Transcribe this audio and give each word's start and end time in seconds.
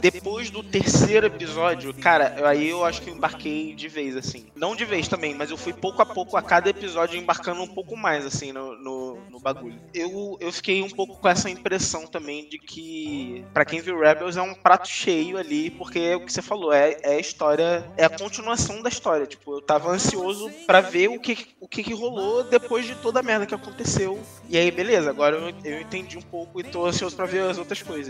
Depois 0.00 0.50
do 0.50 0.62
terceiro 0.62 1.26
episódio, 1.26 1.92
cara, 1.94 2.48
aí 2.48 2.68
eu 2.68 2.84
acho 2.84 3.00
que 3.00 3.10
eu 3.10 3.14
embarquei 3.14 3.74
de 3.74 3.88
vez, 3.88 4.16
assim. 4.16 4.46
Não 4.54 4.76
de 4.76 4.84
vez 4.84 5.08
também, 5.08 5.34
mas 5.34 5.50
eu 5.50 5.56
fui 5.56 5.72
pouco 5.72 6.02
a 6.02 6.06
pouco 6.06 6.36
a 6.36 6.42
cada 6.42 6.68
episódio 6.68 7.18
embarcando 7.18 7.62
um 7.62 7.66
pouco 7.66 7.96
mais, 7.96 8.26
assim, 8.26 8.52
no, 8.52 8.76
no, 8.76 9.18
no 9.30 9.40
bagulho. 9.40 9.80
Eu, 9.94 10.36
eu 10.40 10.52
fiquei 10.52 10.82
um 10.82 10.90
pouco 10.90 11.18
com 11.18 11.28
essa 11.28 11.48
impressão 11.48 12.06
também 12.06 12.48
de 12.48 12.58
que, 12.58 13.44
para 13.54 13.64
quem 13.64 13.80
viu 13.80 13.98
Rebels, 13.98 14.36
é 14.36 14.42
um 14.42 14.54
prato 14.54 14.88
cheio 14.88 15.38
ali, 15.38 15.70
porque 15.70 15.98
é 15.98 16.16
o 16.16 16.24
que 16.24 16.32
você 16.32 16.42
falou, 16.42 16.72
é, 16.72 16.96
é 17.02 17.14
a 17.14 17.20
história, 17.20 17.90
é 17.96 18.04
a 18.04 18.10
continuação 18.10 18.82
da 18.82 18.88
história. 18.88 19.26
Tipo, 19.26 19.56
eu 19.56 19.62
tava 19.62 19.90
ansioso 19.90 20.50
para 20.66 20.80
ver 20.80 21.08
o 21.08 21.18
que, 21.18 21.46
o 21.58 21.66
que, 21.66 21.82
que 21.82 21.94
rolou 21.94 22.44
depois 22.44 22.84
de 22.84 22.94
toda 22.96 23.20
a 23.20 23.22
merda 23.22 23.46
que 23.46 23.54
aconteceu. 23.54 24.18
E 24.48 24.58
aí, 24.58 24.70
beleza, 24.70 25.08
agora 25.08 25.36
eu, 25.36 25.54
eu 25.64 25.80
entendi 25.80 26.18
um 26.18 26.22
pouco 26.22 26.60
e 26.60 26.64
tô 26.64 26.84
ansioso 26.84 27.16
pra 27.16 27.26
ver 27.26 27.42
as 27.42 27.56
outras 27.56 27.82
coisas. 27.82 28.09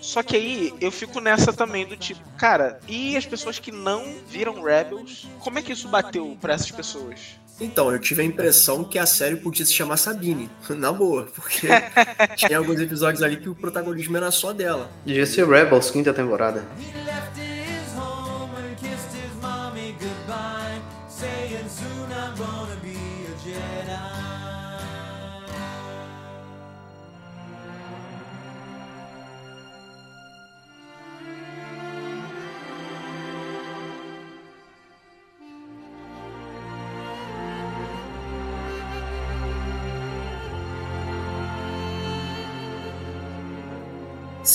Só 0.00 0.22
que 0.22 0.36
aí 0.36 0.74
eu 0.80 0.90
fico 0.90 1.20
nessa 1.20 1.52
também 1.52 1.86
do 1.86 1.96
tipo, 1.96 2.20
cara, 2.36 2.80
e 2.88 3.16
as 3.16 3.26
pessoas 3.26 3.58
que 3.58 3.70
não 3.70 4.04
viram 4.28 4.62
Rebels, 4.62 5.26
como 5.40 5.58
é 5.58 5.62
que 5.62 5.72
isso 5.72 5.88
bateu 5.88 6.36
para 6.40 6.54
essas 6.54 6.70
pessoas? 6.70 7.40
Então, 7.60 7.92
eu 7.92 7.98
tive 7.98 8.22
a 8.22 8.24
impressão 8.24 8.82
que 8.82 8.98
a 8.98 9.04
série 9.04 9.36
podia 9.36 9.66
se 9.66 9.74
chamar 9.74 9.98
Sabine, 9.98 10.48
na 10.70 10.90
boa, 10.90 11.28
porque 11.34 11.68
tinha 12.36 12.56
alguns 12.56 12.80
episódios 12.80 13.22
ali 13.22 13.36
que 13.36 13.50
o 13.50 13.54
protagonismo 13.54 14.16
era 14.16 14.30
só 14.30 14.52
dela. 14.52 14.90
Devia 15.04 15.26
ser 15.26 15.46
Rebels, 15.46 15.90
quinta 15.90 16.14
temporada. 16.14 16.64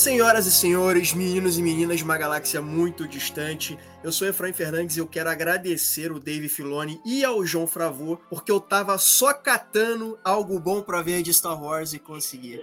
Senhoras 0.05 0.45
e 0.45 0.51
senhores, 0.51 1.13
meninos 1.15 1.57
e 1.57 1.63
meninas 1.63 1.97
de 1.97 2.03
uma 2.03 2.15
galáxia 2.15 2.61
muito 2.61 3.07
distante, 3.07 3.75
eu 4.03 4.11
sou 4.11 4.27
Efraim 4.27 4.53
Fernandes 4.53 4.95
e 4.95 4.99
eu 4.99 5.07
quero 5.07 5.31
agradecer 5.31 6.11
o 6.11 6.19
Dave 6.19 6.47
Filoni 6.47 7.01
e 7.03 7.25
ao 7.25 7.43
João 7.43 7.65
Fravô, 7.65 8.15
porque 8.29 8.51
eu 8.51 8.59
tava 8.59 8.99
só 8.99 9.33
catando 9.33 10.15
algo 10.23 10.59
bom 10.59 10.83
pra 10.83 11.01
ver 11.01 11.23
de 11.23 11.33
Star 11.33 11.59
Wars 11.59 11.93
e 11.93 11.97
consegui. 11.97 12.61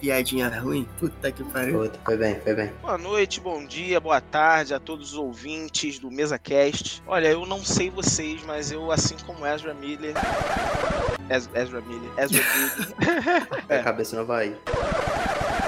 Piadinha 0.00 0.48
ruim? 0.48 0.88
Puta 0.98 1.30
que 1.30 1.44
pariu. 1.44 1.80
Puta, 1.80 2.00
foi 2.02 2.16
bem, 2.16 2.40
foi 2.40 2.54
bem. 2.54 2.72
Boa 2.80 2.96
noite, 2.96 3.38
bom 3.38 3.62
dia, 3.66 4.00
boa 4.00 4.22
tarde 4.22 4.72
a 4.72 4.80
todos 4.80 5.12
os 5.12 5.18
ouvintes 5.18 5.98
do 5.98 6.10
MesaCast. 6.10 7.02
Olha, 7.06 7.28
eu 7.28 7.44
não 7.44 7.62
sei 7.62 7.90
vocês, 7.90 8.42
mas 8.46 8.72
eu, 8.72 8.90
assim 8.90 9.16
como 9.26 9.46
Ezra 9.46 9.74
Miller... 9.74 10.14
Ezra 11.28 11.82
Miller, 11.82 12.10
Ezra 12.16 12.42
Miller... 12.98 13.48
é. 13.68 13.80
A 13.80 13.82
cabeça 13.82 14.16
não 14.16 14.24
vai. 14.24 14.56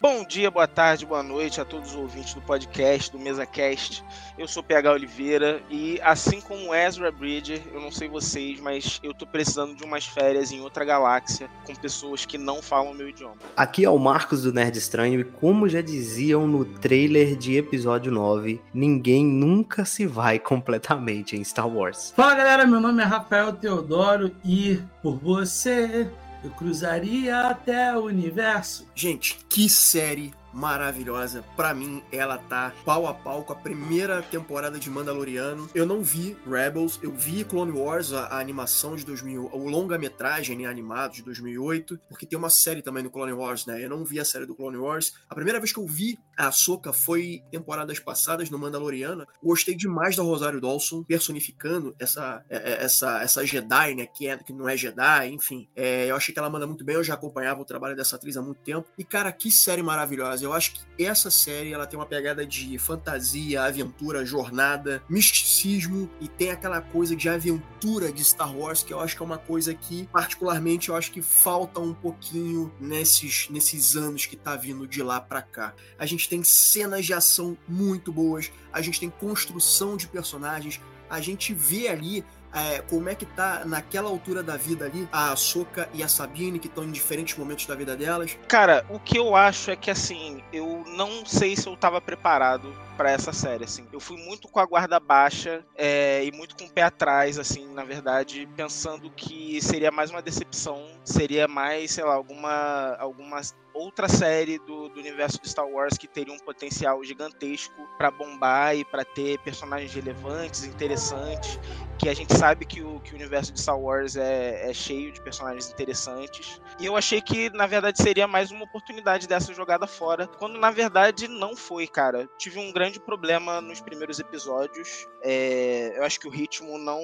Bom 0.03 0.25
dia, 0.25 0.51
boa 0.51 0.67
tarde, 0.67 1.07
boa 1.07 1.23
noite 1.23 1.61
a 1.61 1.65
todos 1.65 1.91
os 1.91 1.97
ouvintes 1.97 2.35
do 2.35 2.41
podcast, 2.41 3.13
do 3.13 3.21
MesaCast. 3.21 4.03
Eu 4.37 4.49
sou 4.49 4.61
PH 4.61 4.95
Oliveira 4.95 5.63
e, 5.71 6.01
assim 6.03 6.41
como 6.41 6.75
Ezra 6.75 7.13
Bridger, 7.13 7.63
eu 7.73 7.81
não 7.81 7.93
sei 7.93 8.09
vocês, 8.09 8.59
mas 8.59 8.99
eu 9.01 9.15
tô 9.15 9.25
precisando 9.25 9.77
de 9.77 9.85
umas 9.85 10.05
férias 10.05 10.51
em 10.51 10.61
outra 10.61 10.85
galáxia 10.85 11.49
com 11.65 11.73
pessoas 11.73 12.27
que 12.27 12.37
não 12.37 12.61
falam 12.61 12.93
meu 12.93 13.09
idioma. 13.09 13.37
Aqui 13.57 13.85
é 13.85 13.91
o 13.91 13.97
Marcos 13.97 14.43
do 14.43 14.53
Nerd 14.53 14.77
Estranho 14.77 15.21
e, 15.21 15.25
como 15.25 15.69
já 15.69 15.81
diziam 15.81 16.49
no 16.49 16.65
trailer 16.65 17.37
de 17.37 17.57
episódio 17.57 18.11
9, 18.11 18.61
ninguém 18.75 19.25
nunca 19.25 19.85
se 19.85 20.05
vai 20.05 20.37
completamente 20.43 21.37
em 21.37 21.45
Star 21.45 21.69
Wars. 21.69 22.13
Fala 22.17 22.35
galera, 22.35 22.67
meu 22.67 22.81
nome 22.81 23.05
é 23.05 23.07
Rafael 23.07 23.53
Teodoro 23.53 24.35
e, 24.45 24.83
por 25.01 25.17
você, 25.21 26.11
eu 26.45 26.51
cruzaria 26.51 27.41
até 27.41 27.97
o 27.97 28.05
universo. 28.05 28.87
Gente, 28.95 29.39
que 29.49 29.69
série 29.69 30.33
maravilhosa. 30.53 31.45
Para 31.57 31.75
mim, 31.75 32.03
ela 32.11 32.39
tá 32.39 32.73
pau 32.85 33.07
a 33.07 33.15
pau 33.15 33.43
com 33.43 33.53
a 33.53 33.57
primeira 33.57 34.23
temporada 34.23 34.79
de 34.79 34.91
Mandaloriano. 34.91 35.69
Eu 35.75 35.87
não 35.87 36.03
vi 36.03 36.37
Rebels, 36.47 36.99
eu 37.03 37.13
vi 37.13 37.45
Clone 37.45 37.73
Wars, 37.73 38.13
a, 38.13 38.27
a 38.27 38.39
animação 38.39 38.97
de 38.97 39.05
2000, 39.05 39.51
o 39.53 39.69
longa-metragem 39.69 40.59
né, 40.59 40.67
animado 40.67 41.13
de 41.13 41.23
2008, 41.23 41.99
porque 42.09 42.27
tem 42.27 42.39
uma 42.39 42.51
série 42.51 42.83
também 42.83 43.03
no 43.03 43.11
Clone 43.11 43.33
Wars, 43.33 43.67
né? 43.67 43.83
Eu 43.83 43.91
não 43.91 44.05
vi 44.05 44.21
a 44.21 44.25
série 44.25 44.47
do 44.47 44.55
Clone 44.55 44.77
Wars. 44.77 45.13
A 45.29 45.35
primeira 45.35 45.59
vez 45.59 45.73
que 45.73 45.79
eu 45.79 45.87
vi 45.87 46.19
a 46.37 46.49
Ahsoka 46.49 46.93
foi 46.93 47.43
temporadas 47.51 47.99
passadas 47.99 48.51
no 48.51 48.59
Mandaloriano. 48.59 49.27
Gostei 49.43 49.75
demais 49.75 50.17
da 50.17 50.23
Rosário 50.23 50.61
Dawson 50.61 51.03
personificando 51.03 51.95
essa 51.99 52.45
é, 52.49 52.57
é, 52.57 52.85
essa 52.85 53.23
essa 53.23 53.47
Jedi, 53.47 53.95
né, 53.95 54.07
que, 54.07 54.27
é, 54.27 54.37
que 54.37 54.53
não 54.53 54.69
é 54.69 54.77
Jedi, 54.77 55.29
enfim. 55.29 55.69
É, 55.75 56.07
eu 56.11 56.17
achei 56.17 56.33
que 56.33 56.39
ela 56.39 56.51
manda 56.51 56.67
muito 56.67 56.85
bem, 56.85 56.97
eu 56.97 57.05
já 57.05 57.15
acompanhava 57.15 57.61
o 57.61 57.65
trabalho 57.65 57.97
dessa 57.97 58.17
atriz 58.17 58.37
há 58.37 58.43
muito 58.43 58.61
tempo. 58.61 58.89
E 58.99 59.05
cara, 59.05 59.33
que 59.33 59.51
série 59.51 59.83
maravilhosa 59.83 60.42
eu 60.43 60.53
acho 60.53 60.73
que 60.75 61.05
essa 61.05 61.31
série 61.31 61.73
ela 61.73 61.87
tem 61.87 61.99
uma 61.99 62.07
pegada 62.07 62.45
de 62.47 62.79
fantasia, 62.79 63.63
aventura, 63.63 64.25
jornada, 64.25 65.03
misticismo 65.09 66.11
e 66.21 66.29
tem 66.29 66.51
aquela 66.51 66.81
coisa 66.81 67.17
de 67.17 67.29
aventura 67.29 68.13
de 68.13 68.25
Star 68.25 68.57
Wars 68.57 68.83
que 68.83 68.93
eu 68.93 69.01
acho 69.01 69.17
que 69.17 69.23
é 69.23 69.27
uma 69.27 69.39
coisa 69.39 69.75
que 69.75 70.07
particularmente 70.13 70.89
eu 70.89 70.97
acho 70.97 71.11
que 71.11 71.23
falta 71.23 71.81
um 71.81 71.95
pouquinho 71.95 72.73
nesses 72.81 73.49
nesses 73.51 73.97
anos 73.97 74.27
que 74.27 74.37
tá 74.37 74.57
vindo 74.57 74.87
de 74.87 75.03
lá 75.03 75.21
para 75.21 75.43
cá. 75.43 75.75
A 75.99 76.07
gente 76.07 76.29
tem 76.29 76.43
cenas 76.43 77.07
de 77.07 77.15
ação 77.15 77.57
muito 77.69 78.13
boas, 78.13 78.51
a 78.73 78.81
gente 78.81 79.01
tem 79.01 79.11
construção 79.11 79.97
de 79.97 80.07
personagens, 80.07 80.81
a 81.09 81.21
gente 81.21 81.53
vê 81.53 81.89
ali 81.89 82.25
é, 82.55 82.83
como 82.83 83.09
é 83.09 83.15
que 83.15 83.27
tá 83.27 83.63
naquela 83.65 84.09
altura 84.09 84.43
da 84.43 84.57
vida 84.57 84.85
ali 84.85 85.09
a 85.13 85.35
Soca 85.37 85.89
e 85.95 86.03
a 86.03 86.09
Sabine, 86.09 86.59
que 86.59 86.67
estão 86.67 86.85
em 86.85 86.91
diferentes 86.91 87.37
momentos 87.37 87.67
da 87.67 87.75
vida 87.75 87.97
delas? 87.97 88.37
Cara, 88.49 88.85
o 88.89 88.99
que 88.99 89.19
eu 89.19 89.35
acho 89.35 89.71
é 89.71 89.77
que 89.77 89.91
assim, 89.91 90.43
eu 90.53 90.85
não 90.97 91.25
sei 91.25 91.57
se 91.57 91.67
eu 91.67 91.77
tava 91.77 92.01
preparado 92.01 92.73
para 92.97 93.11
essa 93.11 93.33
série, 93.33 93.65
assim. 93.65 93.87
Eu 93.93 94.01
fui 94.01 94.17
muito 94.17 94.49
com 94.49 94.61
a 94.61 94.67
guarda 94.67 94.99
baixa 95.01 95.65
é, 95.77 96.25
e 96.25 96.33
muito 96.33 96.57
com 96.57 96.65
o 96.65 96.71
pé 96.71 96.83
atrás, 96.83 97.39
assim, 97.39 97.73
na 97.73 97.85
verdade, 97.85 98.49
pensando 98.57 99.11
que 99.11 99.61
seria 99.61 99.91
mais 99.91 100.11
uma 100.11 100.23
decepção, 100.23 100.87
seria 101.05 101.49
mais, 101.49 101.93
sei 101.93 102.05
lá, 102.05 102.15
alguma, 102.15 102.97
alguma 102.99 103.41
outra 103.75 104.09
série 104.09 104.59
do, 104.59 104.89
do 104.89 105.01
universo 105.01 105.41
de 105.41 105.49
Star 105.49 105.67
Wars 105.67 105.97
que 105.97 106.07
teria 106.07 106.33
um 106.33 106.39
potencial 106.39 107.03
gigantesco 107.03 107.75
para 107.97 108.11
bombar 108.11 108.77
e 108.77 108.85
para 108.85 109.05
ter 109.05 109.39
personagens 109.41 109.93
relevantes, 109.95 110.65
interessantes, 110.65 111.59
que 111.99 112.09
a 112.09 112.15
gente 112.15 112.35
sabe 112.37 112.65
que 112.65 112.83
o, 112.83 113.01
que 113.01 113.13
o 113.13 113.15
universo 113.15 113.53
de 113.53 113.61
Star 113.61 113.79
Wars 113.79 114.17
é, 114.17 114.71
é 114.71 114.75
cheio 114.75 115.13
de 115.13 115.21
personagens 115.21 115.71
interessantes. 115.71 116.61
E 116.79 116.87
eu 116.87 116.97
achei 116.97 117.21
que, 117.21 117.51
na 117.51 117.67
verdade, 117.67 118.03
seria 118.03 118.27
mais 118.27 118.51
uma 118.51 118.65
oportunidade 118.65 119.27
dessa 119.27 119.55
jogada 119.55 119.87
fora, 119.87 120.27
quando 120.27 120.59
na 120.59 120.71
verdade 120.71 121.29
não 121.29 121.57
foi, 121.57 121.87
cara. 121.87 122.29
Tive 122.37 122.59
um 122.59 122.73
grande 122.73 122.82
problema 123.01 123.61
nos 123.61 123.81
primeiros 123.81 124.19
episódios. 124.19 125.07
É, 125.23 125.99
eu 125.99 126.05
acho 126.05 126.19
que 126.21 126.27
o 126.27 126.31
ritmo 126.31 126.79
não, 126.79 127.01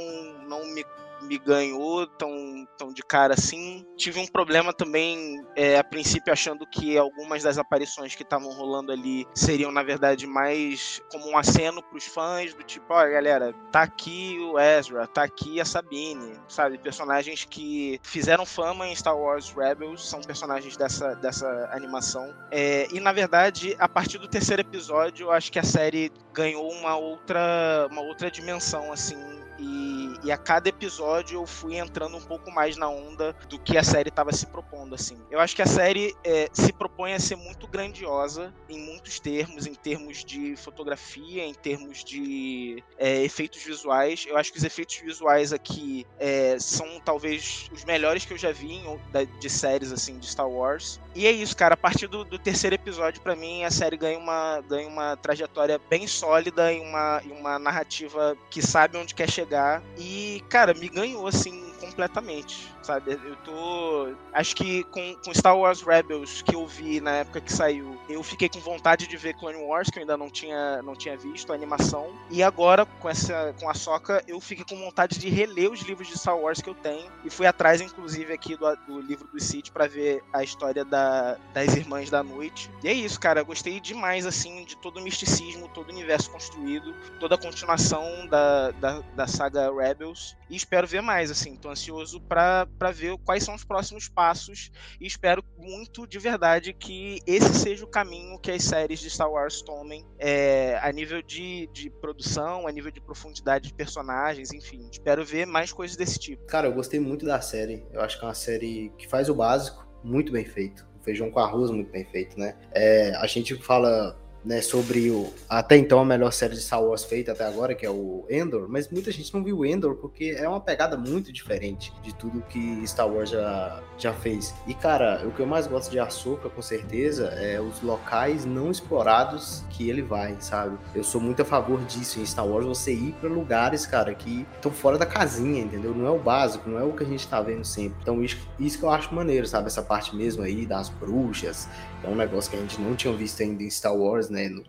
não 0.46 0.64
me 0.66 0.84
me 1.22 1.38
ganhou 1.38 2.06
tão, 2.06 2.66
tão 2.76 2.92
de 2.92 3.02
cara 3.02 3.34
assim. 3.34 3.84
Tive 3.96 4.20
um 4.20 4.26
problema 4.26 4.72
também, 4.72 5.42
é, 5.56 5.78
a 5.78 5.84
princípio, 5.84 6.32
achando 6.32 6.66
que 6.66 6.96
algumas 6.96 7.42
das 7.42 7.58
aparições 7.58 8.14
que 8.14 8.22
estavam 8.22 8.50
rolando 8.52 8.92
ali 8.92 9.26
seriam, 9.34 9.70
na 9.70 9.82
verdade, 9.82 10.26
mais 10.26 11.00
como 11.10 11.28
um 11.28 11.36
aceno 11.36 11.82
pros 11.82 12.04
fãs, 12.04 12.54
do 12.54 12.62
tipo, 12.62 12.86
ó, 12.92 13.08
galera, 13.08 13.54
tá 13.72 13.82
aqui 13.82 14.36
o 14.40 14.58
Ezra, 14.58 15.06
tá 15.06 15.22
aqui 15.22 15.60
a 15.60 15.64
Sabine, 15.64 16.34
sabe? 16.48 16.78
Personagens 16.78 17.44
que 17.44 18.00
fizeram 18.02 18.46
fama 18.46 18.86
em 18.86 18.94
Star 18.94 19.16
Wars 19.16 19.52
Rebels, 19.52 20.08
são 20.08 20.20
personagens 20.20 20.76
dessa, 20.76 21.14
dessa 21.16 21.70
animação. 21.72 22.34
É, 22.50 22.86
e, 22.92 23.00
na 23.00 23.12
verdade, 23.12 23.76
a 23.78 23.88
partir 23.88 24.18
do 24.18 24.28
terceiro 24.28 24.62
episódio, 24.62 25.26
eu 25.26 25.32
acho 25.32 25.50
que 25.50 25.58
a 25.58 25.64
série 25.64 26.12
ganhou 26.32 26.70
uma 26.70 26.96
outra, 26.96 27.88
uma 27.90 28.02
outra 28.02 28.30
dimensão, 28.30 28.92
assim, 28.92 29.16
e, 29.58 29.87
e, 30.22 30.32
a 30.32 30.36
cada 30.36 30.68
episódio 30.68 31.36
eu 31.36 31.46
fui 31.46 31.76
entrando 31.76 32.16
um 32.16 32.20
pouco 32.20 32.50
mais 32.50 32.76
na 32.76 32.88
onda 32.88 33.34
do 33.48 33.58
que 33.58 33.76
a 33.76 33.82
série 33.82 34.08
estava 34.08 34.32
se 34.32 34.46
propondo, 34.46 34.94
assim. 34.94 35.18
Eu 35.30 35.40
acho 35.40 35.54
que 35.54 35.62
a 35.62 35.66
série 35.66 36.14
é, 36.24 36.48
se 36.52 36.72
propõe 36.72 37.12
a 37.12 37.20
ser 37.20 37.36
muito 37.36 37.66
grandiosa 37.66 38.54
em 38.68 38.78
muitos 38.78 39.20
termos, 39.20 39.66
em 39.66 39.74
termos 39.74 40.24
de 40.24 40.56
fotografia, 40.56 41.44
em 41.44 41.54
termos 41.54 42.04
de 42.04 42.82
é, 42.96 43.22
efeitos 43.22 43.62
visuais. 43.62 44.24
Eu 44.28 44.36
acho 44.36 44.52
que 44.52 44.58
os 44.58 44.64
efeitos 44.64 44.96
visuais 44.96 45.52
aqui 45.52 46.06
é, 46.18 46.58
são 46.58 47.00
talvez 47.04 47.68
os 47.72 47.84
melhores 47.84 48.24
que 48.24 48.32
eu 48.32 48.38
já 48.38 48.52
vi 48.52 48.72
em, 48.72 48.98
de 49.40 49.50
séries, 49.50 49.92
assim, 49.92 50.18
de 50.18 50.26
Star 50.26 50.48
Wars. 50.48 51.00
E 51.18 51.26
é 51.26 51.32
isso, 51.32 51.56
cara. 51.56 51.74
A 51.74 51.76
partir 51.76 52.06
do, 52.06 52.24
do 52.24 52.38
terceiro 52.38 52.76
episódio, 52.76 53.20
para 53.20 53.34
mim, 53.34 53.64
a 53.64 53.72
série 53.72 53.96
ganha 53.96 54.16
uma, 54.16 54.60
ganha 54.60 54.86
uma 54.86 55.16
trajetória 55.16 55.76
bem 55.90 56.06
sólida 56.06 56.72
e 56.72 56.78
uma, 56.78 57.20
e 57.24 57.32
uma 57.32 57.58
narrativa 57.58 58.38
que 58.48 58.62
sabe 58.62 58.96
onde 58.96 59.16
quer 59.16 59.28
chegar. 59.28 59.82
E, 59.96 60.40
cara, 60.48 60.72
me 60.72 60.88
ganhou 60.88 61.26
assim 61.26 61.72
completamente, 61.98 62.72
sabe? 62.80 63.18
Eu 63.24 63.34
tô. 63.44 64.14
Acho 64.32 64.54
que 64.54 64.84
com, 64.84 65.16
com 65.16 65.34
Star 65.34 65.58
Wars 65.58 65.82
Rebels, 65.82 66.42
que 66.42 66.54
eu 66.54 66.64
vi 66.64 67.00
na 67.00 67.16
época 67.16 67.40
que 67.40 67.52
saiu, 67.52 67.98
eu 68.08 68.22
fiquei 68.22 68.48
com 68.48 68.60
vontade 68.60 69.08
de 69.08 69.16
ver 69.16 69.34
Clone 69.34 69.58
Wars, 69.64 69.90
que 69.90 69.98
eu 69.98 70.02
ainda 70.02 70.16
não 70.16 70.30
tinha, 70.30 70.80
não 70.82 70.94
tinha 70.94 71.16
visto 71.16 71.52
a 71.52 71.56
animação. 71.56 72.14
E 72.30 72.40
agora, 72.40 72.86
com 72.86 73.08
essa 73.08 73.52
com 73.60 73.68
a 73.68 73.74
Soca, 73.74 74.22
eu 74.28 74.40
fiquei 74.40 74.64
com 74.64 74.80
vontade 74.80 75.18
de 75.18 75.28
reler 75.28 75.72
os 75.72 75.80
livros 75.80 76.06
de 76.06 76.16
Star 76.16 76.38
Wars 76.38 76.60
que 76.60 76.70
eu 76.70 76.74
tenho. 76.74 77.10
E 77.24 77.30
fui 77.30 77.46
atrás, 77.46 77.80
inclusive, 77.80 78.32
aqui 78.32 78.56
do, 78.56 78.76
do 78.86 79.00
livro 79.00 79.26
do 79.26 79.40
City 79.40 79.72
para 79.72 79.88
ver 79.88 80.22
a 80.32 80.44
história 80.44 80.84
da, 80.84 81.36
das 81.52 81.74
Irmãs 81.74 82.10
da 82.10 82.22
Noite. 82.22 82.70
E 82.84 82.88
é 82.88 82.92
isso, 82.92 83.18
cara. 83.18 83.40
Eu 83.40 83.46
gostei 83.46 83.80
demais, 83.80 84.24
assim, 84.24 84.64
de 84.64 84.76
todo 84.76 85.00
o 85.00 85.02
misticismo, 85.02 85.68
todo 85.74 85.88
o 85.88 85.92
universo 85.92 86.30
construído, 86.30 86.94
toda 87.18 87.34
a 87.34 87.38
continuação 87.38 88.04
da, 88.28 88.70
da, 88.72 89.00
da 89.16 89.26
saga 89.26 89.68
Rebels. 89.74 90.36
E 90.48 90.54
espero 90.54 90.86
ver 90.86 91.02
mais, 91.02 91.30
assim. 91.30 91.56
Tô 91.56 91.68
ansioso 91.68 91.87
para 92.28 92.90
ver 92.92 93.16
quais 93.18 93.42
são 93.42 93.54
os 93.54 93.64
próximos 93.64 94.08
passos. 94.08 94.70
E 95.00 95.06
espero 95.06 95.42
muito, 95.56 96.06
de 96.06 96.18
verdade, 96.18 96.72
que 96.72 97.20
esse 97.26 97.54
seja 97.54 97.84
o 97.84 97.88
caminho 97.88 98.38
que 98.38 98.50
as 98.50 98.62
séries 98.64 99.00
de 99.00 99.10
Star 99.10 99.30
Wars 99.30 99.62
tomem 99.62 100.04
é, 100.18 100.78
a 100.82 100.90
nível 100.92 101.22
de, 101.22 101.68
de 101.72 101.90
produção, 101.90 102.66
a 102.66 102.72
nível 102.72 102.90
de 102.90 103.00
profundidade 103.00 103.68
de 103.68 103.74
personagens, 103.74 104.52
enfim. 104.52 104.88
Espero 104.90 105.24
ver 105.24 105.46
mais 105.46 105.72
coisas 105.72 105.96
desse 105.96 106.18
tipo. 106.18 106.44
Cara, 106.46 106.68
eu 106.68 106.72
gostei 106.72 107.00
muito 107.00 107.24
da 107.24 107.40
série. 107.40 107.84
Eu 107.92 108.00
acho 108.00 108.18
que 108.18 108.24
é 108.24 108.28
uma 108.28 108.34
série 108.34 108.92
que 108.98 109.08
faz 109.08 109.28
o 109.28 109.34
básico 109.34 109.86
muito 110.02 110.32
bem 110.32 110.44
feito. 110.44 110.86
O 111.00 111.02
feijão 111.02 111.30
com 111.30 111.38
arroz 111.38 111.70
muito 111.70 111.90
bem 111.90 112.04
feito, 112.04 112.38
né? 112.38 112.56
É, 112.72 113.14
a 113.16 113.26
gente 113.26 113.54
fala 113.62 114.18
né, 114.48 114.62
sobre 114.62 115.10
o, 115.10 115.30
até 115.46 115.76
então 115.76 116.00
a 116.00 116.04
melhor 116.06 116.32
série 116.32 116.54
de 116.54 116.62
Star 116.62 116.82
Wars 116.82 117.04
feita 117.04 117.32
até 117.32 117.44
agora, 117.44 117.74
que 117.74 117.84
é 117.84 117.90
o 117.90 118.24
Endor, 118.30 118.66
mas 118.66 118.88
muita 118.88 119.12
gente 119.12 119.32
não 119.34 119.44
viu 119.44 119.62
Endor 119.62 119.96
porque 119.96 120.34
é 120.38 120.48
uma 120.48 120.58
pegada 120.58 120.96
muito 120.96 121.30
diferente 121.30 121.92
de 122.02 122.14
tudo 122.14 122.40
que 122.48 122.82
Star 122.86 123.06
Wars 123.06 123.28
já, 123.28 123.82
já 123.98 124.14
fez. 124.14 124.54
E 124.66 124.72
cara, 124.72 125.22
o 125.26 125.32
que 125.32 125.40
eu 125.40 125.46
mais 125.46 125.66
gosto 125.66 125.90
de 125.90 126.00
Ahsoka, 126.00 126.48
com 126.48 126.62
certeza, 126.62 127.26
é 127.36 127.60
os 127.60 127.82
locais 127.82 128.46
não 128.46 128.70
explorados 128.70 129.64
que 129.68 129.90
ele 129.90 130.00
vai, 130.00 130.34
sabe? 130.40 130.78
Eu 130.94 131.04
sou 131.04 131.20
muito 131.20 131.42
a 131.42 131.44
favor 131.44 131.84
disso 131.84 132.18
em 132.18 132.24
Star 132.24 132.46
Wars, 132.46 132.64
você 132.64 132.94
ir 132.94 133.12
para 133.20 133.28
lugares, 133.28 133.84
cara, 133.84 134.14
que 134.14 134.46
estão 134.54 134.72
fora 134.72 134.96
da 134.96 135.04
casinha, 135.04 135.62
entendeu? 135.62 135.94
Não 135.94 136.06
é 136.06 136.10
o 136.10 136.18
básico, 136.18 136.70
não 136.70 136.78
é 136.78 136.84
o 136.84 136.94
que 136.94 137.04
a 137.04 137.06
gente 137.06 137.28
tá 137.28 137.42
vendo 137.42 137.66
sempre. 137.66 137.98
Então 138.00 138.24
isso, 138.24 138.38
isso 138.58 138.78
que 138.78 138.84
eu 138.84 138.90
acho 138.90 139.14
maneiro, 139.14 139.46
sabe? 139.46 139.66
Essa 139.66 139.82
parte 139.82 140.16
mesmo 140.16 140.42
aí 140.42 140.64
das 140.64 140.88
bruxas, 140.88 141.68
é 142.02 142.08
um 142.08 142.14
negócio 142.14 142.50
que 142.50 142.56
a 142.56 142.60
gente 142.60 142.80
não 142.80 142.94
tinha 142.94 143.12
visto 143.12 143.42
ainda 143.42 143.62
em 143.62 143.70
Star 143.70 143.94
Wars, 143.94 144.28
né? 144.30 144.48
No, 144.48 144.64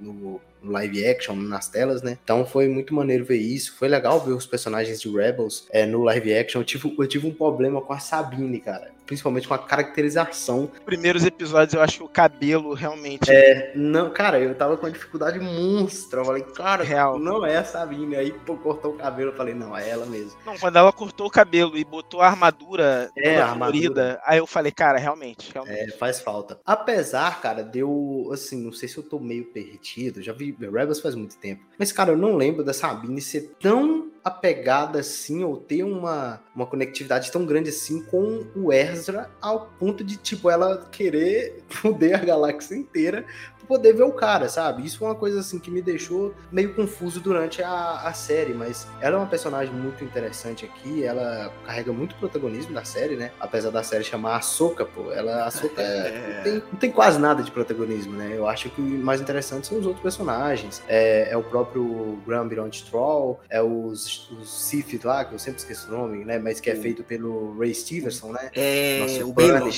no, 0.00 0.40
live 0.62 1.06
action, 1.06 1.36
nas 1.36 1.68
telas, 1.68 2.02
né? 2.02 2.18
Então 2.24 2.44
foi 2.44 2.68
muito 2.68 2.94
maneiro 2.94 3.24
ver 3.24 3.38
isso. 3.38 3.74
Foi 3.76 3.88
legal 3.88 4.20
ver 4.20 4.32
os 4.32 4.46
personagens 4.46 5.00
de 5.00 5.08
Rebels 5.08 5.66
é, 5.70 5.86
no 5.86 6.02
live 6.02 6.34
action. 6.34 6.60
Eu 6.60 6.64
tive, 6.64 6.94
eu 6.98 7.06
tive 7.06 7.26
um 7.26 7.32
problema 7.34 7.80
com 7.80 7.92
a 7.92 7.98
Sabine, 7.98 8.60
cara. 8.60 8.95
Principalmente 9.06 9.46
com 9.46 9.54
a 9.54 9.58
caracterização. 9.58 10.70
Primeiros 10.84 11.24
episódios, 11.24 11.74
eu 11.74 11.80
acho 11.80 11.98
que 11.98 12.04
o 12.04 12.08
cabelo 12.08 12.74
realmente. 12.74 13.30
É, 13.30 13.72
não, 13.74 14.10
cara, 14.10 14.38
eu 14.40 14.54
tava 14.54 14.76
com 14.76 14.86
uma 14.86 14.92
dificuldade 14.92 15.38
monstra. 15.38 16.20
Eu 16.20 16.24
falei, 16.24 16.42
cara, 16.42 16.82
Real. 16.82 17.18
não 17.18 17.46
é 17.46 17.56
a 17.56 17.64
Sabine. 17.64 18.16
Aí, 18.16 18.32
pô, 18.32 18.56
cortou 18.56 18.92
o 18.92 18.96
cabelo. 18.96 19.30
Eu 19.30 19.36
falei, 19.36 19.54
não, 19.54 19.76
é 19.76 19.88
ela 19.88 20.06
mesmo. 20.06 20.32
Não, 20.44 20.58
quando 20.58 20.76
ela 20.76 20.92
cortou 20.92 21.26
o 21.26 21.30
cabelo 21.30 21.76
e 21.76 21.84
botou 21.84 22.20
a 22.20 22.26
armadura 22.26 23.10
é, 23.16 23.38
a 23.38 23.50
armadura. 23.50 24.20
aí 24.24 24.38
eu 24.38 24.46
falei, 24.46 24.72
cara, 24.72 24.98
realmente, 24.98 25.52
realmente. 25.52 25.94
É, 25.94 25.96
faz 25.96 26.20
falta. 26.20 26.58
Apesar, 26.64 27.40
cara, 27.40 27.62
deu, 27.62 28.30
assim, 28.32 28.62
não 28.62 28.72
sei 28.72 28.88
se 28.88 28.96
eu 28.96 29.02
tô 29.02 29.18
meio 29.18 29.44
perdido. 29.44 30.22
Já 30.22 30.32
vi 30.32 30.56
Rebels 30.58 31.00
faz 31.00 31.14
muito 31.14 31.36
tempo. 31.36 31.62
Mas, 31.78 31.92
cara, 31.92 32.12
eu 32.12 32.16
não 32.16 32.36
lembro 32.36 32.64
da 32.64 32.72
Sabine 32.72 33.20
ser 33.20 33.54
tão 33.60 34.10
apegada 34.26 34.98
assim, 34.98 35.44
ou 35.44 35.56
ter 35.56 35.84
uma, 35.84 36.42
uma 36.52 36.66
conectividade 36.66 37.30
tão 37.30 37.46
grande 37.46 37.68
assim 37.68 38.02
com 38.02 38.44
o 38.56 38.72
Ezra, 38.72 39.30
ao 39.40 39.66
ponto 39.78 40.02
de, 40.02 40.16
tipo, 40.16 40.50
ela 40.50 40.84
querer 40.90 41.62
poder 41.80 42.14
a 42.14 42.24
galáxia 42.24 42.74
inteira 42.74 43.24
poder 43.66 43.92
ver 43.92 44.04
o 44.04 44.12
cara, 44.12 44.48
sabe? 44.48 44.84
Isso 44.84 44.98
foi 44.98 45.08
uma 45.08 45.14
coisa 45.14 45.40
assim 45.40 45.58
que 45.58 45.70
me 45.70 45.82
deixou 45.82 46.34
meio 46.50 46.74
confuso 46.74 47.20
durante 47.20 47.62
a, 47.62 48.02
a 48.04 48.12
série, 48.12 48.54
mas 48.54 48.86
ela 49.00 49.16
é 49.16 49.18
uma 49.18 49.26
personagem 49.26 49.74
muito 49.74 50.04
interessante 50.04 50.64
aqui, 50.64 51.04
ela 51.04 51.52
carrega 51.64 51.92
muito 51.92 52.14
protagonismo 52.16 52.72
na 52.72 52.84
série, 52.84 53.16
né? 53.16 53.32
Apesar 53.40 53.70
da 53.70 53.82
série 53.82 54.04
chamar 54.04 54.36
Ahsoka, 54.36 54.84
pô, 54.84 55.12
ela 55.12 55.44
Ahsoka 55.44 55.80
é, 55.82 56.36
não, 56.36 56.42
tem, 56.42 56.52
não, 56.72 56.78
tem, 56.78 56.90
quase 56.90 57.18
nada 57.18 57.42
de 57.42 57.50
protagonismo, 57.50 58.12
né? 58.12 58.32
Eu 58.34 58.46
acho 58.46 58.70
que 58.70 58.80
o 58.80 58.84
mais 58.84 59.20
interessante 59.20 59.66
são 59.66 59.78
os 59.78 59.86
outros 59.86 60.02
personagens. 60.02 60.82
É, 60.88 61.30
é 61.30 61.36
o 61.36 61.42
próprio 61.42 62.18
Grand 62.26 62.48
Beyond 62.48 62.84
Troll, 62.84 63.40
é 63.48 63.62
os, 63.62 64.30
os 64.30 64.48
Sith 64.48 65.04
lá, 65.04 65.24
que 65.24 65.34
eu 65.34 65.38
sempre 65.38 65.60
esqueço 65.60 65.88
o 65.88 65.96
nome, 65.96 66.24
né? 66.24 66.38
Mas 66.38 66.60
que 66.60 66.70
é 66.70 66.76
feito 66.76 67.02
pelo 67.02 67.58
Ray 67.58 67.74
Stevenson, 67.74 68.32
né? 68.32 68.50
É, 68.54 69.00
Nosso 69.00 69.28
o 69.28 69.32
Baylor. 69.32 69.68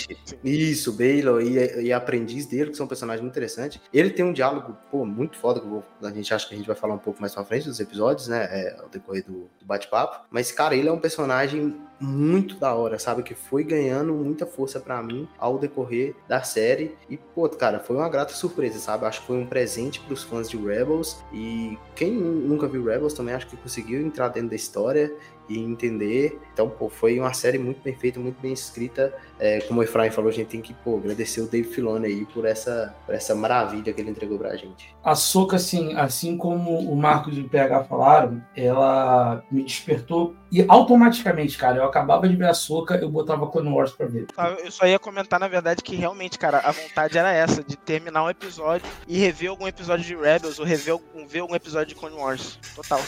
Isso, 0.45 0.93
Baylor 0.93 1.41
e, 1.43 1.87
e 1.87 1.93
a 1.93 1.97
aprendiz 1.97 2.47
dele, 2.47 2.71
que 2.71 2.77
são 2.77 2.87
personagens 2.87 3.23
muito 3.23 3.33
interessantes. 3.33 3.78
Ele 3.93 4.11
tem 4.11 4.25
um 4.25 4.33
diálogo, 4.33 4.77
pô, 4.91 5.05
muito 5.05 5.37
foda, 5.37 5.61
que 5.61 6.07
a 6.07 6.11
gente 6.11 6.33
acha 6.33 6.47
que 6.47 6.55
a 6.55 6.57
gente 6.57 6.67
vai 6.67 6.77
falar 6.77 6.95
um 6.95 6.99
pouco 6.99 7.21
mais 7.21 7.35
pra 7.35 7.45
frente 7.45 7.67
dos 7.67 7.81
episódios, 7.81 8.29
né? 8.29 8.49
É, 8.51 8.77
ao 8.81 8.89
decorrer 8.89 9.25
do, 9.25 9.49
do 9.59 9.67
bate-papo. 9.67 10.27
Mas, 10.31 10.53
cara, 10.53 10.75
ele 10.75 10.89
é 10.89 10.93
um 10.93 10.99
personagem 10.99 11.77
muito 12.01 12.57
da 12.57 12.75
hora, 12.75 12.99
sabe? 12.99 13.23
Que 13.23 13.35
foi 13.35 13.65
ganhando 13.65 14.15
muita 14.15 14.47
força 14.47 14.79
para 14.79 15.03
mim 15.03 15.29
ao 15.39 15.59
decorrer 15.59 16.15
da 16.29 16.43
série. 16.43 16.97
E, 17.09 17.17
pô, 17.17 17.49
cara, 17.49 17.81
foi 17.81 17.97
uma 17.97 18.09
grata 18.09 18.33
surpresa, 18.33 18.79
sabe? 18.79 19.05
Acho 19.07 19.21
que 19.21 19.27
foi 19.27 19.37
um 19.37 19.47
presente 19.47 20.01
pros 20.01 20.23
fãs 20.23 20.49
de 20.49 20.57
Rebels. 20.57 21.23
E 21.33 21.79
quem 21.95 22.13
nunca 22.13 22.69
viu 22.69 22.85
Rebels 22.85 23.15
também 23.15 23.35
acho 23.35 23.47
que 23.47 23.57
conseguiu 23.57 24.01
entrar 24.01 24.29
dentro 24.29 24.51
da 24.51 24.57
história 24.57 25.13
e 25.49 25.59
entender. 25.59 26.41
Então, 26.53 26.69
pô, 26.69 26.89
foi 26.89 27.19
uma 27.19 27.33
série 27.33 27.59
muito 27.59 27.81
bem 27.83 27.95
feita, 27.95 28.19
muito 28.19 28.41
bem 28.41 28.53
escrita. 28.53 29.15
É, 29.39 29.61
como 29.61 29.81
o 29.81 29.83
Efraim 29.83 30.11
falou, 30.11 30.31
a 30.31 30.33
gente 30.33 30.49
tem 30.49 30.61
que 30.61 30.75
pô, 30.75 30.97
agradecer 30.97 31.41
o 31.41 31.47
Dave 31.47 31.69
Filoni 31.69 32.07
aí 32.07 32.25
por 32.27 32.45
essa, 32.45 32.95
por 33.07 33.15
essa 33.15 33.35
maravilha 33.35 33.93
que 33.93 34.01
ele 34.01 34.11
entregou 34.11 34.39
pra 34.39 34.57
gente. 34.57 34.95
A 35.03 35.15
Soca, 35.15 35.57
assim, 35.57 35.95
assim 35.95 36.37
como 36.37 36.79
o 36.79 36.97
Marcos 36.97 37.37
e 37.37 37.41
o 37.41 37.49
PH 37.49 37.85
falaram, 37.85 38.43
ela 38.57 39.45
me 39.51 39.63
despertou 39.63 40.35
e 40.51 40.65
automaticamente, 40.67 41.59
cara, 41.59 41.77
eu 41.77 41.85
acabava 41.85 42.29
de 42.29 42.35
ver 42.35 42.49
a 42.49 42.55
Soca, 42.55 42.97
eu 42.97 43.09
botava 43.09 43.47
Clone 43.51 43.69
Wars 43.69 43.93
pra 43.93 44.07
ver. 44.07 44.27
Eu 44.65 44.71
só 44.71 44.87
ia 44.87 44.99
comentar, 44.99 45.39
na 45.39 45.47
verdade, 45.47 45.83
que 45.83 45.95
realmente, 45.95 46.39
cara, 46.39 46.59
a 46.59 46.73
vontade 46.73 47.19
era 47.19 47.33
essa, 47.33 47.63
de 47.63 47.77
terminar 47.77 48.25
um 48.25 48.31
episódio 48.31 48.87
e 49.07 49.19
rever 49.19 49.51
algum 49.51 49.69
episódio 49.69 50.05
de 50.05 50.17
Rebels 50.17 50.59
ou 50.59 50.65
rever 50.65 50.93
algum, 50.93 51.27
ver 51.27 51.41
algum 51.41 51.55
episódio 51.55 51.89
de 51.89 51.95
Clone 51.95 52.17
Wars. 52.17 52.59
Total. 52.75 53.01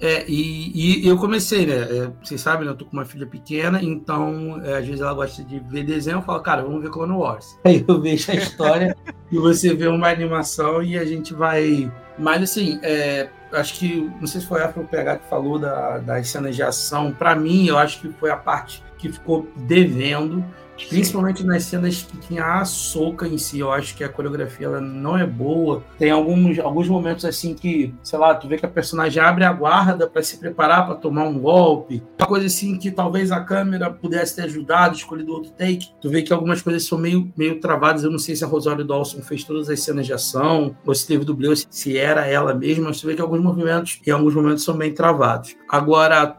É, 0.00 0.24
e, 0.26 1.04
e 1.04 1.08
eu 1.08 1.18
comecei, 1.18 1.66
né? 1.66 1.85
É, 1.88 2.10
vocês 2.22 2.40
sabem, 2.40 2.66
né? 2.66 2.72
Eu 2.72 2.76
tô 2.76 2.84
com 2.84 2.92
uma 2.92 3.04
filha 3.04 3.26
pequena, 3.26 3.82
então 3.82 4.60
é, 4.64 4.78
às 4.78 4.86
vezes 4.86 5.00
ela 5.00 5.14
gosta 5.14 5.42
de 5.42 5.58
ver 5.60 5.84
desenho, 5.84 6.18
eu 6.18 6.22
falo, 6.22 6.40
cara, 6.40 6.62
vamos 6.62 6.82
ver 6.82 6.90
Clone 6.90 7.12
Wars. 7.12 7.58
Aí 7.64 7.84
eu 7.86 8.00
vejo 8.00 8.30
a 8.30 8.34
história 8.34 8.96
e 9.30 9.38
você 9.38 9.74
vê 9.74 9.86
uma 9.86 10.08
animação 10.08 10.82
e 10.82 10.98
a 10.98 11.04
gente 11.04 11.34
vai. 11.34 11.90
Mas 12.18 12.42
assim, 12.42 12.78
é, 12.82 13.28
acho 13.52 13.74
que, 13.74 14.10
não 14.20 14.26
sei 14.26 14.40
se 14.40 14.46
foi 14.46 14.62
a 14.62 14.68
PH 14.68 15.18
que 15.18 15.28
falou 15.28 15.58
da, 15.58 15.98
das 15.98 16.28
cenas 16.28 16.56
de 16.56 16.62
ação. 16.62 17.12
Para 17.12 17.34
mim, 17.34 17.66
eu 17.66 17.78
acho 17.78 18.00
que 18.00 18.08
foi 18.12 18.30
a 18.30 18.36
parte 18.36 18.82
que 18.98 19.12
ficou 19.12 19.46
devendo 19.56 20.44
Principalmente 20.88 21.44
nas 21.44 21.64
cenas 21.64 22.02
que 22.02 22.16
tinha 22.18 22.44
a 22.44 22.64
soca 22.64 23.26
em 23.26 23.38
si, 23.38 23.60
eu 23.60 23.72
acho 23.72 23.96
que 23.96 24.04
a 24.04 24.08
coreografia 24.08 24.66
ela 24.66 24.80
não 24.80 25.16
é 25.16 25.26
boa. 25.26 25.82
Tem 25.98 26.10
alguns, 26.10 26.58
alguns 26.58 26.88
momentos 26.88 27.24
assim 27.24 27.54
que, 27.54 27.94
sei 28.02 28.18
lá, 28.18 28.34
tu 28.34 28.48
vê 28.48 28.58
que 28.58 28.66
a 28.66 28.68
personagem 28.68 29.22
abre 29.22 29.44
a 29.44 29.52
guarda 29.52 30.06
para 30.06 30.22
se 30.22 30.38
preparar 30.38 30.86
para 30.86 30.94
tomar 30.94 31.24
um 31.24 31.38
golpe. 31.38 32.02
Uma 32.18 32.26
coisa 32.26 32.46
assim 32.46 32.76
que 32.78 32.90
talvez 32.90 33.32
a 33.32 33.40
câmera 33.40 33.90
pudesse 33.90 34.36
ter 34.36 34.42
ajudado, 34.42 34.96
escolhido 34.96 35.32
outro 35.32 35.50
take. 35.52 35.88
Tu 36.00 36.10
vê 36.10 36.22
que 36.22 36.32
algumas 36.32 36.62
coisas 36.62 36.84
são 36.84 36.98
meio, 36.98 37.32
meio 37.36 37.60
travadas. 37.60 38.04
Eu 38.04 38.10
não 38.10 38.18
sei 38.18 38.36
se 38.36 38.44
a 38.44 38.46
Rosário 38.46 38.84
Dawson 38.84 39.22
fez 39.22 39.44
todas 39.44 39.68
as 39.68 39.80
cenas 39.80 40.06
de 40.06 40.12
ação, 40.12 40.76
ou 40.84 40.94
se 40.94 41.06
teve 41.06 41.24
dublê, 41.24 41.48
ou 41.48 41.56
se 41.56 41.96
era 41.96 42.26
ela 42.26 42.54
mesma, 42.54 42.88
mas 42.88 43.00
tu 43.00 43.06
vê 43.06 43.14
que 43.14 43.22
alguns 43.22 43.40
movimentos, 43.40 44.00
em 44.06 44.10
alguns 44.10 44.34
momentos, 44.34 44.64
são 44.64 44.76
bem 44.76 44.92
travados. 44.92 45.56
Agora, 45.68 46.36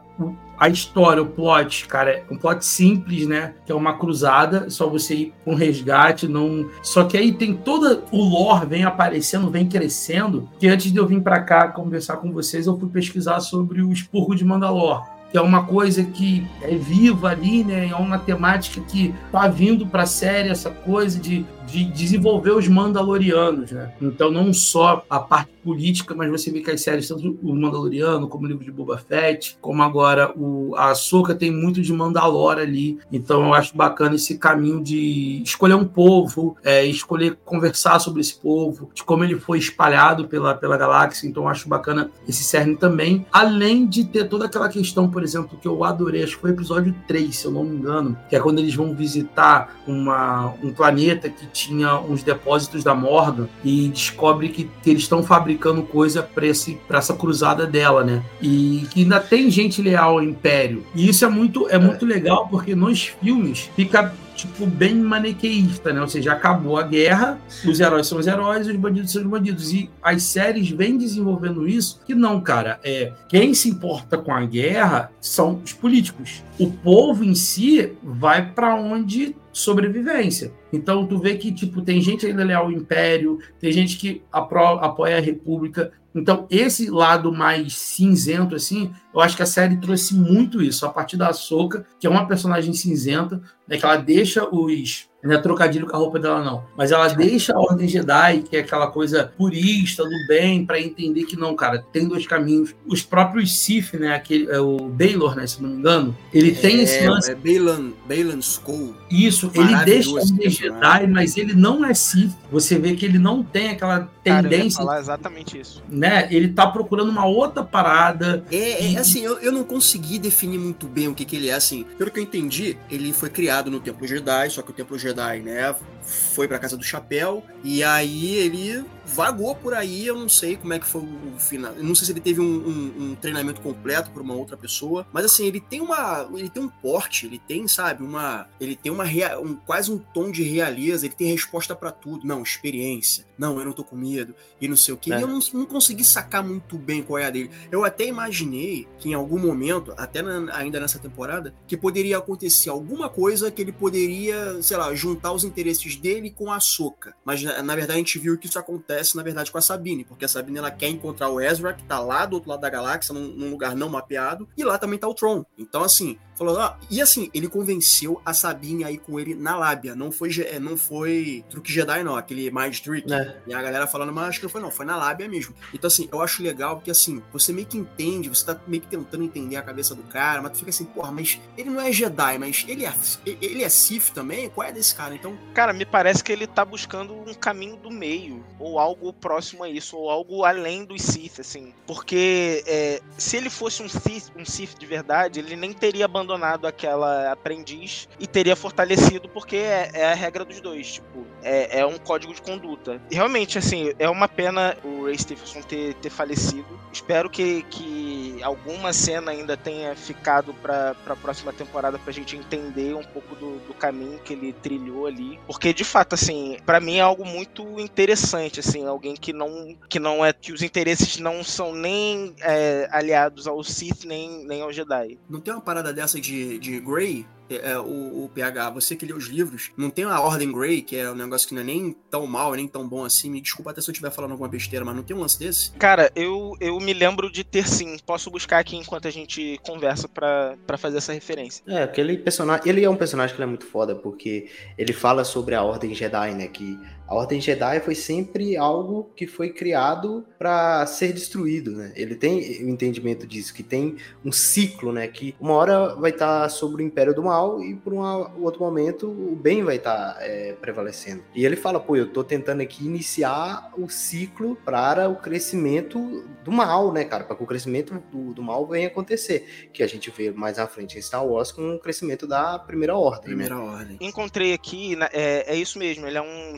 a 0.57 0.67
história, 0.69 1.21
o 1.21 1.27
plot, 1.27 1.85
cara, 1.87 2.11
é 2.11 2.23
um 2.31 2.37
plot 2.37 2.65
simples, 2.65 3.27
né? 3.27 3.53
Que 3.65 3.71
é 3.71 3.75
uma 3.75 3.97
cruzada, 3.97 4.69
só 4.69 4.89
você 4.89 5.15
ir 5.15 5.33
com 5.45 5.51
um 5.51 5.55
resgate, 5.55 6.27
não. 6.27 6.69
Só 6.81 7.03
que 7.03 7.17
aí 7.17 7.31
tem 7.31 7.53
todo 7.53 8.03
o 8.11 8.23
lore 8.23 8.65
vem 8.65 8.83
aparecendo, 8.83 9.51
vem 9.51 9.67
crescendo. 9.67 10.49
Que 10.59 10.67
antes 10.67 10.91
de 10.91 10.97
eu 10.97 11.05
vir 11.05 11.21
para 11.21 11.41
cá 11.41 11.67
conversar 11.67 12.17
com 12.17 12.31
vocês, 12.31 12.65
eu 12.65 12.77
fui 12.79 12.89
pesquisar 12.89 13.39
sobre 13.39 13.81
o 13.81 13.91
expurgo 13.91 14.35
de 14.35 14.43
Mandalor 14.43 15.17
que 15.29 15.37
é 15.37 15.41
uma 15.41 15.65
coisa 15.65 16.03
que 16.03 16.47
é 16.61 16.75
viva 16.75 17.29
ali, 17.29 17.63
né? 17.63 17.89
É 17.89 17.95
uma 17.95 18.17
temática 18.17 18.79
que 18.81 19.13
tá 19.31 19.47
vindo 19.47 19.85
para 19.85 20.03
a 20.03 20.07
série 20.07 20.49
essa 20.49 20.69
coisa 20.69 21.19
de 21.19 21.45
de 21.67 21.83
desenvolver 21.83 22.51
os 22.51 22.67
Mandalorianos, 22.67 23.71
né? 23.71 23.93
Então, 24.01 24.31
não 24.31 24.53
só 24.53 25.03
a 25.09 25.19
parte 25.19 25.51
política, 25.63 26.15
mas 26.15 26.31
você 26.31 26.49
vê 26.49 26.61
que 26.61 26.71
as 26.71 26.81
séries, 26.81 27.09
tanto 27.09 27.37
o 27.43 27.53
Mandaloriano, 27.53 28.29
como 28.29 28.45
o 28.45 28.47
livro 28.47 28.63
de 28.63 28.71
Boba 28.71 28.97
Fett, 28.97 29.57
como 29.59 29.83
agora 29.83 30.31
o, 30.37 30.73
a 30.77 30.91
Ahsoka, 30.91 31.35
tem 31.35 31.51
muito 31.51 31.81
de 31.81 31.91
Mandalor 31.91 32.57
ali. 32.57 32.97
Então, 33.11 33.47
eu 33.47 33.53
acho 33.53 33.75
bacana 33.75 34.15
esse 34.15 34.37
caminho 34.37 34.81
de 34.81 35.41
escolher 35.43 35.73
um 35.73 35.83
povo, 35.85 36.55
é, 36.63 36.85
escolher 36.85 37.37
conversar 37.43 37.99
sobre 37.99 38.21
esse 38.21 38.35
povo, 38.35 38.89
de 38.93 39.03
como 39.03 39.25
ele 39.25 39.37
foi 39.37 39.57
espalhado 39.57 40.27
pela, 40.27 40.55
pela 40.55 40.77
galáxia. 40.77 41.27
Então, 41.27 41.43
eu 41.43 41.49
acho 41.49 41.67
bacana 41.67 42.09
esse 42.25 42.45
cerne 42.45 42.77
também. 42.77 43.25
Além 43.29 43.85
de 43.85 44.05
ter 44.05 44.29
toda 44.29 44.45
aquela 44.45 44.69
questão, 44.69 45.09
por 45.09 45.21
exemplo, 45.21 45.57
que 45.61 45.67
eu 45.67 45.83
adorei, 45.83 46.23
acho 46.23 46.35
que 46.35 46.41
foi 46.41 46.51
o 46.51 46.53
episódio 46.53 46.95
3, 47.07 47.35
se 47.35 47.45
eu 47.45 47.51
não 47.51 47.65
me 47.65 47.75
engano, 47.75 48.17
que 48.29 48.37
é 48.37 48.39
quando 48.39 48.59
eles 48.59 48.73
vão 48.73 48.95
visitar 48.95 49.81
uma, 49.85 50.53
um 50.63 50.71
planeta 50.71 51.29
que 51.29 51.56
tinha 51.57 51.99
uns 51.99 52.21
depósitos 52.21 52.83
da 52.83 52.93
Morgan 52.93 53.47
e 53.63 53.87
descobre 53.89 54.49
que, 54.49 54.69
que 54.83 54.89
eles 54.89 55.03
estão 55.03 55.23
fabricando 55.23 55.81
coisa 55.81 56.21
para 56.21 56.45
essa 56.45 57.13
cruzada 57.15 57.65
dela, 57.65 58.03
né? 58.03 58.23
E 58.41 58.87
que 58.91 59.01
ainda 59.01 59.19
tem 59.19 59.49
gente 59.49 59.81
leal 59.81 60.13
ao 60.13 60.23
Império. 60.23 60.85
E 60.93 61.09
isso 61.09 61.25
é 61.25 61.27
muito, 61.27 61.67
é 61.69 61.77
muito 61.77 62.05
legal 62.05 62.47
porque 62.47 62.75
nos 62.75 63.07
filmes 63.07 63.69
fica 63.75 64.13
tipo, 64.37 64.67
bem 64.67 64.95
maniqueísta, 64.95 65.91
né? 65.91 65.99
Ou 65.99 66.07
seja, 66.07 66.31
acabou 66.31 66.77
a 66.77 66.83
guerra, 66.83 67.39
os 67.65 67.79
heróis 67.79 68.07
são 68.07 68.19
os 68.19 68.27
heróis, 68.27 68.67
os 68.67 68.75
bandidos 68.75 69.11
são 69.11 69.23
os 69.23 69.27
bandidos. 69.27 69.73
E 69.73 69.89
as 70.01 70.23
séries 70.23 70.69
vêm 70.69 70.97
desenvolvendo 70.97 71.67
isso, 71.67 71.99
que 72.05 72.13
não, 72.13 72.39
cara, 72.39 72.79
é 72.83 73.11
quem 73.27 73.53
se 73.53 73.67
importa 73.67 74.17
com 74.17 74.31
a 74.31 74.45
guerra 74.45 75.11
são 75.19 75.59
os 75.65 75.73
políticos. 75.73 76.43
O 76.59 76.71
povo 76.71 77.23
em 77.23 77.33
si 77.35 77.93
vai 78.03 78.51
para 78.53 78.75
onde 78.75 79.35
sobrevivência. 79.51 80.53
Então 80.71 81.07
tu 81.07 81.17
vê 81.17 81.35
que 81.35 81.51
tipo 81.51 81.81
tem 81.81 81.99
gente 81.99 82.25
ainda 82.25 82.43
leal 82.43 82.65
ao 82.65 82.71
império, 82.71 83.39
tem 83.59 83.71
gente 83.71 83.97
que 83.97 84.21
apoia 84.31 85.17
a 85.17 85.21
república, 85.21 85.91
então, 86.15 86.47
esse 86.49 86.89
lado 86.89 87.31
mais 87.31 87.75
cinzento, 87.77 88.55
assim, 88.55 88.91
eu 89.13 89.21
acho 89.21 89.35
que 89.35 89.43
a 89.43 89.47
série 89.47 89.77
trouxe 89.77 90.15
muito 90.15 90.61
isso, 90.61 90.85
a 90.85 90.89
partir 90.89 91.17
da 91.17 91.31
Soca, 91.33 91.85
que 91.99 92.07
é 92.07 92.09
uma 92.09 92.27
personagem 92.27 92.73
cinzenta, 92.73 93.41
né, 93.67 93.77
que 93.77 93.85
ela 93.85 93.97
deixa 93.97 94.47
os 94.49 95.06
não 95.23 95.33
é 95.33 95.37
trocadilho 95.37 95.87
com 95.87 95.95
a 95.95 95.99
roupa 95.99 96.19
dela, 96.19 96.43
não. 96.43 96.63
Mas 96.77 96.91
ela 96.91 97.07
deixa 97.07 97.53
a 97.53 97.59
Ordem 97.59 97.87
Jedi, 97.87 98.43
que 98.49 98.55
é 98.55 98.59
aquela 98.59 98.87
coisa 98.87 99.31
purista, 99.37 100.03
do 100.03 100.27
bem, 100.27 100.65
para 100.65 100.79
entender 100.79 101.23
que 101.23 101.35
não, 101.35 101.55
cara, 101.55 101.83
tem 101.91 102.07
dois 102.07 102.25
caminhos. 102.27 102.75
Os 102.85 103.01
próprios 103.01 103.57
Sith, 103.59 103.93
né? 103.93 104.15
Aquele, 104.15 104.49
é 104.49 104.59
o 104.59 104.77
Baylor, 104.77 105.35
né? 105.35 105.47
Se 105.47 105.61
não 105.61 105.69
me 105.69 105.77
engano, 105.77 106.15
ele 106.33 106.51
é, 106.51 106.55
tem 106.55 106.81
esse 106.81 107.05
lance. 107.07 107.31
É 107.31 107.35
Baylan, 107.35 107.91
Baylan 108.07 108.37
Skull. 108.39 108.95
Isso, 109.09 109.51
ele 109.53 109.75
deixa 109.83 110.11
a 110.11 110.13
Ordem 110.13 110.49
Jedi, 110.49 111.07
mas 111.07 111.35
ele 111.35 111.53
não 111.53 111.83
é 111.83 111.93
Sith. 111.93 112.31
Você 112.51 112.77
vê 112.77 112.95
que 112.95 113.05
ele 113.05 113.19
não 113.19 113.43
tem 113.43 113.69
aquela 113.69 114.09
tendência. 114.23 114.77
Cara, 114.77 114.87
falar 114.87 114.99
exatamente 114.99 115.59
isso. 115.59 115.83
Né? 115.89 116.27
Ele 116.31 116.49
tá 116.49 116.67
procurando 116.67 117.09
uma 117.09 117.25
outra 117.25 117.63
parada. 117.63 118.45
É, 118.51 118.93
é 118.93 118.97
assim, 118.97 119.21
eu, 119.21 119.39
eu 119.39 119.51
não 119.51 119.63
consegui 119.63 120.19
definir 120.19 120.59
muito 120.59 120.87
bem 120.87 121.07
o 121.07 121.15
que, 121.15 121.25
que 121.25 121.35
ele 121.35 121.49
é, 121.49 121.53
assim. 121.53 121.85
Pelo 121.97 122.11
que 122.11 122.19
eu 122.19 122.23
entendi, 122.23 122.77
ele 122.89 123.11
foi 123.11 123.29
criado 123.29 123.71
no 123.71 123.79
Templo 123.79 124.07
Jedi, 124.07 124.51
só 124.51 124.61
que 124.61 124.71
o 124.71 124.73
Templo 124.73 124.97
Jedi 124.97 125.06
Jedi, 125.07 125.39
né? 125.39 125.75
Foi 126.03 126.47
pra 126.47 126.59
casa 126.59 126.77
do 126.77 126.83
chapéu 126.83 127.43
e 127.63 127.83
aí 127.83 128.35
ele 128.35 128.85
vagou 129.07 129.55
por 129.55 129.73
aí. 129.73 130.05
Eu 130.05 130.15
não 130.15 130.29
sei 130.29 130.55
como 130.57 130.73
é 130.73 130.79
que 130.79 130.85
foi 130.85 131.01
o 131.01 131.39
final. 131.39 131.73
Eu 131.73 131.83
não 131.83 131.95
sei 131.95 132.05
se 132.05 132.11
ele 132.11 132.19
teve 132.19 132.41
um, 132.41 132.43
um, 132.43 133.03
um, 133.03 133.15
treinamento 133.15 133.61
completo 133.61 134.11
por 134.11 134.21
uma 134.21 134.33
outra 134.33 134.57
pessoa, 134.57 135.07
mas 135.11 135.25
assim 135.25 135.45
ele 135.45 135.59
tem 135.59 135.81
uma, 135.81 136.27
ele 136.35 136.49
tem 136.49 136.61
um 136.61 136.69
porte, 136.69 137.25
ele 137.25 137.39
tem, 137.39 137.67
sabe, 137.67 138.03
uma, 138.03 138.47
ele 138.59 138.75
tem 138.75 138.91
uma 138.91 139.05
um, 139.39 139.55
quase 139.55 139.91
um 139.91 139.97
tom 139.97 140.31
de 140.31 140.43
realeza. 140.43 141.05
Ele 141.05 141.15
tem 141.15 141.31
resposta 141.31 141.75
para 141.75 141.91
tudo. 141.91 142.25
Não, 142.25 142.43
experiência. 142.43 143.25
Não, 143.37 143.59
eu 143.59 143.65
não 143.65 143.73
tô 143.73 143.83
com 143.83 143.95
medo 143.95 144.33
e 144.59 144.67
não 144.67 144.75
sei 144.75 144.93
o 144.93 144.97
que. 144.97 145.13
É. 145.13 145.19
E 145.19 145.21
eu 145.21 145.27
não, 145.27 145.39
não, 145.53 145.65
consegui 145.65 146.03
sacar 146.03 146.43
muito 146.43 146.77
bem 146.77 147.03
qual 147.03 147.19
é 147.19 147.25
a 147.25 147.29
dele. 147.29 147.51
Eu 147.71 147.85
até 147.85 148.05
imaginei 148.05 148.87
que 148.97 149.09
em 149.09 149.13
algum 149.13 149.39
momento, 149.39 149.93
até 149.97 150.21
na, 150.21 150.55
ainda 150.55 150.79
nessa 150.79 150.99
temporada, 150.99 151.53
que 151.67 151.77
poderia 151.77 152.17
acontecer 152.17 152.69
alguma 152.69 153.09
coisa 153.09 153.51
que 153.51 153.61
ele 153.61 153.71
poderia, 153.71 154.61
sei 154.61 154.77
lá, 154.77 154.93
juntar 154.95 155.31
os 155.31 155.43
interesses 155.43 155.95
dele 155.95 156.31
com 156.31 156.51
a 156.51 156.59
Soca. 156.59 157.13
Mas 157.23 157.43
na, 157.43 157.61
na, 157.61 157.75
verdade 157.75 157.93
a 157.93 157.97
gente 157.97 158.19
viu 158.19 158.37
que 158.37 158.47
isso 158.47 158.59
acontece 158.59 158.96
na 159.15 159.23
verdade 159.23 159.51
com 159.51 159.57
a 159.57 159.61
Sabine, 159.61 160.03
porque 160.03 160.25
a 160.25 160.27
Sabine 160.27 160.57
ela 160.57 160.71
quer 160.71 160.89
encontrar 160.89 161.29
o 161.29 161.39
Ezra 161.41 161.73
que 161.73 161.83
tá 161.83 161.99
lá 161.99 162.25
do 162.25 162.35
outro 162.35 162.49
lado 162.49 162.61
da 162.61 162.69
galáxia, 162.69 163.13
num, 163.13 163.27
num 163.27 163.49
lugar 163.49 163.75
não 163.75 163.89
mapeado, 163.89 164.47
e 164.57 164.63
lá 164.63 164.77
também 164.77 164.99
tá 164.99 165.07
o 165.07 165.13
Tron. 165.13 165.45
Então 165.57 165.83
assim, 165.83 166.17
falou, 166.37 166.59
ah, 166.59 166.77
e 166.89 167.01
assim, 167.01 167.29
ele 167.33 167.47
convenceu 167.47 168.21
a 168.23 168.33
Sabine 168.33 168.83
aí 168.83 168.97
com 168.97 169.19
ele 169.19 169.33
na 169.33 169.55
lábia, 169.55 169.95
não 169.95 170.11
foi 170.11 170.29
é, 170.41 170.59
não 170.59 170.77
foi 170.77 171.43
truque 171.49 171.71
Jedi 171.73 172.03
não, 172.03 172.15
aquele 172.15 172.51
Mind 172.51 172.77
Trick. 172.79 173.11
É. 173.11 173.37
E 173.47 173.53
a 173.53 173.61
galera 173.61 173.87
falando, 173.87 174.13
mas 174.13 174.29
acho 174.29 174.39
que 174.39 174.45
não 174.45 174.51
foi 174.51 174.61
não, 174.61 174.71
foi 174.71 174.85
na 174.85 174.95
lábia 174.95 175.27
mesmo. 175.27 175.55
Então 175.73 175.87
assim, 175.87 176.07
eu 176.11 176.21
acho 176.21 176.43
legal 176.43 176.75
porque 176.75 176.91
assim, 176.91 177.23
você 177.33 177.51
meio 177.51 177.65
que 177.65 177.77
entende, 177.77 178.29
você 178.29 178.45
tá 178.45 178.59
meio 178.67 178.81
que 178.81 178.87
tentando 178.87 179.23
entender 179.23 179.55
a 179.55 179.63
cabeça 179.63 179.95
do 179.95 180.03
cara, 180.03 180.41
mas 180.41 180.51
tu 180.51 180.59
fica 180.59 180.69
assim, 180.69 180.85
porra, 180.85 181.11
mas 181.11 181.39
ele 181.57 181.71
não 181.71 181.81
é 181.81 181.91
Jedi, 181.91 182.37
mas 182.37 182.65
ele 182.67 182.85
é 182.85 182.93
ele 183.25 183.63
é 183.63 183.69
Sith 183.69 184.11
também? 184.11 184.49
Qual 184.49 184.67
é 184.67 184.71
desse 184.71 184.93
cara? 184.93 185.15
Então. 185.15 185.37
Cara, 185.53 185.73
me 185.73 185.85
parece 185.85 186.23
que 186.23 186.31
ele 186.31 186.45
tá 186.45 186.63
buscando 186.63 187.13
um 187.13 187.33
caminho 187.33 187.77
do 187.77 187.89
meio, 187.89 188.45
ou 188.59 188.77
algo 188.77 189.11
próximo 189.11 189.63
a 189.63 189.69
isso, 189.69 189.97
ou 189.97 190.09
algo 190.09 190.43
além 190.43 190.85
dos 190.85 191.01
Sith, 191.01 191.39
assim. 191.39 191.73
Porque 191.87 192.63
é, 192.67 193.01
se 193.17 193.37
ele 193.37 193.49
fosse 193.49 193.81
um 193.81 193.89
Sith, 193.89 194.31
um 194.35 194.45
Sith 194.45 194.77
de 194.77 194.85
verdade, 194.85 195.39
ele 195.39 195.55
nem 195.55 195.73
teria 195.73 196.05
abandonado 196.05 196.26
aquela 196.67 197.31
aprendiz 197.31 198.07
e 198.19 198.27
teria 198.27 198.55
fortalecido, 198.55 199.29
porque 199.29 199.55
é, 199.55 199.89
é 199.93 200.11
a 200.11 200.13
regra 200.13 200.43
dos 200.43 200.59
dois, 200.59 200.93
tipo, 200.93 201.25
é, 201.43 201.79
é, 201.79 201.85
um 201.85 201.97
código 201.97 202.33
de 202.33 202.41
conduta. 202.41 203.01
E 203.09 203.15
realmente, 203.15 203.57
assim, 203.57 203.93
é 203.99 204.09
uma 204.09 204.27
pena 204.27 204.77
o 204.83 205.05
Ray 205.05 205.17
Stephenson 205.17 205.61
ter, 205.61 205.93
ter 205.95 206.09
falecido. 206.09 206.79
Espero 206.91 207.29
que, 207.29 207.63
que 207.63 208.06
alguma 208.43 208.93
cena 208.93 209.31
ainda 209.31 209.55
tenha 209.55 209.95
ficado 209.95 210.53
para 210.53 210.95
a 211.05 211.15
próxima 211.15 211.53
temporada 211.53 211.99
pra 211.99 212.11
gente 212.11 212.35
entender 212.35 212.95
um 212.95 213.03
pouco 213.03 213.35
do, 213.35 213.59
do 213.67 213.73
caminho 213.73 214.19
que 214.19 214.33
ele 214.33 214.53
trilhou 214.53 215.05
ali, 215.05 215.39
porque 215.47 215.73
de 215.73 215.83
fato 215.83 216.13
assim, 216.13 216.57
para 216.65 216.79
mim 216.79 216.97
é 216.97 217.01
algo 217.01 217.25
muito 217.25 217.79
interessante 217.79 218.59
assim, 218.59 218.85
alguém 218.85 219.15
que 219.15 219.33
não 219.33 219.75
que 219.89 219.99
não 219.99 220.25
é 220.25 220.33
que 220.33 220.51
os 220.51 220.61
interesses 220.61 221.17
não 221.17 221.43
são 221.43 221.73
nem 221.73 222.35
é, 222.41 222.87
aliados 222.91 223.47
ao 223.47 223.63
Sith 223.63 224.05
nem 224.05 224.45
nem 224.45 224.61
ao 224.61 224.71
Jedi. 224.71 225.17
Não 225.29 225.39
tem 225.39 225.53
uma 225.53 225.61
parada 225.61 225.93
dessa 225.93 226.19
de 226.19 226.57
de 226.59 226.79
Grey 226.79 227.25
é, 227.49 227.71
é, 227.71 227.79
o, 227.79 228.25
o, 228.25 228.31
PH, 228.33 228.69
você 228.71 228.95
que 228.95 229.05
lê 229.05 229.13
os 229.13 229.25
livros, 229.25 229.71
não 229.77 229.89
tem 229.89 230.05
a 230.05 230.19
Ordem 230.19 230.51
Grey, 230.51 230.81
que 230.81 230.95
é 230.95 231.09
um 231.09 231.15
negócio 231.15 231.47
que 231.47 231.53
não 231.53 231.61
é 231.61 231.65
nem 231.65 231.95
tão 232.09 232.27
mal, 232.27 232.53
nem 232.53 232.67
tão 232.67 232.87
bom 232.87 233.03
assim. 233.03 233.29
Me 233.29 233.41
desculpa 233.41 233.71
até 233.71 233.81
se 233.81 233.89
eu 233.89 233.91
estiver 233.91 234.11
falando 234.11 234.31
alguma 234.31 234.49
besteira, 234.49 234.83
mas 234.83 234.95
não 234.95 235.03
tem 235.03 235.15
um 235.15 235.21
lance 235.21 235.39
desse? 235.39 235.71
Cara, 235.73 236.11
eu, 236.15 236.55
eu 236.59 236.79
me 236.79 236.93
lembro 236.93 237.31
de 237.31 237.43
ter 237.43 237.67
sim. 237.67 237.97
Posso 238.05 238.29
buscar 238.29 238.59
aqui 238.59 238.75
enquanto 238.75 239.07
a 239.07 239.11
gente 239.11 239.59
conversa 239.63 240.07
para 240.07 240.77
fazer 240.77 240.97
essa 240.97 241.13
referência. 241.13 241.63
É, 241.67 241.83
aquele 241.83 242.17
personagem. 242.17 242.67
Ele 242.67 242.83
é 242.83 242.89
um 242.89 242.95
personagem 242.95 243.35
que 243.35 243.41
é 243.41 243.45
muito 243.45 243.65
foda, 243.65 243.95
porque 243.95 244.49
ele 244.77 244.93
fala 244.93 245.23
sobre 245.23 245.55
a 245.55 245.63
Ordem 245.63 245.93
Jedi, 245.93 246.33
né? 246.33 246.47
Que 246.47 246.77
a 247.07 247.15
Ordem 247.15 247.39
Jedi 247.39 247.79
foi 247.79 247.95
sempre 247.95 248.57
algo 248.57 249.09
que 249.15 249.25
foi 249.25 249.49
criado 249.49 250.25
para 250.37 250.85
ser 250.85 251.13
destruído, 251.13 251.71
né? 251.71 251.93
Ele 251.95 252.15
tem 252.15 252.39
o 252.63 252.69
entendimento 252.69 253.25
disso, 253.25 253.53
que 253.53 253.63
tem 253.63 253.95
um 254.25 254.31
ciclo, 254.31 254.91
né? 254.91 255.07
Que 255.07 255.33
uma 255.39 255.53
hora 255.53 255.95
vai 255.95 256.11
estar 256.11 256.43
tá 256.43 256.49
sobre 256.49 256.83
o 256.83 256.85
Império 256.85 257.13
do 257.13 257.23
Mal 257.23 257.63
e 257.63 257.75
por 257.75 257.93
um 257.93 257.99
outro 258.43 258.61
momento 258.61 259.07
o 259.07 259.35
bem 259.35 259.63
vai 259.63 259.77
estar 259.77 260.15
tá, 260.15 260.17
é, 260.21 260.53
prevalecendo. 260.53 261.23
E 261.33 261.45
ele 261.45 261.55
fala, 261.55 261.79
pô, 261.79 261.95
eu 261.95 262.11
tô 262.11 262.23
tentando 262.23 262.61
aqui 262.61 262.85
iniciar 262.85 263.71
o 263.77 263.89
ciclo 263.89 264.57
para 264.65 265.09
o 265.09 265.15
crescimento 265.15 266.25
do 266.43 266.51
mal, 266.51 266.91
né, 266.91 267.05
cara? 267.05 267.23
Para 267.23 267.35
que 267.35 267.43
o 267.43 267.47
crescimento 267.47 268.01
do, 268.11 268.33
do, 268.33 268.43
mal 268.43 268.67
venha 268.67 268.87
acontecer. 268.87 269.69
Que 269.71 269.81
a 269.81 269.87
gente 269.87 270.11
vê 270.11 270.31
mais 270.31 270.59
à 270.59 270.67
frente 270.67 270.97
em 270.97 271.01
Star 271.01 271.25
Wars 271.25 271.51
com 271.51 271.75
o 271.75 271.79
crescimento 271.79 272.27
da 272.27 272.59
Primeira 272.59 272.95
Ordem. 272.95 273.35
Né? 273.35 273.45
Primeira 273.45 273.55
né? 273.55 273.61
Ordem. 273.61 273.97
Encontrei 274.01 274.53
aqui, 274.53 274.95
né, 274.95 275.07
é, 275.13 275.53
é 275.53 275.55
isso 275.55 275.79
mesmo, 275.79 276.05
ele 276.05 276.17
é 276.17 276.21
um 276.21 276.57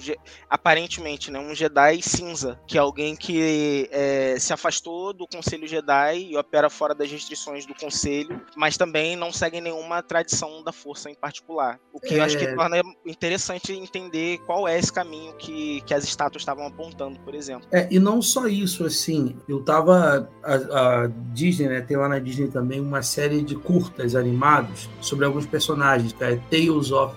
aparentemente, 0.49 1.31
né, 1.31 1.39
um 1.39 1.53
Jedi 1.53 2.01
cinza, 2.01 2.59
que 2.67 2.77
é 2.77 2.81
alguém 2.81 3.15
que 3.15 3.87
é, 3.91 4.35
se 4.39 4.53
afastou 4.53 5.13
do 5.13 5.27
Conselho 5.27 5.67
Jedi 5.67 6.29
e 6.31 6.37
opera 6.37 6.69
fora 6.69 6.93
das 6.93 7.11
restrições 7.11 7.65
do 7.65 7.73
Conselho, 7.73 8.41
mas 8.55 8.77
também 8.77 9.15
não 9.15 9.31
segue 9.31 9.61
nenhuma 9.61 10.01
tradição 10.01 10.63
da 10.63 10.71
Força 10.71 11.09
em 11.09 11.15
particular. 11.15 11.79
O 11.93 11.99
que 11.99 12.15
é... 12.15 12.19
eu 12.19 12.23
acho 12.23 12.37
que 12.37 12.45
é. 12.45 12.55
torna 12.55 12.81
interessante 13.05 13.73
entender 13.73 14.39
qual 14.45 14.67
é 14.67 14.77
esse 14.77 14.91
caminho 14.91 15.33
que, 15.33 15.81
que 15.81 15.93
as 15.93 16.03
estátuas 16.03 16.41
estavam 16.41 16.65
apontando, 16.65 17.19
por 17.19 17.35
exemplo. 17.35 17.67
É, 17.71 17.87
e 17.91 17.99
não 17.99 18.21
só 18.21 18.47
isso, 18.47 18.85
assim, 18.85 19.35
eu 19.47 19.63
tava. 19.63 20.29
A, 20.43 20.53
a 21.03 21.07
Disney, 21.33 21.67
né, 21.67 21.81
tem 21.81 21.97
lá 21.97 22.07
na 22.07 22.19
Disney 22.19 22.47
também 22.47 22.79
uma 22.79 23.01
série 23.01 23.41
de 23.41 23.55
curtas 23.55 24.15
animados 24.15 24.89
sobre 25.01 25.25
alguns 25.25 25.45
personagens, 25.45 26.13
que 26.13 26.23
é 26.23 26.35
Tales 26.49 26.91
of 26.91 27.15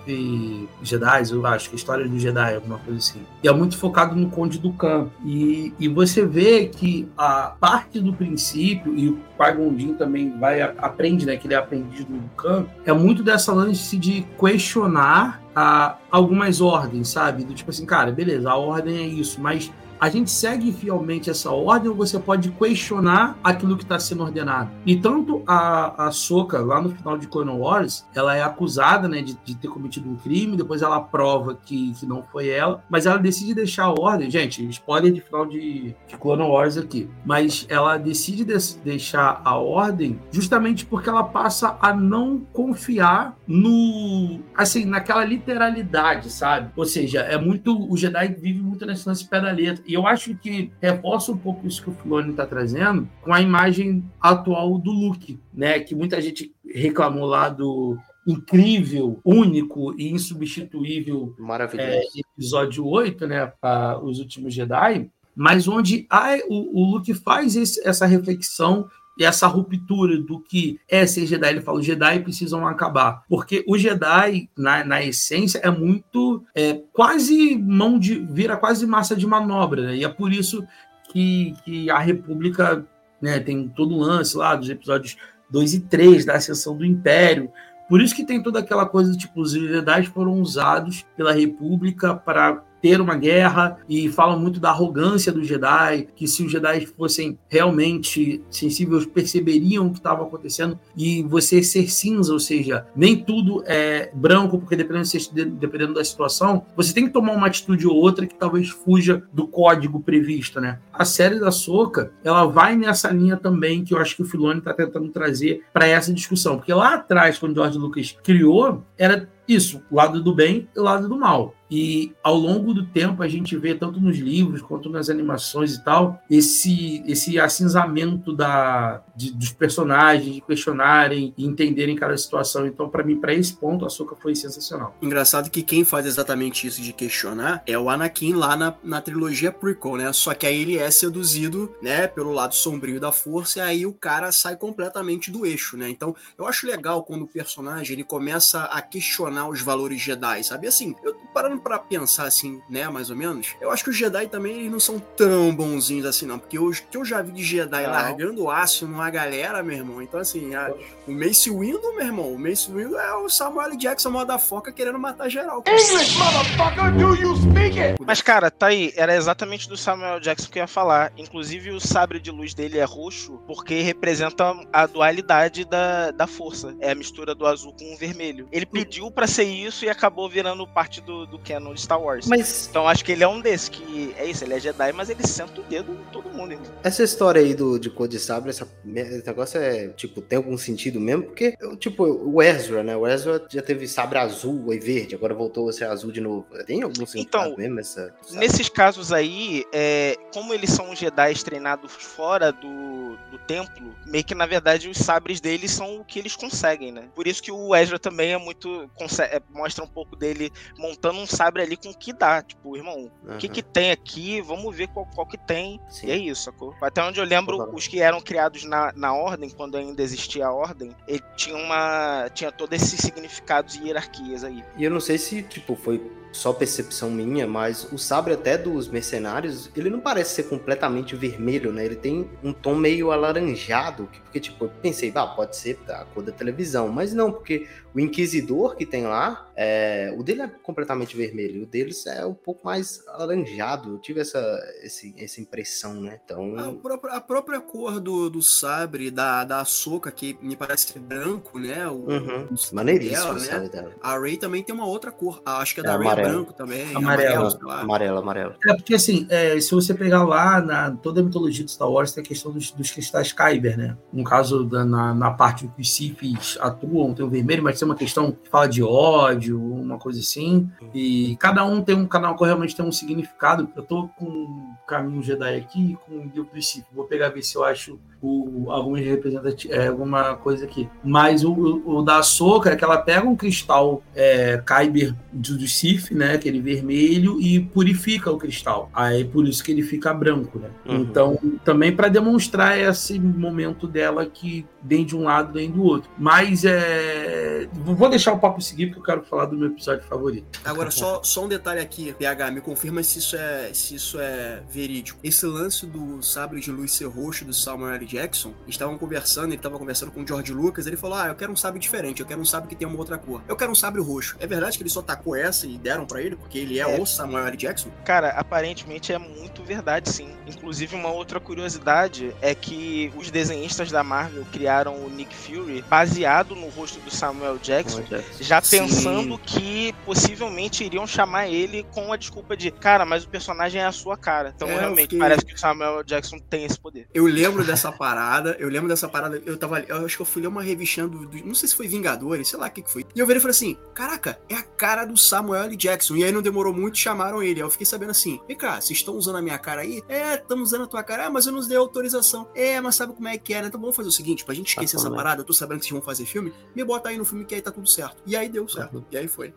Jedi, 0.81 1.31
eu 1.31 1.45
acho, 1.45 1.69
que 1.69 1.75
é 1.75 1.77
História 1.77 2.07
do 2.07 2.19
Jedi, 2.19 2.55
alguma 2.55 2.79
coisa 2.79 2.97
assim. 2.99 3.12
E 3.43 3.47
é 3.47 3.53
muito 3.53 3.77
focado 3.77 4.15
no 4.15 4.29
Conde 4.29 4.59
do 4.59 4.71
Campo. 4.73 5.11
E, 5.25 5.73
e 5.79 5.87
você 5.87 6.25
vê 6.25 6.65
que 6.65 7.07
a 7.17 7.53
parte 7.59 7.99
do 7.99 8.13
princípio, 8.13 8.97
e 8.97 9.09
o 9.09 9.19
Pai 9.37 9.55
Gondim 9.55 9.93
também 9.93 10.37
vai 10.37 10.61
aprende, 10.61 11.25
né, 11.25 11.35
que 11.35 11.47
ele 11.47 11.53
é 11.53 11.57
aprendiz 11.57 12.05
do 12.05 12.19
Khan, 12.35 12.65
é 12.85 12.93
muito 12.93 13.23
dessa 13.23 13.53
lance 13.53 13.97
de 13.97 14.25
questionar 14.39 15.41
a, 15.55 15.97
algumas 16.09 16.61
ordens, 16.61 17.09
sabe? 17.09 17.43
Do 17.43 17.53
tipo 17.53 17.69
assim, 17.69 17.85
cara, 17.85 18.11
beleza, 18.11 18.49
a 18.49 18.55
ordem 18.55 18.97
é 18.97 19.07
isso, 19.07 19.39
mas 19.41 19.71
a 19.99 20.09
gente 20.09 20.31
segue 20.31 20.71
fielmente 20.71 21.29
essa 21.29 21.51
ordem 21.51 21.89
ou 21.89 21.95
você 21.95 22.19
pode 22.19 22.49
questionar 22.51 23.37
aquilo 23.43 23.77
que 23.77 23.83
está 23.83 23.99
sendo 23.99 24.23
ordenado. 24.23 24.71
E 24.85 24.95
tanto 24.95 25.43
a, 25.47 26.07
a 26.07 26.11
Soka, 26.11 26.59
lá 26.59 26.81
no 26.81 26.89
final 26.89 27.17
de 27.17 27.27
Clone 27.27 27.51
Wars, 27.51 28.05
ela 28.15 28.35
é 28.35 28.41
acusada 28.41 29.07
né, 29.07 29.21
de, 29.21 29.37
de 29.43 29.55
ter 29.55 29.67
cometido 29.67 30.09
um 30.09 30.15
crime, 30.15 30.57
depois 30.57 30.81
ela 30.81 30.99
prova 30.99 31.55
que, 31.55 31.93
que 31.93 32.05
não 32.05 32.23
foi 32.23 32.49
ela, 32.49 32.83
mas 32.89 33.05
ela 33.05 33.17
decide 33.17 33.53
deixar 33.53 33.85
a 33.85 33.91
ordem. 33.91 34.29
Gente, 34.29 34.67
spoiler 34.69 35.11
de 35.11 35.21
final 35.21 35.45
de, 35.45 35.95
de 36.07 36.17
Clone 36.17 36.43
Wars 36.43 36.77
aqui. 36.77 37.09
Mas 37.25 37.65
ela 37.69 37.97
decide 37.97 38.43
de, 38.43 38.53
deixar 38.83 39.41
a, 39.43 39.57
ordem, 39.57 40.19
justamente 40.31 40.85
porque 40.85 41.09
ela 41.09 41.23
passa 41.23 41.77
a 41.79 41.93
não 41.93 42.39
confiar 42.51 43.37
no 43.47 44.39
assim, 44.55 44.85
naquela 44.85 45.23
literalidade, 45.23 46.31
sabe? 46.31 46.71
Ou 46.75 46.85
seja, 46.85 47.21
é 47.21 47.37
muito 47.37 47.91
o 47.91 47.95
Jedi 47.95 48.27
vive 48.39 48.61
muito 48.61 48.85
nesse 48.85 49.07
lance 49.07 49.25
pé. 49.27 49.43
E 49.85 49.93
eu 49.93 50.07
acho 50.07 50.35
que 50.35 50.71
reforça 50.81 51.31
um 51.31 51.37
pouco 51.37 51.67
isso 51.67 51.83
que 51.83 51.89
o 51.89 51.93
Filoni 51.93 52.31
está 52.31 52.45
trazendo 52.45 53.07
com 53.21 53.33
a 53.33 53.41
imagem 53.41 54.03
atual 54.19 54.77
do 54.77 54.91
Luke, 54.91 55.39
né? 55.53 55.79
Que 55.79 55.93
muita 55.93 56.21
gente 56.21 56.53
reclamou 56.65 57.25
lá 57.25 57.49
do 57.49 57.97
incrível, 58.25 59.19
único 59.23 59.93
e 59.99 60.09
insubstituível 60.09 61.35
Maravilhoso. 61.37 61.89
É, 61.89 62.01
episódio 62.37 62.87
8, 62.87 63.27
né, 63.27 63.51
para 63.59 63.99
os 64.01 64.19
últimos 64.19 64.53
Jedi, 64.53 65.09
mas 65.35 65.67
onde 65.67 66.05
a, 66.09 66.37
o, 66.47 66.81
o 66.81 66.91
Luke 66.91 67.13
faz 67.13 67.55
esse, 67.55 67.85
essa 67.85 68.05
reflexão 68.05 68.87
e 69.17 69.23
essa 69.23 69.47
ruptura 69.47 70.17
do 70.19 70.39
que 70.39 70.79
é 70.89 71.05
ser 71.05 71.25
Jedi. 71.25 71.49
Ele 71.49 71.61
fala, 71.61 71.79
os 71.79 71.85
Jedi 71.85 72.19
precisam 72.19 72.67
acabar. 72.67 73.23
Porque 73.29 73.63
o 73.67 73.77
Jedi, 73.77 74.49
na, 74.57 74.83
na 74.83 75.03
essência, 75.03 75.59
é 75.59 75.69
muito. 75.69 76.43
É, 76.55 76.81
quase 76.91 77.55
mão 77.57 77.99
de. 77.99 78.19
vira 78.19 78.57
quase 78.57 78.85
massa 78.87 79.15
de 79.15 79.27
manobra. 79.27 79.87
Né? 79.87 79.97
E 79.97 80.03
é 80.03 80.09
por 80.09 80.31
isso 80.31 80.65
que, 81.11 81.53
que 81.63 81.89
a 81.89 81.99
República 81.99 82.85
né, 83.21 83.39
tem 83.39 83.69
todo 83.69 83.95
o 83.95 83.99
lance 83.99 84.35
lá 84.35 84.55
dos 84.55 84.69
episódios 84.69 85.15
2 85.49 85.73
e 85.75 85.79
3 85.81 86.25
da 86.25 86.33
ascensão 86.35 86.75
do 86.75 86.85
Império. 86.85 87.51
Por 87.87 88.01
isso 88.01 88.15
que 88.15 88.25
tem 88.25 88.41
toda 88.41 88.59
aquela 88.59 88.87
coisa, 88.87 89.15
tipo, 89.15 89.41
os 89.41 89.51
Jedi 89.51 90.07
foram 90.07 90.41
usados 90.41 91.05
pela 91.15 91.33
República 91.33 92.15
para 92.15 92.63
ter 92.83 92.99
uma 92.99 93.15
guerra 93.15 93.77
e 93.87 94.09
falam 94.09 94.37
muito 94.37 94.59
da 94.59 94.69
arrogância 94.69 95.31
do 95.31 95.41
Jedi, 95.41 96.09
que 96.13 96.27
se 96.27 96.43
os 96.43 96.51
Jedi 96.51 96.85
fossem 96.85 97.39
realmente 97.47 98.43
sensíveis, 98.51 99.05
perceberiam 99.05 99.87
o 99.87 99.91
que 99.91 99.99
estava 99.99 100.23
acontecendo 100.23 100.77
e 100.93 101.23
você 101.23 101.63
ser 101.63 101.89
cinza, 101.89 102.33
ou 102.33 102.41
seja, 102.41 102.85
nem 102.93 103.15
tudo 103.15 103.63
é 103.65 104.11
branco, 104.13 104.59
porque 104.59 104.75
dependendo, 104.75 105.07
dependendo 105.51 105.93
da 105.93 106.03
situação, 106.03 106.65
você 106.75 106.93
tem 106.93 107.07
que 107.07 107.13
tomar 107.13 107.31
uma 107.31 107.47
atitude 107.47 107.87
ou 107.87 107.95
outra 107.95 108.27
que 108.27 108.35
talvez 108.35 108.67
fuja 108.67 109.23
do 109.31 109.47
código 109.47 110.01
previsto, 110.01 110.59
né? 110.59 110.79
A 110.91 111.05
série 111.05 111.39
da 111.39 111.51
Soca, 111.51 112.11
ela 112.21 112.45
vai 112.45 112.75
nessa 112.75 113.09
linha 113.09 113.37
também 113.37 113.85
que 113.85 113.93
eu 113.93 113.97
acho 113.97 114.13
que 114.13 114.23
o 114.23 114.25
Filoni 114.25 114.59
está 114.59 114.73
tentando 114.73 115.07
trazer 115.07 115.63
para 115.71 115.87
essa 115.87 116.13
discussão, 116.13 116.57
porque 116.57 116.73
lá 116.73 116.95
atrás, 116.95 117.39
quando 117.39 117.55
George 117.55 117.77
Lucas 117.77 118.17
criou, 118.21 118.83
era 118.97 119.29
isso, 119.47 119.81
o 119.91 119.95
lado 119.95 120.21
do 120.21 120.33
bem 120.33 120.67
e 120.75 120.79
o 120.79 120.83
lado 120.83 121.07
do 121.07 121.17
mal. 121.17 121.53
E 121.69 122.13
ao 122.23 122.35
longo 122.35 122.73
do 122.73 122.85
tempo 122.85 123.23
a 123.23 123.27
gente 123.27 123.57
vê, 123.57 123.73
tanto 123.73 123.99
nos 123.99 124.17
livros 124.17 124.61
quanto 124.61 124.89
nas 124.89 125.09
animações 125.09 125.75
e 125.75 125.83
tal, 125.83 126.21
esse, 126.29 127.03
esse 127.07 127.39
acinzamento 127.39 128.33
da, 128.33 129.01
de, 129.15 129.31
dos 129.31 129.51
personagens, 129.51 130.35
de 130.35 130.41
questionarem 130.41 131.33
e 131.37 131.45
entenderem 131.45 131.95
cada 131.95 132.15
situação. 132.17 132.67
Então, 132.67 132.89
para 132.89 133.03
mim, 133.03 133.19
para 133.19 133.33
esse 133.33 133.55
ponto, 133.55 133.85
a 133.85 133.89
Soca 133.89 134.15
foi 134.15 134.35
sensacional. 134.35 134.95
Engraçado 135.01 135.49
que 135.49 135.63
quem 135.63 135.83
faz 135.83 136.05
exatamente 136.05 136.67
isso 136.67 136.81
de 136.81 136.93
questionar 136.93 137.63
é 137.65 137.77
o 137.77 137.89
Anakin 137.89 138.33
lá 138.33 138.55
na, 138.55 138.75
na 138.83 139.01
trilogia 139.01 139.51
prequel, 139.51 139.95
né? 139.95 140.13
Só 140.13 140.33
que 140.33 140.45
aí 140.45 140.61
ele 140.61 140.77
é 140.77 140.89
seduzido, 140.91 141.73
né, 141.81 142.07
pelo 142.07 142.31
lado 142.31 142.55
sombrio 142.55 142.99
da 142.99 143.11
força 143.11 143.59
e 143.59 143.61
aí 143.61 143.85
o 143.85 143.93
cara 143.93 144.31
sai 144.31 144.55
completamente 144.55 145.31
do 145.31 145.45
eixo, 145.45 145.77
né? 145.77 145.89
Então, 145.89 146.15
eu 146.37 146.47
acho 146.47 146.67
legal 146.67 147.03
quando 147.03 147.23
o 147.23 147.27
personagem 147.27 147.93
ele 147.93 148.03
começa 148.03 148.63
a 148.65 148.81
questionar 148.81 149.49
os 149.49 149.61
valores 149.61 150.01
Jedi, 150.01 150.43
sabe? 150.43 150.67
Assim, 150.67 150.95
eu 151.03 151.13
tô 151.13 151.27
parando 151.53 151.61
para 151.61 151.79
pensar 151.79 152.25
assim, 152.25 152.61
né, 152.69 152.89
mais 152.89 153.09
ou 153.09 153.15
menos, 153.15 153.55
eu 153.61 153.71
acho 153.71 153.83
que 153.83 153.89
os 153.89 153.95
Jedi 153.95 154.27
também 154.27 154.57
eles 154.57 154.71
não 154.71 154.79
são 154.79 154.99
tão 154.99 155.53
bonzinhos 155.55 156.05
assim, 156.05 156.25
não. 156.25 156.39
Porque 156.39 156.57
o 156.57 156.71
que 156.71 156.97
eu 156.97 157.05
já 157.05 157.21
vi 157.21 157.31
de 157.31 157.43
Jedi 157.43 157.83
não. 157.83 157.91
largando 157.91 158.49
aço 158.49 158.87
numa 158.87 159.09
galera, 159.09 159.61
meu 159.61 159.77
irmão. 159.77 160.01
Então, 160.01 160.19
assim, 160.19 160.55
a, 160.55 160.73
o 161.07 161.11
Mace 161.11 161.49
Windu, 161.49 161.93
meu 161.95 162.05
irmão, 162.05 162.33
o 162.33 162.39
Mace 162.39 162.71
Windu 162.71 162.97
é 162.97 163.15
o 163.15 163.29
Samuel 163.29 163.75
Jackson 163.77 164.09
moda 164.09 164.37
foca 164.37 164.71
querendo 164.71 164.99
matar 164.99 165.29
geral. 165.29 165.63
English, 165.67 166.17
motherfucker, 166.17 166.95
do 166.97 167.15
you 167.15 167.35
speak 167.35 167.79
it? 167.79 168.01
Mas, 168.05 168.21
cara, 168.21 168.49
tá 168.49 168.67
aí, 168.67 168.93
era 168.95 169.15
exatamente 169.15 169.67
do 169.67 169.77
Samuel 169.77 170.19
Jackson 170.19 170.49
que 170.49 170.59
eu 170.59 170.63
ia 170.63 170.67
falar. 170.67 171.11
Inclusive, 171.17 171.71
o 171.71 171.79
sabre 171.79 172.19
de 172.19 172.31
luz 172.31 172.53
dele 172.53 172.79
é 172.79 172.83
roxo 172.83 173.41
porque 173.47 173.81
representa 173.81 174.53
a 174.71 174.85
dualidade 174.85 175.65
da, 175.65 176.11
da 176.11 176.27
força. 176.27 176.75
É 176.79 176.91
a 176.91 176.95
mistura 176.95 177.35
do 177.35 177.45
azul 177.45 177.73
com 177.73 177.93
o 177.93 177.97
vermelho. 177.97 178.47
Ele 178.51 178.65
pediu 178.65 179.11
para 179.11 179.27
ser 179.27 179.43
isso 179.43 179.85
e 179.85 179.89
acabou 179.89 180.29
virando 180.29 180.67
parte 180.67 181.01
do, 181.01 181.25
do 181.25 181.39
canon 181.43 181.73
de 181.73 181.81
Star 181.81 182.01
Wars. 182.01 182.27
Mas... 182.27 182.67
Então 182.69 182.87
acho 182.87 183.03
que 183.03 183.11
ele 183.11 183.23
é 183.23 183.27
um 183.27 183.41
desses, 183.41 183.69
que 183.69 184.13
é 184.17 184.25
isso, 184.25 184.43
ele 184.43 184.53
é 184.53 184.59
Jedi, 184.59 184.91
mas 184.93 185.09
ele 185.09 185.25
senta 185.27 185.61
o 185.61 185.63
dedo 185.63 185.93
em 185.93 186.11
todo 186.11 186.29
mundo. 186.29 186.53
Então. 186.53 186.73
Essa 186.83 187.03
história 187.03 187.41
aí 187.41 187.53
do, 187.53 187.77
de 187.77 187.89
cor 187.89 188.07
de 188.07 188.19
sabre, 188.19 188.49
essa, 188.49 188.67
esse 188.95 189.25
negócio 189.25 189.59
é, 189.59 189.89
tipo, 189.89 190.21
tem 190.21 190.37
algum 190.37 190.57
sentido 190.57 190.99
mesmo? 190.99 191.23
Porque, 191.23 191.55
tipo, 191.79 192.03
o 192.03 192.41
Ezra, 192.41 192.83
né? 192.83 192.95
O 192.95 193.07
Ezra 193.07 193.45
já 193.49 193.61
teve 193.61 193.87
sabre 193.87 194.17
azul 194.17 194.73
e 194.73 194.79
verde, 194.79 195.15
agora 195.15 195.33
voltou 195.33 195.69
a 195.69 195.73
ser 195.73 195.85
azul 195.85 196.11
de 196.11 196.21
novo. 196.21 196.45
Tem 196.65 196.81
algum 196.81 197.05
sentido 197.05 197.27
então, 197.27 197.55
mesmo 197.57 197.79
essa... 197.79 198.13
Nesses 198.31 198.69
casos 198.69 199.11
aí, 199.11 199.65
é, 199.73 200.15
como 200.33 200.53
eles 200.53 200.69
são 200.69 200.95
Jedi 200.95 201.33
treinados 201.43 201.91
fora 201.91 202.51
do, 202.51 203.17
do 203.31 203.37
templo, 203.47 203.95
meio 204.05 204.23
que, 204.23 204.35
na 204.35 204.45
verdade, 204.45 204.87
os 204.87 204.97
sabres 204.97 205.41
deles 205.41 205.71
são 205.71 205.99
o 205.99 206.05
que 206.05 206.19
eles 206.19 206.35
conseguem, 206.35 206.91
né? 206.91 207.09
Por 207.15 207.27
isso 207.27 207.41
que 207.41 207.51
o 207.51 207.75
Ezra 207.75 207.99
também 207.99 208.33
é 208.33 208.37
muito... 208.37 208.89
Consegue, 208.95 209.35
é, 209.35 209.41
mostra 209.49 209.83
um 209.83 209.87
pouco 209.87 210.15
dele 210.15 210.51
montando 210.77 211.19
um 211.19 211.27
sabre 211.35 211.61
ali 211.61 211.77
com 211.77 211.89
o 211.89 211.97
que 211.97 212.13
dá. 212.13 212.41
Tipo, 212.41 212.75
irmão, 212.75 213.11
uhum. 213.23 213.35
o 213.35 213.37
que 213.37 213.47
que 213.47 213.61
tem 213.61 213.91
aqui? 213.91 214.41
Vamos 214.41 214.75
ver 214.75 214.87
qual, 214.87 215.07
qual 215.13 215.27
que 215.27 215.37
tem. 215.37 215.79
Sim. 215.89 216.07
E 216.07 216.11
é 216.11 216.17
isso, 216.17 216.43
sacou? 216.43 216.75
Até 216.81 217.03
onde 217.03 217.19
eu 217.19 217.25
lembro, 217.25 217.69
os 217.73 217.87
que 217.87 218.01
eram 218.01 218.21
criados 218.21 218.63
na, 218.63 218.91
na 218.95 219.13
ordem, 219.13 219.49
quando 219.49 219.77
ainda 219.77 220.01
existia 220.01 220.47
a 220.47 220.53
ordem, 220.53 220.95
ele 221.07 221.23
tinha 221.35 221.55
uma. 221.55 222.29
tinha 222.33 222.51
todos 222.51 222.81
esses 222.81 222.99
significados 222.99 223.75
e 223.75 223.87
hierarquias 223.87 224.43
aí. 224.43 224.63
E 224.77 224.83
eu 224.83 224.91
não 224.91 224.99
sei 224.99 225.17
se, 225.17 225.41
tipo, 225.43 225.75
foi 225.75 225.99
só 226.33 226.51
percepção 226.51 227.09
minha, 227.09 227.47
mas 227.47 227.87
o 227.91 227.97
sabre 227.97 228.33
até 228.33 228.57
dos 228.57 228.89
mercenários, 228.89 229.69
ele 229.75 229.89
não 229.89 229.99
parece 229.99 230.35
ser 230.35 230.43
completamente 230.43 231.15
vermelho, 231.15 231.71
né? 231.71 231.85
Ele 231.85 231.95
tem 231.95 232.29
um 232.43 232.51
tom 232.51 232.75
meio 232.75 233.11
alaranjado, 233.11 234.09
porque 234.11 234.39
tipo, 234.39 234.65
eu 234.65 234.71
pensei, 234.81 235.11
ah, 235.15 235.27
pode 235.27 235.55
ser 235.55 235.79
a 235.87 236.03
cor 236.05 236.23
da 236.23 236.31
televisão, 236.31 236.89
mas 236.89 237.13
não, 237.13 237.31
porque 237.31 237.67
o 237.93 237.99
inquisidor 237.99 238.75
que 238.75 238.85
tem 238.85 239.03
lá, 239.03 239.47
é, 239.55 240.13
o 240.17 240.23
dele 240.23 240.41
é 240.41 240.47
completamente 240.47 241.15
vermelho, 241.15 241.63
o 241.63 241.65
deles 241.65 242.05
é 242.07 242.25
um 242.25 242.33
pouco 242.33 242.65
mais 242.65 243.05
alaranjado. 243.07 243.91
Eu 243.91 243.99
tive 243.99 244.21
essa, 244.21 244.59
esse, 244.81 245.13
essa 245.17 245.39
impressão, 245.39 246.01
né? 246.01 246.19
Então. 246.25 246.57
A 246.57 246.73
própria, 246.73 247.13
a 247.13 247.21
própria 247.21 247.61
cor 247.61 247.99
do, 247.99 248.31
do 248.31 248.41
sabre, 248.41 249.11
da, 249.11 249.43
da 249.43 249.61
açúcar, 249.61 250.11
que 250.11 250.35
me 250.41 250.55
parece 250.55 250.97
branco, 250.97 251.59
né? 251.59 251.87
O, 251.87 252.09
uhum. 252.09 252.47
o 252.49 252.75
Maneiríssimo 252.75 253.35
dela, 253.35 253.69
né? 253.71 253.91
A 254.01 254.17
Ray 254.17 254.37
também 254.37 254.63
tem 254.63 254.73
uma 254.73 254.87
outra 254.87 255.11
cor. 255.11 255.39
Acho 255.45 255.75
que 255.75 255.81
a 255.81 255.83
é 255.83 255.87
da 255.87 255.93
é, 255.93 255.97
Ray 255.97 256.07
é 256.07 256.22
branco 256.29 256.53
também. 256.53 256.95
Amarelo. 256.95 257.49
Amarelo, 257.69 258.17
amarelo. 258.19 258.53
É 258.67 258.73
porque 258.73 258.95
assim, 258.95 259.25
é, 259.29 259.59
se 259.59 259.73
você 259.73 259.93
pegar 259.93 260.23
lá 260.23 260.61
na 260.61 260.91
toda 260.91 261.21
a 261.21 261.23
mitologia 261.23 261.63
do 261.63 261.71
Star 261.71 261.89
Wars, 261.89 262.11
tem 262.11 262.23
a 262.23 262.25
questão 262.25 262.51
dos, 262.51 262.71
dos 262.71 262.91
cristais 262.91 263.31
Kyber, 263.31 263.77
né? 263.77 263.97
No 264.11 264.23
caso, 264.23 264.63
da, 264.63 264.85
na, 264.85 265.13
na 265.13 265.31
parte 265.31 265.67
que 265.67 265.81
os 265.81 265.93
Siths 265.93 266.57
atuam, 266.59 267.13
tem 267.13 267.25
o 267.25 267.29
vermelho, 267.29 267.63
mas 267.63 267.79
ser 267.79 267.85
uma 267.85 267.95
questão 267.95 268.31
que 268.31 268.49
fala 268.49 268.67
de 268.67 268.83
ódio, 268.83 269.61
uma 269.61 269.97
coisa 269.97 270.19
assim. 270.19 270.69
E 270.93 271.35
cada 271.39 271.65
um 271.65 271.81
tem 271.81 271.95
um 271.95 272.07
canal 272.07 272.35
que 272.35 272.43
realmente 272.43 272.75
tem 272.75 272.85
um 272.85 272.91
significado. 272.91 273.69
Eu 273.75 273.83
tô 273.83 274.07
com 274.09 274.25
o 274.25 274.77
Caminho 274.87 275.23
Jedi 275.23 275.55
aqui 275.55 275.97
com 276.05 276.17
o 276.17 276.29
do 276.29 276.61
Sith. 276.61 276.85
Vou 276.93 277.05
pegar 277.05 277.29
ver 277.29 277.43
se 277.43 277.55
eu 277.55 277.63
acho 277.63 277.99
o, 278.23 278.71
algum 278.71 278.95
é, 278.97 279.87
alguma 279.87 280.35
coisa 280.35 280.63
aqui. 280.63 280.87
Mas 281.03 281.43
o, 281.43 281.51
o, 281.51 281.97
o 281.97 282.01
da 282.01 282.23
Soca 282.23 282.69
é 282.69 282.75
que 282.75 282.83
ela 282.83 282.97
pega 282.97 283.27
um 283.27 283.35
cristal 283.35 284.01
é, 284.15 284.61
Kyber 284.65 285.13
do, 285.31 285.57
do 285.57 285.67
Sith, 285.67 286.11
né? 286.11 286.35
Aquele 286.35 286.61
vermelho, 286.61 287.39
e 287.41 287.59
purifica 287.59 288.31
o 288.31 288.37
cristal. 288.37 288.89
Aí 288.93 289.25
por 289.25 289.45
isso 289.47 289.63
que 289.63 289.71
ele 289.71 289.81
fica 289.81 290.13
branco, 290.13 290.57
né? 290.57 290.69
Uhum. 290.85 291.01
Então, 291.01 291.39
também 291.65 291.93
para 291.93 292.07
demonstrar 292.07 292.79
esse 292.79 293.19
momento 293.19 293.87
dela 293.87 294.25
que 294.25 294.65
vem 294.81 295.05
de 295.05 295.15
um 295.15 295.23
lado 295.23 295.53
nem 295.53 295.69
do 295.69 295.83
outro. 295.83 296.09
Mas 296.17 296.63
é. 296.63 297.67
Vou 297.73 298.09
deixar 298.09 298.33
o 298.33 298.39
papo 298.39 298.61
seguir 298.61 298.87
porque 298.87 298.99
eu 298.99 299.03
quero 299.03 299.23
falar 299.23 299.45
do 299.45 299.57
meu 299.57 299.67
episódio 299.67 300.03
favorito. 300.03 300.59
Agora, 300.63 300.91
só, 300.91 301.21
só 301.23 301.43
um 301.45 301.47
detalhe 301.47 301.81
aqui, 301.81 302.13
PH, 302.13 302.51
me 302.51 302.61
confirma 302.61 303.03
se 303.03 303.19
isso 303.19 303.35
é, 303.35 303.73
se 303.73 303.95
isso 303.95 304.19
é 304.19 304.61
verídico. 304.69 305.19
Esse 305.23 305.45
lance 305.45 305.85
do 305.85 306.21
sabre 306.21 306.59
de 306.59 306.71
luz 306.71 306.93
ser 306.93 307.05
roxo 307.05 307.43
do 307.43 307.53
Samuel 307.53 307.95
L. 307.95 308.12
Jackson, 308.13 308.53
estavam 308.67 308.95
conversando, 308.95 309.47
ele 309.47 309.55
estava 309.55 309.79
conversando 309.79 310.11
com 310.11 310.21
o 310.21 310.27
George 310.27 310.53
Lucas, 310.53 310.85
ele 310.85 310.95
falou: 310.95 311.17
Ah, 311.17 311.27
eu 311.27 311.35
quero 311.35 311.51
um 311.51 311.55
sabre 311.55 311.79
diferente, 311.79 312.21
eu 312.21 312.27
quero 312.27 312.39
um 312.39 312.45
sabre 312.45 312.69
que 312.69 312.75
tenha 312.75 312.87
uma 312.87 312.99
outra 312.99 313.17
cor. 313.17 313.41
Eu 313.47 313.55
quero 313.55 313.71
um 313.71 313.75
sabre 313.75 314.01
roxo. 314.01 314.35
É 314.39 314.45
verdade 314.45 314.77
que 314.77 314.83
ele 314.83 314.89
só 314.89 315.01
tacou 315.01 315.35
essa 315.35 315.65
e 315.65 315.77
deram 315.79 316.05
para 316.05 316.21
ele, 316.21 316.35
porque 316.35 316.59
ele 316.59 316.79
é, 316.79 316.83
é, 316.83 317.01
o 317.01 317.05
Samuel 317.05 317.47
L. 317.47 317.57
Jackson? 317.57 317.89
Cara, 318.05 318.29
aparentemente 318.29 319.11
é 319.11 319.17
muito 319.17 319.63
verdade, 319.63 320.09
sim. 320.11 320.29
Inclusive, 320.45 320.95
uma 320.95 321.09
outra 321.09 321.39
curiosidade 321.39 322.35
é 322.41 322.53
que 322.53 323.11
os 323.17 323.31
desenhistas 323.31 323.91
da 323.91 324.03
Marvel 324.03 324.45
criaram 324.51 324.95
o 325.03 325.09
Nick 325.09 325.35
Fury 325.35 325.83
baseado 325.89 326.55
no 326.55 326.69
rosto 326.69 326.99
do 326.99 327.09
Samuel 327.09 327.57
Jackson, 327.57 328.03
já 328.39 328.61
pensando 328.61 329.35
sim. 329.35 329.41
que 329.43 329.95
possivelmente 330.05 330.83
iriam 330.83 331.07
chamar 331.07 331.47
ele 331.47 331.83
com 331.91 332.13
a 332.13 332.17
desculpa 332.17 332.55
de, 332.55 332.69
cara, 332.69 333.05
mas 333.05 333.23
o 333.23 333.29
personagem 333.29 333.81
é 333.81 333.85
a 333.85 333.91
sua 333.91 334.15
cara. 334.17 334.53
Então, 334.55 334.69
é, 334.69 334.79
realmente, 334.79 335.01
fiquei... 335.03 335.19
parece 335.19 335.45
que 335.45 335.53
o 335.53 335.57
Samuel 335.57 336.03
Jackson 336.03 336.37
tem 336.37 336.65
esse 336.65 336.79
poder. 336.79 337.07
Eu 337.13 337.25
lembro 337.25 337.63
dessa 337.63 337.91
parada. 338.03 338.55
Eu 338.59 338.67
lembro 338.69 338.89
dessa 338.89 339.07
parada. 339.07 339.41
Eu 339.45 339.57
tava. 339.57 339.79
Eu 339.81 340.05
acho 340.05 340.15
que 340.17 340.21
eu 340.21 340.25
fui 340.25 340.41
ler 340.41 340.47
uma 340.49 340.61
revistinha 340.61 341.07
do, 341.07 341.25
do- 341.25 341.45
Não 341.45 341.55
sei 341.55 341.69
se 341.69 341.75
foi 341.75 341.87
Vingadores, 341.87 342.49
sei 342.49 342.59
lá 342.59 342.67
o 342.67 342.71
que, 342.71 342.81
que 342.81 342.91
foi. 342.91 343.05
E 343.15 343.19
eu 343.19 343.25
virei 343.25 343.37
e 343.37 343.41
falei 343.41 343.51
assim: 343.55 343.77
Caraca, 343.93 344.37
é 344.49 344.55
a 344.55 344.63
cara 344.63 345.05
do 345.05 345.15
Samuel 345.17 345.63
L. 345.63 345.75
Jackson. 345.77 346.15
E 346.15 346.23
aí 346.23 346.31
não 346.31 346.41
demorou 346.41 346.73
muito, 346.73 346.97
chamaram 346.97 347.41
ele. 347.41 347.61
Aí 347.61 347.65
eu 347.65 347.69
fiquei 347.69 347.85
sabendo 347.85 348.11
assim: 348.11 348.39
Vem 348.47 348.57
cá, 348.57 348.81
vocês 348.81 348.99
estão 348.99 349.15
usando 349.15 349.37
a 349.37 349.41
minha 349.41 349.57
cara 349.57 349.81
aí? 349.81 350.01
É, 350.09 350.35
estamos 350.35 350.69
usando 350.69 350.83
a 350.83 350.87
tua 350.87 351.03
cara. 351.03 351.27
Ah, 351.27 351.29
mas 351.29 351.45
eu 351.45 351.53
não 351.53 351.65
dei 351.65 351.77
autorização. 351.77 352.47
É, 352.53 352.81
mas 352.81 352.95
sabe 352.95 353.13
como 353.13 353.27
é 353.27 353.37
que 353.37 353.53
é, 353.53 353.61
né? 353.61 353.67
Então 353.67 353.79
vamos 353.79 353.95
fazer 353.95 354.09
o 354.09 354.11
seguinte: 354.11 354.43
pra 354.43 354.53
gente 354.53 354.67
esquecer 354.69 354.95
essa 354.97 355.05
como 355.05 355.15
é? 355.15 355.17
parada, 355.23 355.41
eu 355.41 355.45
tô 355.45 355.53
sabendo 355.53 355.79
que 355.79 355.85
vocês 355.85 355.93
vão 355.93 356.01
fazer 356.01 356.25
filme, 356.25 356.51
me 356.75 356.83
bota 356.83 357.09
aí 357.09 357.17
no 357.17 357.23
filme 357.25 357.45
que 357.45 357.55
aí 357.55 357.61
tá 357.61 357.71
tudo 357.71 357.87
certo. 357.87 358.17
E 358.25 358.35
aí 358.35 358.49
deu 358.49 358.67
certo. 358.67 358.97
Uhum. 358.97 359.03
E 359.11 359.17
aí 359.17 359.27
foi. 359.27 359.53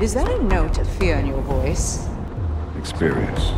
Is 0.00 0.14
that 0.14 0.30
a 0.30 0.38
note 0.38 0.80
of 0.80 0.88
fear 0.98 1.20
in 1.20 1.28
your 1.30 1.42
voice? 1.42 1.98
Experience. 2.82 3.52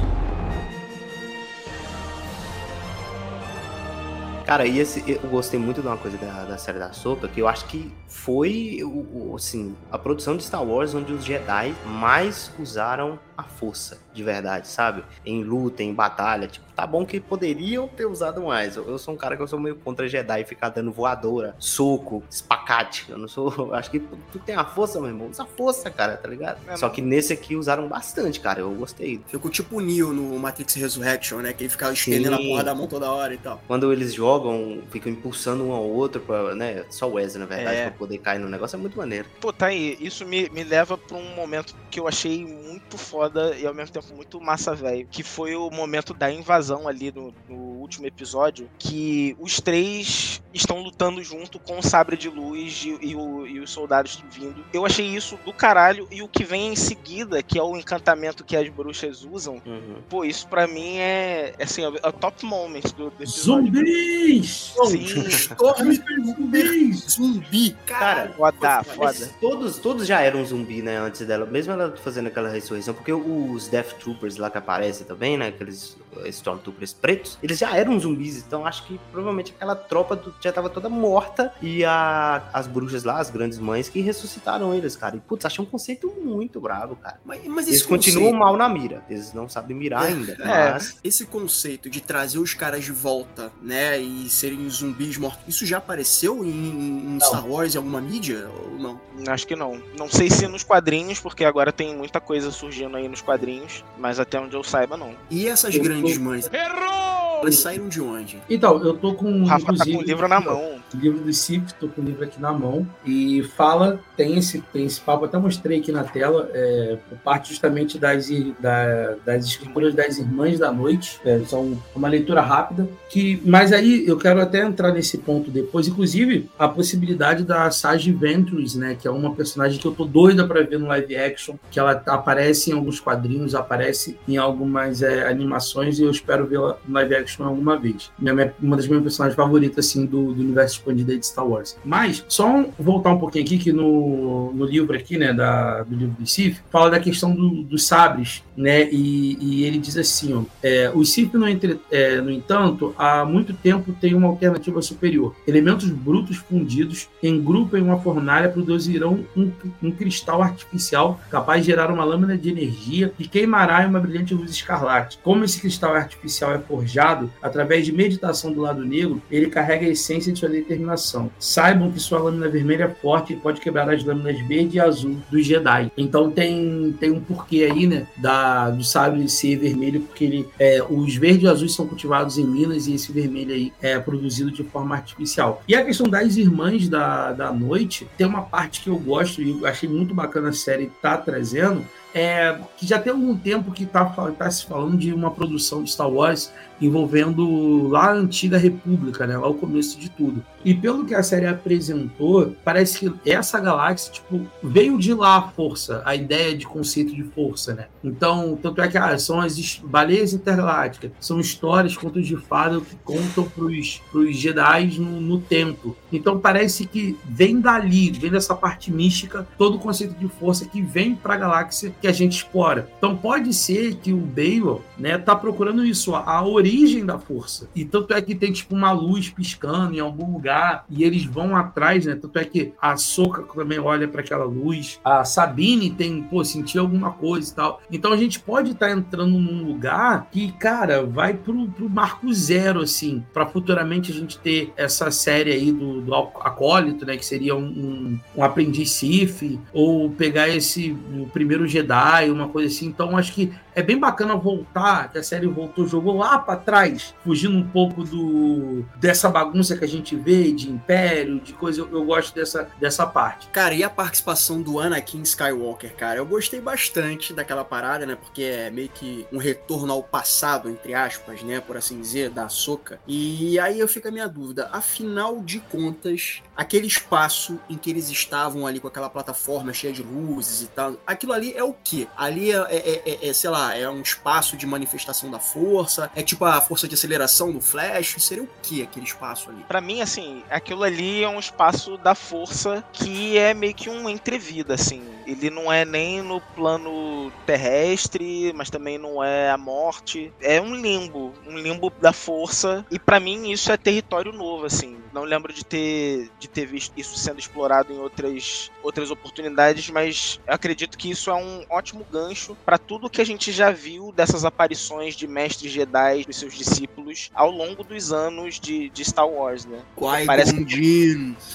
Cara, 4.50 4.66
e 4.66 4.80
esse, 4.80 5.04
eu 5.08 5.30
gostei 5.30 5.60
muito 5.60 5.80
de 5.80 5.86
uma 5.86 5.96
coisa 5.96 6.18
da, 6.18 6.42
da 6.42 6.58
série 6.58 6.80
da 6.80 6.92
Soca, 6.92 7.28
que 7.28 7.40
eu 7.40 7.46
acho 7.46 7.66
que 7.66 7.94
foi, 8.08 8.80
o, 8.82 9.36
assim, 9.36 9.76
a 9.92 9.96
produção 9.96 10.36
de 10.36 10.42
Star 10.42 10.64
Wars 10.64 10.92
onde 10.92 11.12
os 11.12 11.24
Jedi 11.24 11.72
mais 11.86 12.50
usaram 12.58 13.16
a 13.38 13.44
força, 13.44 14.00
de 14.12 14.24
verdade, 14.24 14.66
sabe? 14.66 15.04
Em 15.24 15.44
luta, 15.44 15.84
em 15.84 15.94
batalha, 15.94 16.48
tipo, 16.48 16.66
tá 16.80 16.86
bom 16.86 17.04
que 17.04 17.20
poderiam 17.20 17.86
ter 17.86 18.06
usado 18.06 18.40
mais. 18.40 18.74
Eu, 18.74 18.88
eu 18.88 18.98
sou 18.98 19.12
um 19.12 19.16
cara 19.16 19.36
que 19.36 19.42
eu 19.42 19.46
sou 19.46 19.60
meio 19.60 19.76
contra 19.76 20.08
Jedi 20.08 20.44
ficar 20.46 20.70
dando 20.70 20.90
voadora, 20.90 21.54
soco, 21.58 22.22
espacate. 22.30 23.04
Eu 23.10 23.18
não 23.18 23.28
sou, 23.28 23.52
eu 23.54 23.74
acho 23.76 23.90
que 23.90 24.00
tu, 24.00 24.16
tu 24.32 24.38
tem 24.38 24.54
a 24.54 24.64
força, 24.64 24.98
meu 24.98 25.10
irmão, 25.10 25.28
usa 25.28 25.42
a 25.42 25.46
força, 25.46 25.90
cara, 25.90 26.16
tá 26.16 26.26
ligado? 26.26 26.58
É, 26.66 26.76
Só 26.78 26.88
que 26.88 27.02
nesse 27.02 27.34
aqui 27.34 27.54
usaram 27.54 27.86
bastante, 27.86 28.40
cara, 28.40 28.60
eu 28.60 28.70
gostei. 28.72 29.20
Ficou 29.26 29.50
tipo 29.50 29.76
o 29.76 29.80
Neo 29.80 30.10
no 30.14 30.38
Matrix 30.38 30.72
Resurrection, 30.74 31.40
né? 31.40 31.52
Que 31.52 31.64
ele 31.64 31.70
ficava 31.70 31.92
estendendo 31.92 32.36
a 32.36 32.38
Sim. 32.38 32.48
porra 32.48 32.64
da 32.64 32.74
mão 32.74 32.86
toda 32.86 33.10
hora 33.12 33.34
e 33.34 33.38
tal. 33.38 33.60
quando 33.66 33.92
eles 33.92 34.14
jogam, 34.14 34.80
ficam 34.90 35.12
impulsando 35.12 35.64
um 35.66 35.72
ao 35.72 35.84
outro, 35.84 36.22
pra, 36.22 36.54
né? 36.54 36.86
Só 36.88 37.06
o 37.10 37.12
Wesley, 37.14 37.40
na 37.40 37.46
verdade, 37.46 37.76
É. 37.76 37.82
pra 37.90 37.98
poder 37.98 38.16
cair 38.18 38.38
no 38.38 38.48
negócio, 38.48 38.76
é 38.76 38.78
muito 38.78 38.96
maneiro. 38.96 39.28
Pô, 39.38 39.52
tá 39.52 39.66
aí. 39.66 39.98
Isso 40.00 40.24
me, 40.24 40.48
me 40.48 40.64
leva 40.64 40.96
pra 40.96 41.18
um 41.18 41.34
momento 41.34 41.74
que 41.90 42.00
eu 42.00 42.08
achei 42.08 42.46
muito 42.46 42.96
foda 42.96 43.54
e 43.56 43.66
ao 43.66 43.74
mesmo 43.74 43.92
tempo 43.92 44.06
muito 44.16 44.40
massa, 44.40 44.74
velho. 44.74 45.06
Que 45.10 45.22
foi 45.22 45.54
o 45.54 45.70
momento 45.70 46.14
da 46.14 46.32
invasão 46.32 46.69
ali 46.88 47.12
no, 47.12 47.34
no 47.48 47.56
último 47.80 48.06
episódio. 48.06 48.68
Que 48.78 49.36
os 49.38 49.60
três 49.60 50.42
estão 50.52 50.80
lutando 50.82 51.22
junto 51.22 51.58
com 51.58 51.78
o 51.78 51.82
sabre 51.82 52.16
de 52.16 52.28
luz 52.28 52.82
e, 52.84 52.98
e 53.08 53.14
o- 53.14 53.46
e 53.46 53.60
os 53.60 53.70
soldados 53.70 54.22
vindo. 54.30 54.64
Eu 54.72 54.84
achei 54.84 55.06
isso 55.06 55.38
do 55.44 55.52
caralho. 55.52 56.06
E 56.10 56.22
o 56.22 56.28
que 56.28 56.44
vem 56.44 56.72
em 56.72 56.76
seguida, 56.76 57.42
que 57.42 57.58
é 57.58 57.62
o 57.62 57.76
encantamento 57.76 58.44
que 58.44 58.56
as 58.56 58.68
bruxas 58.68 59.24
usam. 59.24 59.60
Uhum. 59.64 59.96
Pô, 60.08 60.24
isso 60.24 60.46
pra 60.48 60.66
mim 60.66 60.96
é, 60.98 61.54
assim, 61.60 61.82
é 61.82 61.88
o 61.88 62.12
top 62.12 62.44
moment 62.44 62.82
do, 62.96 63.10
do 63.10 63.22
episódio. 63.22 63.72
Zumbis! 63.72 64.74
Sim, 64.86 65.06
Zumbis! 65.58 67.06
zumbi, 67.10 67.76
cara. 67.86 68.32
foda, 68.36 68.82
foda. 68.84 69.30
Todos, 69.40 69.78
todos 69.78 70.06
já 70.06 70.20
eram 70.20 70.44
zumbi, 70.44 70.82
né, 70.82 70.96
antes 70.98 71.26
dela, 71.26 71.46
mesmo 71.46 71.72
ela 71.72 71.96
fazendo 71.96 72.26
aquela 72.28 72.48
ressurreição, 72.48 72.94
porque 72.94 73.12
os 73.12 73.68
Death 73.68 73.94
Troopers 73.98 74.36
lá 74.36 74.50
que 74.50 74.58
aparecem 74.58 75.06
também, 75.06 75.36
né, 75.36 75.48
aqueles 75.48 75.96
Stormtroopers 76.26 76.92
pretos, 76.92 77.38
eles 77.42 77.58
já 77.58 77.76
eram 77.76 77.98
zumbis, 77.98 78.38
então 78.38 78.66
acho 78.66 78.84
que 78.86 79.00
provavelmente 79.12 79.52
aquela 79.56 79.74
tropa 79.76 80.16
do- 80.16 80.34
já 80.40 80.52
tava 80.52 80.68
toda 80.68 80.88
morta 80.88 81.52
e 81.62 81.84
a- 81.84 82.42
as 82.52 82.66
bruxas 82.66 83.04
lá, 83.04 83.18
as 83.18 83.30
grandes 83.30 83.58
mães, 83.58 83.88
que 83.88 84.00
ressuscitaram 84.00 84.74
eles, 84.74 84.96
cara. 84.96 85.16
E, 85.16 85.20
putz, 85.20 85.44
achei 85.44 85.62
um 85.64 85.66
conceito 85.68 86.12
muito 86.22 86.60
bravo, 86.60 86.96
cara. 86.96 87.20
Mas, 87.24 87.44
mas 87.46 87.68
Eles 87.68 87.82
continuam 87.86 88.26
conceito- 88.32 88.38
mal 88.38 88.56
na 88.56 88.68
mira, 88.68 89.04
eles 89.08 89.32
não 89.32 89.48
sabem 89.48 89.76
mirar 89.76 90.02
ainda, 90.04 90.32
É. 90.40 90.72
mas... 90.72 90.98
Esse 91.02 91.26
conceito 91.26 91.88
de 91.90 92.00
trazer 92.00 92.38
os 92.38 92.54
caras 92.54 92.84
de 92.84 92.92
volta, 92.92 93.50
né, 93.62 93.98
e 93.98 94.28
serem 94.28 94.68
zumbis 94.68 95.16
mortos, 95.16 95.42
isso 95.48 95.64
já 95.66 95.78
apareceu 95.78 96.44
em, 96.44 97.14
em 97.16 97.18
Star 97.20 97.46
Wars, 97.46 97.74
em 97.74 97.78
alguma 97.78 98.00
mídia? 98.00 98.48
Ou 98.64 98.78
não? 98.78 99.00
Acho 99.28 99.46
que 99.46 99.56
não. 99.56 99.80
Não 99.98 100.08
sei 100.08 100.30
se 100.30 100.46
nos 100.48 100.62
quadrinhos, 100.62 101.20
porque 101.20 101.44
agora 101.44 101.72
tem 101.72 101.96
muita 101.96 102.20
coisa 102.20 102.50
surgindo 102.50 102.96
aí 102.96 103.08
nos 103.08 103.20
quadrinhos, 103.20 103.84
mas 103.98 104.18
até 104.18 104.38
onde 104.40 104.54
eu 104.56 104.62
saiba, 104.64 104.96
não. 104.96 105.14
E 105.30 105.46
essas 105.48 105.74
Eu 105.74 105.82
grandes 105.82 105.99
mães? 106.18 106.50
Errou! 106.52 107.42
Elas 107.42 107.56
saíram 107.56 107.88
de 107.88 108.00
onde? 108.00 108.38
Então, 108.48 108.82
eu 108.84 108.94
tô 108.96 109.14
com. 109.14 109.42
O 109.42 109.44
Rafa 109.46 109.74
tá 109.74 109.84
com 109.84 109.96
o 109.96 110.02
livro 110.02 110.28
na 110.28 110.40
mão. 110.40 110.79
Livro 110.98 111.20
do 111.20 111.32
Sif, 111.32 111.72
tô 111.78 111.88
com 111.88 112.00
o 112.00 112.04
livro 112.04 112.24
aqui 112.24 112.40
na 112.40 112.52
mão, 112.52 112.86
e 113.04 113.42
fala, 113.56 114.00
tem 114.16 114.36
esse, 114.38 114.60
tem 114.72 114.84
esse 114.86 115.00
papo, 115.00 115.24
até 115.24 115.38
mostrei 115.38 115.78
aqui 115.80 115.92
na 115.92 116.04
tela, 116.04 116.48
é, 116.52 116.98
parte 117.24 117.50
justamente 117.50 117.98
das, 117.98 118.28
da- 118.60 119.14
das 119.24 119.44
escrituras 119.44 119.94
das 119.94 120.18
Irmãs 120.18 120.58
da 120.58 120.72
Noite, 120.72 121.20
é, 121.24 121.38
são 121.40 121.76
uma 121.94 122.08
leitura 122.08 122.40
rápida, 122.40 122.88
que, 123.08 123.40
mas 123.44 123.72
aí 123.72 124.06
eu 124.06 124.16
quero 124.16 124.40
até 124.40 124.64
entrar 124.64 124.92
nesse 124.92 125.18
ponto 125.18 125.50
depois, 125.50 125.86
inclusive 125.88 126.48
a 126.58 126.68
possibilidade 126.68 127.44
da 127.44 127.70
Sage 127.70 128.12
Ventress, 128.12 128.76
né, 128.78 128.96
que 129.00 129.06
é 129.06 129.10
uma 129.10 129.34
personagem 129.34 129.78
que 129.78 129.86
eu 129.86 129.92
tô 129.92 130.04
doida 130.04 130.46
pra 130.46 130.62
ver 130.62 130.78
no 130.78 130.86
live 130.86 131.16
action, 131.16 131.56
que 131.70 131.78
ela 131.78 132.02
aparece 132.06 132.70
em 132.70 132.74
alguns 132.74 133.00
quadrinhos, 133.00 133.54
aparece 133.54 134.16
em 134.28 134.36
algumas 134.36 135.02
é, 135.02 135.28
animações, 135.28 135.98
e 135.98 136.02
eu 136.04 136.10
espero 136.10 136.46
vê-la 136.46 136.76
no 136.86 136.94
live 136.94 137.14
action 137.14 137.44
alguma 137.44 137.76
vez. 137.76 138.10
Minha- 138.18 138.54
uma 138.60 138.76
das 138.76 138.86
minhas 138.86 139.02
personagens 139.02 139.36
favoritas, 139.36 139.86
assim, 139.86 140.04
do, 140.06 140.32
do 140.32 140.40
universo 140.40 140.79
expandido 140.80 141.12
aí 141.12 141.18
de 141.18 141.26
Star 141.26 141.46
Wars. 141.46 141.76
Mas, 141.84 142.24
só 142.28 142.64
voltar 142.78 143.12
um 143.12 143.18
pouquinho 143.18 143.44
aqui, 143.44 143.58
que 143.58 143.72
no, 143.72 144.52
no 144.52 144.64
livro 144.64 144.96
aqui, 144.96 145.16
né, 145.16 145.32
da, 145.32 145.82
do 145.82 145.94
livro 145.94 146.16
do 146.18 146.26
Sif, 146.26 146.60
fala 146.70 146.90
da 146.90 146.98
questão 147.00 147.34
do- 147.34 147.62
dos 147.62 147.86
sabres, 147.86 148.42
né, 148.56 148.88
e, 148.90 149.36
e 149.40 149.64
ele 149.64 149.78
diz 149.78 149.96
assim, 149.96 150.34
ó, 150.34 150.42
é, 150.62 150.90
os 150.94 151.12
Sif, 151.12 151.34
no, 151.36 151.48
entre- 151.48 151.78
é, 151.90 152.20
no 152.20 152.30
entanto, 152.30 152.94
há 152.98 153.24
muito 153.24 153.52
tempo 153.54 153.94
tem 154.00 154.14
uma 154.14 154.28
alternativa 154.28 154.80
superior. 154.82 155.34
Elementos 155.46 155.88
brutos 155.90 156.36
fundidos 156.36 157.08
em 157.22 157.42
grupo 157.42 157.76
em 157.76 157.82
uma 157.82 157.98
fornalha 158.00 158.48
produzirão 158.48 159.24
um, 159.36 159.50
um 159.82 159.90
cristal 159.90 160.42
artificial 160.42 161.20
capaz 161.30 161.60
de 161.62 161.66
gerar 161.66 161.90
uma 161.90 162.04
lâmina 162.04 162.36
de 162.36 162.48
energia 162.48 163.12
que 163.16 163.28
queimará 163.28 163.84
em 163.84 163.88
uma 163.88 164.00
brilhante 164.00 164.34
luz 164.34 164.50
escarlate. 164.50 165.18
Como 165.22 165.44
esse 165.44 165.60
cristal 165.60 165.94
artificial 165.94 166.52
é 166.54 166.58
forjado 166.58 167.30
através 167.42 167.84
de 167.84 167.92
meditação 167.92 168.52
do 168.52 168.60
lado 168.60 168.84
negro, 168.84 169.20
ele 169.30 169.46
carrega 169.48 169.86
a 169.86 169.90
essência 169.90 170.32
de 170.32 170.38
sua 170.38 170.48
determinação. 170.70 171.30
Saibam 171.38 171.90
que 171.90 171.98
sua 171.98 172.20
lâmina 172.20 172.48
vermelha 172.48 172.84
é 172.84 172.88
forte 172.88 173.32
e 173.32 173.36
pode 173.36 173.60
quebrar 173.60 173.90
as 173.90 174.04
lâminas 174.04 174.40
verde 174.46 174.76
e 174.76 174.80
azul 174.80 175.16
dos 175.30 175.44
Jedi. 175.44 175.90
Então 175.96 176.30
tem, 176.30 176.94
tem 176.98 177.10
um 177.10 177.20
porquê 177.20 177.68
aí, 177.70 177.86
né, 177.86 178.06
da, 178.16 178.70
do 178.70 178.84
sabre 178.84 179.28
ser 179.28 179.56
vermelho, 179.56 180.00
porque 180.02 180.24
ele, 180.24 180.48
é, 180.58 180.82
os 180.88 181.16
verdes 181.16 181.42
e 181.42 181.48
azuis 181.48 181.74
são 181.74 181.86
cultivados 181.86 182.38
em 182.38 182.46
Minas 182.46 182.86
e 182.86 182.94
esse 182.94 183.10
vermelho 183.12 183.52
aí 183.52 183.72
é 183.82 183.98
produzido 183.98 184.50
de 184.50 184.62
forma 184.62 184.94
artificial. 184.94 185.62
E 185.66 185.74
a 185.74 185.84
questão 185.84 186.08
das 186.08 186.36
irmãs 186.36 186.88
da, 186.88 187.32
da 187.32 187.52
noite, 187.52 188.06
tem 188.16 188.26
uma 188.26 188.42
parte 188.42 188.80
que 188.80 188.88
eu 188.88 188.98
gosto 188.98 189.42
e 189.42 189.66
achei 189.66 189.88
muito 189.88 190.14
bacana 190.14 190.50
a 190.50 190.52
série 190.52 190.90
tá 191.02 191.16
trazendo, 191.16 191.84
é, 192.12 192.58
que 192.76 192.86
já 192.86 192.98
tem 192.98 193.12
algum 193.12 193.36
tempo 193.36 193.70
que 193.70 193.86
tá, 193.86 194.06
fal- 194.06 194.32
tá 194.32 194.50
se 194.50 194.66
falando 194.66 194.96
de 194.96 195.12
uma 195.12 195.30
produção 195.30 195.82
de 195.82 195.92
Star 195.92 196.10
Wars 196.10 196.52
envolvendo 196.80 197.88
lá 197.88 198.10
a 198.10 198.14
antiga 198.14 198.58
República, 198.58 199.26
né? 199.26 199.36
Lá 199.36 199.48
o 199.48 199.54
começo 199.54 199.98
de 199.98 200.10
tudo. 200.10 200.44
E 200.64 200.74
pelo 200.74 201.04
que 201.04 201.14
a 201.14 201.22
série 201.22 201.46
apresentou, 201.46 202.54
parece 202.64 202.98
que 202.98 203.30
essa 203.30 203.58
galáxia, 203.58 204.12
tipo, 204.12 204.46
veio 204.62 204.98
de 204.98 205.14
lá 205.14 205.38
a 205.38 205.42
força, 205.42 206.02
a 206.04 206.14
ideia 206.14 206.56
de 206.56 206.66
conceito 206.66 207.14
de 207.14 207.22
força, 207.22 207.74
né? 207.74 207.86
Então, 208.04 208.58
tanto 208.60 208.80
é 208.82 208.88
que 208.88 208.98
ah, 208.98 209.18
são 209.18 209.40
as 209.40 209.80
baleias 209.82 210.32
intergalácticas, 210.32 211.12
são 211.20 211.40
histórias, 211.40 211.96
contos 211.96 212.26
de 212.26 212.36
fada 212.36 212.80
que 212.80 212.96
contam 213.04 213.44
pros, 213.44 214.02
pros 214.10 214.36
Jedi 214.36 214.98
no, 214.98 215.20
no 215.20 215.40
tempo. 215.40 215.96
Então 216.12 216.38
parece 216.38 216.86
que 216.86 217.18
vem 217.24 217.60
dali, 217.60 218.10
vem 218.10 218.30
dessa 218.30 218.54
parte 218.54 218.92
mística, 218.92 219.46
todo 219.56 219.76
o 219.76 219.80
conceito 219.80 220.14
de 220.14 220.28
força 220.28 220.66
que 220.66 220.82
vem 220.82 221.14
pra 221.14 221.36
galáxia 221.36 221.92
que 222.00 222.06
a 222.06 222.12
gente 222.12 222.36
explora. 222.36 222.88
Então 222.98 223.16
pode 223.16 223.52
ser 223.54 223.96
que 223.96 224.12
o 224.12 224.18
Baylor, 224.18 224.80
né, 224.98 225.18
tá 225.18 225.34
procurando 225.34 225.84
isso, 225.84 226.14
a, 226.14 226.20
a 226.20 226.42
origem 226.70 227.04
da 227.04 227.18
força. 227.18 227.68
E 227.74 227.84
tanto 227.84 228.14
é 228.14 228.22
que 228.22 228.34
tem 228.34 228.52
tipo 228.52 228.74
uma 228.74 228.92
luz 228.92 229.28
piscando 229.28 229.94
em 229.94 230.00
algum 230.00 230.32
lugar 230.32 230.84
e 230.88 231.02
eles 231.02 231.24
vão 231.24 231.56
atrás, 231.56 232.06
né? 232.06 232.14
Tanto 232.14 232.38
é 232.38 232.44
que 232.44 232.72
a 232.80 232.96
Soca 232.96 233.42
também 233.54 233.78
olha 233.78 234.06
para 234.06 234.20
aquela 234.20 234.44
luz, 234.44 235.00
a 235.04 235.24
Sabine 235.24 235.90
tem, 235.90 236.22
pô, 236.22 236.44
sentir 236.44 236.78
alguma 236.78 237.10
coisa 237.12 237.50
e 237.50 237.54
tal. 237.54 237.82
Então 237.90 238.12
a 238.12 238.16
gente 238.16 238.38
pode 238.38 238.72
estar 238.72 238.90
entrando 238.90 239.38
num 239.38 239.64
lugar 239.64 240.28
que, 240.30 240.52
cara, 240.52 241.04
vai 241.04 241.34
pro, 241.34 241.68
pro 241.68 241.90
marco 241.90 242.32
zero, 242.32 242.80
assim, 242.80 243.24
para 243.32 243.46
futuramente 243.46 244.12
a 244.12 244.14
gente 244.14 244.38
ter 244.38 244.72
essa 244.76 245.10
série 245.10 245.52
aí 245.52 245.72
do, 245.72 246.00
do 246.00 246.14
acólito, 246.14 247.04
né? 247.04 247.16
Que 247.16 247.26
seria 247.26 247.56
um, 247.56 247.64
um, 247.64 248.20
um 248.36 248.44
aprendiz 248.44 248.92
Sith, 248.92 249.58
ou 249.72 250.10
pegar 250.10 250.48
esse 250.48 250.96
o 251.12 251.26
primeiro 251.32 251.66
Jedi, 251.66 252.30
uma 252.30 252.48
coisa 252.48 252.68
assim. 252.68 252.86
Então 252.86 253.16
acho 253.16 253.32
que 253.32 253.52
é 253.74 253.82
bem 253.82 253.98
bacana 253.98 254.36
voltar, 254.36 255.10
que 255.10 255.18
a 255.18 255.22
série 255.22 255.46
voltou, 255.46 255.86
jogou 255.86 256.16
lá 256.16 256.38
para 256.38 256.56
trás, 256.60 257.14
fugindo 257.24 257.56
um 257.56 257.66
pouco 257.66 258.04
do 258.04 258.84
dessa 258.96 259.28
bagunça 259.28 259.76
que 259.76 259.84
a 259.84 259.88
gente 259.88 260.14
vê 260.16 260.52
de 260.52 260.70
império, 260.70 261.40
de 261.40 261.52
coisa. 261.52 261.80
Eu, 261.80 261.90
eu, 261.92 262.04
gosto 262.04 262.34
dessa, 262.34 262.68
dessa 262.78 263.06
parte. 263.06 263.48
Cara, 263.48 263.74
e 263.74 263.82
a 263.82 263.90
participação 263.90 264.62
do 264.62 264.78
Anakin 264.78 265.22
Skywalker, 265.22 265.94
cara? 265.96 266.18
Eu 266.18 266.26
gostei 266.26 266.60
bastante 266.60 267.32
daquela 267.32 267.64
parada, 267.64 268.06
né? 268.06 268.16
Porque 268.16 268.42
é 268.42 268.70
meio 268.70 268.88
que 268.88 269.26
um 269.32 269.38
retorno 269.38 269.92
ao 269.92 270.02
passado, 270.02 270.68
entre 270.68 270.94
aspas, 270.94 271.42
né? 271.42 271.60
Por 271.60 271.76
assim 271.76 272.00
dizer, 272.00 272.30
da 272.30 272.48
Soca. 272.48 273.00
E 273.06 273.58
aí 273.58 273.78
eu 273.78 273.88
fico 273.88 274.08
a 274.08 274.10
minha 274.10 274.28
dúvida. 274.28 274.68
Afinal 274.72 275.40
de 275.40 275.60
contas, 275.60 276.42
aquele 276.56 276.86
espaço 276.86 277.58
em 277.68 277.76
que 277.76 277.90
eles 277.90 278.10
estavam 278.10 278.66
ali 278.66 278.80
com 278.80 278.88
aquela 278.88 279.08
plataforma 279.08 279.72
cheia 279.72 279.92
de 279.92 280.02
luzes 280.02 280.62
e 280.62 280.66
tal, 280.66 280.96
aquilo 281.06 281.32
ali 281.32 281.52
é 281.54 281.64
o 281.64 281.72
quê? 281.72 282.06
Ali 282.16 282.52
é, 282.52 282.56
é, 282.56 283.02
é, 283.06 283.28
é 283.28 283.32
sei 283.32 283.50
lá, 283.50 283.76
é 283.76 283.88
um 283.88 284.00
espaço 284.00 284.56
de 284.56 284.66
manifestação 284.66 285.30
da 285.30 285.38
força? 285.38 286.10
É 286.14 286.22
tipo 286.22 286.44
a 286.44 286.49
força 286.58 286.88
de 286.88 286.94
aceleração 286.94 287.52
do 287.52 287.60
Flash? 287.60 288.16
Seria 288.18 288.44
o 288.44 288.48
que 288.62 288.82
aquele 288.82 289.04
espaço 289.04 289.50
ali? 289.50 289.62
Para 289.68 289.82
mim, 289.82 290.00
assim, 290.00 290.42
aquilo 290.48 290.82
ali 290.82 291.22
é 291.22 291.28
um 291.28 291.38
espaço 291.38 291.98
da 291.98 292.14
força 292.14 292.82
que 292.94 293.36
é 293.36 293.52
meio 293.52 293.74
que 293.74 293.90
um 293.90 294.08
entrevida, 294.08 294.72
assim. 294.72 295.02
Ele 295.26 295.50
não 295.50 295.70
é 295.70 295.84
nem 295.84 296.22
no 296.22 296.40
plano 296.40 297.30
terrestre, 297.44 298.52
mas 298.54 298.70
também 298.70 298.96
não 298.96 299.22
é 299.22 299.50
a 299.50 299.58
morte. 299.58 300.32
É 300.40 300.60
um 300.60 300.74
limbo, 300.74 301.34
um 301.46 301.58
limbo 301.58 301.92
da 302.00 302.12
força. 302.12 302.86
E 302.90 302.98
para 302.98 303.20
mim 303.20 303.50
isso 303.50 303.70
é 303.70 303.76
território 303.76 304.32
novo, 304.32 304.64
assim. 304.64 304.96
Não 305.12 305.24
lembro 305.24 305.52
de 305.52 305.64
ter, 305.64 306.30
de 306.38 306.48
ter 306.48 306.66
visto 306.66 306.92
isso 306.96 307.18
sendo 307.18 307.38
explorado 307.38 307.92
em 307.92 307.98
outras, 307.98 308.70
outras 308.82 309.10
oportunidades, 309.10 309.90
mas 309.90 310.40
acredito 310.46 310.96
que 310.96 311.10
isso 311.10 311.30
é 311.30 311.34
um 311.34 311.64
ótimo 311.68 312.06
gancho 312.10 312.56
para 312.64 312.78
tudo 312.78 313.10
que 313.10 313.20
a 313.20 313.24
gente 313.24 313.52
já 313.52 313.70
viu 313.70 314.12
dessas 314.12 314.44
aparições 314.44 315.14
de 315.14 315.26
mestres 315.26 315.72
Jedi 315.72 316.24
e 316.28 316.32
seus 316.32 316.54
discípulos 316.54 317.30
ao 317.34 317.50
longo 317.50 317.82
dos 317.82 318.12
anos 318.12 318.60
de, 318.60 318.90
de 318.90 319.04
Star 319.04 319.28
Wars, 319.28 319.64
né? 319.64 319.80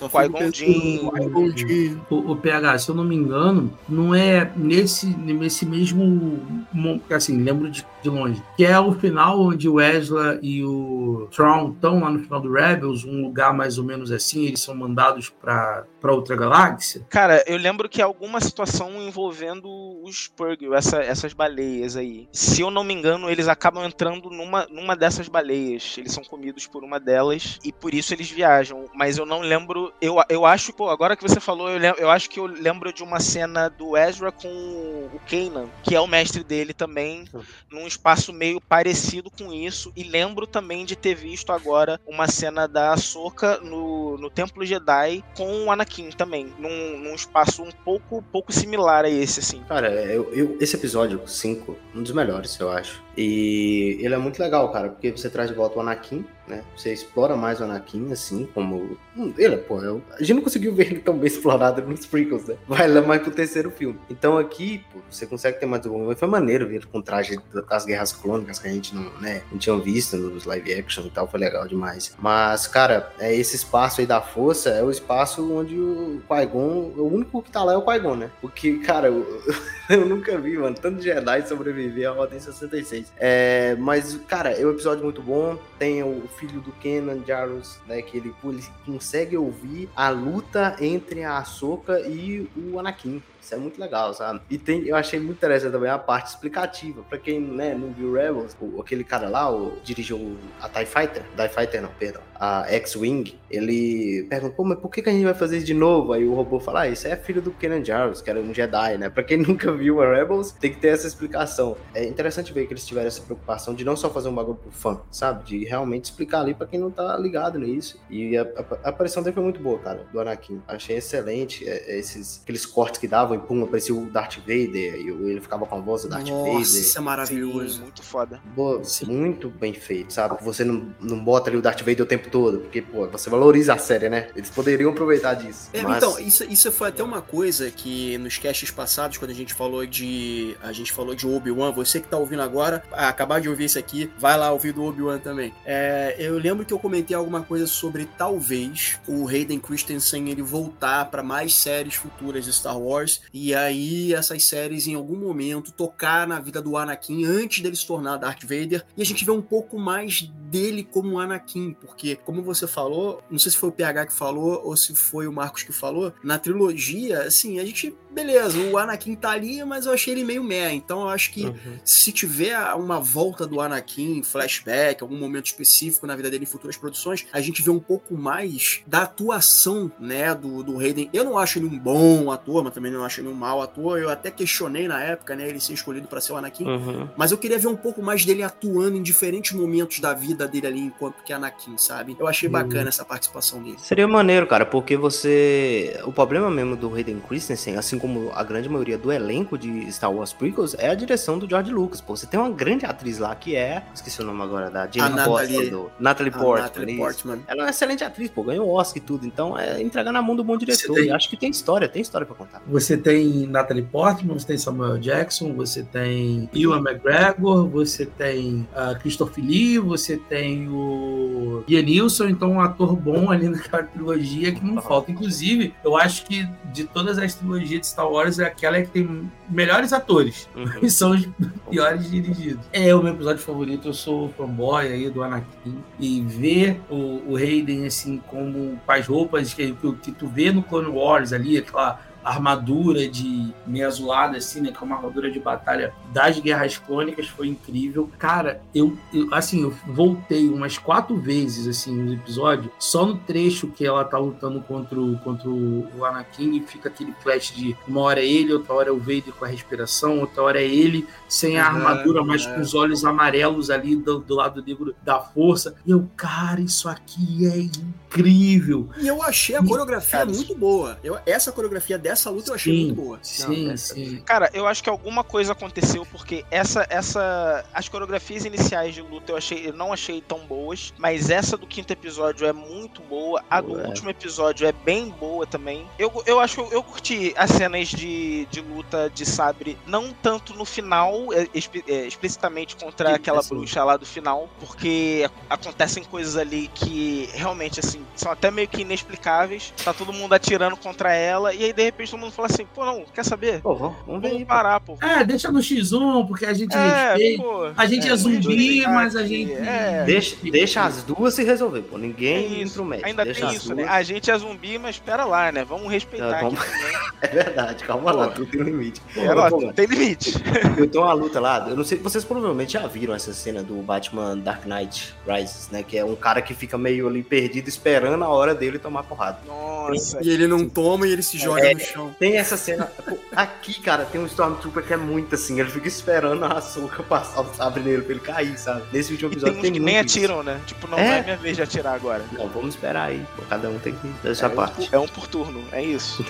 Qui-Gon 0.09 0.51
Jinn. 0.51 1.09
Qui-Gon 1.09 1.57
Jinn. 1.57 1.99
O, 2.09 2.31
o 2.31 2.35
PH, 2.35 2.79
se 2.79 2.89
eu 2.89 2.95
não 2.95 3.03
me 3.03 3.15
engano, 3.15 3.77
não 3.87 4.13
é 4.13 4.51
nesse, 4.55 5.07
nesse 5.07 5.65
mesmo... 5.65 6.65
Assim, 7.09 7.41
lembro 7.41 7.69
de, 7.69 7.85
de 8.05 8.09
longe. 8.09 8.41
Que 8.55 8.65
é 8.65 8.79
o 8.79 8.93
final 8.93 9.41
onde 9.41 9.67
o 9.67 9.81
Ezra 9.81 10.39
e 10.41 10.63
o 10.63 11.27
Thrawn 11.31 11.71
estão 11.71 11.99
lá 11.99 12.09
no 12.09 12.19
final 12.19 12.39
do 12.39 12.51
Rebels, 12.51 13.03
um 13.03 13.23
lugar 13.23 13.53
mais 13.53 13.77
ou 13.77 13.83
menos 13.83 14.11
assim, 14.11 14.45
eles 14.45 14.61
são 14.61 14.75
mandados 14.75 15.29
para 15.29 15.85
outra 16.03 16.35
galáxia? 16.35 17.05
Cara, 17.09 17.43
eu 17.47 17.57
lembro 17.57 17.89
que 17.89 18.01
alguma 18.01 18.39
situação 18.39 19.01
envolvendo 19.01 19.67
os 20.03 20.27
Purgil, 20.27 20.73
essa, 20.75 21.01
essas 21.01 21.33
baleias 21.33 21.95
aí. 21.95 22.27
Se 22.31 22.61
eu 22.61 22.69
não 22.69 22.83
me 22.83 22.93
engano, 22.93 23.29
eles 23.29 23.47
acabam 23.47 23.83
entrando 23.83 24.29
numa, 24.29 24.65
numa 24.67 24.95
dessas 24.95 25.27
baleias. 25.27 25.95
Eles 25.97 26.13
são 26.13 26.23
comidos 26.23 26.67
por 26.67 26.83
uma 26.83 26.99
delas 26.99 27.59
e 27.63 27.71
por 27.71 27.93
isso 27.93 28.13
eles 28.13 28.29
viajam. 28.29 28.85
Mas 28.93 29.17
eu 29.17 29.25
não 29.25 29.39
lembro. 29.39 29.91
Eu, 29.99 30.17
eu 30.29 30.45
acho, 30.45 30.73
pô, 30.73 30.89
agora 30.89 31.15
que 31.15 31.23
você 31.27 31.39
falou, 31.39 31.69
eu, 31.69 31.79
lembro, 31.79 32.01
eu 32.01 32.09
acho 32.09 32.29
que 32.29 32.39
eu 32.39 32.45
lembro 32.45 32.93
de 32.93 33.03
uma 33.03 33.19
cena 33.19 33.69
do 33.69 33.97
Ezra 33.97 34.31
com 34.31 34.47
o 34.47 35.19
Kanan, 35.27 35.67
que 35.83 35.95
é 35.95 35.99
o 35.99 36.07
mestre 36.07 36.43
dele 36.43 36.73
também, 36.73 37.25
num 37.71 37.87
espaço 37.95 38.33
meio 38.33 38.61
parecido 38.61 39.29
com 39.31 39.53
isso. 39.53 39.91
E 39.95 40.03
lembro 40.03 40.45
também 40.45 40.85
de 40.85 40.95
ter 40.95 41.15
visto 41.15 41.51
agora 41.51 41.99
uma 42.05 42.27
cena 42.27 42.67
da 42.67 42.93
Ahsoka 42.93 43.59
no, 43.59 44.17
no 44.17 44.29
Templo 44.29 44.65
Jedi 44.65 45.23
com 45.35 45.65
o 45.65 45.71
Anakin 45.71 46.09
também, 46.11 46.53
num, 46.59 46.99
num 46.99 47.15
espaço 47.15 47.63
um 47.63 47.71
pouco, 47.71 48.21
pouco 48.31 48.51
similar 48.51 49.05
a 49.05 49.09
esse, 49.09 49.39
assim. 49.39 49.61
Cara, 49.63 49.89
eu, 49.89 50.31
eu 50.33 50.57
esse 50.59 50.75
episódio 50.75 51.21
5, 51.27 51.75
um 51.95 52.03
dos 52.03 52.11
melhores, 52.11 52.59
eu 52.59 52.69
acho. 52.69 53.04
E 53.17 53.97
ele 54.01 54.13
é 54.13 54.17
muito 54.17 54.39
legal, 54.39 54.71
cara, 54.71 54.89
porque 54.89 55.11
você 55.11 55.29
traz 55.29 55.49
de 55.49 55.55
volta 55.55 55.77
o 55.77 55.81
Anakin, 55.81 56.25
né? 56.47 56.63
Você 56.75 56.93
explora 56.93 57.35
mais 57.35 57.59
o 57.59 57.63
Anakin, 57.63 58.11
assim, 58.11 58.47
como. 58.53 58.97
Ele, 59.37 59.57
pô, 59.57 59.81
eu... 59.81 60.01
a 60.11 60.19
gente 60.19 60.35
não 60.35 60.41
conseguiu 60.41 60.73
ver 60.73 60.87
ele 60.87 60.99
tão 60.99 61.17
bem 61.17 61.27
explorado 61.27 61.81
nos 61.81 62.05
prequels, 62.05 62.45
né? 62.45 62.55
Vai 62.67 62.87
lá 62.87 63.01
mais 63.01 63.21
pro 63.21 63.31
terceiro 63.31 63.71
filme. 63.71 63.99
Então 64.09 64.37
aqui, 64.37 64.83
pô, 64.91 64.99
você 65.09 65.25
consegue 65.25 65.59
ter 65.59 65.65
mais 65.65 65.81
desenvolvimento. 65.81 66.17
Foi 66.17 66.27
maneiro 66.27 66.67
ver 66.67 66.75
ele 66.75 66.85
com 66.85 67.01
traje 67.01 67.39
das 67.69 67.85
guerras 67.85 68.11
clônicas 68.11 68.59
que 68.59 68.67
a 68.67 68.71
gente 68.71 68.93
não, 68.93 69.09
né, 69.19 69.41
não 69.51 69.57
tinha 69.57 69.77
visto 69.77 70.17
nos 70.17 70.45
live 70.45 70.73
action 70.73 71.05
e 71.05 71.09
tal, 71.09 71.27
foi 71.27 71.39
legal 71.39 71.67
demais. 71.67 72.15
Mas, 72.19 72.67
cara, 72.67 73.11
é 73.19 73.33
esse 73.33 73.55
espaço 73.55 74.01
aí 74.01 74.07
da 74.07 74.21
força 74.21 74.69
é 74.69 74.83
o 74.83 74.91
espaço 74.91 75.53
onde 75.53 75.79
o 75.79 76.21
Qui-Gon, 76.27 76.93
o 76.97 77.09
único 77.11 77.41
que 77.41 77.51
tá 77.51 77.63
lá 77.63 77.73
é 77.73 77.77
o 77.77 77.81
Qui-Gon, 77.81 78.15
né? 78.15 78.31
Porque, 78.41 78.79
cara, 78.79 79.07
eu, 79.07 79.43
eu 79.89 80.05
nunca 80.05 80.37
vi, 80.37 80.57
mano, 80.57 80.75
tanto 80.75 81.01
Jedi 81.01 81.47
sobreviver 81.47 82.09
à 82.09 82.13
Ordem 82.13 82.39
66. 82.39 83.04
É, 83.17 83.75
mas, 83.79 84.19
cara, 84.27 84.51
é 84.51 84.65
um 84.65 84.71
episódio 84.71 85.03
muito 85.03 85.21
bom. 85.21 85.57
Tem 85.79 86.03
o 86.03 86.27
filho 86.37 86.59
do 86.61 86.71
Kenan 86.73 87.23
Jarrus, 87.25 87.79
né? 87.87 88.01
Que 88.01 88.17
ele, 88.17 88.33
ele 88.43 88.63
consegue 88.85 89.37
ouvir 89.37 89.89
a 89.95 90.09
luta 90.09 90.75
entre 90.79 91.23
a 91.23 91.37
Ahsoka 91.37 91.99
e 92.01 92.49
o 92.55 92.79
Anakin. 92.79 93.21
Isso 93.45 93.53
é 93.53 93.57
muito 93.59 93.79
legal, 93.79 94.11
sabe? 94.11 94.41
E 94.49 94.57
tem, 94.57 94.87
eu 94.87 94.95
achei 94.95 95.19
muito 95.19 95.37
interessante 95.37 95.71
também 95.71 95.91
a 95.91 95.99
parte 95.99 96.29
explicativa. 96.29 97.03
Pra 97.03 97.19
quem 97.19 97.39
né, 97.39 97.75
não 97.75 97.91
viu 97.91 98.11
Rebels, 98.11 98.57
o, 98.59 98.81
aquele 98.81 99.03
cara 99.03 99.29
lá, 99.29 99.53
o, 99.53 99.77
dirigiu 99.83 100.35
a 100.59 100.67
TIE 100.67 100.87
Fighter. 100.87 101.21
TIE 101.37 101.49
Fighter 101.49 101.81
não, 101.83 101.89
perdão. 101.89 102.23
A 102.33 102.65
X-Wing. 102.73 103.39
Ele 103.49 104.25
pergunta, 104.27 104.55
pô, 104.55 104.63
mas 104.63 104.79
por 104.79 104.89
que, 104.89 105.03
que 105.03 105.09
a 105.09 105.11
gente 105.11 105.23
vai 105.23 105.35
fazer 105.35 105.57
isso 105.57 105.65
de 105.65 105.75
novo? 105.75 106.11
Aí 106.11 106.25
o 106.25 106.33
robô 106.33 106.59
fala, 106.59 106.81
ah, 106.81 106.89
isso 106.89 107.07
é 107.07 107.15
filho 107.15 107.39
do 107.39 107.51
Kenan 107.51 107.85
Jarrus, 107.85 108.19
que 108.19 108.29
era 108.31 108.39
um 108.39 108.51
Jedi, 108.51 108.97
né? 108.97 109.09
Pra 109.09 109.23
quem 109.23 109.37
nunca 109.45 109.71
viu 109.71 110.01
a 110.01 110.11
Rebels, 110.11 110.51
tem 110.51 110.71
que 110.71 110.79
ter 110.79 110.87
essa 110.87 111.05
explicação. 111.05 111.77
É 111.93 112.03
interessante 112.03 112.51
ver 112.51 112.65
que 112.65 112.73
eles 112.73 112.85
tiveram 112.85 113.07
essa 113.07 113.21
preocupação 113.21 113.75
de 113.75 113.85
não 113.85 113.95
só 113.95 114.09
fazer 114.09 114.27
um 114.27 114.33
bagulho 114.33 114.57
pro 114.57 114.71
fã, 114.71 114.99
sabe? 115.11 115.45
De 115.45 115.65
realmente 115.65 116.05
explicar 116.05 116.41
ali 116.41 116.55
pra 116.55 116.65
quem 116.65 116.79
não 116.79 116.89
tá 116.89 117.15
ligado 117.15 117.59
nisso. 117.59 118.01
E 118.09 118.35
a, 118.35 118.41
a, 118.41 118.65
a 118.85 118.89
aparição 118.89 119.21
dele 119.21 119.35
foi 119.35 119.43
muito 119.43 119.61
boa, 119.61 119.77
cara, 119.77 120.03
do 120.11 120.19
Anakin. 120.19 120.63
Achei 120.67 120.97
excelente 120.97 121.67
é, 121.69 121.91
é 121.91 121.99
esses, 121.99 122.41
aqueles 122.41 122.65
cortes 122.65 122.99
que 122.99 123.07
davam 123.07 123.34
em 123.35 123.39
pum, 123.39 123.63
aparecia 123.63 123.95
o 123.95 124.05
Darth 124.05 124.37
Vader 124.37 124.95
e 124.95 125.09
ele 125.29 125.41
ficava 125.41 125.65
com 125.65 125.75
a 125.75 125.79
voz 125.79 126.03
do 126.03 126.09
Darth 126.09 126.27
Nossa, 126.27 126.51
Vader. 126.51 126.61
Isso 126.61 126.97
é 126.97 127.01
maravilhoso. 127.01 127.75
Sim, 127.75 127.81
muito 127.81 128.03
foda. 128.03 128.41
Boa, 128.55 128.81
muito 129.05 129.49
bem 129.49 129.73
feito, 129.73 130.13
sabe? 130.13 130.43
Você 130.43 130.63
não, 130.63 130.93
não 130.99 131.23
bota 131.23 131.49
ali 131.49 131.57
o 131.57 131.61
Darth 131.61 131.79
Vader 131.79 132.01
o 132.01 132.05
tempo 132.05 132.29
todo, 132.29 132.59
porque, 132.59 132.81
pô, 132.81 133.07
você 133.07 133.29
valoriza 133.29 133.73
a 133.73 133.77
série, 133.77 134.09
né? 134.09 134.29
Eles 134.35 134.49
poderiam 134.49 134.91
aproveitar 134.91 135.33
disso. 135.35 135.69
É, 135.73 135.81
mas... 135.81 135.97
Então, 135.97 136.19
isso, 136.19 136.43
isso 136.45 136.71
foi 136.71 136.89
até 136.89 137.03
uma 137.03 137.21
coisa 137.21 137.69
que 137.71 138.17
nos 138.17 138.37
casts 138.37 138.71
passados, 138.71 139.17
quando 139.17 139.31
a 139.31 139.35
gente 139.35 139.53
falou 139.53 139.85
de. 139.85 140.55
A 140.61 140.71
gente 140.71 140.91
falou 140.91 141.15
de 141.15 141.27
Obi-Wan, 141.27 141.71
você 141.71 141.99
que 141.99 142.07
tá 142.07 142.17
ouvindo 142.17 142.41
agora, 142.41 142.83
acabar 142.91 143.41
de 143.41 143.49
ouvir 143.49 143.65
isso 143.65 143.79
aqui, 143.79 144.09
vai 144.17 144.37
lá 144.37 144.51
ouvir 144.51 144.71
do 144.71 144.83
Obi-Wan 144.83 145.19
também. 145.19 145.53
É, 145.65 146.15
eu 146.17 146.37
lembro 146.37 146.65
que 146.65 146.73
eu 146.73 146.79
comentei 146.79 147.15
alguma 147.15 147.41
coisa 147.41 147.67
sobre 147.67 148.05
talvez 148.17 148.99
o 149.07 149.27
Hayden 149.27 149.59
Christensen 149.59 150.29
ele 150.29 150.41
voltar 150.41 151.05
para 151.05 151.23
mais 151.23 151.55
séries 151.55 151.95
futuras 151.95 152.45
de 152.45 152.53
Star 152.53 152.77
Wars 152.79 153.21
e 153.33 153.53
aí 153.53 154.13
essas 154.13 154.45
séries 154.45 154.87
em 154.87 154.95
algum 154.95 155.15
momento 155.15 155.71
tocar 155.71 156.27
na 156.27 156.39
vida 156.39 156.61
do 156.61 156.77
Anakin 156.77 157.25
antes 157.25 157.61
dele 157.61 157.75
se 157.75 157.85
tornar 157.85 158.17
Darth 158.17 158.43
Vader 158.43 158.85
e 158.95 159.01
a 159.01 159.05
gente 159.05 159.25
vê 159.25 159.31
um 159.31 159.41
pouco 159.41 159.79
mais 159.79 160.29
dele 160.49 160.83
como 160.83 161.19
Anakin, 161.19 161.73
porque 161.73 162.15
como 162.15 162.41
você 162.41 162.67
falou, 162.67 163.21
não 163.29 163.39
sei 163.39 163.51
se 163.51 163.57
foi 163.57 163.69
o 163.69 163.71
PH 163.71 164.07
que 164.07 164.13
falou 164.13 164.61
ou 164.63 164.77
se 164.77 164.95
foi 164.95 165.27
o 165.27 165.33
Marcos 165.33 165.63
que 165.63 165.71
falou, 165.71 166.13
na 166.23 166.37
trilogia, 166.37 167.23
assim, 167.23 167.59
a 167.59 167.65
gente 167.65 167.95
beleza, 168.15 168.57
o 168.57 168.77
Anakin 168.77 169.15
tá 169.15 169.31
ali, 169.31 169.63
mas 169.65 169.85
eu 169.85 169.91
achei 169.91 170.13
ele 170.13 170.23
meio 170.23 170.43
meh. 170.43 170.73
Então 170.73 171.01
eu 171.01 171.09
acho 171.09 171.31
que 171.31 171.45
uhum. 171.45 171.77
se 171.83 172.11
tiver 172.11 172.57
uma 172.73 172.99
volta 172.99 173.45
do 173.45 173.59
Anakin, 173.59 174.23
flashback, 174.23 175.03
algum 175.03 175.17
momento 175.17 175.47
específico 175.47 176.07
na 176.07 176.15
vida 176.15 176.29
dele 176.29 176.43
em 176.43 176.47
futuras 176.47 176.77
produções, 176.77 177.25
a 177.33 177.41
gente 177.41 177.61
vê 177.61 177.69
um 177.69 177.79
pouco 177.79 178.15
mais 178.15 178.81
da 178.87 179.01
atuação, 179.01 179.91
né, 179.99 180.33
do, 180.33 180.63
do 180.63 180.79
Hayden. 180.79 181.09
Eu 181.13 181.25
não 181.25 181.37
acho 181.37 181.59
ele 181.59 181.65
um 181.65 181.77
bom 181.77 182.31
ator, 182.31 182.63
mas 182.63 182.73
também 182.73 182.91
não 182.91 183.03
acho 183.03 183.19
ele 183.19 183.27
um 183.27 183.33
mau 183.33 183.61
ator. 183.61 183.99
Eu 183.99 184.09
até 184.09 184.31
questionei 184.31 184.87
na 184.87 185.03
época, 185.03 185.35
né, 185.35 185.49
ele 185.49 185.59
ser 185.59 185.73
escolhido 185.73 186.07
para 186.07 186.21
ser 186.21 186.31
o 186.31 186.37
Anakin. 186.37 186.65
Uhum. 186.65 187.09
Mas 187.17 187.31
eu 187.31 187.37
queria 187.37 187.59
ver 187.59 187.67
um 187.67 187.75
pouco 187.75 188.01
mais 188.01 188.23
dele 188.23 188.43
atuando 188.43 188.95
em 188.95 189.03
diferentes 189.03 189.51
momentos 189.51 189.99
da 189.99 190.13
vida 190.13 190.47
dele 190.47 190.67
ali 190.67 190.79
enquanto 190.79 191.21
que 191.23 191.33
Anakin, 191.33 191.77
sabe? 191.77 192.15
Eu 192.17 192.27
achei 192.27 192.47
uhum. 192.47 192.53
bacana 192.53 192.87
essa 192.87 193.03
participação 193.03 193.61
dele. 193.61 193.77
Seria 193.79 194.07
maneiro, 194.07 194.47
cara, 194.47 194.65
porque 194.65 194.95
você... 194.95 195.99
O 196.05 196.13
problema 196.13 196.49
mesmo 196.49 196.75
do 196.75 196.93
Hayden 196.93 197.19
Christensen, 197.19 197.75
assim 197.75 197.99
como 197.99 198.04
a 198.33 198.43
grande 198.43 198.69
maioria 198.69 198.97
do 198.97 199.11
elenco 199.11 199.57
de 199.57 199.91
Star 199.91 200.11
Wars 200.11 200.33
Prequels, 200.33 200.75
é 200.77 200.89
a 200.89 200.95
direção 200.95 201.37
do 201.37 201.49
George 201.49 201.71
Lucas. 201.71 202.01
Pô, 202.01 202.15
você 202.15 202.25
tem 202.25 202.39
uma 202.39 202.49
grande 202.49 202.85
atriz 202.85 203.19
lá 203.19 203.35
que 203.35 203.55
é. 203.55 203.83
Esqueci 203.93 204.21
o 204.21 204.25
nome 204.25 204.41
agora 204.41 204.69
da 204.69 204.87
Jane 204.89 205.15
Natalie, 205.15 205.69
do, 205.69 205.91
Natalie 205.99 206.31
Portman. 206.31 206.61
Natalie 206.61 206.97
Portman. 206.97 207.39
Ela 207.47 207.61
é 207.61 207.63
uma 207.65 207.69
excelente 207.69 208.03
atriz, 208.03 208.29
pô, 208.29 208.43
ganhou 208.43 208.69
Oscar 208.69 208.97
e 208.97 209.05
tudo. 209.05 209.25
Então 209.25 209.57
é 209.57 209.81
entregar 209.81 210.11
na 210.11 210.21
mão 210.21 210.35
do 210.35 210.43
bom 210.43 210.57
diretor. 210.57 210.95
Tem... 210.95 211.11
acho 211.11 211.29
que 211.29 211.37
tem 211.37 211.49
história, 211.49 211.87
tem 211.87 212.01
história 212.01 212.25
pra 212.25 212.35
contar. 212.35 212.61
Você 212.67 212.97
tem 212.97 213.47
Natalie 213.47 213.83
Portman, 213.83 214.37
você 214.37 214.47
tem 214.47 214.57
Samuel 214.57 214.97
Jackson, 214.97 215.53
você 215.53 215.83
tem 215.83 216.49
Ewan 216.53 216.79
McGregor, 216.79 217.67
você 217.67 218.05
tem 218.05 218.67
uh, 218.73 218.97
Christopher 218.99 219.43
Lee, 219.43 219.79
você 219.79 220.17
tem 220.17 220.67
o 220.69 221.63
Ian 221.67 221.83
Nilsson, 221.83 222.27
então 222.27 222.51
um 222.51 222.61
ator 222.61 222.95
bom 222.95 223.31
ali 223.31 223.47
naquela 223.49 223.83
trilogia 223.83 224.51
que 224.51 224.63
não 224.63 224.81
falta. 224.81 225.11
Inclusive, 225.11 225.73
eu 225.83 225.95
acho 225.95 226.25
que 226.25 226.47
de 226.73 226.83
todas 226.85 227.17
as 227.17 227.33
trilogias 227.33 227.81
de 227.81 227.87
Star 227.95 228.11
Wars 228.11 228.39
é 228.39 228.45
aquela 228.45 228.81
que 228.81 228.89
tem 228.89 229.31
melhores 229.49 229.93
atores. 229.93 230.49
Uhum. 230.53 230.79
E 230.81 230.89
são 230.89 231.11
os 231.11 231.25
piores 231.69 232.11
dirigidos. 232.11 232.65
É 232.73 232.93
o 232.93 233.01
meu 233.01 233.13
episódio 233.13 233.41
favorito, 233.41 233.87
eu 233.87 233.93
sou 233.93 234.29
fanboy 234.37 234.85
aí 234.85 235.09
do 235.09 235.23
Anakin. 235.23 235.77
E 235.97 236.21
ver 236.21 236.81
o, 236.89 237.31
o 237.31 237.37
Hayden, 237.37 237.85
assim, 237.85 238.21
como 238.27 238.77
com 238.85 238.91
as 238.91 239.07
roupas 239.07 239.53
que, 239.53 239.71
que, 239.71 239.93
que 239.93 240.11
tu 240.11 240.27
vê 240.27 240.51
no 240.51 240.61
Clone 240.61 240.89
Wars 240.89 241.31
ali, 241.31 241.57
aquela 241.57 242.01
armadura 242.25 243.07
de 243.07 243.53
meio 243.67 243.87
azulada, 243.87 244.37
assim, 244.37 244.61
né? 244.61 244.71
Que 244.71 244.77
é 244.77 244.81
uma 244.85 244.95
armadura 244.95 245.29
de 245.29 245.39
batalha 245.39 245.93
das 246.11 246.39
Guerras 246.39 246.77
Clônicas, 246.77 247.27
foi 247.27 247.47
incrível. 247.47 248.09
Cara, 248.17 248.61
eu, 248.73 248.97
eu, 249.13 249.27
assim, 249.33 249.61
eu 249.63 249.73
voltei 249.87 250.47
umas 250.49 250.77
quatro 250.77 251.17
vezes, 251.17 251.67
assim, 251.67 251.93
no 251.95 252.13
episódio, 252.13 252.71
só 252.79 253.05
no 253.05 253.17
trecho 253.17 253.67
que 253.67 253.85
ela 253.85 254.03
tá 254.03 254.17
lutando 254.17 254.61
contra 254.61 254.99
o, 254.99 255.17
contra 255.19 255.49
o 255.49 256.05
Anakin 256.05 256.55
e 256.55 256.61
fica 256.61 256.89
aquele 256.89 257.13
flash 257.21 257.51
de 257.55 257.75
uma 257.87 258.01
hora 258.01 258.21
é 258.21 258.25
ele, 258.25 258.53
outra 258.53 258.73
hora 258.73 258.89
é 258.89 258.91
o 258.91 258.97
Vader 258.99 259.33
com 259.37 259.45
a 259.45 259.47
respiração, 259.47 260.19
outra 260.19 260.41
hora 260.41 260.61
é 260.61 260.65
ele 260.65 261.05
sem 261.27 261.59
a 261.59 261.65
Uhum, 261.69 261.75
armadura, 261.77 262.23
mas 262.23 262.45
é. 262.45 262.53
com 262.53 262.61
os 262.61 262.73
olhos 262.73 263.03
amarelos 263.03 263.69
ali 263.69 263.95
do, 263.95 264.19
do 264.19 264.35
lado 264.35 264.63
negro 264.65 264.95
da 265.03 265.19
força. 265.19 265.75
E 265.85 265.91
eu, 265.91 266.07
cara, 266.15 266.61
isso 266.61 266.87
aqui 266.87 267.45
é 267.47 267.57
incrível. 267.57 268.89
E 268.97 269.07
eu 269.07 269.21
achei 269.21 269.55
a 269.55 269.61
Sim, 269.61 269.67
coreografia 269.67 270.19
cara. 270.19 270.31
muito 270.31 270.55
boa. 270.55 270.97
Eu, 271.03 271.17
essa 271.25 271.51
coreografia 271.51 271.97
dessa 271.97 272.14
luta 272.29 272.51
eu 272.51 272.55
achei 272.55 272.73
Sim. 272.73 272.85
muito 272.85 272.95
boa. 272.95 273.19
Sim, 273.21 273.71
essa- 273.71 273.93
sim. 273.93 274.21
Cara, 274.25 274.49
eu 274.53 274.67
acho 274.67 274.83
que 274.83 274.89
alguma 274.89 275.23
coisa 275.23 275.51
aconteceu 275.53 276.05
porque 276.05 276.45
essa, 276.51 276.85
essa, 276.89 277.65
as 277.73 277.87
coreografias 277.89 278.45
iniciais 278.45 278.93
de 278.93 279.01
luta 279.01 279.31
eu 279.31 279.37
achei, 279.37 279.67
eu 279.67 279.73
não 279.73 279.91
achei 279.93 280.21
tão 280.21 280.39
boas, 280.45 280.93
mas 280.97 281.29
essa 281.29 281.57
do 281.57 281.67
quinto 281.67 281.91
episódio 281.91 282.47
é 282.47 282.53
muito 282.53 283.01
boa, 283.01 283.43
a 283.49 283.61
do 283.61 283.79
é. 283.79 283.87
último 283.87 284.09
episódio 284.09 284.67
é 284.67 284.71
bem 284.71 285.09
boa 285.09 285.45
também. 285.45 285.85
Eu, 285.99 286.23
eu 286.25 286.39
acho 286.39 286.55
que 286.55 286.61
eu, 286.61 286.71
eu 286.71 286.83
curti 286.83 287.33
as 287.37 287.51
cenas 287.51 287.89
de, 287.89 288.45
de 288.51 288.61
luta 288.61 289.09
de 289.09 289.25
sabre, 289.25 289.77
não 289.85 290.11
tanto 290.11 290.53
no 290.53 290.65
final, 290.65 291.33
é, 291.33 291.47
é, 291.87 292.07
explicitamente 292.07 292.75
contra 292.75 293.09
Sim, 293.09 293.15
aquela 293.15 293.39
assim. 293.39 293.55
bruxa 293.55 293.83
lá 293.83 293.97
do 293.97 294.05
final, 294.05 294.49
porque 294.59 295.23
ac- 295.25 295.33
acontecem 295.49 296.03
coisas 296.03 296.35
ali 296.37 296.67
que 296.73 297.29
realmente 297.33 297.79
assim 297.79 298.05
são 298.15 298.31
até 298.31 298.49
meio 298.51 298.67
que 298.67 298.81
inexplicáveis. 298.81 299.73
Tá 299.83 299.93
todo 299.93 300.11
mundo 300.13 300.33
atirando 300.33 300.75
contra 300.77 301.13
ela 301.13 301.53
e 301.53 301.63
aí 301.63 301.73
de 301.73 301.83
repente 301.83 302.04
todo 302.11 302.19
mundo 302.19 302.31
fala 302.31 302.47
assim, 302.47 302.65
pô 302.73 302.85
não, 302.85 303.03
quer 303.13 303.23
saber? 303.25 303.61
Pô, 303.61 303.75
vamos, 303.75 303.95
vamos 304.05 304.21
ver 304.21 304.27
Vamos 304.29 304.41
aí. 304.41 304.45
parar, 304.45 304.79
pô. 304.79 304.97
É, 305.01 305.23
deixa 305.23 305.51
no 305.51 305.59
X1, 305.59 306.27
porque 306.27 306.45
a 306.45 306.53
gente 306.53 306.75
É, 306.75 307.09
respeita. 307.13 307.43
pô. 307.43 307.71
A 307.75 307.85
gente 307.85 308.07
é, 308.07 308.11
É, 308.11 308.15
zumbi, 308.15 308.81
mas 308.87 309.15
a 309.15 309.25
gente. 309.25 309.53
é. 309.53 310.03
Deixa, 310.05 310.35
deixa 310.43 310.83
as 310.83 311.03
duas 311.03 311.33
se 311.33 311.43
resolver, 311.43 311.81
pô. 311.83 311.97
É 311.97 312.01
Ninguém 312.01 312.61
isso. 312.61 312.73
intromete. 312.73 313.05
Ainda 313.05 313.23
deixa 313.25 313.39
tem 313.41 313.49
as 313.49 313.55
isso, 313.55 313.65
duas. 313.73 313.77
né? 313.85 313.91
A 313.91 314.03
gente 314.03 314.29
é 314.31 314.37
zumbi, 314.37 314.77
mas 314.77 314.95
espera 314.95 315.25
lá, 315.25 315.51
né? 315.51 315.63
Vamos 315.65 315.91
respeitar 315.91 316.37
É, 316.37 316.41
vamos-. 316.41 316.59
É 317.21 317.27
verdade, 317.27 317.83
calma 317.85 318.11
lá, 318.11 318.27
Pô. 318.27 318.33
tudo 318.35 318.51
tem 318.51 318.61
um 318.61 318.65
limite. 318.65 319.01
Lá, 319.15 319.49
tudo 319.49 319.73
tem 319.73 319.85
limite. 319.87 320.33
Eu 320.77 320.87
tenho 320.87 321.03
uma 321.03 321.13
luta 321.13 321.39
lá, 321.39 321.65
eu 321.67 321.75
não 321.75 321.83
sei, 321.83 321.97
vocês 321.97 322.23
provavelmente 322.23 322.73
já 322.73 322.85
viram 322.85 323.15
essa 323.15 323.33
cena 323.33 323.63
do 323.63 323.75
Batman 323.81 324.37
Dark 324.37 324.65
Knight 324.65 325.15
Rises, 325.27 325.69
né? 325.71 325.81
Que 325.81 325.97
é 325.97 326.05
um 326.05 326.15
cara 326.15 326.39
que 326.41 326.53
fica 326.53 326.77
meio 326.77 327.07
ali 327.07 327.23
perdido 327.23 327.67
esperando 327.67 328.23
a 328.23 328.29
hora 328.29 328.53
dele 328.53 328.77
tomar 328.77 329.03
porrada. 329.03 329.39
Nossa. 329.47 330.19
E 330.21 330.29
ele 330.29 330.45
não 330.45 330.67
toma 330.69 331.07
e 331.07 331.11
ele 331.13 331.23
se 331.23 331.37
joga 331.39 331.65
É. 331.65 331.73
no 331.73 331.79
chão. 331.79 331.94
Tem 332.19 332.37
essa 332.37 332.57
cena. 332.57 332.85
pô, 333.07 333.17
aqui, 333.35 333.79
cara, 333.81 334.05
tem 334.05 334.19
um 334.21 334.25
Stormtrooper 334.25 334.83
que 334.83 334.93
é 334.93 334.97
muito 334.97 335.35
assim, 335.35 335.59
ele 335.59 335.69
fica 335.69 335.87
esperando 335.87 336.43
a 336.45 336.53
açúcar 336.57 337.03
passar 337.03 337.41
o 337.41 337.53
sabre 337.53 337.81
nele 337.83 338.01
pra 338.01 338.11
ele 338.11 338.19
cair, 338.21 338.57
sabe? 338.59 338.83
Nesse 338.91 339.11
último 339.13 339.31
E 339.31 339.33
episódio 339.33 339.53
tem 339.53 339.59
uns 339.59 339.63
tem, 339.63 339.73
que 339.73 339.79
muito 339.79 339.93
nem 339.93 340.05
isso. 340.05 340.17
atiram, 340.17 340.43
né? 340.43 340.59
Tipo, 340.65 340.87
não 340.87 340.97
É. 340.99 341.19
é 341.19 341.23
minha 341.23 341.37
vez 341.37 341.55
de 341.57 341.63
atirar 341.63 341.95
agora. 341.95 342.23
Não, 342.31 342.47
vamos 342.49 342.69
esperar 342.75 343.09
aí. 343.09 343.25
pô, 343.35 343.43
Cada 343.49 343.69
um 343.69 343.79
tem 343.79 343.93
que 343.93 344.07
fazer 344.07 344.29
É 344.29 344.33
sua 344.35 344.49
um, 344.49 344.55
parte. 344.55 344.89
por- 344.89 344.95
é 344.95 344.99
um 344.99 345.07
por 345.07 345.27
turno, 345.27 345.63
é 345.71 345.83
isso. 345.83 346.23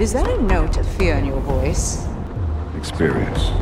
Is 0.00 0.12
that 0.12 0.26
a 0.30 0.36
note 0.38 0.78
of 0.78 0.88
fear 0.96 1.18
in 1.18 1.28
your 1.28 1.40
voice? 1.40 1.98
Experience. 2.80 3.52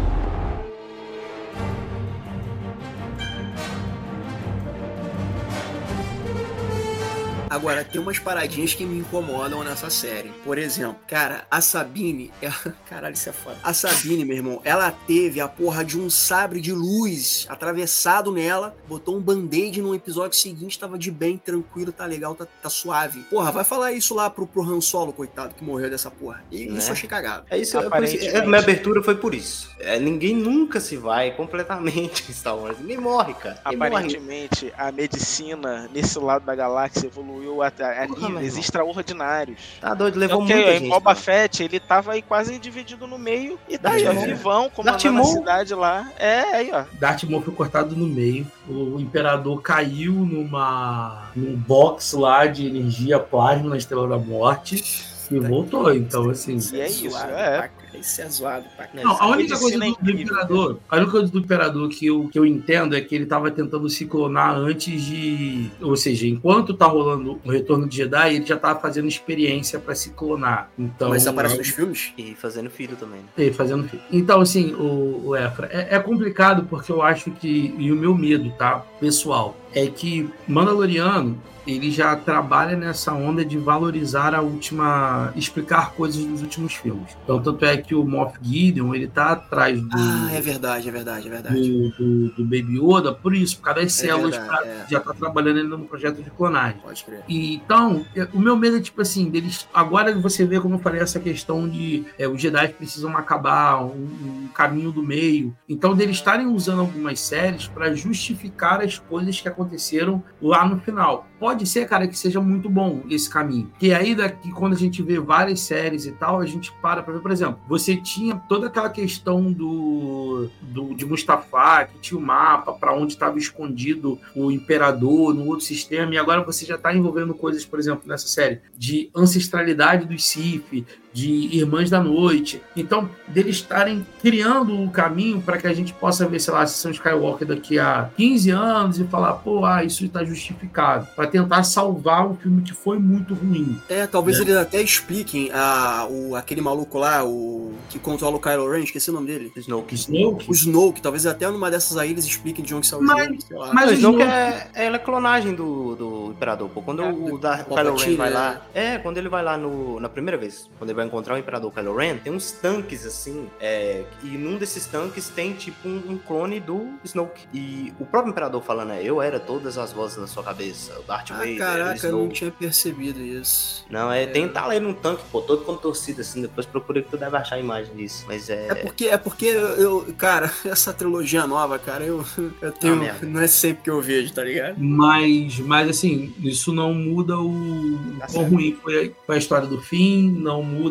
Agora, 7.50 7.84
tem 7.84 8.00
umas 8.00 8.18
paradinhas 8.18 8.74
que 8.74 8.84
me 8.84 8.98
incomodam 8.98 9.64
nessa 9.64 9.88
série. 9.90 10.30
Por 10.44 10.58
exemplo, 10.58 10.96
cara, 11.06 11.44
a 11.50 11.60
Sabine. 11.60 12.30
Ela... 12.42 12.54
Caralho, 12.88 13.14
isso 13.14 13.28
é 13.28 13.32
foda. 13.32 13.56
A 13.62 13.72
Sabine, 13.72 14.24
meu 14.24 14.36
irmão, 14.36 14.60
ela 14.64 14.90
teve 14.90 15.40
a 15.40 15.48
porra 15.48 15.84
de 15.84 15.98
um 15.98 16.10
sabre 16.10 16.60
de 16.60 16.72
luz 16.72 17.46
atravessado 17.48 18.30
nela, 18.32 18.76
botou 18.86 19.16
um 19.16 19.20
band-aid 19.20 19.80
no 19.80 19.94
episódio 19.94 20.38
seguinte, 20.38 20.78
tava 20.78 20.98
de 20.98 21.10
bem, 21.10 21.36
tranquilo, 21.38 21.92
tá 21.92 22.04
legal, 22.04 22.34
tá, 22.34 22.46
tá 22.62 22.68
suave. 22.68 23.20
Porra, 23.30 23.50
vai 23.50 23.64
falar 23.64 23.92
isso 23.92 24.14
lá 24.14 24.28
pro, 24.28 24.46
pro 24.46 24.62
Han 24.62 24.80
Solo, 24.80 25.12
coitado, 25.12 25.54
que 25.54 25.64
morreu 25.64 25.88
dessa 25.90 26.10
porra. 26.10 26.42
E 26.50 26.66
Né? 26.66 26.78
isso 26.78 26.88
eu 26.88 26.92
achei 26.92 27.08
cagado. 27.08 27.46
É 27.50 27.56
isso, 27.58 27.78
Aparentemente. 27.78 28.28
é, 28.28 28.44
minha 28.46 28.60
abertura 28.60 29.02
foi 29.02 29.14
por 29.14 29.34
isso. 29.34 29.70
É, 29.78 29.98
ninguém 29.98 30.34
nunca 30.34 30.80
se 30.80 30.96
vai 30.96 31.30
completamente 31.32 32.24
em 32.28 32.32
Star 32.34 32.56
Wars. 32.56 32.78
Ninguém 32.78 32.98
morre, 32.98 33.34
cara. 33.34 33.60
Ninguém 33.64 33.78
morre. 33.78 33.88
Aparentemente, 33.88 34.72
a 34.76 34.92
medicina 34.92 35.88
nesse 35.94 36.18
lado 36.18 36.44
da 36.44 36.54
galáxia 36.54 37.06
evoluiu 37.06 37.37
a, 37.62 37.66
a, 37.66 38.04
a 38.04 38.06
Porra, 38.06 38.20
meu 38.20 38.28
níveis 38.30 38.46
irmão. 38.48 38.60
extraordinários. 38.60 39.60
Tá 39.80 39.94
doido, 39.94 40.18
levou 40.18 40.40
muita 40.40 40.58
em 40.58 40.78
gente. 40.78 40.88
Boba 40.88 41.14
cara. 41.14 41.16
Fett, 41.16 41.62
ele 41.62 41.80
tava 41.80 42.12
aí 42.12 42.22
quase 42.22 42.58
dividido 42.58 43.06
no 43.06 43.18
meio 43.18 43.58
e 43.68 43.76
tá 43.78 43.92
aí, 43.92 44.06
ó, 44.06 44.12
vivão, 44.12 44.70
comandando 44.70 45.20
a 45.20 45.24
cidade 45.24 45.74
lá. 45.74 46.10
É, 46.18 46.40
aí, 46.54 46.70
ó. 46.72 46.84
Darth 46.98 47.24
Maul 47.24 47.42
foi 47.42 47.54
cortado 47.54 47.96
no 47.96 48.06
meio. 48.06 48.46
O 48.68 48.98
imperador 49.00 49.60
caiu 49.62 50.12
numa 50.12 51.30
num 51.34 51.56
box 51.56 52.12
lá 52.14 52.46
de 52.46 52.66
energia 52.66 53.18
plasma 53.18 53.70
na 53.70 53.76
Estrela 53.76 54.08
da 54.08 54.18
Morte 54.18 55.06
e 55.30 55.38
voltou. 55.38 55.94
Então, 55.94 56.30
assim. 56.30 56.58
E 56.72 56.80
é 56.80 56.88
isso, 56.88 57.16
é. 57.16 57.70
Isso 57.94 58.20
é 58.22 58.28
zoado, 58.28 58.64
pra 58.76 58.88
Não, 58.94 59.12
a 59.20 59.26
única 59.28 59.58
coisa 59.58 59.76
é 59.76 59.88
do, 59.90 59.96
do. 60.00 60.10
Imperador, 60.10 60.78
a 60.88 60.96
única 60.96 61.10
coisa 61.10 61.32
do 61.32 61.38
Imperador 61.38 61.88
que 61.88 62.06
eu, 62.06 62.28
que 62.28 62.38
eu 62.38 62.44
entendo 62.46 62.96
é 62.96 63.00
que 63.00 63.14
ele 63.14 63.26
tava 63.26 63.50
tentando 63.50 63.88
se 63.88 64.06
clonar 64.06 64.54
antes 64.56 65.02
de. 65.02 65.70
Ou 65.80 65.96
seja, 65.96 66.26
enquanto 66.26 66.74
tá 66.74 66.86
rolando 66.86 67.40
o 67.44 67.50
retorno 67.50 67.86
de 67.88 67.96
Jedi, 67.96 68.34
ele 68.36 68.46
já 68.46 68.56
tava 68.56 68.80
fazendo 68.80 69.08
experiência 69.08 69.78
pra 69.78 69.94
se 69.94 70.10
clonar. 70.10 70.70
Então, 70.78 71.10
Mas 71.10 71.26
aparece 71.26 71.54
é- 71.54 71.58
nos 71.58 71.68
filmes? 71.68 72.12
E 72.16 72.34
fazendo 72.34 72.70
filho 72.70 72.96
também. 72.96 73.20
né? 73.20 73.26
Ele 73.36 73.52
fazendo 73.52 73.88
filho. 73.88 74.02
Então, 74.10 74.40
assim, 74.40 74.72
o, 74.74 75.28
o 75.28 75.36
Efra, 75.36 75.68
é, 75.72 75.96
é 75.96 75.98
complicado 75.98 76.64
porque 76.68 76.90
eu 76.92 77.02
acho 77.02 77.30
que, 77.32 77.74
e 77.78 77.90
o 77.92 77.96
meu 77.96 78.14
medo, 78.14 78.50
tá, 78.58 78.78
pessoal, 79.00 79.56
é 79.74 79.86
que 79.86 80.28
Mandaloriano, 80.46 81.40
ele 81.68 81.90
já 81.90 82.16
trabalha 82.16 82.74
nessa 82.76 83.12
onda 83.12 83.44
de 83.44 83.58
valorizar 83.58 84.34
a 84.34 84.40
última, 84.40 85.32
explicar 85.36 85.92
coisas 85.92 86.24
dos 86.24 86.40
últimos 86.40 86.74
filmes. 86.74 87.16
Então, 87.22 87.40
tanto 87.42 87.64
é 87.64 87.76
que 87.76 87.94
o 87.94 88.04
Moff 88.04 88.38
Gideon, 88.42 88.94
ele 88.94 89.06
tá 89.06 89.32
atrás 89.32 89.80
do, 89.80 89.88
Ah, 89.92 90.30
é 90.32 90.40
verdade, 90.40 90.88
é 90.88 90.92
verdade, 90.92 91.28
é 91.28 91.30
verdade. 91.30 91.60
do, 91.60 91.90
do, 91.90 92.28
do 92.36 92.44
Baby 92.44 92.78
Yoda, 92.80 93.12
por 93.12 93.34
isso, 93.34 93.56
por 93.58 93.64
causa 93.64 93.82
das 93.82 93.98
É 94.02 94.06
células, 94.06 94.36
verdade, 94.36 94.62
pra- 94.62 94.66
é. 94.66 94.86
já 94.90 95.00
tá 95.00 95.12
trabalhando 95.12 95.58
ainda 95.58 95.76
no 95.76 95.84
projeto 95.84 96.22
de 96.22 96.30
clonagem. 96.30 96.80
Pode 96.80 97.04
crer. 97.04 97.22
E, 97.28 97.54
então, 97.56 98.04
é- 98.16 98.28
o 98.32 98.38
meu 98.40 98.56
medo 98.56 98.78
é 98.78 98.80
tipo 98.80 99.02
assim, 99.02 99.28
deles. 99.28 99.68
Agora 99.74 100.14
você 100.18 100.46
vê, 100.46 100.58
como 100.60 100.76
eu 100.76 100.78
falei, 100.80 101.00
essa 101.02 101.20
questão 101.20 101.68
de 101.68 102.04
é, 102.18 102.26
os 102.26 102.40
Jedi 102.40 102.68
precisam 102.68 103.14
acabar, 103.16 103.84
um, 103.84 103.90
um 103.90 104.48
caminho 104.54 104.90
do 104.90 105.02
meio. 105.02 105.54
Então, 105.68 105.94
deles 105.94 106.16
estarem 106.16 106.46
usando 106.46 106.80
algumas 106.80 107.20
séries 107.20 107.68
para 107.68 107.92
justificar 107.94 108.80
as 108.80 108.98
coisas 108.98 109.38
que 109.40 109.48
aconteceram 109.48 110.22
lá 110.40 110.66
no 110.66 110.80
final. 110.80 111.26
Pode 111.38 111.66
ser, 111.66 111.86
cara, 111.88 112.08
que 112.08 112.18
seja 112.18 112.40
muito 112.40 112.68
bom 112.68 113.02
esse 113.08 113.28
caminho. 113.30 113.70
Que 113.78 113.92
aí, 113.92 114.14
daqui, 114.14 114.50
quando 114.50 114.72
a 114.72 114.78
gente 114.78 115.02
vê 115.02 115.18
várias 115.20 115.60
séries 115.60 116.06
e 116.06 116.12
tal, 116.12 116.40
a 116.40 116.46
gente 116.46 116.72
para 116.82 117.02
pra 117.02 117.14
ver, 117.14 117.20
por 117.20 117.30
exemplo, 117.30 117.58
você 117.68 117.96
tinha 117.96 118.36
toda 118.48 118.66
aquela 118.66 118.90
questão 118.90 119.52
do, 119.52 120.48
do 120.60 120.94
de 120.94 121.06
Mustafá, 121.06 121.84
que 121.84 121.98
tinha 121.98 122.18
o 122.18 122.22
mapa 122.22 122.72
para 122.72 122.92
onde 122.92 123.12
estava 123.12 123.38
escondido 123.38 124.18
o 124.34 124.50
imperador 124.50 125.34
no 125.34 125.46
outro 125.46 125.64
sistema, 125.64 126.14
e 126.14 126.18
agora 126.18 126.42
você 126.42 126.66
já 126.66 126.74
está 126.74 126.94
envolvendo 126.94 127.34
coisas, 127.34 127.64
por 127.64 127.78
exemplo, 127.78 128.02
nessa 128.06 128.26
série, 128.26 128.60
de 128.76 129.10
ancestralidade 129.14 130.06
dos 130.06 130.26
Sith, 130.26 130.84
de 131.18 131.56
Irmãs 131.56 131.90
da 131.90 132.00
Noite. 132.02 132.62
Então, 132.76 133.08
deles 133.26 133.56
estarem 133.56 134.06
criando 134.22 134.80
o 134.84 134.88
caminho 134.90 135.40
para 135.40 135.58
que 135.58 135.66
a 135.66 135.72
gente 135.72 135.92
possa 135.92 136.26
ver, 136.26 136.38
sei 136.40 136.52
lá, 136.54 136.62
a 136.62 136.66
sessão 136.66 136.90
Skywalker 136.92 137.46
daqui 137.48 137.78
a 137.78 138.08
15 138.16 138.50
anos 138.50 139.00
e 139.00 139.04
falar, 139.04 139.32
pô, 139.34 139.64
ah, 139.64 139.82
isso 139.82 140.04
está 140.04 140.24
justificado. 140.24 141.06
Para 141.16 141.26
tentar 141.26 141.62
salvar 141.64 142.26
um 142.26 142.36
filme 142.36 142.62
que 142.62 142.72
foi 142.72 142.98
muito 142.98 143.34
ruim. 143.34 143.80
É, 143.88 144.06
talvez 144.06 144.38
É. 144.38 144.42
eles 144.42 144.56
até 144.56 144.80
expliquem 144.80 145.50
a, 145.52 146.06
o, 146.08 146.36
aquele 146.36 146.60
maluco 146.60 146.98
lá, 146.98 147.24
o 147.24 147.72
que 147.88 147.98
controla 147.98 148.36
o 148.36 148.40
Kylo 148.40 148.70
Ren, 148.70 148.80
esqueci 148.84 149.10
o 149.10 149.12
nome 149.14 149.26
dele. 149.26 149.52
Snoke. 149.56 149.94
Snoke, 149.94 150.44
O 150.48 150.52
Snoke, 150.52 151.02
talvez 151.02 151.26
até 151.26 151.48
numa 151.50 151.70
dessas 151.70 151.96
aí 151.96 152.10
eles 152.10 152.24
expliquem 152.24 152.64
de 152.64 152.74
onde 152.74 152.86
saiu 152.86 153.00
o 153.00 153.04
Mas- 153.04 153.24
Snoke, 153.26 153.44
sei 153.44 153.56
lá. 153.56 153.70
mas 153.74 153.90
o 153.90 153.92
o 153.92 153.94
Snoke 153.94 154.22
é, 154.22 154.68
ela 154.74 154.96
é 154.96 154.98
clonagem 154.98 155.54
do, 155.54 155.96
do 155.96 156.30
Imperador, 156.32 156.68
pô. 156.68 156.80
Quando 156.82 157.02
É, 157.02 157.10
o, 157.10 157.38
da, 157.38 157.64
o 157.68 157.74
Kylo 157.74 157.96
Ren 157.96 158.16
vai 158.16 158.30
né? 158.30 158.36
lá. 158.36 158.62
É, 158.74 158.98
quando 158.98 159.16
ele 159.18 159.28
vai 159.28 159.42
lá 159.42 159.56
no, 159.56 159.98
na 160.00 160.08
primeira 160.08 160.36
vez. 160.38 160.68
Quando 160.78 160.90
ele 160.90 160.96
vai 160.96 161.04
encontrar 161.08 161.34
o 161.34 161.38
Imperador 161.38 161.72
Kylo 161.72 161.96
Ren, 161.96 162.16
tem 162.18 162.32
uns 162.32 162.52
tanques 162.52 163.04
assim, 163.04 163.48
é, 163.60 164.04
e 164.22 164.28
num 164.28 164.56
desses 164.56 164.86
tanques 164.86 165.28
tem 165.28 165.52
tipo 165.54 165.88
um, 165.88 166.02
um, 166.12 166.18
clone 166.18 166.60
do 166.60 166.94
Snoke. 167.04 167.46
E 167.52 167.92
o 167.98 168.06
próprio 168.06 168.30
Imperador 168.30 168.62
falando, 168.62 168.92
é, 168.92 169.02
eu 169.02 169.20
era 169.20 169.40
todas 169.40 169.76
as 169.78 169.92
vozes 169.92 170.18
na 170.18 170.26
sua 170.26 170.42
cabeça, 170.42 170.98
o 170.98 171.02
Darth 171.02 171.30
Ah, 171.30 171.38
Vader, 171.38 171.58
caraca, 171.58 172.06
o 172.06 172.10
eu 172.10 172.18
não 172.18 172.28
tinha 172.28 172.50
percebido 172.50 173.20
isso. 173.20 173.84
Não, 173.90 174.10
é, 174.12 174.22
É. 174.22 174.26
tem 174.26 174.48
tá 174.48 174.66
lá 174.66 174.78
num 174.78 174.94
tanque, 174.94 175.22
pô, 175.32 175.40
todo 175.40 175.64
contorcido 175.64 176.20
assim, 176.20 176.42
depois 176.42 176.66
procura 176.66 177.02
que 177.02 177.10
tu 177.10 177.16
deve 177.16 177.36
achar 177.36 177.56
a 177.56 177.60
imagem 177.60 177.94
disso. 177.96 178.24
Mas 178.26 178.48
é. 178.50 178.68
É 178.68 178.74
porque, 178.74 179.06
é 179.06 179.16
porque 179.16 179.46
eu, 179.46 180.06
cara, 180.16 180.52
essa 180.64 180.92
trilogia 180.92 181.46
nova, 181.46 181.78
cara, 181.78 182.04
eu, 182.04 182.24
eu 182.60 182.72
tenho. 182.72 183.02
Ah, 183.08 183.16
não 183.22 183.40
é 183.40 183.46
sempre 183.46 183.84
que 183.84 183.90
eu 183.90 184.00
vejo, 184.00 184.32
tá 184.32 184.44
ligado? 184.44 184.76
Mas, 184.78 185.58
mas 185.60 185.88
assim, 185.88 186.34
isso 186.42 186.72
não 186.72 186.92
muda 186.94 187.38
o 187.38 187.98
Tá 188.18 188.28
certo. 188.28 188.50
ruim 188.50 188.76
foi 188.82 189.06
a, 189.06 189.26
foi 189.26 189.34
a 189.36 189.38
história 189.38 189.66
do 189.66 189.80
fim, 189.80 190.30
não 190.30 190.62
muda 190.62 190.87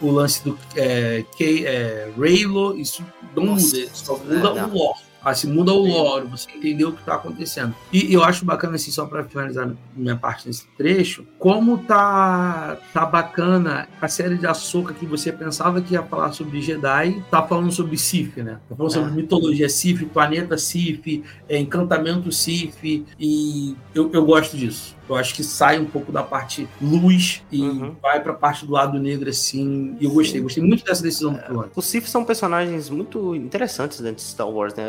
o 0.00 0.10
lance 0.10 0.44
do 0.44 0.58
é, 0.74 1.24
Kay- 1.38 1.64
é, 1.66 2.10
Raylo, 2.18 2.78
isso 2.78 3.04
não 3.34 3.46
Nossa. 3.46 3.76
muda, 3.76 3.88
só 3.92 4.16
muda 4.18 4.48
É, 4.60 4.64
o 4.64 4.72
lore. 4.74 5.06
Assim, 5.24 5.48
muda 5.52 5.72
o 5.72 5.84
lore, 5.84 6.28
você 6.28 6.48
entendeu 6.52 6.90
o 6.90 6.92
que 6.92 7.02
tá 7.02 7.16
acontecendo. 7.16 7.74
E 7.92 8.14
eu 8.14 8.22
acho 8.22 8.44
bacana, 8.44 8.76
assim, 8.76 8.92
só 8.92 9.06
para 9.06 9.24
finalizar 9.24 9.68
minha 9.96 10.14
parte 10.14 10.46
nesse 10.46 10.68
trecho, 10.78 11.26
como 11.36 11.78
tá, 11.78 12.78
tá 12.94 13.04
bacana 13.04 13.88
a 14.00 14.06
série 14.06 14.36
de 14.38 14.46
Ahsoka 14.46 14.94
que 14.94 15.04
você 15.04 15.32
pensava 15.32 15.80
que 15.80 15.94
ia 15.94 16.02
falar 16.04 16.30
sobre 16.30 16.62
Jedi, 16.62 17.20
tá 17.28 17.42
falando 17.42 17.72
sobre 17.72 17.98
Sith, 17.98 18.36
né? 18.36 18.60
Tá 18.68 18.76
falando 18.76 18.92
sobre 18.92 19.10
É. 19.10 19.14
mitologia 19.14 19.68
Sith, 19.68 20.04
planeta 20.12 20.56
Sith, 20.56 21.24
é, 21.48 21.58
encantamento 21.58 22.30
Sith, 22.30 22.76
e 23.18 23.74
eu, 23.92 24.08
eu 24.12 24.24
gosto 24.24 24.56
disso. 24.56 24.94
Eu 25.08 25.14
acho 25.16 25.34
que 25.34 25.44
sai 25.44 25.78
um 25.78 25.84
pouco 25.86 26.10
da 26.10 26.22
parte 26.22 26.68
luz 26.80 27.42
e 27.50 27.62
Uhum. 27.62 27.94
vai 28.02 28.20
pra 28.22 28.32
parte 28.34 28.66
do 28.66 28.72
lado 28.72 28.98
negro, 28.98 29.28
assim. 29.30 29.96
E 30.00 30.04
eu 30.04 30.10
gostei, 30.10 30.40
gostei 30.40 30.62
muito 30.62 30.84
dessa 30.84 31.02
decisão 31.02 31.32
do 31.34 31.38
piloto. 31.38 31.70
Os 31.76 31.84
Sith 31.86 32.06
são 32.06 32.24
personagens 32.24 32.90
muito 32.90 33.34
interessantes 33.34 34.00
dentro 34.00 34.16
de 34.16 34.22
Star 34.22 34.48
Wars, 34.48 34.74
né? 34.74 34.84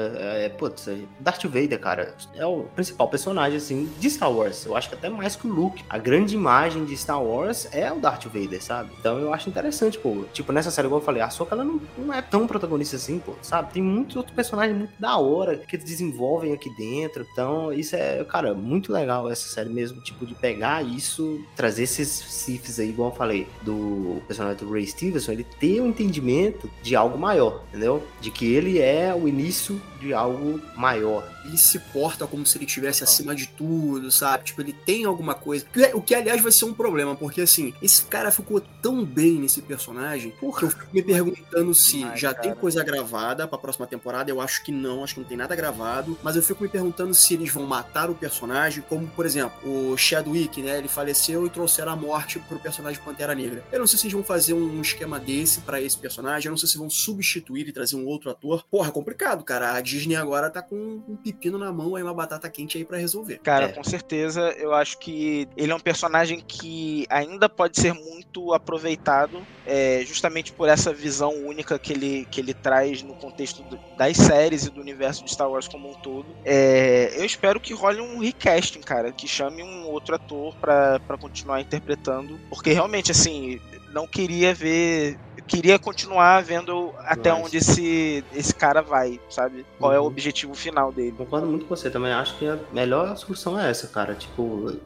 É, 0.45 0.49
putz, 0.49 0.87
é- 0.87 0.97
Darth 1.19 1.43
Vader, 1.45 1.79
cara, 1.79 2.15
é 2.35 2.45
o 2.45 2.63
principal 2.75 3.07
personagem, 3.07 3.57
assim, 3.57 3.89
de 3.99 4.09
Star 4.09 4.31
Wars. 4.31 4.65
Eu 4.65 4.75
acho 4.75 4.89
que 4.89 4.95
até 4.95 5.09
mais 5.09 5.35
que 5.35 5.47
o 5.47 5.51
Luke. 5.51 5.83
A 5.89 5.97
grande 5.97 6.35
imagem 6.35 6.85
de 6.85 6.95
Star 6.97 7.21
Wars 7.23 7.67
é 7.71 7.91
o 7.91 7.99
Darth 7.99 8.25
Vader, 8.25 8.61
sabe? 8.63 8.89
Então 8.99 9.19
eu 9.19 9.33
acho 9.33 9.49
interessante, 9.49 9.97
pô. 9.99 10.25
Tipo, 10.33 10.51
nessa 10.51 10.71
série, 10.71 10.87
igual 10.87 11.01
eu 11.01 11.05
falei, 11.05 11.21
a 11.21 11.29
Soka, 11.29 11.53
ela 11.55 11.63
não, 11.63 11.79
não 11.97 12.13
é 12.13 12.21
tão 12.21 12.47
protagonista 12.47 12.95
assim, 12.95 13.19
pô, 13.19 13.33
sabe? 13.41 13.71
Tem 13.73 13.83
muitos 13.83 14.15
outros 14.15 14.35
personagens 14.35 14.77
muito 14.77 14.93
da 14.99 15.17
hora 15.17 15.57
que 15.57 15.75
eles 15.75 15.85
desenvolvem 15.85 16.53
aqui 16.53 16.69
dentro. 16.75 17.25
Então, 17.31 17.71
isso 17.71 17.95
é, 17.95 18.23
cara, 18.23 18.53
muito 18.53 18.91
legal 18.91 19.29
essa 19.29 19.47
série 19.47 19.69
mesmo, 19.69 20.01
tipo, 20.07 20.25
de 20.25 20.33
pegar 20.33 20.83
isso, 20.83 21.41
trazer 21.55 21.83
esses 21.83 22.07
Siths 22.07 22.79
aí, 22.79 22.89
igual 22.89 23.11
eu 23.11 23.15
falei, 23.15 23.47
do 23.61 24.21
personagem 24.27 24.57
do 24.57 24.71
Ray 24.71 24.87
Stevenson, 24.87 25.33
ele 25.33 25.43
ter 25.43 25.81
um 25.81 25.87
entendimento 25.87 26.69
de 26.81 26.95
algo 26.95 27.17
maior, 27.17 27.63
entendeu? 27.69 28.03
De 28.21 28.31
que 28.31 28.53
ele 28.53 28.79
é 28.79 29.13
o 29.13 29.27
início 29.27 29.81
de 29.99 30.13
algo 30.13 30.61
maior. 30.75 31.27
Ele 31.47 31.57
se 31.57 31.79
porta 31.79 32.27
como 32.27 32.45
se 32.45 32.57
ele 32.57 32.65
estivesse 32.65 33.03
acima 33.03 33.33
de 33.33 33.47
tudo, 33.47 34.11
sabe? 34.11 34.43
Tipo, 34.45 34.61
ele 34.61 34.73
tem 34.73 35.05
alguma 35.05 35.33
coisa. 35.33 35.65
O 35.65 35.69
que- 35.71 35.91
O 35.97 36.01
que, 36.01 36.13
aliás, 36.15 36.41
vai 36.41 36.51
ser 36.51 36.65
um 36.65 36.73
problema, 36.73 37.15
porque 37.15 37.41
assim, 37.41 37.73
esse 37.81 38.03
cara 38.03 38.31
ficou 38.31 38.59
tão 38.81 39.03
bem 39.03 39.33
nesse 39.39 39.61
personagem 39.61 40.31
que 40.31 40.45
eu 40.45 40.69
fico 40.69 40.87
me 40.93 41.01
perguntando 41.01 41.73
se 41.73 41.97
Demais, 41.99 42.19
já 42.19 42.33
cara. 42.33 42.43
tem 42.43 42.55
coisa 42.55 42.83
gravada 42.83 43.47
pra 43.47 43.57
próxima 43.57 43.87
temporada. 43.87 44.29
Eu 44.29 44.39
acho 44.41 44.63
que 44.63 44.71
não, 44.71 45.03
acho 45.03 45.15
que 45.15 45.21
não 45.21 45.27
tem 45.27 45.37
nada 45.37 45.55
gravado. 45.55 46.17
Mas 46.21 46.35
eu 46.35 46.41
fico 46.43 46.61
me 46.63 46.69
perguntando 46.69 47.13
se 47.13 47.33
eles 47.33 47.51
vão 47.51 47.65
matar 47.65 48.09
o 48.09 48.15
personagem, 48.15 48.83
como, 48.87 49.07
por 49.07 49.25
exemplo, 49.25 49.57
o 49.91 49.97
Chadwick, 49.97 50.61
né? 50.61 50.77
Ele 50.77 50.87
faleceu 50.87 51.45
e 51.45 51.49
trouxeram 51.49 51.91
a 51.91 51.95
morte 51.95 52.39
pro 52.39 52.59
personagem 52.59 53.01
Pantera 53.03 53.33
Negra. 53.33 53.63
Eu 53.71 53.79
não 53.79 53.87
sei 53.87 53.97
se 53.97 54.05
eles 54.05 54.13
vão 54.13 54.23
fazer 54.23 54.53
um 54.53 54.81
esquema 54.81 55.19
desse 55.19 55.61
pra 55.61 55.81
esse 55.81 55.97
personagem. 55.97 56.47
Eu 56.47 56.51
não 56.51 56.57
sei 56.57 56.67
se 56.69 56.77
vão 56.77 56.89
substituir 56.89 57.67
e 57.67 57.71
trazer 57.71 57.95
um 57.95 58.05
outro 58.05 58.29
ator. 58.29 58.63
Porra, 58.69 58.89
é 58.89 58.91
complicado, 58.91 59.43
cara. 59.43 59.73
A 59.73 59.81
Disney 59.81 60.15
agora 60.15 60.49
tá 60.49 60.61
com 60.61 60.75
um 61.07 61.15
pepino 61.37 61.57
na 61.57 61.71
mão 61.71 61.95
aí, 61.95 62.03
uma 62.03 62.13
batata 62.13 62.49
quente 62.49 62.77
aí 62.77 62.83
pra 62.85 62.97
resolver. 62.97 63.39
Cara, 63.43 63.65
É. 63.65 63.71
com 63.71 63.83
certeza, 63.83 64.51
eu 64.57 64.73
acho 64.73 64.97
que 64.99 65.47
ele 65.55 65.71
é 65.71 65.75
um 65.75 65.79
personagem 65.79 66.43
que 66.47 67.05
ainda 67.09 67.47
pode 67.47 67.79
ser 67.79 67.93
muito 67.93 68.53
aproveitado, 68.53 69.43
é, 69.65 70.03
justamente 70.05 70.51
por 70.53 70.67
essa 70.67 70.93
visão 70.93 71.31
única 71.45 71.77
que 71.79 71.93
ele, 71.93 72.25
que 72.31 72.41
ele 72.41 72.53
traz 72.53 73.03
no 73.03 73.15
contexto 73.15 73.63
do- 73.63 73.79
das 73.95 74.17
séries 74.17 74.65
e 74.65 74.71
do 74.71 74.81
universo 74.81 75.23
de 75.23 75.31
Star 75.31 75.49
Wars 75.49 75.67
como 75.67 75.89
um 75.89 75.93
todo. 76.01 76.35
É, 76.45 77.19
eu 77.19 77.25
espero 77.25 77.59
que 77.59 77.73
role 77.73 78.01
um 78.01 78.19
recasting, 78.19 78.81
cara, 78.81 79.13
que 79.13 79.27
chame 79.27 79.61
um 79.63 79.85
outro 79.87 80.15
ator 80.15 80.55
pra 80.59 80.99
continuar 81.19 81.61
interpretando, 81.61 82.39
porque 82.49 82.71
realmente, 82.71 83.11
assim, 83.11 83.59
não 83.93 84.07
queria 84.07 84.53
ver. 84.53 85.17
Queria 85.47 85.79
continuar 85.79 86.43
vendo 86.43 86.93
até 86.99 87.31
Mas- 87.31 87.45
onde 87.45 87.57
esse, 87.57 88.23
esse 88.33 88.53
cara 88.53 88.81
vai, 88.81 89.19
sabe? 89.29 89.65
Qual 89.79 89.93
é 89.93 89.97
o 89.99 90.01
Uhum. 90.01 90.07
objetivo 90.07 90.53
final 90.53 90.91
dele. 90.91 91.13
Concordo 91.17 91.47
muito 91.47 91.65
com 91.65 91.75
você 91.75 91.89
também. 91.89 92.11
Acho 92.11 92.37
que 92.37 92.45
a 92.47 92.59
melhor 92.73 93.15
solução 93.17 93.59
é 93.59 93.69
essa, 93.69 93.87
cara. 93.87 94.13
Tipo, 94.15 94.77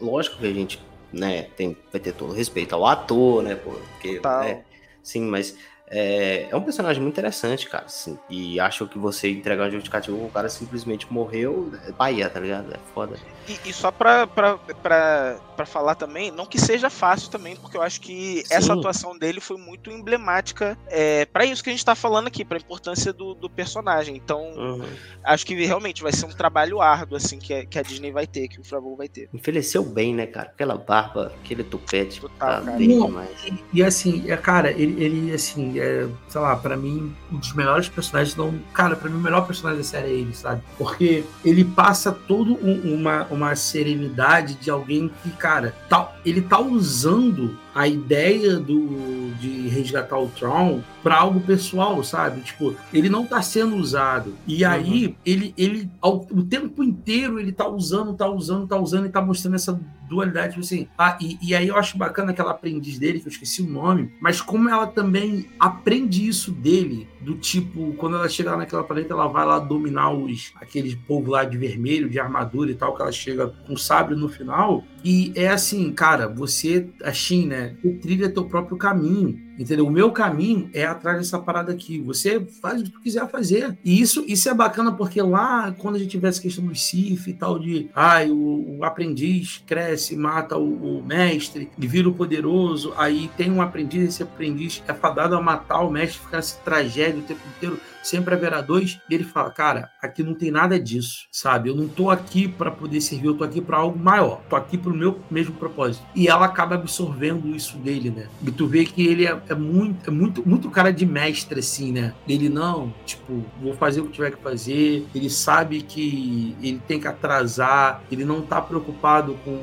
lógico 0.00 0.36
que 0.38 0.46
a 0.46 0.52
gente, 0.52 0.82
né, 1.12 1.42
tem, 1.56 1.76
vai 1.92 2.00
ter 2.00 2.12
todo 2.12 2.32
respeito 2.32 2.74
ao 2.74 2.86
ator, 2.86 3.42
né, 3.42 3.54
porque, 3.54 4.20
né, 4.22 4.64
sim, 5.02 5.22
mas 5.22 5.56
é, 5.90 6.46
é 6.50 6.56
um 6.56 6.62
personagem 6.62 7.02
muito 7.02 7.14
interessante, 7.14 7.68
cara, 7.68 7.86
assim, 7.86 8.16
e 8.28 8.60
acho 8.60 8.86
que 8.86 8.98
você 8.98 9.28
entregar 9.30 9.66
um 9.68 9.70
justificativo, 9.72 10.24
o 10.24 10.30
cara 10.30 10.48
simplesmente 10.48 11.12
morreu, 11.12 11.72
é 11.86 11.92
Bahia, 11.92 12.30
tá 12.30 12.38
ligado? 12.40 12.72
É 12.72 12.78
foda. 12.94 13.16
E, 13.48 13.58
e 13.68 13.72
só 13.72 13.90
pra, 13.90 14.26
pra, 14.26 14.56
pra, 14.58 15.36
pra 15.56 15.66
falar 15.66 15.96
também, 15.96 16.30
não 16.30 16.46
que 16.46 16.60
seja 16.60 16.88
fácil 16.88 17.30
também, 17.30 17.56
porque 17.56 17.76
eu 17.76 17.82
acho 17.82 18.00
que 18.00 18.42
Sim. 18.46 18.54
essa 18.54 18.72
atuação 18.74 19.18
dele 19.18 19.40
foi 19.40 19.56
muito 19.56 19.90
emblemática 19.90 20.78
é, 20.86 21.24
para 21.24 21.44
isso 21.44 21.62
que 21.64 21.70
a 21.70 21.72
gente 21.72 21.84
tá 21.84 21.94
falando 21.96 22.28
aqui, 22.28 22.44
pra 22.44 22.58
importância 22.58 23.12
do, 23.12 23.34
do 23.34 23.50
personagem. 23.50 24.14
Então, 24.16 24.40
Uhum. 24.60 24.84
acho 25.24 25.44
que 25.46 25.54
realmente 25.64 26.02
vai 26.02 26.12
ser 26.12 26.26
um 26.26 26.30
trabalho 26.30 26.80
árduo, 26.80 27.16
assim, 27.16 27.38
que, 27.38 27.52
a- 27.52 27.66
que 27.66 27.78
a 27.78 27.82
Disney 27.82 28.12
vai 28.12 28.26
ter, 28.26 28.46
que 28.46 28.60
o 28.60 28.64
Favreau 28.64 28.94
vai 28.96 29.08
ter. 29.08 29.28
Envelheceu 29.34 29.82
bem, 29.82 30.14
né, 30.14 30.26
cara? 30.26 30.48
Aquela 30.50 30.76
barba, 30.76 31.32
aquele 31.42 31.64
tupete, 31.64 32.20
Total, 32.20 32.36
tá 32.38 32.60
cara. 32.66 32.76
bem 32.76 32.88
demais. 32.88 33.30
E, 33.44 33.64
e, 33.78 33.82
assim, 33.82 34.30
é, 34.30 34.36
cara, 34.36 34.70
ele, 34.70 35.02
ele 35.02 35.32
assim, 35.34 35.79
é, 35.80 36.08
sei 36.28 36.40
lá, 36.40 36.54
pra 36.56 36.76
mim, 36.76 37.12
um 37.32 37.36
dos 37.38 37.52
melhores 37.52 37.88
personagens, 37.88 38.36
não. 38.36 38.54
Cara, 38.72 38.94
pra 38.96 39.08
mim, 39.10 39.16
o 39.18 39.20
melhor 39.22 39.46
personagem 39.46 39.78
da 39.78 39.84
série 39.84 40.08
é 40.08 40.14
ele, 40.14 40.34
sabe? 40.34 40.62
Porque 40.78 41.24
ele 41.44 41.64
passa 41.64 42.12
todo 42.12 42.54
um- 42.62 42.94
uma, 42.94 43.26
uma 43.30 43.54
serenidade 43.56 44.54
de 44.54 44.70
alguém 44.70 45.10
que, 45.22 45.30
cara, 45.30 45.74
tá, 45.88 46.12
ele 46.24 46.40
tá 46.42 46.60
usando 46.60 47.58
a 47.74 47.86
ideia 47.86 48.56
do, 48.58 49.30
de 49.40 49.68
resgatar 49.68 50.18
o 50.18 50.28
Tron 50.28 50.80
pra 51.02 51.16
algo 51.18 51.40
pessoal, 51.40 52.02
sabe? 52.02 52.40
Tipo, 52.40 52.74
ele 52.92 53.08
não 53.08 53.24
tá 53.24 53.40
sendo 53.42 53.76
usado. 53.76 54.34
E 54.46 54.64
aí, 54.64 55.16
ele, 55.24 55.54
ele 55.56 55.88
ao, 56.00 56.26
o 56.32 56.42
tempo 56.42 56.82
inteiro, 56.82 57.38
ele 57.38 57.52
tá 57.52 57.68
usando, 57.68 58.12
tá 58.14 58.28
usando, 58.28 58.66
tá 58.66 58.76
usando 58.76 59.06
e 59.06 59.08
tá 59.08 59.20
mostrando 59.22 59.54
essa 59.54 59.80
dualidade, 60.08 60.48
tipo 60.54 60.60
assim. 60.60 60.88
Ah, 60.98 61.16
e, 61.20 61.38
e 61.40 61.54
aí 61.54 61.68
eu 61.68 61.76
acho 61.76 61.96
bacana 61.96 62.32
aquela 62.32 62.50
aprendiz 62.50 62.98
dele, 62.98 63.20
que 63.20 63.28
eu 63.28 63.32
esqueci 63.32 63.62
o 63.62 63.70
nome, 63.70 64.12
mas 64.20 64.40
como 64.40 64.68
ela 64.68 64.86
também 64.88 65.48
aprende 65.70 66.26
isso 66.26 66.50
dele, 66.50 67.08
do 67.20 67.34
tipo, 67.34 67.92
quando 67.94 68.16
ela 68.16 68.28
chega 68.28 68.50
lá 68.50 68.56
naquela 68.58 68.84
planeta, 68.84 69.14
ela 69.14 69.26
vai 69.26 69.46
lá 69.46 69.58
dominar 69.58 70.10
os 70.10 70.52
aqueles 70.56 70.94
povo 70.94 71.30
lá 71.30 71.44
de 71.44 71.56
vermelho, 71.56 72.08
de 72.08 72.18
armadura 72.18 72.70
e 72.70 72.74
tal, 72.74 72.94
que 72.94 73.02
ela 73.02 73.12
chega 73.12 73.48
com 73.66 73.76
sabre 73.76 74.14
no 74.14 74.28
final. 74.28 74.84
E 75.04 75.32
é 75.34 75.48
assim, 75.48 75.92
cara, 75.92 76.28
você, 76.28 76.88
assim, 77.02 77.46
né? 77.46 77.76
Você 77.82 77.90
trilha 77.94 78.28
teu 78.28 78.44
próprio 78.44 78.76
caminho. 78.76 79.50
Entendeu? 79.60 79.86
O 79.86 79.90
meu 79.90 80.10
caminho 80.10 80.70
é 80.72 80.86
atrás 80.86 81.18
dessa 81.18 81.38
parada 81.38 81.70
aqui. 81.70 82.00
Você 82.00 82.40
faz 82.62 82.80
o 82.80 82.84
que 82.84 82.90
tu 82.90 83.00
quiser 83.02 83.28
fazer. 83.28 83.76
E 83.84 84.00
isso, 84.00 84.24
isso 84.26 84.48
é 84.48 84.54
bacana 84.54 84.90
porque 84.90 85.20
lá, 85.20 85.70
quando 85.76 85.96
a 85.96 85.98
gente 85.98 86.12
tiver 86.12 86.28
essa 86.28 86.40
questão 86.40 86.64
do 86.64 86.74
Sif 86.74 87.28
e 87.28 87.34
tal, 87.34 87.58
de 87.58 87.90
ai, 87.94 88.30
o, 88.30 88.78
o 88.78 88.84
aprendiz 88.84 89.62
cresce, 89.66 90.16
mata 90.16 90.56
o, 90.56 91.00
o 91.00 91.04
mestre 91.04 91.70
e 91.76 91.86
vira 91.86 92.08
o 92.08 92.14
poderoso. 92.14 92.94
Aí 92.96 93.30
tem 93.36 93.50
um 93.50 93.60
aprendiz, 93.60 94.08
esse 94.08 94.22
aprendiz 94.22 94.82
é 94.88 94.94
fadado 94.94 95.36
a 95.36 95.42
matar 95.42 95.80
o 95.80 95.90
mestre, 95.90 96.20
ficar 96.20 96.38
essa 96.38 96.56
tragédia 96.64 97.20
o 97.20 97.24
tempo 97.24 97.40
inteiro. 97.54 97.78
Sempre 98.02 98.34
haverá 98.34 98.60
dois. 98.60 99.00
E 99.08 99.14
ele 99.14 99.24
fala: 99.24 99.50
Cara, 99.50 99.90
aqui 100.02 100.22
não 100.22 100.34
tem 100.34 100.50
nada 100.50 100.78
disso, 100.78 101.26
sabe? 101.30 101.68
Eu 101.68 101.76
não 101.76 101.88
tô 101.88 102.10
aqui 102.10 102.48
para 102.48 102.70
poder 102.70 103.00
servir, 103.00 103.26
eu 103.26 103.34
tô 103.34 103.44
aqui 103.44 103.60
para 103.60 103.78
algo 103.78 103.98
maior. 103.98 104.40
Tô 104.48 104.56
aqui 104.56 104.76
pro 104.76 104.94
meu 104.94 105.20
mesmo 105.30 105.54
propósito. 105.54 106.04
E 106.14 106.28
ela 106.28 106.46
acaba 106.46 106.74
absorvendo 106.74 107.54
isso 107.54 107.76
dele, 107.78 108.10
né? 108.10 108.26
E 108.46 108.50
tu 108.50 108.66
vê 108.66 108.84
que 108.84 109.06
ele 109.06 109.26
é, 109.26 109.38
é 109.48 109.54
muito, 109.54 110.08
é 110.08 110.12
muito, 110.12 110.48
muito 110.48 110.70
cara 110.70 110.92
de 110.92 111.04
mestre, 111.04 111.60
assim, 111.60 111.92
né? 111.92 112.14
Ele 112.28 112.48
não, 112.48 112.92
tipo, 113.04 113.44
vou 113.60 113.74
fazer 113.74 114.00
o 114.00 114.06
que 114.06 114.12
tiver 114.12 114.30
que 114.30 114.42
fazer. 114.42 115.06
Ele 115.14 115.30
sabe 115.30 115.82
que 115.82 116.56
ele 116.62 116.80
tem 116.86 117.00
que 117.00 117.08
atrasar, 117.08 118.02
ele 118.10 118.24
não 118.24 118.42
tá 118.42 118.60
preocupado 118.60 119.36
com, 119.44 119.58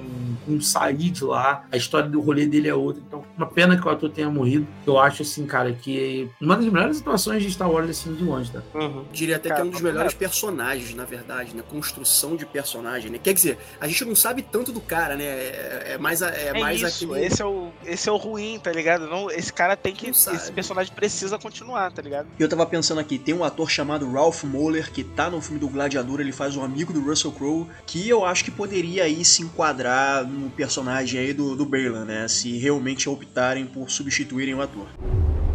com 0.45 0.61
sair 0.61 1.09
de 1.09 1.23
lá. 1.23 1.65
A 1.71 1.77
história 1.77 2.09
do 2.09 2.21
rolê 2.21 2.45
dele 2.45 2.67
é 2.67 2.73
outra. 2.73 3.01
Então, 3.05 3.23
uma 3.35 3.47
pena 3.47 3.79
que 3.79 3.87
o 3.87 3.89
ator 3.89 4.09
tenha 4.09 4.29
morrido. 4.29 4.67
Eu 4.85 4.99
acho, 4.99 5.21
assim, 5.21 5.45
cara, 5.45 5.71
que 5.73 6.29
uma 6.41 6.55
das 6.55 6.65
melhores 6.65 7.01
atuações 7.01 7.43
de 7.43 7.51
Star 7.51 7.69
Wars, 7.69 7.89
assim, 7.89 8.13
de 8.13 8.23
longe, 8.27 8.51
tá? 8.51 8.61
Uhum. 8.75 9.05
Diria 9.11 9.37
até 9.37 9.49
Cara, 9.49 9.61
que 9.61 9.67
é 9.67 9.69
um 9.69 9.71
dos 9.71 9.81
melhores 9.81 10.13
reto. 10.13 10.17
personagens, 10.19 10.93
na 10.95 11.05
verdade, 11.05 11.55
né? 11.55 11.63
Construção 11.69 12.35
de 12.35 12.45
personagem, 12.45 13.09
né? 13.11 13.19
Quer 13.21 13.33
dizer, 13.33 13.57
a 13.79 13.87
gente 13.87 14.03
não 14.05 14.15
sabe 14.15 14.41
tanto 14.41 14.71
do 14.71 14.81
cara, 14.81 15.15
né? 15.15 15.23
É, 15.25 15.83
é 15.93 15.97
mais, 15.97 16.21
a- 16.21 16.29
é 16.29 16.47
É, 16.55 16.59
mais 16.59 16.81
isso, 16.81 17.05
aquele. 17.05 17.25
esse 17.25 17.41
é 17.41 17.45
o 17.45 17.69
esse 17.85 18.09
é 18.09 18.11
o 18.11 18.17
ruim, 18.17 18.59
tá 18.61 18.71
ligado? 18.71 19.07
Não, 19.07 19.29
esse 19.31 19.51
cara 19.51 19.75
tem 19.75 19.93
que 19.93 20.07
Não 20.07 20.13
sabe. 20.13 20.37
esse 20.37 20.51
personagem 20.51 20.93
precisa 20.93 21.37
continuar, 21.37 21.91
tá 21.91 22.01
ligado? 22.01 22.27
E 22.37 22.41
eu 22.43 22.49
tava 22.49 22.65
pensando 22.65 22.99
aqui, 22.99 23.17
tem 23.17 23.33
um 23.33 23.43
ator 23.43 23.69
chamado 23.69 24.09
Ralph 24.11 24.43
Moller, 24.43 24.91
que 24.91 25.03
tá 25.03 25.29
no 25.29 25.41
filme 25.41 25.59
do 25.59 25.67
Gladiador, 25.69 26.19
ele 26.19 26.31
faz 26.31 26.55
um 26.55 26.63
amigo 26.63 26.91
do 26.93 27.01
Russell 27.01 27.31
Crowe, 27.31 27.67
que 27.85 28.07
eu 28.07 28.25
acho 28.25 28.43
que 28.43 28.51
poderia 28.51 29.03
aí 29.03 29.23
se 29.23 29.41
enquadrar 29.43 30.25
no 30.25 30.49
personagem 30.49 31.19
aí 31.19 31.33
do, 31.33 31.55
do 31.55 31.65
Berlan, 31.65 32.05
né? 32.05 32.27
Se 32.27 32.57
realmente 32.57 33.09
optarem 33.09 33.65
por 33.65 33.89
substituírem 33.89 34.53
o 34.55 34.61
ator. 34.61 34.87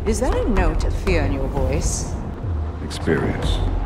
Is 0.07 0.19
there 0.21 0.35
a 0.37 0.45
note 0.45 0.87
of 0.87 0.97
fear 1.05 1.27
in 1.31 1.37
your 1.37 1.49
voice? 1.49 2.07
Experience. 2.95 3.82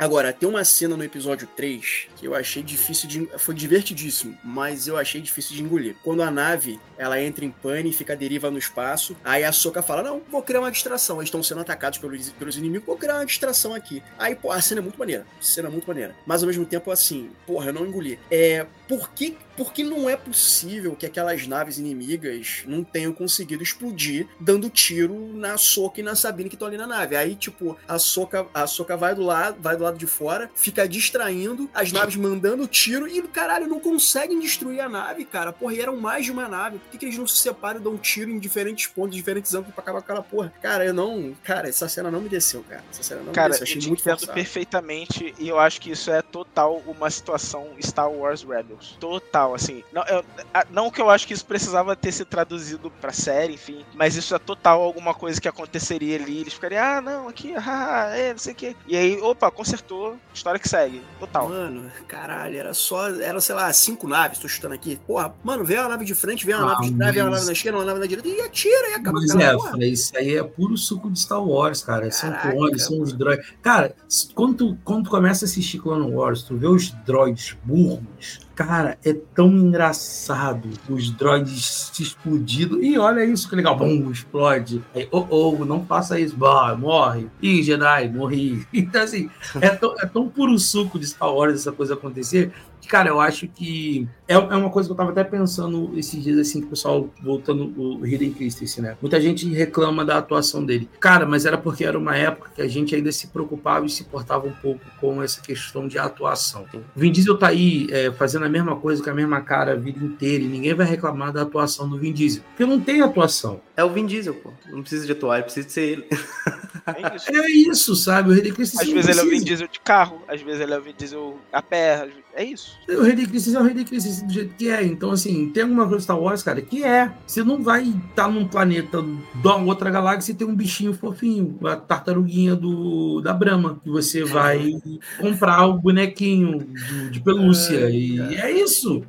Agora, 0.00 0.32
tem 0.32 0.48
uma 0.48 0.64
cena 0.64 0.96
no 0.96 1.04
episódio 1.04 1.46
3 1.54 2.08
que 2.16 2.26
eu 2.26 2.34
achei 2.34 2.62
difícil 2.62 3.06
de. 3.06 3.26
Foi 3.36 3.54
divertidíssimo, 3.54 4.34
mas 4.42 4.88
eu 4.88 4.96
achei 4.96 5.20
difícil 5.20 5.54
de 5.54 5.62
engolir. 5.62 5.94
Quando 6.02 6.22
a 6.22 6.30
nave 6.30 6.80
ela 6.96 7.20
entra 7.20 7.44
em 7.44 7.50
pane 7.50 7.90
e 7.90 7.92
fica 7.92 8.16
deriva 8.16 8.50
no 8.50 8.56
espaço, 8.56 9.14
aí 9.22 9.44
a 9.44 9.52
Soca 9.52 9.82
fala: 9.82 10.02
Não, 10.02 10.22
vou 10.30 10.42
criar 10.42 10.60
uma 10.60 10.70
distração. 10.70 11.16
Eles 11.16 11.26
estão 11.26 11.42
sendo 11.42 11.60
atacados 11.60 11.98
pelos, 11.98 12.30
pelos 12.30 12.56
inimigos, 12.56 12.86
vou 12.86 12.96
criar 12.96 13.16
uma 13.16 13.26
distração 13.26 13.74
aqui. 13.74 14.02
Aí, 14.18 14.34
pô, 14.34 14.50
a 14.50 14.60
cena 14.62 14.80
é 14.80 14.82
muito 14.82 14.98
maneira. 14.98 15.26
Cena 15.38 15.68
é 15.68 15.70
muito 15.70 15.86
maneira. 15.86 16.16
Mas 16.24 16.42
ao 16.42 16.46
mesmo 16.46 16.64
tempo, 16.64 16.90
assim, 16.90 17.30
porra, 17.46 17.66
eu 17.66 17.72
não 17.74 17.86
engoli. 17.86 18.18
É. 18.30 18.66
Por 18.88 19.10
que, 19.10 19.36
por 19.56 19.72
que 19.72 19.84
não 19.84 20.10
é 20.10 20.16
possível 20.16 20.96
que 20.96 21.06
aquelas 21.06 21.46
naves 21.46 21.78
inimigas 21.78 22.64
não 22.66 22.82
tenham 22.82 23.12
conseguido 23.12 23.62
explodir 23.62 24.26
dando 24.40 24.68
tiro 24.68 25.30
na 25.32 25.56
Soca 25.56 26.00
e 26.00 26.02
na 26.02 26.16
Sabine 26.16 26.48
que 26.48 26.56
estão 26.56 26.66
ali 26.66 26.76
na 26.76 26.88
nave? 26.88 27.14
Aí, 27.14 27.36
tipo, 27.36 27.78
a 27.86 27.98
Soca, 28.00 28.46
a 28.52 28.66
Soca 28.66 28.96
vai 28.96 29.14
do 29.14 29.22
lado, 29.22 29.58
vai 29.60 29.76
do 29.76 29.84
lado 29.84 29.89
de 29.98 30.06
fora, 30.06 30.50
fica 30.54 30.88
distraindo, 30.88 31.68
as 31.74 31.92
naves 31.92 32.16
mandando 32.16 32.66
tiro 32.66 33.06
e, 33.08 33.22
caralho, 33.22 33.66
não 33.66 33.80
conseguem 33.80 34.38
destruir 34.40 34.80
a 34.80 34.88
nave, 34.88 35.24
cara. 35.24 35.52
Porra, 35.52 35.74
e 35.74 35.80
eram 35.80 35.96
mais 35.96 36.24
de 36.24 36.32
uma 36.32 36.48
nave. 36.48 36.78
Por 36.78 36.90
que, 36.90 36.98
que 36.98 37.04
eles 37.06 37.18
não 37.18 37.26
se 37.26 37.36
separam 37.36 37.80
e 37.80 37.82
dão 37.82 37.96
tiro 37.98 38.30
em 38.30 38.38
diferentes 38.38 38.86
pontos, 38.86 39.16
diferentes 39.16 39.54
ângulos 39.54 39.74
pra 39.74 39.82
acabar 39.82 39.98
com 40.00 40.04
aquela 40.04 40.22
porra? 40.22 40.52
Cara, 40.62 40.84
eu 40.84 40.94
não. 40.94 41.34
Cara, 41.44 41.68
essa 41.68 41.88
cena 41.88 42.10
não 42.10 42.20
me 42.20 42.28
desceu, 42.28 42.64
cara. 42.68 42.84
Essa 42.90 43.02
cena 43.02 43.22
não 43.22 43.32
Cara, 43.32 43.50
me 43.50 43.54
eu 43.56 43.60
desceu. 43.60 43.66
te 43.66 43.78
Achei 43.78 43.88
muito 43.88 44.00
entendo 44.00 44.18
forçado. 44.18 44.34
perfeitamente 44.34 45.34
e 45.38 45.48
eu 45.48 45.58
acho 45.58 45.80
que 45.80 45.90
isso 45.90 46.10
é 46.10 46.22
total 46.22 46.82
uma 46.86 47.10
situação 47.10 47.68
Star 47.82 48.10
Wars 48.10 48.42
Rebels. 48.42 48.96
Total, 49.00 49.54
assim. 49.54 49.82
Não, 49.92 50.04
eu- 50.06 50.24
não 50.70 50.90
que 50.90 51.00
eu 51.00 51.10
acho 51.10 51.26
que 51.26 51.34
isso 51.34 51.44
precisava 51.44 51.94
ter 51.96 52.12
se 52.12 52.24
traduzido 52.24 52.90
pra 53.00 53.12
série, 53.12 53.54
enfim, 53.54 53.84
mas 53.94 54.16
isso 54.16 54.34
é 54.34 54.38
total 54.38 54.82
alguma 54.82 55.14
coisa 55.14 55.40
que 55.40 55.48
aconteceria 55.48 56.16
ali. 56.16 56.40
Eles 56.40 56.52
ficariam, 56.54 56.82
ah, 56.84 57.00
não, 57.00 57.28
aqui, 57.28 57.52
ah, 57.56 58.10
é, 58.14 58.32
não 58.32 58.38
sei 58.38 58.52
o 58.52 58.56
quê. 58.56 58.76
E 58.86 58.96
aí, 58.96 59.20
opa, 59.20 59.50
consertou, 59.80 60.16
história 60.32 60.60
que 60.60 60.68
segue. 60.68 61.02
Total. 61.18 61.48
Mano, 61.48 61.90
caralho, 62.06 62.56
era 62.56 62.74
só, 62.74 63.08
era, 63.08 63.40
sei 63.40 63.54
lá, 63.54 63.72
cinco 63.72 64.06
naves, 64.06 64.38
tô 64.38 64.48
chutando 64.48 64.74
aqui. 64.74 64.98
Porra, 65.06 65.34
mano, 65.42 65.64
vem 65.64 65.78
uma 65.78 65.88
nave 65.88 66.04
de 66.04 66.14
frente, 66.14 66.46
vem 66.46 66.54
uma 66.54 66.64
Ah, 66.64 66.74
nave 66.74 66.90
de 66.90 66.96
trás, 66.96 67.14
vem 67.14 67.22
uma 67.22 67.30
nave 67.30 67.46
na 67.46 67.52
esquerda, 67.52 67.78
uma 67.78 67.84
nave 67.84 68.00
na 68.00 68.06
direita, 68.06 68.28
e 68.28 68.40
atira 68.40 68.90
e 68.90 68.94
acaba 68.94 69.18
Mas 69.20 69.34
é, 69.34 69.52
porra. 69.52 69.84
Isso 69.84 70.16
aí 70.16 70.36
é 70.36 70.42
puro 70.42 70.76
suco 70.76 71.10
de 71.10 71.18
Star 71.18 71.42
Wars, 71.42 71.82
cara. 71.82 72.10
São 72.10 72.30
Caraca, 72.30 72.52
clones, 72.52 72.84
são 72.84 73.00
os 73.00 73.12
droids. 73.12 73.46
Cara, 73.62 73.94
quando 74.34 74.56
tu, 74.56 74.78
quando 74.84 75.04
tu 75.04 75.10
começa 75.10 75.44
a 75.44 75.46
assistir 75.46 75.78
Clone 75.78 76.10
Wars, 76.12 76.42
tu 76.42 76.56
vê 76.56 76.66
os 76.66 76.90
droids 77.04 77.56
burros. 77.64 78.40
Cara, 78.60 78.98
é 79.02 79.14
tão 79.14 79.48
engraçado 79.48 80.68
os 80.86 81.08
droids 81.10 81.90
se 81.94 82.02
explodindo. 82.02 82.84
E 82.84 82.98
olha 82.98 83.24
isso 83.24 83.48
que 83.48 83.56
legal. 83.56 83.74
Bum, 83.74 84.10
explode. 84.10 84.84
Aí, 84.94 85.08
oh, 85.10 85.24
oh, 85.30 85.64
não 85.64 85.86
faça 85.86 86.20
isso. 86.20 86.36
Bah, 86.36 86.76
morre. 86.78 87.26
Ih, 87.40 87.62
Jedi, 87.62 88.10
morri. 88.10 88.66
Então, 88.80 89.02
assim, 89.02 89.30
é 89.60 89.70
tão, 89.70 89.94
é 89.98 90.04
tão 90.04 90.28
puro 90.28 90.58
suco 90.58 90.98
de 90.98 91.06
Star 91.06 91.32
Wars 91.32 91.54
essa 91.54 91.72
coisa 91.72 91.94
acontecer. 91.94 92.52
Cara, 92.90 93.08
eu 93.08 93.20
acho 93.20 93.46
que 93.46 94.08
é, 94.26 94.34
é 94.34 94.56
uma 94.56 94.68
coisa 94.68 94.88
que 94.88 94.92
eu 94.92 94.96
tava 94.96 95.12
até 95.12 95.22
pensando 95.22 95.92
esses 95.96 96.20
dias, 96.20 96.36
assim, 96.38 96.60
que 96.60 96.66
o 96.66 96.70
pessoal 96.70 97.08
voltando 97.22 97.72
o 97.80 98.04
Hidden 98.04 98.32
Christensen, 98.32 98.82
né? 98.82 98.96
Muita 99.00 99.20
gente 99.20 99.48
reclama 99.48 100.04
da 100.04 100.18
atuação 100.18 100.64
dele. 100.64 100.90
Cara, 100.98 101.24
mas 101.24 101.46
era 101.46 101.56
porque 101.56 101.84
era 101.84 101.96
uma 101.96 102.16
época 102.16 102.50
que 102.56 102.60
a 102.60 102.66
gente 102.66 102.92
ainda 102.92 103.12
se 103.12 103.28
preocupava 103.28 103.86
e 103.86 103.88
se 103.88 104.02
portava 104.02 104.48
um 104.48 104.52
pouco 104.52 104.80
com 105.00 105.22
essa 105.22 105.40
questão 105.40 105.86
de 105.86 106.00
atuação. 106.00 106.66
O 106.74 106.98
Vin 106.98 107.12
Diesel 107.12 107.38
tá 107.38 107.46
aí 107.46 107.86
é, 107.92 108.10
fazendo 108.10 108.44
a 108.44 108.48
mesma 108.48 108.74
coisa 108.74 109.00
com 109.00 109.10
a 109.10 109.14
mesma 109.14 109.40
cara 109.40 109.74
a 109.74 109.76
vida 109.76 110.04
inteira 110.04 110.42
e 110.42 110.48
ninguém 110.48 110.74
vai 110.74 110.86
reclamar 110.86 111.32
da 111.32 111.42
atuação 111.42 111.88
do 111.88 111.96
Vin 111.96 112.12
Diesel. 112.12 112.42
Porque 112.48 112.66
não 112.66 112.80
tem 112.80 113.02
atuação. 113.02 113.60
É 113.76 113.84
o 113.84 113.90
Vin 113.90 114.04
Diesel, 114.04 114.34
pô. 114.34 114.50
Não 114.68 114.80
precisa 114.80 115.06
de 115.06 115.12
atuar, 115.12 115.44
precisa 115.44 115.64
de 115.64 115.72
ser 115.72 115.82
ele. 115.82 116.08
É 116.96 117.16
isso. 117.16 117.30
É 117.30 117.50
isso, 117.50 117.96
sabe? 117.96 118.32
O 118.32 118.54
Christensen 118.54 118.88
Às 118.88 118.92
vezes 118.94 119.10
ele 119.10 119.20
é 119.20 119.22
o 119.22 119.30
Vin. 119.30 119.44
Diesel 119.44 119.68
de 119.68 119.80
carro, 119.80 120.22
às 120.28 120.40
vezes 120.40 120.60
ele 120.60 120.74
é 120.74 120.78
o 120.78 120.82
Vin 120.82 120.94
Diesel 120.96 121.38
a 121.52 121.62
pé. 121.62 122.08
É 122.34 122.44
isso. 122.44 122.78
O 122.88 123.02
Rei 123.02 123.12
é 123.12 123.58
o 123.58 123.62
Rei 123.64 123.74
do 123.74 124.32
jeito 124.32 124.54
que 124.56 124.68
é. 124.70 124.84
Então, 124.84 125.10
assim, 125.10 125.48
tem 125.50 125.64
alguma 125.64 125.86
coisa 125.88 126.04
Star 126.04 126.18
Wars, 126.18 126.42
cara, 126.42 126.62
que 126.62 126.84
é. 126.84 127.10
Você 127.26 127.42
não 127.42 127.60
vai 127.62 127.82
estar 128.08 128.28
num 128.28 128.46
planeta 128.46 129.04
da 129.42 129.56
outra 129.56 129.90
galáxia 129.90 130.30
e 130.32 130.34
ter 130.36 130.44
um 130.44 130.54
bichinho 130.54 130.94
fofinho, 130.94 131.58
a 131.66 131.74
tartaruguinha 131.76 132.54
do, 132.54 133.20
da 133.20 133.32
Brahma, 133.32 133.80
que 133.82 133.90
você 133.90 134.22
vai 134.24 134.70
comprar 135.18 135.66
o 135.66 135.78
bonequinho 135.78 136.58
do- 136.60 137.10
de 137.10 137.20
pelúcia. 137.20 137.90
e 137.90 138.20
é 138.36 138.50
isso. 138.50 139.02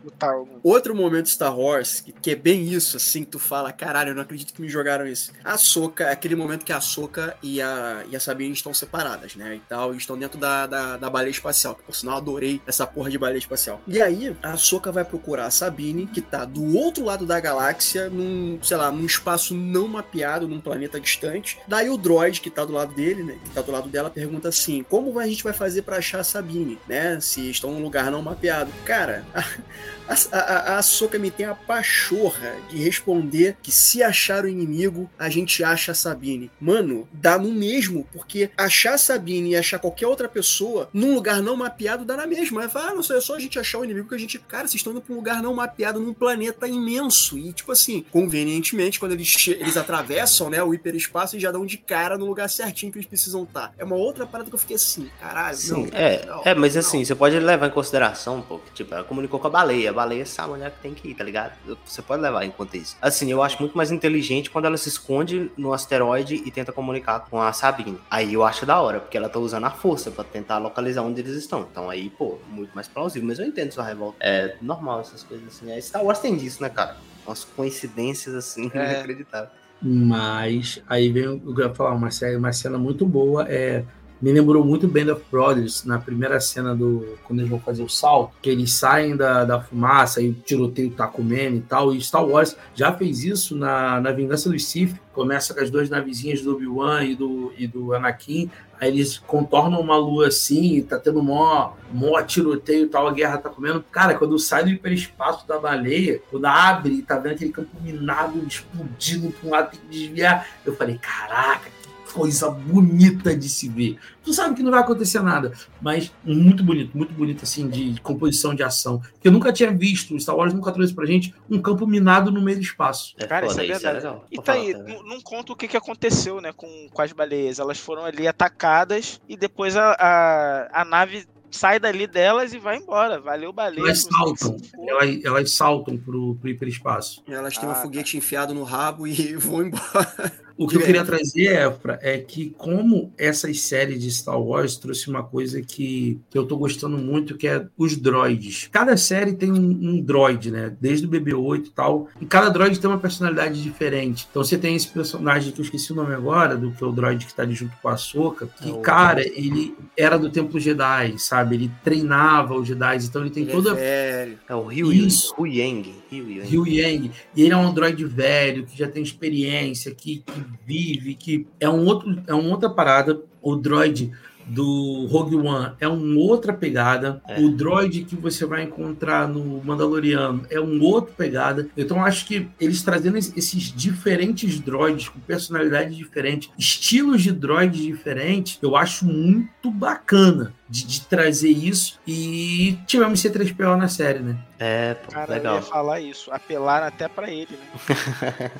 Outro 0.63 0.95
momento 0.95 1.29
Star 1.29 1.57
Wars, 1.57 2.01
que, 2.01 2.11
que 2.11 2.31
é 2.31 2.35
bem 2.35 2.63
isso, 2.71 2.97
assim, 2.97 3.23
que 3.23 3.29
tu 3.31 3.39
fala, 3.39 3.71
caralho, 3.71 4.09
eu 4.09 4.15
não 4.15 4.21
acredito 4.23 4.53
que 4.53 4.61
me 4.61 4.67
jogaram 4.69 5.05
isso. 5.07 5.31
A 5.43 5.57
Soca, 5.57 6.09
aquele 6.09 6.35
momento 6.35 6.65
que 6.65 6.73
a 6.73 6.81
Soca 6.81 7.35
e 7.41 7.61
a, 7.61 7.70
e 8.09 8.15
a 8.15 8.19
Sabine 8.19 8.53
estão 8.53 8.73
separadas, 8.73 9.35
né? 9.35 9.55
E 9.55 9.61
tal, 9.67 9.93
e 9.93 9.97
estão 9.97 10.17
dentro 10.17 10.39
da, 10.39 10.67
da, 10.67 10.97
da 10.97 11.09
baleia 11.09 11.31
espacial. 11.31 11.75
Que, 11.75 11.83
por 11.83 11.95
sinal, 11.95 12.17
adorei 12.17 12.61
essa 12.65 12.85
porra 12.85 13.09
de 13.09 13.17
baleia 13.17 13.39
espacial. 13.39 13.81
E 13.87 14.01
aí, 14.01 14.35
a 14.41 14.57
Soca 14.57 14.91
vai 14.91 15.03
procurar 15.03 15.45
a 15.45 15.51
Sabine, 15.51 16.07
que 16.07 16.21
tá 16.21 16.45
do 16.45 16.77
outro 16.77 17.03
lado 17.05 17.25
da 17.25 17.39
galáxia, 17.39 18.09
num, 18.09 18.59
sei 18.61 18.77
lá, 18.77 18.91
num 18.91 19.05
espaço 19.05 19.53
não 19.55 19.87
mapeado, 19.87 20.47
num 20.47 20.59
planeta 20.59 20.99
distante. 20.99 21.57
Daí 21.67 21.89
o 21.89 21.97
droid, 21.97 22.41
que 22.41 22.49
tá 22.49 22.65
do 22.65 22.73
lado 22.73 22.93
dele, 22.93 23.23
né? 23.23 23.37
Que 23.43 23.49
tá 23.51 23.61
do 23.61 23.71
lado 23.71 23.89
dela, 23.89 24.09
pergunta 24.09 24.49
assim: 24.49 24.83
como 24.83 25.17
a 25.19 25.27
gente 25.27 25.43
vai 25.43 25.53
fazer 25.53 25.81
pra 25.83 25.97
achar 25.97 26.19
a 26.19 26.23
Sabine, 26.23 26.77
né? 26.87 27.19
Se 27.19 27.49
estão 27.49 27.71
num 27.71 27.81
lugar 27.81 28.11
não 28.11 28.21
mapeado. 28.21 28.71
Cara, 28.85 29.25
a, 30.07 30.15
a, 30.31 30.39
a, 30.39 30.77
a 30.77 30.81
Soca 30.81 31.17
me 31.17 31.31
tem 31.31 31.45
a 31.45 31.55
pachorra 31.55 32.55
de 32.69 32.77
responder 32.77 33.57
que 33.61 33.71
se 33.71 34.03
achar 34.03 34.43
o 34.43 34.47
inimigo, 34.47 35.09
a 35.17 35.29
gente 35.29 35.63
acha 35.63 35.91
a 35.91 35.95
Sabine. 35.95 36.51
Mano, 36.59 37.07
dá 37.11 37.37
no 37.37 37.50
mesmo, 37.51 38.07
porque 38.11 38.49
achar 38.57 38.95
a 38.95 38.97
Sabine 38.97 39.51
e 39.51 39.55
achar 39.55 39.79
qualquer 39.79 40.07
outra 40.07 40.27
pessoa 40.27 40.89
num 40.93 41.13
lugar 41.13 41.41
não 41.41 41.55
mapeado 41.55 42.05
dá 42.05 42.17
na 42.17 42.27
mesma. 42.27 42.63
Aí 42.63 42.69
fala, 42.69 42.91
ah, 42.91 42.95
não 42.95 43.03
sei, 43.03 43.17
é 43.17 43.21
só 43.21 43.35
a 43.35 43.39
gente 43.39 43.59
achar 43.59 43.79
o 43.79 43.83
inimigo 43.83 44.07
que 44.07 44.15
a 44.15 44.17
gente. 44.17 44.39
Cara, 44.39 44.67
vocês 44.67 44.75
estão 44.75 44.93
indo 44.93 45.01
pra 45.01 45.13
um 45.13 45.17
lugar 45.17 45.41
não 45.41 45.53
mapeado 45.53 45.99
num 45.99 46.13
planeta 46.13 46.67
imenso. 46.67 47.37
E, 47.37 47.53
tipo 47.53 47.71
assim, 47.71 48.05
convenientemente, 48.11 48.99
quando 48.99 49.13
eles, 49.13 49.47
eles 49.47 49.77
atravessam, 49.77 50.49
né, 50.49 50.63
o 50.63 50.73
hiperespaço, 50.73 51.35
eles 51.35 51.43
já 51.43 51.51
dão 51.51 51.65
de 51.65 51.77
cara 51.77 52.17
no 52.17 52.25
lugar 52.25 52.49
certinho 52.49 52.91
que 52.91 52.97
eles 52.97 53.07
precisam 53.07 53.43
estar. 53.43 53.73
É 53.77 53.83
uma 53.83 53.95
outra 53.95 54.25
parada 54.25 54.49
que 54.49 54.55
eu 54.55 54.59
fiquei 54.59 54.75
assim, 54.75 55.09
caralho, 55.19 55.57
Sim, 55.57 55.71
não. 55.71 55.89
é, 55.91 56.25
não, 56.25 56.41
é, 56.45 56.55
mas 56.55 56.75
não. 56.75 56.79
assim, 56.79 57.03
você 57.03 57.15
pode 57.15 57.37
levar 57.39 57.67
em 57.67 57.71
consideração, 57.71 58.41
pô, 58.41 58.59
que, 58.59 58.71
tipo, 58.73 58.93
ela 58.93 59.03
comunicou 59.03 59.39
com 59.39 59.47
a 59.47 59.49
baleia, 59.49 59.89
a 59.89 59.93
baleia 59.93 60.25
sabe 60.25 60.53
onde 60.53 60.63
é 60.63 60.69
que 60.69 60.79
tem 60.79 60.93
que 60.93 61.09
ir, 61.09 61.15
tá 61.15 61.23
ligado? 61.23 61.53
Você 61.85 62.01
pode 62.01 62.21
levar 62.21 62.45
em 62.45 62.51
conta 62.51 62.77
isso. 62.77 62.97
Assim, 63.01 63.31
eu 63.31 63.41
acho 63.41 63.59
muito 63.59 63.75
mais 63.75 63.91
inteligente 63.91 64.49
quando 64.49 64.65
ela 64.65 64.77
se 64.77 64.89
esconde 64.89 65.51
no 65.57 65.73
asteroide 65.73 66.35
e 66.45 66.51
tenta 66.51 66.71
comunicar 66.71 67.21
com 67.21 67.40
a 67.41 67.53
Sabine. 67.53 67.99
Aí 68.09 68.33
eu 68.33 68.43
acho 68.43 68.65
da 68.65 68.79
hora, 68.79 68.99
porque 68.99 69.17
ela 69.17 69.27
tá 69.29 69.39
usando 69.39 69.65
a 69.65 69.71
força 69.71 70.09
pra 70.11 70.23
tentar 70.23 70.57
localizar 70.57 71.01
onde 71.01 71.21
eles 71.21 71.33
estão. 71.35 71.67
Então 71.69 71.89
aí, 71.89 72.09
pô, 72.09 72.37
muito 72.49 72.71
mais 72.73 72.87
plausível. 72.87 73.27
Mas 73.27 73.39
eu 73.39 73.45
entendo 73.45 73.71
sua 73.71 73.83
revolta. 73.83 74.17
É 74.21 74.55
normal 74.61 75.01
essas 75.01 75.23
coisas 75.23 75.47
assim. 75.47 75.71
A 75.75 75.81
Star 75.81 76.03
Wars 76.03 76.19
tem 76.19 76.35
disso, 76.37 76.61
né, 76.61 76.69
cara? 76.69 76.95
Umas 77.25 77.43
coincidências 77.43 78.33
assim, 78.35 78.69
É. 78.73 78.93
inacreditáveis. 78.93 79.51
Mas 79.81 80.81
aí 80.87 81.11
vem 81.11 81.27
o 81.27 81.39
que 81.55 81.61
eu 81.61 81.67
ia 81.67 81.73
falar, 81.73 81.91
uma, 81.93 82.11
série, 82.11 82.35
uma 82.35 82.53
cena 82.53 82.77
muito 82.77 83.05
boa 83.05 83.45
é 83.49 83.83
me 84.21 84.31
lembrou 84.31 84.63
muito 84.63 84.87
Band 84.87 85.11
of 85.11 85.23
Brothers 85.31 85.83
na 85.83 85.97
primeira 85.97 86.39
cena 86.39 86.75
do. 86.75 87.17
quando 87.23 87.39
eles 87.39 87.49
vão 87.49 87.59
fazer 87.59 87.81
o 87.81 87.89
salto, 87.89 88.33
que 88.41 88.49
eles 88.49 88.71
saem 88.73 89.15
da, 89.15 89.43
da 89.43 89.59
fumaça 89.59 90.21
e 90.21 90.29
o 90.29 90.33
tiroteio 90.33 90.91
tá 90.91 91.07
comendo 91.07 91.57
e 91.57 91.61
tal. 91.61 91.93
E 91.93 91.99
Star 91.99 92.23
Wars 92.23 92.55
já 92.75 92.93
fez 92.93 93.23
isso 93.23 93.55
na, 93.55 93.99
na 93.99 94.11
Vingança 94.11 94.49
dos 94.49 94.65
Sith. 94.65 94.95
Começa 95.11 95.53
com 95.53 95.59
as 95.59 95.69
duas 95.69 95.89
navezinhas 95.89 96.41
do 96.41 96.53
Obi-Wan 96.53 97.03
e 97.03 97.15
do, 97.15 97.51
e 97.57 97.67
do 97.67 97.93
Anakin. 97.93 98.49
Aí 98.79 98.89
eles 98.89 99.17
contornam 99.17 99.79
uma 99.79 99.97
lua 99.97 100.27
assim, 100.27 100.81
tá 100.81 100.97
tendo 100.97 101.21
mó, 101.21 101.73
mó 101.91 102.19
tiroteio 102.21 102.85
e 102.85 102.89
tal, 102.89 103.07
a 103.07 103.13
guerra 103.13 103.37
tá 103.37 103.49
comendo. 103.49 103.83
Cara, 103.91 104.15
quando 104.15 104.39
sai 104.39 104.63
do 104.63 104.69
hiperespaço 104.69 105.47
da 105.47 105.59
baleia, 105.59 106.19
quando 106.31 106.45
abre 106.45 106.93
e 106.93 107.01
tá 107.03 107.17
vendo 107.17 107.33
aquele 107.33 107.51
campo 107.51 107.69
minado 107.81 108.39
explodindo 108.47 109.31
pra 109.31 109.47
um 109.47 109.51
lado, 109.51 109.71
tem 109.71 109.79
que 109.81 109.87
desviar. 109.87 110.47
Eu 110.65 110.75
falei, 110.75 110.97
caraca, 110.97 111.69
coisa 112.11 112.49
bonita 112.49 113.35
de 113.35 113.49
se 113.49 113.67
ver. 113.69 113.97
Tu 114.23 114.33
sabe 114.33 114.53
que 114.55 114.61
não 114.61 114.69
vai 114.71 114.81
acontecer 114.81 115.21
nada, 115.21 115.51
mas 115.81 116.11
muito 116.23 116.63
bonito, 116.63 116.95
muito 116.95 117.13
bonito 117.13 117.43
assim 117.43 117.67
de 117.67 117.99
composição 118.01 118.53
de 118.53 118.61
ação. 118.61 119.01
Que 119.19 119.27
eu 119.27 119.31
nunca 119.31 119.51
tinha 119.51 119.71
visto, 119.71 120.19
Star 120.19 120.35
Wars 120.35 120.53
nunca 120.53 120.71
trouxe 120.71 120.93
pra 120.93 121.05
gente 121.05 121.33
um 121.49 121.59
campo 121.61 121.87
minado 121.87 122.29
no 122.31 122.41
meio 122.41 122.57
do 122.57 122.63
espaço. 122.63 123.15
É 123.17 123.25
Cara, 123.25 123.47
isso 123.47 123.59
é 123.59 123.63
isso 123.63 123.73
é 123.73 123.75
verdade. 123.75 123.95
legal. 123.97 124.25
E 124.31 124.35
Pode 124.35 124.45
tá 124.45 124.53
aí, 124.53 124.73
não, 124.73 125.03
não 125.03 125.21
conta 125.21 125.53
o 125.53 125.55
que, 125.55 125.67
que 125.67 125.77
aconteceu, 125.77 126.39
né, 126.39 126.51
com, 126.55 126.67
com 126.91 127.01
as 127.01 127.11
baleias. 127.11 127.57
Elas 127.57 127.79
foram 127.79 128.05
ali 128.05 128.27
atacadas 128.27 129.19
e 129.27 129.35
depois 129.35 129.75
a, 129.75 129.91
a, 129.99 130.81
a 130.81 130.85
nave 130.85 131.25
sai 131.49 131.79
dali 131.79 132.07
delas 132.07 132.53
e 132.53 132.59
vai 132.59 132.77
embora. 132.77 133.19
Valeu, 133.19 133.51
baleia. 133.51 133.83
Elas 133.85 134.03
saltam, 134.03 134.55
elas, 134.87 135.19
elas 135.25 135.51
saltam 135.51 135.97
pro, 135.97 136.35
pro 136.35 136.49
hiperespaço. 136.49 137.23
Elas 137.27 137.57
têm 137.57 137.67
Ah, 137.67 137.71
um 137.71 137.75
tá. 137.75 137.81
foguete 137.81 138.15
enfiado 138.17 138.53
no 138.53 138.63
rabo 138.63 139.05
e 139.07 139.35
vão 139.35 139.63
embora. 139.63 140.31
O 140.61 140.67
que 140.67 140.77
eu 140.77 140.81
queria 140.81 141.03
trazer, 141.03 141.59
Efra, 141.59 141.97
é 142.03 142.19
que 142.19 142.53
como 142.55 143.11
essas 143.17 143.61
séries 143.61 143.99
de 143.99 144.11
Star 144.11 144.39
Wars 144.39 144.77
trouxe 144.77 145.09
uma 145.09 145.23
coisa 145.23 145.59
que, 145.59 146.19
que 146.29 146.37
eu 146.37 146.45
tô 146.45 146.55
gostando 146.55 146.99
muito, 146.99 147.35
que 147.35 147.47
é 147.47 147.65
os 147.75 147.97
droids. 147.97 148.69
Cada 148.71 148.95
série 148.95 149.33
tem 149.33 149.51
um, 149.51 149.57
um 149.57 149.99
droid, 149.99 150.51
né? 150.51 150.71
Desde 150.79 151.07
o 151.07 151.09
BB-8 151.09 151.65
e 151.65 151.69
tal. 151.71 152.07
E 152.21 152.27
cada 152.27 152.49
droid 152.49 152.79
tem 152.79 152.87
uma 152.87 152.99
personalidade 152.99 153.59
diferente. 153.59 154.27
Então 154.29 154.43
você 154.43 154.55
tem 154.55 154.75
esse 154.75 154.87
personagem 154.87 155.51
que 155.51 155.59
eu 155.59 155.65
esqueci 155.65 155.91
o 155.93 155.95
nome 155.95 156.13
agora, 156.13 156.55
do 156.55 156.71
que 156.71 156.83
é 156.83 156.85
o 156.85 156.91
droid 156.91 157.25
que 157.25 157.33
tá 157.33 157.41
ali 157.41 157.55
junto 157.55 157.75
com 157.81 157.89
a 157.89 157.97
Soca, 157.97 158.47
que, 158.61 158.69
É 158.69 158.81
cara, 158.81 159.21
ele 159.21 159.75
era 159.97 160.19
do 160.19 160.29
Templo 160.29 160.59
Jedi, 160.59 161.17
sabe? 161.17 161.55
Ele 161.55 161.71
treinava 161.83 162.53
os 162.53 162.67
Jedi, 162.67 162.97
então 162.97 163.21
ele 163.21 163.31
tem 163.31 163.43
Ele 163.43 163.51
toda 163.51 163.71
é 163.71 164.25
velho. 164.25 164.39
É 164.47 164.53
o 164.53 164.67
Ryu 164.67 164.91
Yang. 164.91 165.31
Ryu 165.35 165.47
Yang. 165.47 166.01
Ryu 166.11 166.67
Yang, 166.67 167.11
e 167.35 167.41
ele 167.41 167.53
é 167.53 167.57
um 167.57 167.67
androide 167.67 168.05
velho, 168.05 168.63
que 168.63 168.77
já 168.77 168.87
tem 168.87 169.01
experiência, 169.01 169.91
que, 169.95 170.19
que 170.19 170.50
vive, 170.65 171.15
que 171.15 171.47
é 171.59 171.69
um 171.69 171.85
outro, 171.85 172.21
é 172.27 172.33
uma 172.33 172.49
outra 172.49 172.69
parada. 172.69 173.21
O 173.41 173.55
droid 173.55 174.11
do 174.47 175.05
Rogue 175.05 175.35
One 175.35 175.73
é 175.79 175.87
uma 175.87 176.19
outra 176.19 176.51
pegada. 176.51 177.21
É. 177.27 177.39
O 177.39 177.49
droid 177.49 178.03
que 178.03 178.15
você 178.15 178.45
vai 178.45 178.63
encontrar 178.63 179.27
no 179.27 179.63
Mandaloriano 179.63 180.43
é 180.49 180.59
um 180.59 180.81
outro 180.81 181.13
pegada. 181.15 181.67
Então 181.77 182.03
acho 182.03 182.25
que 182.25 182.47
eles 182.59 182.81
trazendo 182.81 183.17
es- 183.17 183.31
esses 183.37 183.71
diferentes 183.73 184.59
droids 184.59 185.09
com 185.09 185.19
personalidades 185.19 185.95
diferentes, 185.95 186.49
estilos 186.57 187.21
de 187.21 187.31
droids 187.31 187.79
diferentes, 187.81 188.57
eu 188.61 188.75
acho 188.75 189.05
muito 189.05 189.69
bacana 189.71 190.53
de, 190.71 190.85
de 190.87 191.01
trazer 191.01 191.49
isso. 191.49 191.99
E 192.07 192.77
tivemos 192.87 193.21
C3PO 193.21 193.75
na 193.77 193.87
série, 193.89 194.19
né? 194.19 194.37
É, 194.57 194.93
pô, 194.93 195.11
Cara, 195.11 195.31
eu 195.31 195.37
legal. 195.37 195.55
ia 195.55 195.61
falar 195.63 195.99
isso. 195.99 196.31
Apelar 196.31 196.83
até 196.83 197.07
pra 197.07 197.29
ele, 197.31 197.49
né? 197.51 197.79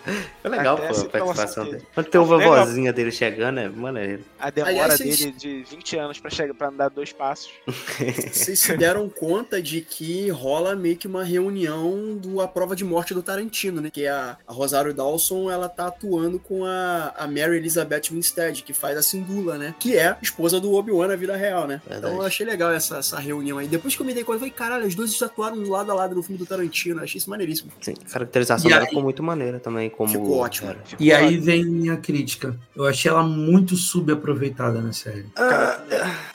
Foi 0.41 0.49
legal, 0.51 0.75
Até 0.77 0.87
pô, 0.87 0.93
a 0.93 0.95
participação 0.95 1.27
revelação 1.27 1.65
dele. 1.65 1.83
Quando 1.93 2.07
tem 2.07 2.21
uma 2.21 2.35
Legal. 2.37 2.65
vozinha 2.65 2.91
dele 2.93 3.11
chegando, 3.11 3.59
é 3.59 3.69
maneiro. 3.69 4.23
A 4.39 4.49
demora 4.49 4.71
Aliás, 4.71 4.93
vocês- 4.97 5.19
dele 5.19 5.31
de 5.37 5.63
20 5.69 5.97
anos 5.97 6.19
pra, 6.19 6.29
chegar, 6.31 6.53
pra 6.55 6.69
andar 6.69 6.89
dois 6.89 7.13
passos. 7.13 7.51
Vocês 8.31 8.59
se 8.59 8.75
deram 8.77 9.07
conta 9.09 9.61
de 9.61 9.81
que 9.81 10.29
rola 10.29 10.75
meio 10.75 10.97
que 10.97 11.07
uma 11.07 11.23
reunião 11.23 12.15
do 12.17 12.41
A 12.41 12.47
Prova 12.47 12.75
de 12.75 12.83
Morte 12.83 13.13
do 13.13 13.21
Tarantino, 13.21 13.79
né? 13.79 13.89
Que 13.91 14.07
a, 14.07 14.37
a 14.47 14.51
Rosário 14.53 14.93
Dawson, 14.93 15.51
ela 15.51 15.69
tá 15.69 15.87
atuando 15.87 16.39
com 16.39 16.65
a, 16.65 17.13
a 17.15 17.27
Mary 17.27 17.57
Elizabeth 17.57 18.09
Winstead, 18.11 18.63
que 18.63 18.73
faz 18.73 18.97
a 18.97 19.03
Syndulla, 19.03 19.57
né? 19.57 19.75
Que 19.79 19.95
é 19.97 20.17
esposa 20.21 20.59
do 20.59 20.73
Obi-Wan 20.73 21.07
na 21.09 21.15
vida 21.15 21.35
real, 21.35 21.67
né? 21.67 21.79
Verdade. 21.87 22.00
Então 22.07 22.15
eu 22.17 22.21
achei 22.23 22.45
legal 22.45 22.71
essa, 22.71 22.97
essa 22.97 23.19
reunião 23.19 23.57
aí. 23.57 23.67
Depois 23.67 23.95
que 23.95 24.01
eu 24.01 24.05
me 24.05 24.13
dei 24.13 24.23
conta, 24.23 24.35
eu 24.35 24.39
falei, 24.39 24.53
caralho, 24.53 24.85
as 24.85 24.95
duas 24.95 25.21
atuaram 25.21 25.61
lado 25.69 25.91
a 25.91 25.95
lado 25.95 26.15
no 26.15 26.23
filme 26.23 26.37
do 26.37 26.45
Tarantino. 26.45 26.99
Eu 26.99 27.03
achei 27.03 27.17
isso 27.19 27.29
maneiríssimo. 27.29 27.71
Sim, 27.81 27.93
a 28.05 28.09
caracterização 28.11 28.67
E 28.69 28.73
dela 28.73 28.83
aí- 28.83 28.87
ficou 28.87 29.03
muito 29.03 29.21
maneira 29.23 29.59
também, 29.59 29.89
como. 29.89 30.09
Ficou 30.11 30.37
ótimo. 30.39 30.73
Ficou 30.85 31.05
E 31.05 31.13
aí 31.13 31.25
ótimo. 31.27 31.43
vem 31.43 31.65
minha 31.65 31.97
crítica. 31.97 32.55
Eu 32.75 32.85
achei 32.85 33.09
ela 33.11 33.23
muito 33.23 33.75
subaproveitada 33.75 34.81
na 34.81 34.93
série. 34.93 35.25
Ah, 35.35 35.79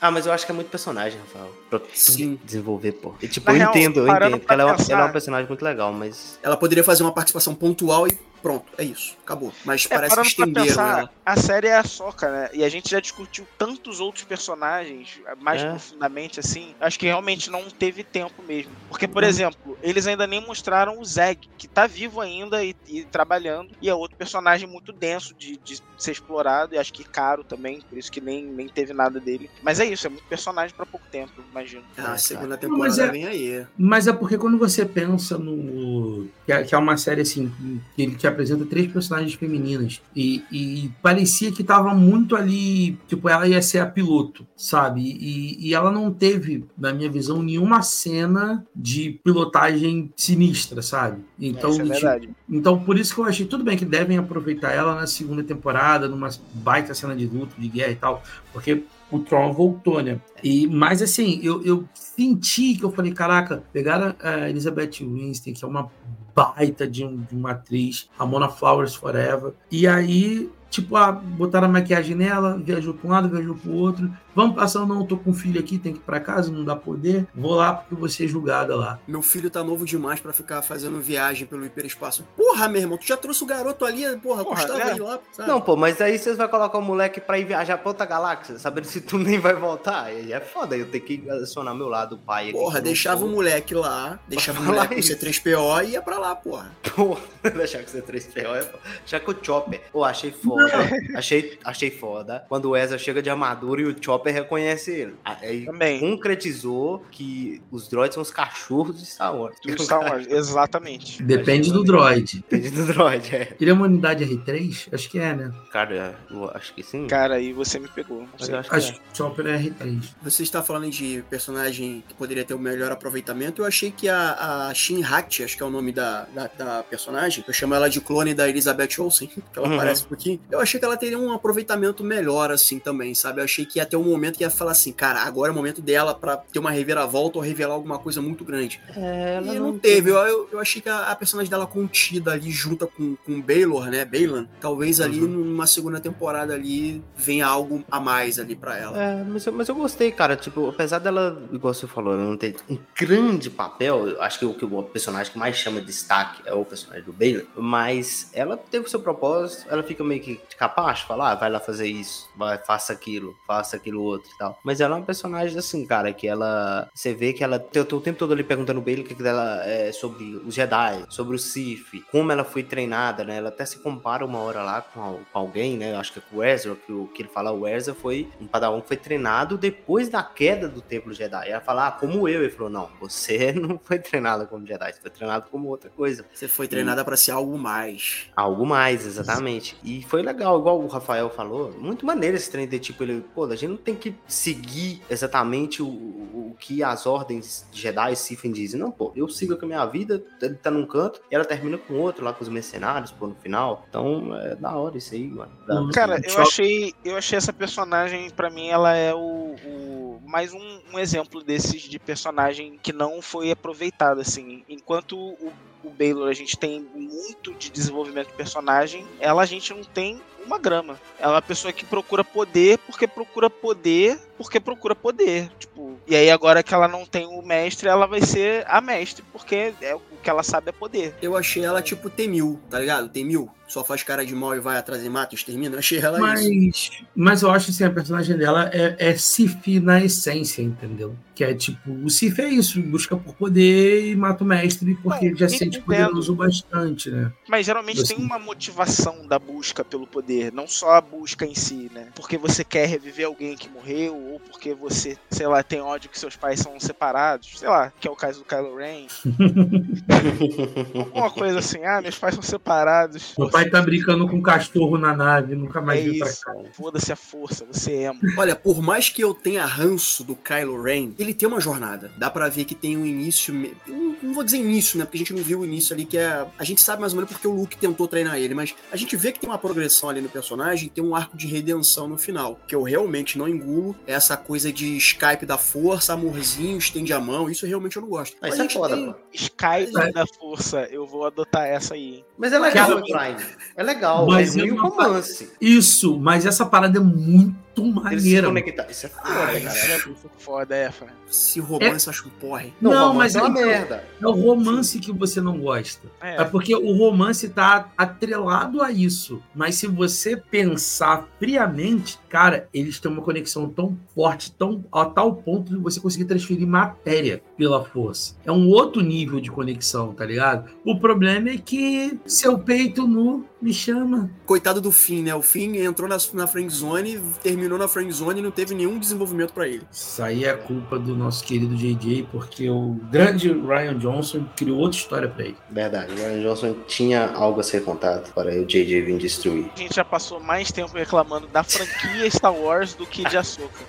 ah, 0.01 0.11
mas 0.11 0.25
eu 0.25 0.31
acho 0.31 0.45
que 0.45 0.51
é 0.51 0.55
muito 0.55 0.69
personagem, 0.69 1.19
Rafael. 1.19 1.51
Pra 1.69 1.81
Sim. 1.93 2.39
desenvolver, 2.43 2.93
pô. 2.93 3.13
E, 3.21 3.27
tipo, 3.27 3.45
Na 3.47 3.53
eu 3.53 3.57
real, 3.59 3.69
entendo, 3.71 3.99
eu 3.99 4.07
entendo. 4.07 4.39
Porque 4.39 4.53
ela 4.53 4.63
é, 4.71 4.75
pensar- 4.75 4.93
ela 4.93 5.01
é 5.01 5.05
uma 5.05 5.11
personagem 5.11 5.47
muito 5.47 5.63
legal, 5.63 5.91
mas. 5.93 6.39
Ela 6.41 6.55
poderia 6.57 6.83
fazer 6.83 7.03
uma 7.03 7.11
participação 7.11 7.53
pontual 7.53 8.07
e 8.07 8.11
pronto, 8.47 8.65
é 8.77 8.83
isso. 8.85 9.15
Acabou. 9.25 9.51
Mas 9.65 9.85
É, 9.85 9.89
parece 9.89 10.15
que 10.15 10.27
estenderam 10.27 10.67
pensar, 10.67 10.99
ela. 10.99 11.09
a 11.25 11.35
série 11.37 11.67
é 11.67 11.75
a 11.77 11.83
Soca, 11.83 12.31
né? 12.31 12.49
E 12.53 12.63
a 12.63 12.69
gente 12.69 12.89
já 12.89 12.99
discutiu 13.01 13.45
tantos 13.57 13.99
outros 13.99 14.23
personagens 14.23 15.19
mais 15.41 15.61
É. 15.61 15.69
profundamente, 15.69 16.39
assim. 16.39 16.73
Acho 16.79 16.97
que 16.97 17.05
realmente 17.05 17.49
não 17.49 17.69
teve 17.69 18.03
tempo 18.03 18.41
mesmo. 18.41 18.71
Porque, 18.87 19.05
por 19.07 19.23
Uhum. 19.23 19.29
exemplo, 19.29 19.77
eles 19.83 20.07
ainda 20.07 20.25
nem 20.25 20.39
mostraram 20.45 20.97
o 20.99 21.03
Zeg, 21.05 21.39
que 21.57 21.67
tá 21.67 21.85
vivo 21.87 22.21
ainda 22.21 22.63
e, 22.63 22.73
e 22.87 23.03
trabalhando. 23.05 23.69
E 23.81 23.89
é 23.89 23.93
outro 23.93 24.17
personagem 24.17 24.67
muito 24.67 24.93
denso 24.93 25.33
de, 25.35 25.57
de 25.57 25.81
ser 25.97 26.11
explorado. 26.11 26.73
E 26.73 26.77
acho 26.77 26.93
que 26.93 27.03
caro 27.03 27.43
também, 27.43 27.81
por 27.81 27.97
isso 27.97 28.11
que 28.11 28.21
nem, 28.21 28.45
nem 28.45 28.67
teve 28.69 28.93
nada 28.93 29.19
dele. 29.19 29.49
Mas 29.61 29.79
é 29.81 29.85
isso, 29.85 30.07
é 30.07 30.09
muito 30.09 30.23
personagem 30.29 30.73
pra 30.75 30.85
pouco 30.85 31.05
tempo, 31.11 31.31
imagino. 31.51 31.83
Ah, 31.97 32.11
a 32.11 32.15
É, 32.15 32.17
segunda 32.17 32.49
cara. 32.57 32.61
temporada 32.61 32.87
Mas 32.87 32.99
é- 32.99 33.11
vem 33.11 33.25
aí. 33.27 33.67
Mas 33.77 34.07
é 34.07 34.13
porque 34.13 34.37
quando 34.37 34.57
você 34.57 34.85
pensa 34.85 35.37
no. 35.37 36.27
Que 36.45 36.53
é, 36.53 36.63
que 36.63 36.73
é 36.73 36.77
uma 36.77 36.95
série 36.95 37.21
assim, 37.21 37.51
que 37.95 38.03
apresenta 38.37 38.65
três 38.65 38.91
personagens 38.91 39.33
femininas. 39.33 40.01
E, 40.15 40.43
e 40.51 40.91
parecia 41.01 41.51
que 41.51 41.63
tava 41.63 41.93
muito 41.95 42.35
ali. 42.35 42.97
Tipo, 43.07 43.27
ela 43.27 43.47
ia 43.47 43.61
ser 43.61 43.79
a 43.79 43.87
piloto, 43.87 44.45
sabe? 44.55 45.01
E, 45.01 45.67
e 45.67 45.73
ela 45.73 45.91
não 45.91 46.13
teve, 46.13 46.65
na 46.77 46.93
minha 46.93 47.09
visão, 47.09 47.41
nenhuma 47.41 47.81
cena 47.81 48.65
de 48.75 49.19
pilotagem 49.23 50.11
sinistra, 50.15 50.83
sabe? 50.83 51.23
Então, 51.39 51.71
é 51.71 51.83
do 51.83 52.19
tipo. 52.19 52.35
Então, 52.47 52.79
por 52.79 52.97
isso 52.97 53.13
que 53.13 53.19
eu 53.19 53.25
achei 53.25 53.45
tudo 53.45 53.63
bem 53.63 53.75
que 53.75 53.85
devem 53.85 54.17
aproveitar 54.17 54.71
ela 54.71 54.95
na 54.95 55.07
segunda 55.07 55.43
temporada, 55.43 56.07
numa 56.07 56.29
baita 56.53 56.93
cena 56.93 57.15
de 57.15 57.25
luta, 57.25 57.55
de 57.57 57.67
guerra 57.67 57.91
e 57.91 57.95
tal, 57.95 58.23
porque 58.53 58.83
o 59.11 59.19
Tron 59.19 59.53
voltou, 59.53 60.01
né? 60.01 60.19
E, 60.43 60.67
mas 60.67 61.01
assim, 61.01 61.39
eu, 61.41 61.63
eu 61.63 61.87
senti 61.93 62.75
que 62.75 62.83
eu 62.83 62.91
falei, 62.91 63.13
caraca, 63.13 63.63
pegaram 63.71 64.13
a 64.21 64.49
Elizabeth 64.49 64.99
Winston, 65.01 65.53
que 65.53 65.63
é 65.63 65.67
uma 65.67 65.89
baita 66.37 66.87
de, 66.87 67.03
um- 67.03 67.17
de 67.23 67.35
uma 67.35 67.51
atriz, 67.51 68.07
Ramona 68.17 68.47
Flowers 68.47 68.93
Forever, 68.93 69.53
e 69.71 69.87
aí, 69.87 70.47
tipo, 70.69 70.95
ah, 70.95 71.11
botaram 71.11 71.67
a 71.67 71.71
maquiagem 71.71 72.15
nela, 72.15 72.57
viajou 72.63 72.93
para 72.93 73.07
um 73.07 73.11
lado, 73.11 73.29
viajou 73.29 73.55
para 73.55 73.71
o 73.71 73.75
outro, 73.75 74.11
vamos 74.37 74.55
passar, 74.55 74.85
não, 74.85 75.03
tô 75.03 75.17
com 75.17 75.33
filho 75.33 75.59
aqui, 75.59 75.79
tem 75.79 75.93
que 75.93 75.97
ir 75.97 76.03
para 76.03 76.19
casa, 76.19 76.51
não 76.51 76.63
dá 76.63 76.75
poder, 76.75 77.25
vou 77.33 77.55
lá 77.55 77.73
porque 77.73 77.95
vou 77.95 78.07
ser 78.07 78.27
julgada 78.27 78.75
lá. 78.75 78.99
Meu 79.07 79.23
filho 79.23 79.49
tá 79.49 79.63
novo 79.63 79.83
demais 79.83 80.19
pra 80.19 80.31
ficar 80.31 80.61
fazendo 80.61 81.01
viagem 81.01 81.47
pelo 81.47 81.65
hiperespaço. 81.65 82.23
Porra, 82.37 82.67
meu 82.67 82.81
irmão, 82.81 82.99
tu 82.99 83.07
já 83.07 83.17
trouxe 83.17 83.43
o 83.43 83.47
garoto 83.47 83.83
ali, 83.83 84.03
porra, 84.17 84.43
Porra, 84.43 84.55
custava 84.55 84.91
é. 84.91 84.95
ir 84.95 84.99
lá, 84.99 85.19
sabe? 85.31 85.49
Não, 85.49 85.59
pô, 85.59 85.75
mas 85.75 85.99
aí 85.99 86.19
vocês 86.19 86.37
vão 86.37 86.47
colocar 86.47 86.77
o 86.77 86.81
moleque 86.83 87.19
pra 87.19 87.39
ir 87.39 87.45
viajar 87.45 87.79
pra 87.79 87.89
outra 87.89 88.05
galáxia, 88.05 88.59
sabendo 88.59 88.85
se 88.85 89.01
tu 89.01 89.17
nem 89.19 89.39
vai 89.39 89.55
voltar. 89.55 90.03
Aí 90.03 90.31
é 90.31 90.39
foda, 90.39 90.77
eu 90.77 90.85
tenho 90.85 91.03
que 91.03 91.27
adicionar 91.27 91.73
meu 91.73 91.87
lado 91.87 92.19
pai 92.19 92.49
aqui. 92.49 92.59
Porra, 92.59 92.79
deixava 92.79 93.25
o 93.25 93.29
moleque 93.29 93.73
lá, 93.73 94.19
deixava 94.27 94.59
o 94.59 94.63
moleque 94.63 94.93
com 94.93 94.99
isso. 94.99 95.15
C3PO 95.15 95.83
e 95.83 95.89
ia 95.93 96.01
pra 96.01 96.19
lá, 96.19 96.35
porra. 96.35 96.71
Porra, 96.95 97.21
deixar 97.55 97.83
que 97.83 97.89
você 97.89 98.01
3PO 98.01 98.55
é 98.55 98.61
foda. 98.61 98.83
Já 99.05 99.19
que 99.19 99.31
o 99.31 99.35
Chopper, 99.41 99.81
pô, 99.91 100.03
achei 100.03 100.31
foda. 100.31 100.71
achei, 101.15 101.57
achei 101.63 101.89
foda. 101.89 102.45
Quando 102.47 102.69
o 102.69 102.77
Ezra 102.77 102.97
chega 102.97 103.21
de 103.21 103.29
armadura 103.29 103.81
e 103.81 103.85
o 103.85 103.95
Chopper 103.99 104.26
reconhece 104.31 104.91
ele. 104.91 105.15
Aí 105.23 105.65
Também. 105.65 105.99
concretizou 105.99 107.03
que 107.11 107.61
os 107.71 107.87
droids 107.87 108.13
são 108.15 108.21
os 108.23 108.31
cachorros 108.31 108.99
de 108.99 109.05
Star 109.05 109.35
Wars. 109.35 109.55
Do 109.65 109.81
Star 109.83 109.99
Wars, 110.01 110.27
exatamente. 110.27 111.21
Depende 111.23 111.71
do 111.71 111.83
droid. 111.83 112.43
Depende 112.49 112.69
do 112.71 112.85
droid, 112.85 113.35
é. 113.35 113.55
Ele 113.59 113.69
é 113.69 113.73
uma 113.73 113.85
unidade 113.85 114.25
R3? 114.25 114.89
Acho 114.91 115.09
que 115.09 115.19
é, 115.19 115.33
né? 115.35 115.51
Cara, 115.71 116.15
eu 116.29 116.49
acho 116.53 116.73
que 116.73 116.83
sim. 116.83 117.07
Cara, 117.07 117.35
aí 117.35 117.53
você 117.53 117.79
me 117.79 117.87
pegou. 117.87 118.27
Mas 118.39 118.49
eu 118.49 118.57
acho 118.57 118.69
que 118.69 118.75
Acho 118.75 118.89
é. 118.91 118.93
que 118.93 118.99
o 118.99 119.15
Chopper 119.15 119.47
é 119.47 119.57
R3. 119.59 120.03
Você 120.21 120.43
está 120.43 120.61
falando 120.63 120.89
de 120.89 121.23
personagem 121.29 122.03
que 122.07 122.13
poderia 122.13 122.43
ter 122.45 122.53
o 122.53 122.59
melhor 122.59 122.91
aproveitamento. 122.91 123.61
Eu 123.61 123.65
achei 123.65 123.91
que 123.91 124.07
a, 124.09 124.67
a 124.69 124.73
Shin 124.73 125.03
Hati, 125.03 125.43
acho 125.43 125.55
que 125.57 125.63
é 125.63 125.65
o 125.65 125.69
nome 125.69 125.91
da, 125.91 126.25
da, 126.33 126.47
da 126.57 126.83
personagem, 126.83 127.43
eu 127.47 127.53
chamo 127.53 127.73
ela 127.73 127.89
de 127.89 128.01
clone 128.01 128.33
da 128.33 128.47
Elizabeth 128.49 128.89
Olsen, 128.99 129.27
que 129.29 129.41
ela 129.55 129.67
Uhum. 129.67 129.77
parece 129.77 130.05
um 130.05 130.07
pouquinho. 130.07 130.39
eu 130.49 130.59
achei 130.59 130.79
que 130.79 130.85
ela 130.85 130.95
teria 130.97 131.17
um 131.19 131.31
aproveitamento 131.33 132.03
melhor, 132.03 132.51
assim, 132.51 132.79
também, 132.79 133.13
sabe? 133.13 133.39
Eu 133.41 133.43
achei 133.45 133.65
que 133.65 133.79
ia 133.79 133.85
ter 133.85 133.97
um 133.97 134.13
momento 134.17 134.37
que 134.37 134.43
ia 134.43 134.49
falar 134.49 134.71
assim, 134.71 134.91
cara, 134.91 135.21
agora 135.21 135.49
é 135.49 135.53
o 135.53 135.55
momento 135.55 135.81
dela 135.81 136.13
pra 136.13 136.37
ter 136.37 136.59
uma 136.59 136.71
reviravolta 136.71 137.37
ou 137.37 137.43
revelar 137.43 137.73
alguma 137.73 137.97
coisa 137.99 138.21
muito 138.21 138.43
grande. 138.43 138.79
É, 138.95 139.35
ela 139.37 139.55
E 139.55 139.59
não, 139.59 139.77
teve. 139.77 140.09
Eu, 140.11 140.15
eu, 140.17 140.49
eu 140.53 140.59
achei 140.59 140.81
que 140.81 140.89
a, 140.89 141.11
a 141.11 141.15
personagem 141.15 141.49
dela 141.49 141.65
contida 141.67 142.31
ali 142.33 142.51
junta 142.51 142.85
com, 142.87 143.15
com 143.25 143.33
o 143.33 143.41
Baylor, 143.41 143.85
né? 143.89 144.03
Baylor, 144.05 144.45
talvez 144.59 144.99
ali 145.01 145.21
Uhum. 145.21 145.27
numa 145.27 145.67
segunda 145.67 145.99
temporada 145.99 146.53
ali 146.53 147.03
venha 147.15 147.45
algo 147.47 147.83
a 147.91 147.99
mais 147.99 148.39
ali 148.39 148.55
pra 148.55 148.77
ela. 148.77 149.01
É, 149.01 149.23
mas 149.23 149.45
eu, 149.45 149.53
mas 149.53 149.67
eu 149.69 149.75
gostei, 149.75 150.11
cara. 150.11 150.35
Tipo, 150.35 150.69
apesar 150.69 150.99
dela, 150.99 151.41
igual 151.51 151.73
você 151.73 151.87
falou, 151.87 152.13
ela 152.13 152.23
não 152.23 152.37
ter 152.37 152.55
um 152.69 152.77
grande 152.95 153.49
papel, 153.49 154.07
eu 154.09 154.21
acho 154.21 154.39
que 154.39 154.45
o, 154.45 154.53
que 154.53 154.65
o 154.65 154.83
personagem 154.83 155.31
que 155.31 155.37
mais 155.39 155.55
chama 155.57 155.81
destaque 155.81 156.41
é 156.45 156.53
o 156.53 156.63
personagem 156.65 157.03
do 157.03 157.13
Baylor, 157.13 157.45
mas 157.55 158.29
ela 158.33 158.57
teve 158.57 158.85
o 158.85 158.89
seu 158.89 158.99
propósito, 158.99 159.65
ela 159.69 159.83
fica 159.83 160.03
meio 160.03 160.21
que 160.21 160.39
de 160.49 160.55
capacho, 160.55 161.05
falar, 161.07 161.31
ah, 161.31 161.35
vai 161.35 161.49
lá 161.49 161.59
fazer 161.59 161.87
isso, 161.87 162.29
vai, 162.35 162.57
faça 162.57 162.93
aquilo, 162.93 163.35
faça 163.45 163.75
aquilo 163.75 164.06
outro 164.07 164.29
e 164.33 164.37
tal. 164.37 164.59
Mas 164.63 164.81
ela 164.81 164.95
é 164.95 164.99
uma 164.99 165.05
personagem 165.05 165.57
assim, 165.57 165.85
cara, 165.85 166.11
que 166.13 166.27
ela. 166.27 166.87
Você 166.93 167.13
vê 167.13 167.33
que 167.33 167.43
ela. 167.43 167.63
Eu 167.73 167.85
tô 167.85 167.97
o 167.97 168.01
tempo 168.01 168.17
todo 168.19 168.33
ali 168.33 168.43
perguntando 168.43 168.79
o 168.79 168.83
Baylor 168.83 169.05
o 169.05 169.07
que 169.07 169.13
dela 169.21 169.63
é 169.65 169.91
sobre 169.91 170.23
os 170.45 170.53
Jedi, 170.53 171.05
sobre 171.09 171.35
o 171.35 171.39
Sith, 171.39 172.03
como 172.11 172.31
ela 172.31 172.43
foi 172.43 172.63
treinada, 172.63 173.23
né? 173.23 173.37
Ela 173.37 173.49
até 173.49 173.65
se 173.65 173.79
compara 173.79 174.25
uma 174.25 174.39
hora 174.39 174.61
lá 174.63 174.81
com, 174.81 174.99
al- 175.01 175.19
com 175.31 175.39
alguém, 175.39 175.77
né? 175.77 175.93
Eu 175.93 175.97
acho 175.99 176.13
que 176.13 176.19
é 176.19 176.21
com 176.29 176.37
o 176.37 176.43
Ezra, 176.43 176.75
que, 176.75 176.91
o, 176.91 177.07
que 177.07 177.21
ele 177.21 177.29
fala, 177.29 177.51
o 177.51 177.67
Ezra 177.67 177.93
foi 177.93 178.27
um 178.41 178.47
padawan 178.47 178.81
que 178.81 178.87
foi 178.87 178.97
treinado 178.97 179.57
depois 179.57 180.09
da 180.09 180.23
queda 180.23 180.67
do 180.67 180.81
Templo 180.81 181.13
Jedi. 181.13 181.47
E 181.47 181.51
ela 181.51 181.61
fala, 181.61 181.87
ah, 181.87 181.91
como 181.91 182.27
eu. 182.27 182.41
Ele 182.41 182.49
falou, 182.49 182.69
não, 182.69 182.89
você 182.99 183.51
não 183.53 183.79
foi 183.79 183.99
treinada 183.99 184.45
como 184.45 184.65
Jedi, 184.65 184.93
você 184.93 185.01
foi 185.01 185.11
treinado 185.11 185.45
como 185.51 185.67
outra 185.67 185.89
coisa. 185.89 186.25
Você 186.33 186.47
foi 186.47 186.67
treinada 186.67 187.03
pra 187.05 187.15
ser 187.17 187.31
algo 187.31 187.57
mais. 187.57 188.27
Algo 188.35 188.65
mais, 188.65 189.05
exatamente. 189.05 189.75
E 189.83 190.03
foi 190.03 190.21
legal, 190.21 190.59
igual 190.59 190.79
o 190.79 190.87
Rafael 190.87 191.29
falou, 191.29 191.71
muito 191.77 192.05
maneiro 192.05 192.35
esse 192.37 192.49
trem 192.49 192.67
de 192.67 192.79
tipo, 192.79 193.03
ele, 193.03 193.23
pô, 193.33 193.45
a 193.45 193.55
gente 193.55 193.67
não 193.69 193.77
tem 193.87 193.95
que 193.95 194.13
seguir 194.27 195.01
exatamente 195.09 195.81
o, 195.81 195.87
o, 195.87 196.51
o 196.51 196.55
que 196.59 196.83
as 196.83 197.05
ordens 197.05 197.65
de 197.71 197.81
Jedi 197.81 198.11
e 198.11 198.15
Sith 198.17 198.41
dizem. 198.51 198.77
Não, 198.79 198.91
pô, 198.91 199.13
eu 199.15 199.29
sigo 199.29 199.55
com 199.55 199.63
a 199.63 199.67
minha 199.67 199.85
vida, 199.85 200.21
ele 200.41 200.55
tá 200.55 200.69
num 200.69 200.85
canto, 200.85 201.21
e 201.31 201.35
ela 201.35 201.45
termina 201.45 201.77
com 201.77 201.93
outro 201.93 202.25
lá 202.25 202.33
com 202.33 202.43
os 202.43 202.49
mercenários, 202.49 203.11
pô, 203.13 203.27
no 203.27 203.35
final. 203.35 203.85
Então, 203.87 204.35
é 204.35 204.55
da 204.55 204.75
hora 204.75 204.97
isso 204.97 205.13
aí, 205.13 205.25
mano. 205.29 205.51
Cara, 205.93 206.19
eu 206.25 206.37
achei, 206.41 206.93
eu 207.05 207.15
achei 207.15 207.37
essa 207.37 207.53
personagem, 207.53 208.29
pra 208.29 208.49
mim, 208.49 208.67
ela 208.67 208.93
é 208.93 209.13
o, 209.13 209.55
o- 209.65 210.21
mais 210.25 210.51
um, 210.53 210.81
um 210.93 210.99
exemplo 210.99 211.41
desses 211.41 211.81
de 211.83 211.97
personagem 211.97 212.77
que 212.83 212.91
não 212.91 213.21
foi 213.21 213.51
aproveitado, 213.51 214.19
assim. 214.19 214.65
Enquanto 214.67 215.17
o, 215.17 215.53
o 215.81 215.89
Baylor 215.89 216.27
a 216.27 216.33
gente 216.33 216.57
tem 216.57 216.85
muito 216.93 217.53
de 217.53 217.69
desenvolvimento 217.69 218.27
de 218.27 218.33
personagem, 218.33 219.07
ela 219.21 219.43
a 219.43 219.45
gente 219.45 219.73
não 219.73 219.83
tem 219.85 220.21
uma 220.47 220.57
grama. 220.57 220.99
Ela 221.19 221.33
é 221.33 221.35
uma 221.35 221.41
pessoa 221.41 221.71
que 221.71 221.85
procura 221.85 222.23
poder 222.23 222.79
porque 222.79 223.07
procura 223.07 223.49
poder 223.49 224.19
porque 224.37 224.59
procura 224.59 224.95
poder. 224.95 225.49
Tipo, 225.59 225.97
e 226.07 226.15
aí 226.15 226.29
agora 226.29 226.63
que 226.63 226.73
ela 226.73 226.87
não 226.87 227.05
tem 227.05 227.25
o 227.25 227.41
mestre, 227.41 227.89
ela 227.89 228.05
vai 228.05 228.21
ser 228.21 228.65
a 228.67 228.79
mestre, 228.79 229.23
porque 229.31 229.73
é, 229.81 229.95
o 229.95 230.01
que 230.21 230.29
ela 230.29 230.43
sabe 230.43 230.69
é 230.69 230.71
poder. 230.71 231.15
Eu 231.21 231.35
achei 231.35 231.63
ela 231.63 231.81
tipo 231.81 232.09
Temil, 232.09 232.59
tá 232.69 232.79
ligado? 232.79 233.09
Temil, 233.09 233.49
só 233.67 233.83
faz 233.83 234.03
cara 234.03 234.25
de 234.25 234.33
mal 234.33 234.55
e 234.55 234.59
vai 234.59 234.77
atrás 234.77 235.03
e 235.03 235.09
mata 235.09 235.35
e 235.35 235.37
extermina. 235.37 235.75
Eu 235.75 235.79
achei 235.79 235.99
ela 235.99 236.17
isso. 236.35 236.51
Mas, 236.51 236.91
mas 237.15 237.41
eu 237.41 237.51
acho 237.51 237.71
assim, 237.71 237.83
a 237.83 237.89
personagem 237.89 238.37
dela 238.37 238.69
é, 238.73 238.95
é 238.97 239.15
Sif 239.15 239.79
na 239.79 240.03
essência, 240.03 240.61
entendeu? 240.61 241.15
Que 241.35 241.43
é 241.43 241.53
tipo, 241.53 241.91
o 241.91 242.09
Sif 242.09 242.39
é 242.39 242.49
isso, 242.49 242.81
busca 242.81 243.15
por 243.15 243.35
poder 243.35 244.11
e 244.11 244.15
mata 244.15 244.43
o 244.43 244.47
mestre 244.47 244.95
porque 244.95 245.25
Não, 245.25 245.31
ele 245.31 245.37
já 245.37 245.49
se 245.49 245.57
sente 245.57 245.77
entendo. 245.77 245.85
poderoso 245.85 246.33
bastante, 246.33 247.11
né? 247.11 247.31
Mas 247.47 247.65
geralmente 247.65 248.01
Assim. 248.01 248.15
tem 248.15 248.25
uma 248.25 248.39
motivação 248.39 249.27
da 249.27 249.37
busca 249.37 249.83
pelo 249.83 250.07
poder, 250.07 250.51
não 250.51 250.67
só 250.67 250.91
a 250.91 251.01
busca 251.01 251.45
em 251.45 251.53
si, 251.53 251.91
né? 251.93 252.07
Porque 252.15 252.37
você 252.37 252.63
quer 252.63 252.87
reviver 252.87 253.27
alguém 253.27 253.55
que 253.55 253.69
morreu, 253.69 254.15
ou 254.15 254.39
porque 254.39 254.73
você, 254.73 255.17
sei 255.29 255.47
lá, 255.47 255.61
tem 255.61 255.81
ódio 255.81 256.09
que 256.09 256.19
seus 256.19 256.35
pais 256.35 256.59
são 256.59 256.79
separados, 256.79 257.59
sei 257.59 257.67
lá, 257.67 257.91
que 257.99 258.07
é 258.07 258.11
o 258.11 258.15
caso 258.15 258.39
do 258.39 258.45
Kylo 258.45 258.75
Ren. 258.75 259.07
Alguma 260.95 261.29
coisa 261.31 261.59
assim, 261.59 261.83
ah, 261.83 262.01
meus 262.01 262.17
pais 262.17 262.33
são 262.33 262.43
separados. 262.43 263.33
Meu 263.37 263.49
pai 263.57 263.69
tá 263.69 263.81
brincando 263.81 264.27
com 264.27 264.37
um 264.37 264.41
cachorro 264.41 264.97
na 264.97 265.15
nave, 265.15 265.55
nunca 265.55 265.81
mais 265.81 265.99
É 266.01 266.03
veio 266.03 266.19
pra 266.19 266.27
isso. 266.29 266.41
cá. 266.41 266.53
Foda-se 266.73 267.11
a 267.11 267.15
força, 267.15 267.65
você 267.71 267.91
é 267.93 268.03
emo. 268.05 268.19
Olha, 268.37 268.55
por 268.55 268.81
mais 268.81 269.09
que 269.09 269.21
eu 269.23 269.33
tenha 269.33 269.65
ranço 269.65 270.23
do 270.23 270.35
Kylo 270.35 270.81
Ren, 270.81 271.11
ele 271.17 271.33
tem 271.33 271.47
uma 271.47 271.59
jornada. 271.59 272.11
Dá 272.17 272.29
pra 272.29 272.49
ver 272.49 272.65
que 272.65 272.75
tem 272.75 272.95
um 272.97 273.05
início. 273.05 273.53
Não 273.87 274.07
não 274.21 274.33
vou 274.33 274.43
dizer 274.43 274.57
início, 274.57 274.97
né? 274.97 275.05
Porque 275.05 275.17
a 275.17 275.19
gente 275.19 275.33
não 275.33 275.43
viu 275.43 275.59
o 275.59 275.65
início 275.65 275.93
ali, 275.93 276.03
que 276.05 276.17
é. 276.17 276.45
A 276.57 276.63
gente 276.63 276.81
sabe 276.81 276.99
mais 277.01 277.13
ou 277.13 277.17
menos 277.17 277.31
porque 277.31 277.47
o 277.47 277.51
Luke 277.51 277.77
tentou 277.77 278.07
treinar 278.07 278.37
ele, 278.37 278.53
mas 278.53 278.73
a 278.91 278.95
gente 278.97 279.15
vê 279.15 279.31
que 279.31 279.39
tem 279.39 279.49
uma 279.49 279.57
progressão 279.59 280.09
ali 280.09 280.21
no 280.21 280.29
personagem, 280.29 280.89
tem 280.89 281.03
um 281.03 281.15
arco 281.15 281.37
de 281.37 281.45
redenção 281.47 282.07
no 282.07 282.17
final. 282.17 282.59
Que 282.67 282.75
eu 282.75 282.81
realmente 282.83 283.37
não 283.37 283.47
engulo. 283.47 283.95
É 284.07 284.13
essa 284.13 284.35
coisa 284.35 284.71
de 284.73 284.97
Skype 284.97 285.45
da 285.45 285.57
força, 285.57 286.13
amorzinho, 286.13 286.77
estende 286.77 287.13
a 287.13 287.19
mão. 287.19 287.49
Isso 287.49 287.65
realmente 287.65 287.95
eu 287.97 288.01
não 288.01 288.09
gosto. 288.09 288.35
Mas 288.41 288.53
a 288.59 288.65
isso 288.65 288.77
é 288.77 288.81
foda, 288.81 288.95
tem-. 288.95 289.15
Skype 289.33 289.97
É. 289.97 290.11
da 290.11 290.25
força, 290.25 290.87
eu 290.91 291.05
vou 291.05 291.25
adotar 291.25 291.65
essa 291.67 291.93
aí. 291.93 292.23
Mas 292.37 292.51
é 292.53 292.59
legal, 292.59 293.01
Prime. 293.01 293.46
É 293.75 293.83
legal, 293.83 294.25
mas 294.27 294.55
é 294.57 294.61
é 294.65 294.69
romance. 294.71 295.51
Isso, 295.61 296.17
mas 296.19 296.45
essa 296.45 296.65
parada 296.65 296.97
é 296.97 297.01
muito 297.01 297.57
maneira. 297.85 298.47
mano. 298.47 298.59
conectar. 298.59 298.89
Isso 298.89 299.05
é 299.05 299.09
foda, 299.09 299.29
Ai, 299.29 299.61
cara. 299.61 299.75
Isso 299.77 300.11
é 300.25 300.29
foda, 300.39 300.75
é, 300.75 300.91
Fran. 300.91 301.07
Se 301.27 301.59
romance, 301.59 302.07
eu 302.07 302.11
acho 302.11 302.27
um 302.27 302.31
porre. 302.39 302.73
Não, 302.81 302.91
Não, 302.91 303.13
mas 303.13 303.35
é 303.35 303.41
uma 303.41 303.49
então- 303.49 303.65
merda. 303.67 304.03
É 304.19 304.25
o 304.27 304.31
romance 304.31 304.97
que 304.99 305.11
você 305.11 305.39
não 305.41 305.59
gosta. 305.59 306.07
É. 306.21 306.41
É 306.41 306.43
porque 306.45 306.75
o 306.75 306.93
romance 306.97 307.47
tá 307.49 307.91
atrelado 307.97 308.81
a 308.81 308.91
isso. 308.91 309.41
Mas 309.53 309.75
se 309.75 309.85
você 309.87 310.35
pensar 310.37 311.27
friamente, 311.39 312.17
cara, 312.29 312.67
eles 312.73 312.99
têm 312.99 313.11
uma 313.11 313.21
conexão 313.21 313.69
tão 313.69 313.97
forte, 314.15 314.51
tão 314.53 314.83
a 314.91 315.05
tal 315.05 315.35
ponto 315.35 315.69
de 315.71 315.77
você 315.77 315.99
conseguir 315.99 316.25
transferir 316.25 316.67
matéria 316.67 317.41
pela 317.57 317.83
força. 317.85 318.35
É 318.45 318.51
um 318.51 318.69
outro 318.69 319.01
nível 319.01 319.39
de 319.39 319.51
conexão, 319.51 320.13
tá 320.13 320.25
ligado? 320.25 320.69
O 320.83 320.99
problema 320.99 321.49
é 321.49 321.57
que 321.57 322.17
seu 322.25 322.57
peito 322.57 323.07
nu 323.07 323.36
me 323.61 323.73
chama. 323.73 324.29
Coitado 324.45 324.79
do 324.79 324.91
Finn, 324.91 325.23
né? 325.23 325.35
O 325.35 325.41
Finn 325.41 325.75
entrou 325.75 326.07
na, 326.07 326.17
na 326.33 326.47
friend 326.47 326.73
zone, 326.73 327.19
terminou 327.41 327.77
na 327.77 327.87
friend 327.87 328.11
zone 328.11 328.39
e 328.39 328.43
não 328.43 328.51
teve 328.51 328.75
nenhum 328.75 328.99
desenvolvimento 328.99 329.53
pra 329.53 329.67
ele. 329.67 329.83
Isso 329.91 330.21
aí 330.21 330.45
é 330.45 330.53
culpa 330.53 330.97
do 330.99 331.15
nosso 331.15 331.43
querido 331.43 331.75
JJ, 331.75 332.27
porque 332.31 332.69
o 332.69 332.97
grande 333.11 333.51
Ryan 333.51 333.97
Johnson 333.97 334.45
criou 334.55 334.79
outra 334.79 334.97
história 334.97 335.27
pra 335.27 335.45
ele. 335.45 335.57
Verdade, 335.69 336.13
o 336.13 336.15
Ryan 336.15 336.41
Johnson 336.41 336.75
tinha 336.87 337.27
algo 337.33 337.59
a 337.59 337.63
ser 337.63 337.83
contado 337.83 338.31
para 338.33 338.51
o 338.51 338.65
JJ 338.65 339.01
vir 339.01 339.17
destruir. 339.17 339.69
A 339.75 339.79
gente 339.79 339.95
já 339.95 340.05
passou 340.05 340.39
mais 340.39 340.71
tempo 340.71 340.95
reclamando 340.95 341.47
da 341.47 341.63
franquia 341.63 342.29
Star 342.29 342.53
Wars 342.53 342.93
do 342.95 343.05
que 343.05 343.27
de 343.27 343.37
Ahsoka. 343.37 343.85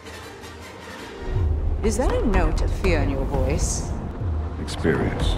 Is 1.84 1.96
that 1.98 2.12
a 2.12 2.20
note 2.22 2.64
of 2.64 2.72
fear 2.80 3.02
in 3.02 3.10
your 3.10 3.24
voice? 3.26 3.84
Experience. 4.60 5.36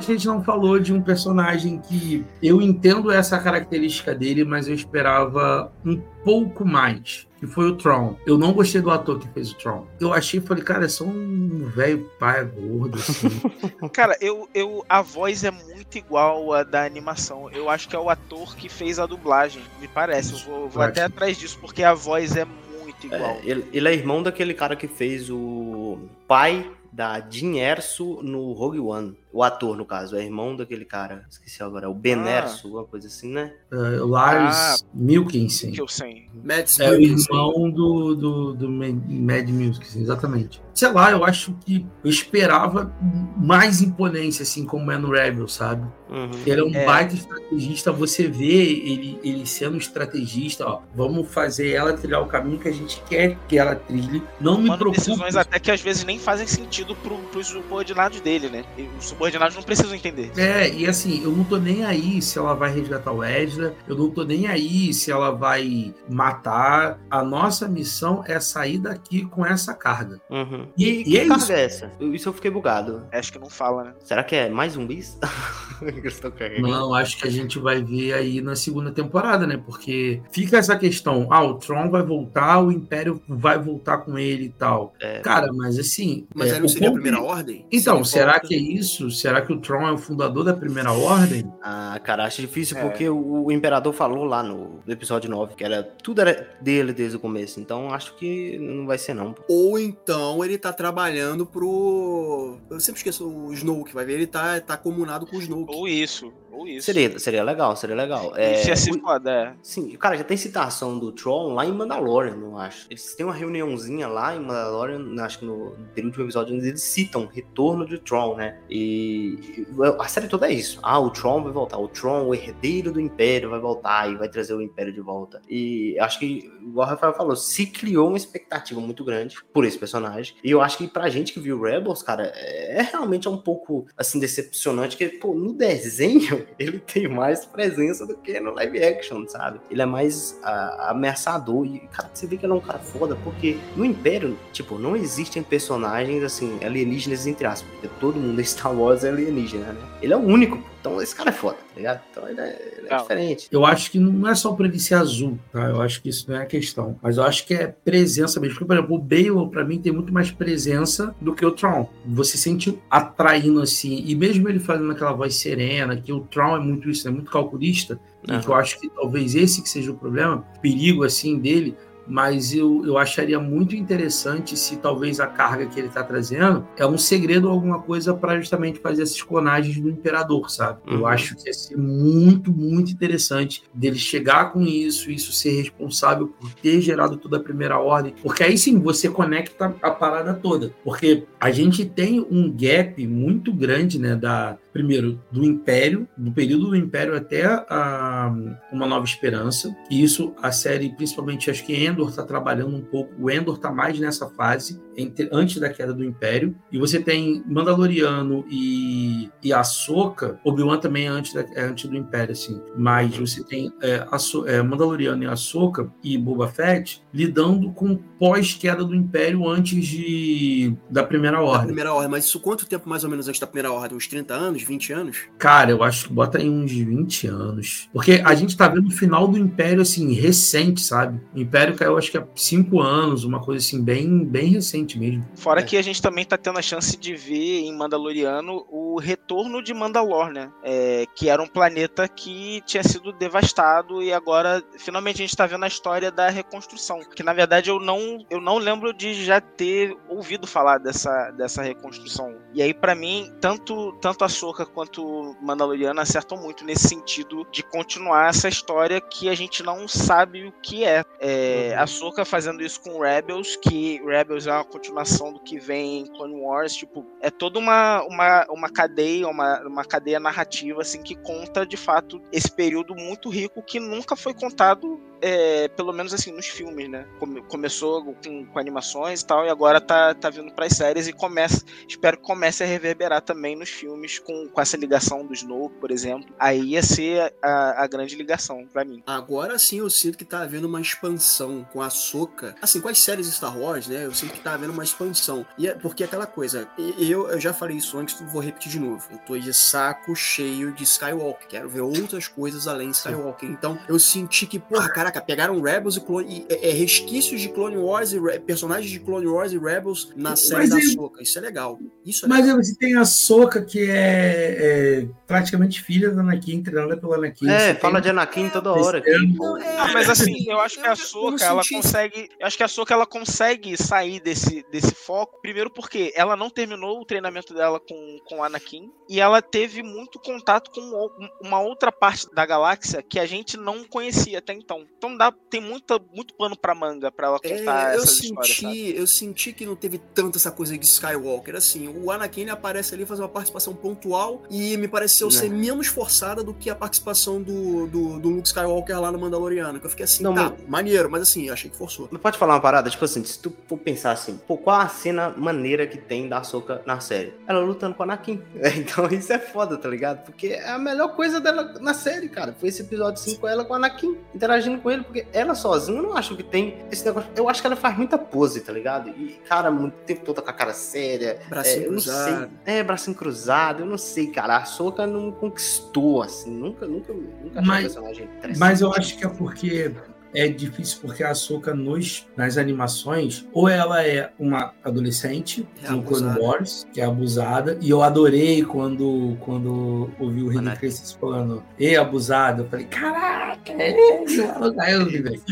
A 0.00 0.12
gente 0.12 0.26
não 0.26 0.42
falou 0.42 0.78
de 0.78 0.92
um 0.92 1.02
personagem 1.02 1.78
que 1.78 2.24
eu 2.42 2.62
entendo 2.62 3.10
essa 3.10 3.38
característica 3.38 4.14
dele, 4.14 4.44
mas 4.44 4.66
eu 4.66 4.74
esperava 4.74 5.70
um 5.84 6.00
pouco 6.24 6.64
mais. 6.64 7.28
Que 7.38 7.46
foi 7.46 7.70
o 7.70 7.76
Tron. 7.76 8.16
Eu 8.26 8.36
não 8.36 8.52
gostei 8.52 8.82
do 8.82 8.90
ator 8.90 9.18
que 9.18 9.28
fez 9.28 9.52
o 9.52 9.54
Tron. 9.56 9.86
Eu 9.98 10.12
achei, 10.12 10.40
falei, 10.40 10.62
cara, 10.62 10.84
é 10.84 10.88
só 10.88 11.04
um 11.04 11.70
velho 11.74 12.10
pai 12.18 12.44
gordo, 12.44 12.98
assim. 12.98 13.28
Cara, 13.94 14.14
eu, 14.20 14.46
eu, 14.54 14.84
a 14.86 15.00
voz 15.00 15.42
é 15.42 15.50
muito 15.50 15.96
igual 15.96 16.52
a 16.52 16.62
da 16.62 16.84
animação. 16.84 17.50
Eu 17.50 17.70
acho 17.70 17.88
que 17.88 17.96
é 17.96 17.98
o 17.98 18.10
ator 18.10 18.54
que 18.56 18.68
fez 18.68 18.98
a 18.98 19.06
dublagem, 19.06 19.62
me 19.80 19.88
parece. 19.88 20.34
Eu 20.34 20.38
vou, 20.40 20.68
vou 20.68 20.82
até 20.82 21.02
atrás 21.04 21.38
disso, 21.38 21.58
porque 21.60 21.82
a 21.82 21.94
voz 21.94 22.36
é 22.36 22.44
muito 22.44 23.06
igual. 23.06 23.22
É, 23.22 23.40
ele, 23.42 23.66
ele 23.72 23.88
é 23.88 23.94
irmão 23.94 24.22
daquele 24.22 24.52
cara 24.52 24.76
que 24.76 24.86
fez 24.86 25.30
o 25.30 25.98
pai 26.28 26.70
da 26.92 27.20
Jean 27.20 27.56
Erso 27.56 28.20
no 28.22 28.52
Rogue 28.52 28.80
One. 28.80 29.16
O 29.32 29.42
ator, 29.42 29.76
no 29.76 29.84
caso, 29.84 30.16
é 30.16 30.24
irmão 30.24 30.56
daquele 30.56 30.84
cara. 30.84 31.24
Esqueci 31.30 31.62
agora, 31.62 31.86
é 31.86 31.88
o 31.88 31.94
Ben 31.94 32.16
Ah. 32.16 32.46
Alguma 32.64 32.84
coisa 32.84 33.06
assim, 33.06 33.32
né? 33.32 33.52
O 33.70 34.06
Lars 34.06 34.84
Milkinson. 34.92 35.70
que 35.70 35.80
eu 35.80 35.88
sei. 35.88 36.26
Mads 36.44 36.80
É 36.80 36.90
o 36.90 37.00
irmão 37.00 37.70
do, 37.70 38.14
do, 38.14 38.54
do 38.54 38.68
Mad 38.68 39.48
Music, 39.48 39.86
exatamente. 39.98 40.60
Sei 40.74 40.90
lá, 40.90 41.10
eu 41.10 41.24
acho 41.24 41.52
que 41.64 41.86
eu 42.02 42.10
esperava 42.10 42.92
mais 43.36 43.80
imponência, 43.82 44.42
assim, 44.42 44.64
como 44.64 44.90
é 44.90 44.98
no 44.98 45.10
Rebel, 45.10 45.46
sabe? 45.46 45.86
Uhum. 46.08 46.30
Ele 46.44 46.60
é 46.60 46.64
um 46.64 46.74
É. 46.74 46.84
baita 46.84 47.14
estrategista, 47.14 47.92
você 47.92 48.26
vê 48.26 48.44
ele, 48.44 49.18
ele 49.22 49.46
sendo 49.46 49.76
estrategista, 49.76 50.66
ó, 50.66 50.80
vamos 50.94 51.28
fazer 51.32 51.70
ela 51.70 51.92
trilhar 51.92 52.22
o 52.22 52.26
caminho 52.26 52.58
que 52.58 52.68
a 52.68 52.72
gente 52.72 53.00
quer 53.08 53.36
que 53.46 53.58
ela 53.58 53.76
trilhe. 53.76 54.22
Não 54.40 54.58
me 54.58 54.68
preocupe. 54.76 54.98
decisões 54.98 55.36
até 55.36 55.58
que 55.60 55.70
às 55.70 55.80
vezes 55.80 56.02
nem 56.04 56.18
fazem 56.18 56.46
sentido 56.46 56.96
pro, 56.96 57.16
pros 57.30 57.48
subordinados 57.48 58.20
dele, 58.20 58.48
né? 58.48 58.64
Os 58.98 59.06
subordinados 59.20 59.54
não 59.54 59.62
precisam 59.62 59.94
entender. 59.94 60.32
É, 60.38 60.72
e 60.72 60.86
assim, 60.86 61.22
eu 61.22 61.30
não 61.30 61.44
tô 61.44 61.58
nem 61.58 61.84
aí 61.84 62.22
se 62.22 62.38
ela 62.38 62.54
vai 62.54 62.72
resgatar 62.72 63.12
o 63.12 63.22
Ezra, 63.22 63.74
eu 63.86 63.94
não 63.94 64.08
tô 64.10 64.24
nem 64.24 64.46
aí 64.46 64.94
se 64.94 65.10
ela 65.10 65.30
vai 65.30 65.94
matar. 66.08 66.98
A 67.10 67.22
nossa 67.22 67.68
missão 67.68 68.24
é 68.26 68.40
sair 68.40 68.78
daqui 68.78 69.26
com 69.26 69.44
essa 69.44 69.74
carga. 69.74 70.20
Uhum. 70.30 70.66
E- 70.76 70.84
E, 70.90 71.00
e 71.00 71.04
que 71.04 71.18
é 71.18 71.26
carga 71.28 71.42
isso. 71.42 71.52
é 71.52 71.62
essa? 71.64 71.92
Isso 72.00 72.28
eu 72.30 72.32
fiquei 72.32 72.50
bugado. 72.50 73.06
Acho 73.12 73.30
que 73.32 73.38
não 73.38 73.50
fala, 73.50 73.84
né? 73.84 73.92
Será 74.02 74.24
que 74.24 74.34
é 74.34 74.48
mais 74.48 74.72
zumbis? 74.72 75.18
Não, 76.60 76.92
acho 76.92 77.16
que 77.16 77.26
a 77.26 77.30
gente 77.30 77.58
vai 77.58 77.82
ver 77.82 78.12
aí 78.12 78.42
na 78.42 78.54
segunda 78.54 78.90
temporada, 78.90 79.46
né? 79.46 79.56
Porque 79.56 80.20
fica 80.30 80.58
essa 80.58 80.76
questão, 80.76 81.26
ah, 81.30 81.42
o 81.42 81.54
Tron 81.54 81.88
vai 81.90 82.02
voltar, 82.02 82.60
o 82.62 82.70
Império 82.70 83.18
vai 83.26 83.58
voltar 83.58 83.96
com 83.98 84.18
ele 84.18 84.44
e 84.44 84.48
tal. 84.50 84.92
É. 85.00 85.20
Cara, 85.20 85.50
mas 85.54 85.78
assim. 85.78 86.26
Mas 86.34 86.50
é, 86.50 86.54
aí 86.54 86.58
não 86.60 86.66
o 86.66 86.68
seria 86.68 86.90
a 86.90 86.92
primeira 86.92 87.22
ordem? 87.22 87.64
Então, 87.72 88.04
Se 88.04 88.12
será 88.12 88.32
volta- 88.32 88.46
que 88.48 88.54
é 88.54 88.58
isso? 88.58 89.09
Será 89.10 89.40
que 89.40 89.52
o 89.52 89.60
Tron 89.60 89.88
é 89.88 89.92
o 89.92 89.98
fundador 89.98 90.44
da 90.44 90.54
Primeira 90.54 90.92
Ordem? 90.92 91.50
Ah, 91.62 91.98
cara, 92.02 92.24
acho 92.24 92.40
difícil 92.40 92.76
É. 92.76 92.82
porque 92.82 93.08
o, 93.08 93.50
Imperador 93.50 93.92
falou 93.92 94.24
lá 94.24 94.42
no, 94.42 94.80
episódio 94.86 95.28
9 95.28 95.54
que 95.54 95.64
era 95.64 95.82
tudo 95.82 96.20
era 96.20 96.48
dele 96.60 96.92
desde 96.92 97.16
o 97.16 97.20
começo. 97.20 97.60
Então 97.60 97.92
acho 97.92 98.14
que 98.16 98.58
não 98.58 98.86
vai 98.86 98.98
ser 98.98 99.14
não. 99.14 99.34
Ou 99.48 99.78
então 99.78 100.44
ele 100.44 100.58
tá 100.58 100.72
trabalhando 100.72 101.44
pro. 101.44 102.58
Eu 102.70 102.80
sempre 102.80 102.98
esqueço 102.98 103.28
o 103.28 103.52
Snoke, 103.52 103.94
vai 103.94 104.04
ver, 104.04 104.14
ele 104.14 104.26
tá, 104.26 104.60
tá 104.60 104.76
comunado 104.76 105.26
com 105.26 105.36
o 105.36 105.40
Snoke. 105.40 105.74
Ou 105.74 105.88
isso, 105.88 106.32
ou 106.52 106.66
isso. 106.66 106.86
Seria, 106.86 107.18
seria 107.18 107.42
legal, 107.44 107.74
seria 107.76 107.96
legal. 107.96 108.32
É, 108.36 108.62
o- 108.72 109.00
foda, 109.00 109.30
é. 109.30 109.54
Sim, 109.62 109.90
cara, 109.96 110.16
já 110.16 110.24
tem 110.24 110.36
citação 110.36 110.98
do 110.98 111.12
Tron 111.12 111.54
lá 111.54 111.64
em 111.66 111.72
Mandalorian, 111.72 112.36
eu 112.40 112.56
acho. 112.58 112.86
Eles 112.90 113.14
têm 113.14 113.24
uma 113.26 113.34
reuniãozinha 113.34 114.08
lá 114.08 114.34
em 114.34 114.40
Mandalorian, 114.40 115.00
acho 115.22 115.38
que 115.40 115.44
no 115.44 115.74
penúltimo 115.94 116.24
episódio, 116.24 116.54
onde 116.54 116.68
eles 116.68 116.82
citam 116.82 117.22
o 117.24 117.26
retorno 117.26 117.86
de 117.86 117.98
Tron, 117.98 118.36
né? 118.36 118.58
E 118.68 119.66
a 119.98 120.08
série 120.08 120.28
toda 120.28 120.48
é 120.48 120.52
isso. 120.52 120.78
Ah, 120.82 120.98
o 120.98 121.10
Tron 121.10 121.42
vai 121.42 121.52
voltar. 121.52 121.78
O 121.78 121.88
Tron, 121.88 122.26
o 122.26 122.34
herdeiro 122.34 122.92
do 122.92 123.00
Império, 123.00 123.50
vai 123.50 123.60
voltar 123.60 124.10
e 124.10 124.16
vai 124.16 124.28
trazer 124.28 124.54
o 124.54 124.62
Império 124.62 124.92
de 124.92 125.00
volta. 125.00 125.40
E 125.48 125.98
acho 125.98 126.18
que, 126.18 126.50
igual 126.62 126.86
o 126.86 126.90
Rafael 126.90 127.14
falou, 127.14 127.36
se 127.36 127.66
criou 127.66 128.08
uma 128.08 128.16
expectativa 128.16 128.80
muito 128.80 129.04
grande 129.04 129.36
por 129.52 129.64
esse 129.64 129.78
personagem. 129.78 130.34
E 130.42 130.50
eu 130.50 130.60
acho 130.60 130.78
que 130.78 130.86
pra 130.88 131.08
gente 131.08 131.32
que 131.32 131.40
viu 131.40 131.60
Rebels, 131.60 132.02
cara, 132.02 132.24
é 132.34 132.82
realmente 132.90 133.28
um 133.28 133.36
pouco, 133.36 133.86
assim, 133.96 134.18
decepcionante, 134.18 134.96
que, 134.96 135.08
pô, 135.08 135.34
no 135.34 135.52
desenho, 135.52 136.46
ele 136.58 136.78
tem 136.78 137.08
mais 137.08 137.44
presença 137.44 138.06
do 138.06 138.16
que 138.16 138.38
no 138.40 138.52
live 138.54 138.82
action, 138.82 139.26
sabe? 139.26 139.60
Ele 139.70 139.82
é 139.82 139.86
mais 139.86 140.38
ah, 140.42 140.90
ameaçador. 140.90 141.66
E, 141.66 141.80
cara, 141.92 142.10
você 142.12 142.26
vê 142.26 142.36
que 142.36 142.46
ele 142.46 142.52
é 142.52 142.56
um 142.56 142.60
cara 142.60 142.78
foda, 142.78 143.16
porque 143.22 143.58
no 143.76 143.84
Império, 143.84 144.36
tipo, 144.52 144.78
não 144.78 144.96
existem 144.96 145.42
personagens, 145.42 146.22
assim, 146.22 146.58
alienígenas, 146.64 147.26
entre 147.26 147.46
aspas. 147.46 147.70
Porque 147.72 147.88
todo 148.00 148.18
mundo 148.18 148.40
em 148.40 148.44
Star 148.44 148.74
Wars 148.74 149.04
é 149.04 149.08
alienígena, 149.10 149.72
né? 149.72 149.80
Ele 150.00 150.12
é 150.12 150.16
o 150.16 150.20
único, 150.20 150.58
pô. 150.58 150.79
Então 150.80 151.00
esse 151.00 151.14
cara 151.14 151.28
é 151.28 151.32
foda, 151.32 151.56
tá 151.56 151.76
ligado? 151.76 152.00
Então 152.10 152.28
ele 152.28 152.40
é, 152.40 152.74
ele 152.78 152.88
é 152.88 152.96
diferente. 152.96 153.48
Eu 153.52 153.66
acho 153.66 153.90
que 153.90 153.98
não 153.98 154.28
é 154.28 154.34
só 154.34 154.52
por 154.52 154.64
ele 154.64 154.78
ser 154.78 154.94
azul, 154.94 155.38
tá? 155.52 155.68
Eu 155.68 155.80
acho 155.82 156.00
que 156.00 156.08
isso 156.08 156.30
não 156.30 156.38
é 156.38 156.42
a 156.42 156.46
questão. 156.46 156.98
Mas 157.02 157.18
eu 157.18 157.22
acho 157.22 157.46
que 157.46 157.54
é 157.54 157.66
presença 157.66 158.40
mesmo. 158.40 158.54
Porque, 158.54 158.64
por 158.64 158.76
exemplo, 158.76 158.96
o 158.96 158.98
Bale, 158.98 159.50
pra 159.50 159.64
mim, 159.64 159.78
tem 159.78 159.92
muito 159.92 160.12
mais 160.12 160.30
presença 160.30 161.14
do 161.20 161.34
que 161.34 161.44
o 161.44 161.52
Tron. 161.52 161.88
Você 162.06 162.38
sente 162.38 162.78
atraindo 162.90 163.60
assim. 163.60 164.02
E 164.06 164.14
mesmo 164.14 164.48
ele 164.48 164.58
fazendo 164.58 164.90
aquela 164.90 165.12
voz 165.12 165.34
serena, 165.36 165.96
que 165.96 166.12
o 166.12 166.20
Tron 166.20 166.56
é 166.56 166.60
muito 166.60 166.88
isso, 166.88 167.06
é 167.06 167.10
muito 167.10 167.30
calculista. 167.30 168.00
E 168.26 168.32
Aham. 168.32 168.40
que 168.40 168.48
eu 168.48 168.54
acho 168.54 168.80
que 168.80 168.88
talvez 168.88 169.34
esse 169.34 169.62
que 169.62 169.68
seja 169.68 169.90
o 169.90 169.94
problema, 169.94 170.44
perigo 170.62 171.04
assim 171.04 171.38
dele. 171.38 171.76
Mas 172.10 172.52
eu, 172.52 172.84
eu 172.84 172.98
acharia 172.98 173.38
muito 173.38 173.76
interessante 173.76 174.56
se 174.56 174.76
talvez 174.76 175.20
a 175.20 175.26
carga 175.28 175.66
que 175.66 175.78
ele 175.78 175.88
está 175.88 176.02
trazendo 176.02 176.66
é 176.76 176.84
um 176.84 176.98
segredo 176.98 177.46
ou 177.46 177.52
alguma 177.52 177.80
coisa 177.80 178.12
para 178.12 178.36
justamente 178.40 178.80
fazer 178.80 179.02
essas 179.04 179.22
clonagens 179.22 179.78
do 179.78 179.88
imperador, 179.88 180.50
sabe? 180.50 180.80
Eu 180.86 181.00
Uhum. 181.00 181.06
acho 181.06 181.36
que 181.36 181.46
ia 181.48 181.54
ser 181.54 181.76
muito, 181.76 182.50
muito 182.52 182.90
interessante 182.90 183.62
dele 183.72 183.96
chegar 183.98 184.52
com 184.52 184.62
isso, 184.62 185.10
isso 185.10 185.32
ser 185.32 185.52
responsável 185.60 186.26
por 186.28 186.52
ter 186.54 186.80
gerado 186.80 187.16
toda 187.16 187.36
a 187.36 187.40
primeira 187.40 187.78
ordem, 187.78 188.12
porque 188.22 188.42
aí 188.42 188.58
sim 188.58 188.78
você 188.80 189.08
conecta 189.08 189.74
a 189.80 189.90
parada 189.90 190.34
toda. 190.34 190.72
Porque 190.84 191.24
a 191.38 191.50
gente 191.50 191.84
tem 191.84 192.20
um 192.30 192.50
gap 192.50 193.06
muito 193.06 193.52
grande, 193.52 193.98
né, 193.98 194.16
da 194.16 194.58
primeiro 194.72 195.20
do 195.30 195.44
Império, 195.44 196.08
do 196.16 196.32
período 196.32 196.68
do 196.68 196.76
Império 196.76 197.16
até 197.16 197.44
a, 197.44 198.32
uma 198.72 198.86
Nova 198.86 199.04
Esperança. 199.04 199.74
E 199.90 200.02
isso 200.02 200.34
a 200.40 200.52
série, 200.52 200.94
principalmente 200.94 201.50
acho 201.50 201.64
que 201.64 201.74
Endor 201.74 202.08
está 202.08 202.22
trabalhando 202.22 202.76
um 202.76 202.82
pouco. 202.82 203.12
O 203.18 203.30
Endor 203.30 203.56
está 203.56 203.70
mais 203.70 203.98
nessa 203.98 204.28
fase 204.28 204.80
entre, 204.96 205.28
antes 205.32 205.58
da 205.58 205.68
queda 205.68 205.92
do 205.92 206.04
Império. 206.04 206.54
E 206.70 206.78
você 206.78 207.00
tem 207.00 207.42
Mandaloriano 207.46 208.44
e 208.50 209.30
e 209.42 209.52
Ahsoka, 209.52 210.38
Obi-Wan 210.44 210.78
também 210.78 211.06
é 211.06 211.08
antes, 211.08 211.32
da, 211.32 211.40
é 211.40 211.62
antes 211.62 211.88
do 211.88 211.96
Império, 211.96 212.32
assim. 212.32 212.60
Mas 212.76 213.16
você 213.16 213.42
tem 213.42 213.72
é, 213.82 214.06
é, 214.46 214.62
Mandaloriano 214.62 215.22
e 215.24 215.26
Ahsoka 215.26 215.90
e 216.02 216.16
Boba 216.18 216.48
Fett 216.48 217.02
lidando 217.12 217.72
com 217.72 217.96
pós-queda 217.96 218.84
do 218.84 218.94
Império 218.94 219.48
antes 219.48 219.86
de 219.86 220.74
da 220.90 221.02
Primeira 221.02 221.38
Da 221.38 221.42
Ordem. 221.42 221.66
primeira 221.66 221.92
ordem, 221.92 222.10
mas 222.10 222.24
isso 222.24 222.40
quanto 222.40 222.66
tempo 222.66 222.88
mais 222.88 223.02
ou 223.04 223.10
menos 223.10 223.28
antes 223.28 223.40
da 223.40 223.46
primeira 223.46 223.72
ordem? 223.72 223.96
Uns 223.96 224.06
30 224.06 224.34
anos, 224.34 224.62
20 224.62 224.92
anos? 224.92 225.18
Cara, 225.38 225.70
eu 225.70 225.82
acho 225.82 226.08
que 226.08 226.12
bota 226.12 226.38
aí 226.38 226.48
uns 226.48 226.70
20 226.70 227.26
anos. 227.26 227.88
Porque 227.92 228.22
a 228.24 228.34
gente 228.34 228.56
tá 228.56 228.68
vendo 228.68 228.88
o 228.88 228.92
final 228.92 229.26
do 229.26 229.38
Império, 229.38 229.80
assim, 229.80 230.12
recente, 230.12 230.80
sabe? 230.82 231.20
O 231.34 231.40
Império 231.40 231.74
caiu, 231.74 231.96
acho 231.96 232.10
que 232.10 232.18
há 232.18 232.26
5 232.34 232.80
anos, 232.80 233.24
uma 233.24 233.40
coisa 233.40 233.64
assim, 233.64 233.82
bem, 233.82 234.24
bem 234.24 234.48
recente 234.48 234.89
mesmo. 234.98 235.26
Fora 235.34 235.60
É. 235.60 235.62
que 235.62 235.76
a 235.76 235.82
gente 235.82 236.00
também 236.00 236.24
tá 236.24 236.36
tendo 236.36 236.58
a 236.58 236.62
chance 236.62 236.96
de 236.96 237.14
ver 237.14 237.60
em 237.60 237.76
Mandaloriano 237.76 238.66
o 238.68 238.98
retorno 238.98 239.62
de 239.62 239.72
Mandalor, 239.74 240.32
né? 240.32 240.50
É, 240.62 241.04
que 241.14 241.28
era 241.28 241.42
um 241.42 241.46
planeta 241.46 242.08
que 242.08 242.62
tinha 242.66 242.82
sido 242.82 243.12
devastado 243.12 244.02
e 244.02 244.12
agora 244.12 244.62
finalmente 244.78 245.16
a 245.16 245.26
gente 245.26 245.36
tá 245.36 245.46
vendo 245.46 245.64
a 245.64 245.68
história 245.68 246.10
da 246.10 246.28
reconstrução. 246.28 247.00
Que 247.14 247.22
na 247.22 247.32
verdade 247.32 247.70
eu 247.70 247.78
não, 247.78 248.24
eu 248.30 248.40
não 248.40 248.58
lembro 248.58 248.92
de 248.92 249.24
já 249.24 249.40
ter 249.40 249.96
ouvido 250.08 250.46
falar 250.46 250.78
dessa, 250.78 251.30
dessa 251.32 251.62
reconstrução. 251.62 252.34
E 252.52 252.62
aí 252.62 252.74
pra 252.74 252.94
mim, 252.94 253.32
tanto, 253.40 253.92
tanto 254.00 254.24
a 254.24 254.28
Soca 254.28 254.66
quanto 254.66 255.36
Mandaloriano 255.40 256.00
acertam 256.00 256.38
muito 256.38 256.64
nesse 256.64 256.88
sentido 256.88 257.46
de 257.52 257.62
continuar 257.62 258.28
essa 258.28 258.48
história 258.48 259.00
que 259.00 259.28
a 259.28 259.34
gente 259.34 259.62
não 259.62 259.86
sabe 259.86 260.46
o 260.46 260.52
que 260.62 260.84
é. 260.84 261.04
É, 261.18 261.70
Uhum. 261.70 261.82
A 261.82 261.86
Soca 261.86 262.24
fazendo 262.24 262.62
isso 262.62 262.80
com 262.80 263.00
Rebels, 263.00 263.56
que 263.56 264.00
Rebels 264.04 264.46
é 264.46 264.52
uma 264.52 264.64
continuação 264.64 265.32
do 265.32 265.40
que 265.40 265.58
vem 265.58 266.00
em 266.00 266.06
Clone 266.06 266.40
Wars, 266.40 266.74
tipo, 266.74 267.06
é 267.20 267.30
toda 267.30 267.58
uma, 267.58 268.02
uma, 268.04 268.46
uma 268.50 268.70
cadeia, 268.70 269.28
uma, 269.28 269.60
uma 269.66 269.84
cadeia 269.84 270.20
narrativa, 270.20 270.82
assim, 270.82 271.02
que 271.02 271.14
conta, 271.14 271.66
de 271.66 271.76
fato, 271.76 272.20
esse 272.32 272.50
período 272.50 272.94
muito 272.94 273.28
rico 273.28 273.62
que 273.62 273.80
nunca 273.80 274.16
foi 274.16 274.34
contado, 274.34 275.00
é, 275.20 275.68
pelo 275.68 275.92
menos, 275.92 276.12
assim, 276.14 276.32
nos 276.32 276.46
filmes, 276.46 276.88
né? 276.88 277.06
Come- 277.18 277.42
começou 277.42 278.04
com, 278.04 278.44
com 278.46 278.58
animações 278.58 279.20
e 279.20 279.26
tal, 279.26 279.44
e 279.44 279.48
agora 279.48 279.80
tá, 279.80 280.14
tá 280.14 280.30
vindo 280.30 280.52
pras 280.52 280.72
séries 280.72 281.06
e 281.08 281.12
começa, 281.12 281.64
espero 281.88 282.16
que 282.16 282.22
comece 282.22 282.62
a 282.62 282.66
reverberar 282.66 283.20
também 283.22 283.56
nos 283.56 283.68
filmes 283.68 284.18
com, 284.18 284.48
com 284.48 284.60
essa 284.60 284.76
ligação 284.76 285.26
do 285.26 285.32
Snoke, 285.34 285.76
por 285.80 285.90
exemplo. 285.90 286.34
Aí 286.38 286.60
ia 286.70 286.82
ser 286.82 287.34
a, 287.42 287.82
a 287.84 287.86
grande 287.86 288.16
ligação 288.16 288.66
pra 288.72 288.84
mim. 288.84 289.02
Agora 289.06 289.58
sim 289.58 289.78
eu 289.78 289.90
sinto 289.90 290.16
que 290.18 290.24
tá 290.24 290.42
havendo 290.42 290.66
uma 290.66 290.80
expansão 290.80 291.66
com 291.72 291.82
a 291.82 291.90
Soca. 291.90 292.54
Assim, 292.62 292.80
com 292.80 292.88
as 292.88 292.98
séries 292.98 293.26
Star 293.32 293.58
Wars, 293.58 293.86
né? 293.86 294.04
Eu 294.06 294.14
sinto 294.14 294.32
que 294.32 294.40
tá 294.40 294.54
havendo 294.54 294.72
uma 294.72 294.84
expansão. 294.84 295.46
E 295.58 295.68
é 295.68 295.74
porque 295.74 296.02
é 296.02 296.06
aquela 296.06 296.26
coisa, 296.26 296.68
eu, 296.98 297.30
eu 297.30 297.40
já 297.40 297.52
falei 297.52 297.76
isso 297.76 297.98
antes, 297.98 298.20
vou 298.32 298.40
repetir 298.42 298.70
de 298.72 298.80
novo. 298.80 299.06
Eu 299.10 299.18
tô 299.18 299.38
de 299.38 299.52
saco 299.54 300.14
cheio 300.14 300.72
de 300.72 300.84
Skywalker. 300.84 301.48
Quero 301.48 301.68
ver 301.68 301.80
outras 301.80 302.28
coisas 302.28 302.66
além 302.66 302.90
de 302.90 302.96
Skywalker. 302.96 303.48
Então 303.50 303.78
eu 303.88 303.98
senti 303.98 304.46
que, 304.46 304.58
porra, 304.58 304.90
caraca, 305.10 305.20
pegaram 305.20 305.60
Rebels 305.60 305.96
e, 305.96 306.00
Clone, 306.00 306.46
e 306.48 306.52
é, 306.52 306.70
é 306.70 306.72
resquícios 306.72 307.40
de 307.40 307.48
Clone 307.48 307.76
Wars 307.76 308.12
e 308.12 308.18
Re- 308.20 308.40
personagens 308.40 308.90
de 308.90 309.00
Clone 309.00 309.26
Wars 309.26 309.52
e 309.52 309.58
Rebels 309.58 310.12
na 310.16 310.36
série 310.36 310.68
Mas 310.68 310.70
da 310.70 310.80
Soca. 310.92 311.22
Isso 311.22 311.38
é 311.38 311.40
legal. 311.42 311.78
Isso 312.04 312.24
é 312.24 312.28
Mas 312.28 312.40
legal. 312.46 312.56
você 312.62 312.74
tem 312.76 312.96
a 312.96 313.04
Soca, 313.04 313.62
que 313.62 313.90
é, 313.90 315.00
é 315.02 315.06
praticamente 315.26 315.82
filha 315.82 316.10
da 316.10 316.20
Anakin, 316.20 316.62
treinada 316.62 316.96
pelo 316.96 317.14
Anakin. 317.14 317.48
É, 317.48 317.74
fala 317.74 317.94
tem- 317.94 318.02
de 318.02 318.08
Anakin 318.10 318.48
toda 318.50 318.72
hora. 318.72 319.02
Ano- 319.06 319.36
pô. 319.36 319.56
Ah, 319.56 319.90
mas 319.92 320.08
assim, 320.08 320.48
eu 320.50 320.60
acho 320.60 320.80
que 320.80 320.86
a 320.86 320.96
Soca, 320.96 321.36
não 321.44 321.46
ela 321.46 321.62
consegue. 321.70 322.28
Eu 322.38 322.46
acho 322.46 322.56
que 322.56 322.62
a 322.62 322.68
Soca 322.68 322.94
ela 322.94 323.06
consegue 323.06 323.76
sair 323.76 324.20
desse, 324.20 324.64
desse 324.70 324.94
foco. 324.94 325.40
Primeiro 325.40 325.70
porque 325.70 326.12
ela 326.14 326.36
não 326.36 326.50
terminou 326.50 327.00
o 327.00 327.04
treinamento 327.04 327.54
dela 327.54 327.80
com, 327.80 328.18
com 328.26 328.42
Anakin. 328.42 328.90
E 329.08 329.20
ela 329.20 329.42
teve 329.42 329.82
muito 329.82 330.18
contato 330.20 330.70
com 330.70 331.08
uma 331.42 331.60
outra 331.60 331.90
parte 331.90 332.32
da 332.34 332.46
galáxia 332.46 333.02
que 333.02 333.18
a 333.18 333.26
gente 333.26 333.56
não 333.56 333.84
conhecia 333.84 334.38
até 334.38 334.52
então. 334.52 334.86
Então 335.00 335.16
dá, 335.16 335.32
tem 335.48 335.62
muita, 335.62 335.98
muito 336.14 336.34
pano 336.34 336.54
pra 336.54 336.74
manga 336.74 337.10
pra 337.10 337.28
ela 337.28 337.38
contar 337.40 337.92
É, 337.92 337.96
eu 337.96 338.02
essas 338.02 338.16
senti, 338.18 338.26
histórias. 338.28 338.56
sabe? 338.58 338.96
eu 338.98 339.06
senti 339.06 339.52
que 339.54 339.64
não 339.64 339.74
teve 339.74 339.96
tanto 339.96 340.36
essa 340.36 340.50
coisa 340.50 340.76
de 340.76 340.84
Skywalker. 340.84 341.56
Assim, 341.56 341.88
o 341.88 342.10
Anakin 342.10 342.50
aparece 342.50 342.94
ali, 342.94 343.06
faz 343.06 343.18
uma 343.18 343.28
participação 343.28 343.74
pontual 343.74 344.42
e 344.50 344.76
me 344.76 344.86
pareceu 344.86 345.28
Não. 345.28 345.32
ser 345.32 345.48
menos 345.48 345.86
forçada 345.86 346.44
do 346.44 346.52
que 346.52 346.68
a 346.68 346.74
participação 346.74 347.40
do, 347.40 347.86
do, 347.86 348.18
do 348.20 348.28
Luke 348.28 348.46
Skywalker 348.48 349.00
lá 349.00 349.10
no 349.10 349.18
Mandaloriano. 349.18 349.80
Que 349.80 349.86
eu 349.86 349.90
fiquei 349.90 350.04
assim, 350.04 350.22
Não, 350.22 350.34
tá, 350.34 350.52
maneiro, 350.68 351.10
mas 351.10 351.22
assim, 351.22 351.48
achei 351.48 351.70
que 351.70 351.76
forçou. 351.78 352.06
Mas 352.10 352.20
pode 352.20 352.36
falar 352.36 352.52
uma 352.56 352.60
parada? 352.60 352.90
Tipo 352.90 353.06
assim, 353.06 353.24
se 353.24 353.38
tu 353.38 353.50
for 353.66 353.78
pensar 353.78 354.12
assim, 354.12 354.36
pô, 354.46 354.58
qual 354.58 354.80
a 354.82 354.88
cena 354.88 355.30
maneira 355.34 355.86
que 355.86 355.96
tem 355.96 356.28
da 356.28 356.38
Ahsoka 356.40 356.82
na 356.84 357.00
série? 357.00 357.32
Ela 357.48 357.60
lutando 357.60 357.94
com 357.94 358.02
a 358.02 358.04
Anakin. 358.06 358.42
Então 358.76 359.06
isso 359.08 359.32
é 359.32 359.38
foda, 359.38 359.78
tá 359.78 359.88
ligado? 359.88 360.24
Porque 360.26 360.48
é 360.48 360.68
a 360.70 360.78
melhor 360.78 361.16
coisa 361.16 361.40
dela 361.40 361.74
na 361.80 361.94
série, 361.94 362.28
cara. 362.28 362.54
Foi 362.60 362.68
esse 362.68 362.82
episódio 362.82 363.18
5 363.22 363.46
ela 363.48 363.64
com 363.64 363.72
a 363.72 363.76
Anakin, 363.76 364.18
interagindo 364.34 364.78
com 364.90 364.92
ele, 364.92 365.04
porque 365.04 365.26
ela 365.32 365.54
sozinha 365.54 365.98
eu 365.98 366.02
não 366.02 366.16
acho 366.16 366.36
que 366.36 366.42
tem 366.42 366.78
esse 366.90 367.04
negócio. 367.04 367.30
Eu 367.36 367.48
acho 367.48 367.60
que 367.60 367.66
ela 367.66 367.76
faz 367.76 367.96
muita 367.96 368.18
pose, 368.18 368.60
tá 368.60 368.72
ligado? 368.72 369.10
E, 369.10 369.40
cara, 369.48 369.70
muito 369.70 369.94
tempo 370.04 370.24
todo 370.24 370.42
com 370.42 370.50
a 370.50 370.52
cara 370.52 370.72
séria. 370.74 371.38
Bracinho 371.48 371.82
é, 371.82 371.86
eu 371.86 371.92
não 371.92 371.98
cruzado. 372.00 372.50
sei. 372.64 372.74
É, 372.78 372.82
bracinho 372.82 373.16
cruzado, 373.16 373.80
eu 373.80 373.86
não 373.86 373.98
sei, 373.98 374.26
cara. 374.28 374.54
A 374.54 374.58
Ahsoka 374.58 375.06
não 375.06 375.30
conquistou, 375.30 376.22
assim. 376.22 376.50
Nunca, 376.50 376.86
nunca, 376.86 377.12
nunca 377.12 377.60
achei 377.60 377.68
Mas- 377.70 377.78
um 377.80 377.82
personagem 377.82 378.24
interessante. 378.24 378.58
Mas 378.58 378.80
eu 378.80 378.92
acho 378.92 379.16
que 379.16 379.24
é 379.24 379.28
porque 379.28 379.94
é 380.34 380.48
difícil 380.48 380.98
porque 381.00 381.22
a 381.22 381.30
Ahsoka 381.30 381.74
nos, 381.74 382.26
nas 382.36 382.56
animações, 382.56 383.46
ou 383.52 383.68
ela 383.68 384.04
é 384.04 384.32
uma 384.38 384.72
adolescente 384.84 385.66
É 385.82 385.90
no 385.90 386.02
Clone. 386.02 386.38
Wars, 386.38 386.86
que 386.92 387.00
é 387.00 387.04
abusada, 387.04 387.78
e 387.80 387.90
eu 387.90 388.02
adorei 388.02 388.64
quando, 388.64 389.36
quando 389.40 390.10
ouvi 390.18 390.42
o 390.42 390.48
René 390.48 390.60
Anakin. 390.60 390.80
Cresces 390.80 391.12
falando 391.12 391.62
e 391.78 391.96
abusada, 391.96 392.62
eu 392.62 392.68
falei, 392.68 392.86
caraca, 392.86 393.72
é 393.72 394.24
isso? 394.24 394.42
Aí 394.78 394.94
eu 394.94 395.06
vi, 395.06 395.22
velho. 395.22 395.42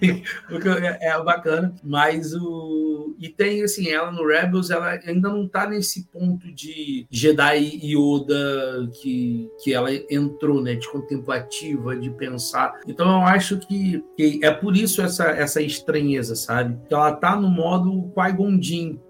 Porque 0.48 0.68
é, 0.68 0.98
é 1.00 1.22
bacana, 1.22 1.74
mas 1.82 2.34
o... 2.34 3.14
E 3.18 3.28
tem, 3.28 3.62
assim, 3.62 3.88
ela 3.88 4.10
no 4.10 4.26
Rebels, 4.26 4.70
ela 4.70 4.98
ainda 5.06 5.28
não 5.28 5.48
tá 5.48 5.66
nesse 5.66 6.04
ponto 6.06 6.52
de 6.52 7.06
Jedi 7.10 7.80
Yoda 7.82 8.90
que, 9.00 9.48
que 9.62 9.72
ela 9.72 9.90
entrou, 10.10 10.60
né, 10.60 10.74
de 10.74 10.88
contemplativa, 10.88 11.96
de 11.96 12.10
pensar. 12.10 12.80
Então 12.86 13.06
eu 13.06 13.26
acho 13.26 13.58
que, 13.58 14.04
que 14.16 14.23
é 14.42 14.50
por 14.50 14.76
isso 14.76 15.02
essa, 15.02 15.24
essa 15.30 15.60
estranheza, 15.60 16.34
sabe? 16.34 16.78
Que 16.88 16.94
ela 16.94 17.12
tá 17.12 17.36
no 17.36 17.48
modo 17.48 18.12
Qui-Gon. 18.14 18.54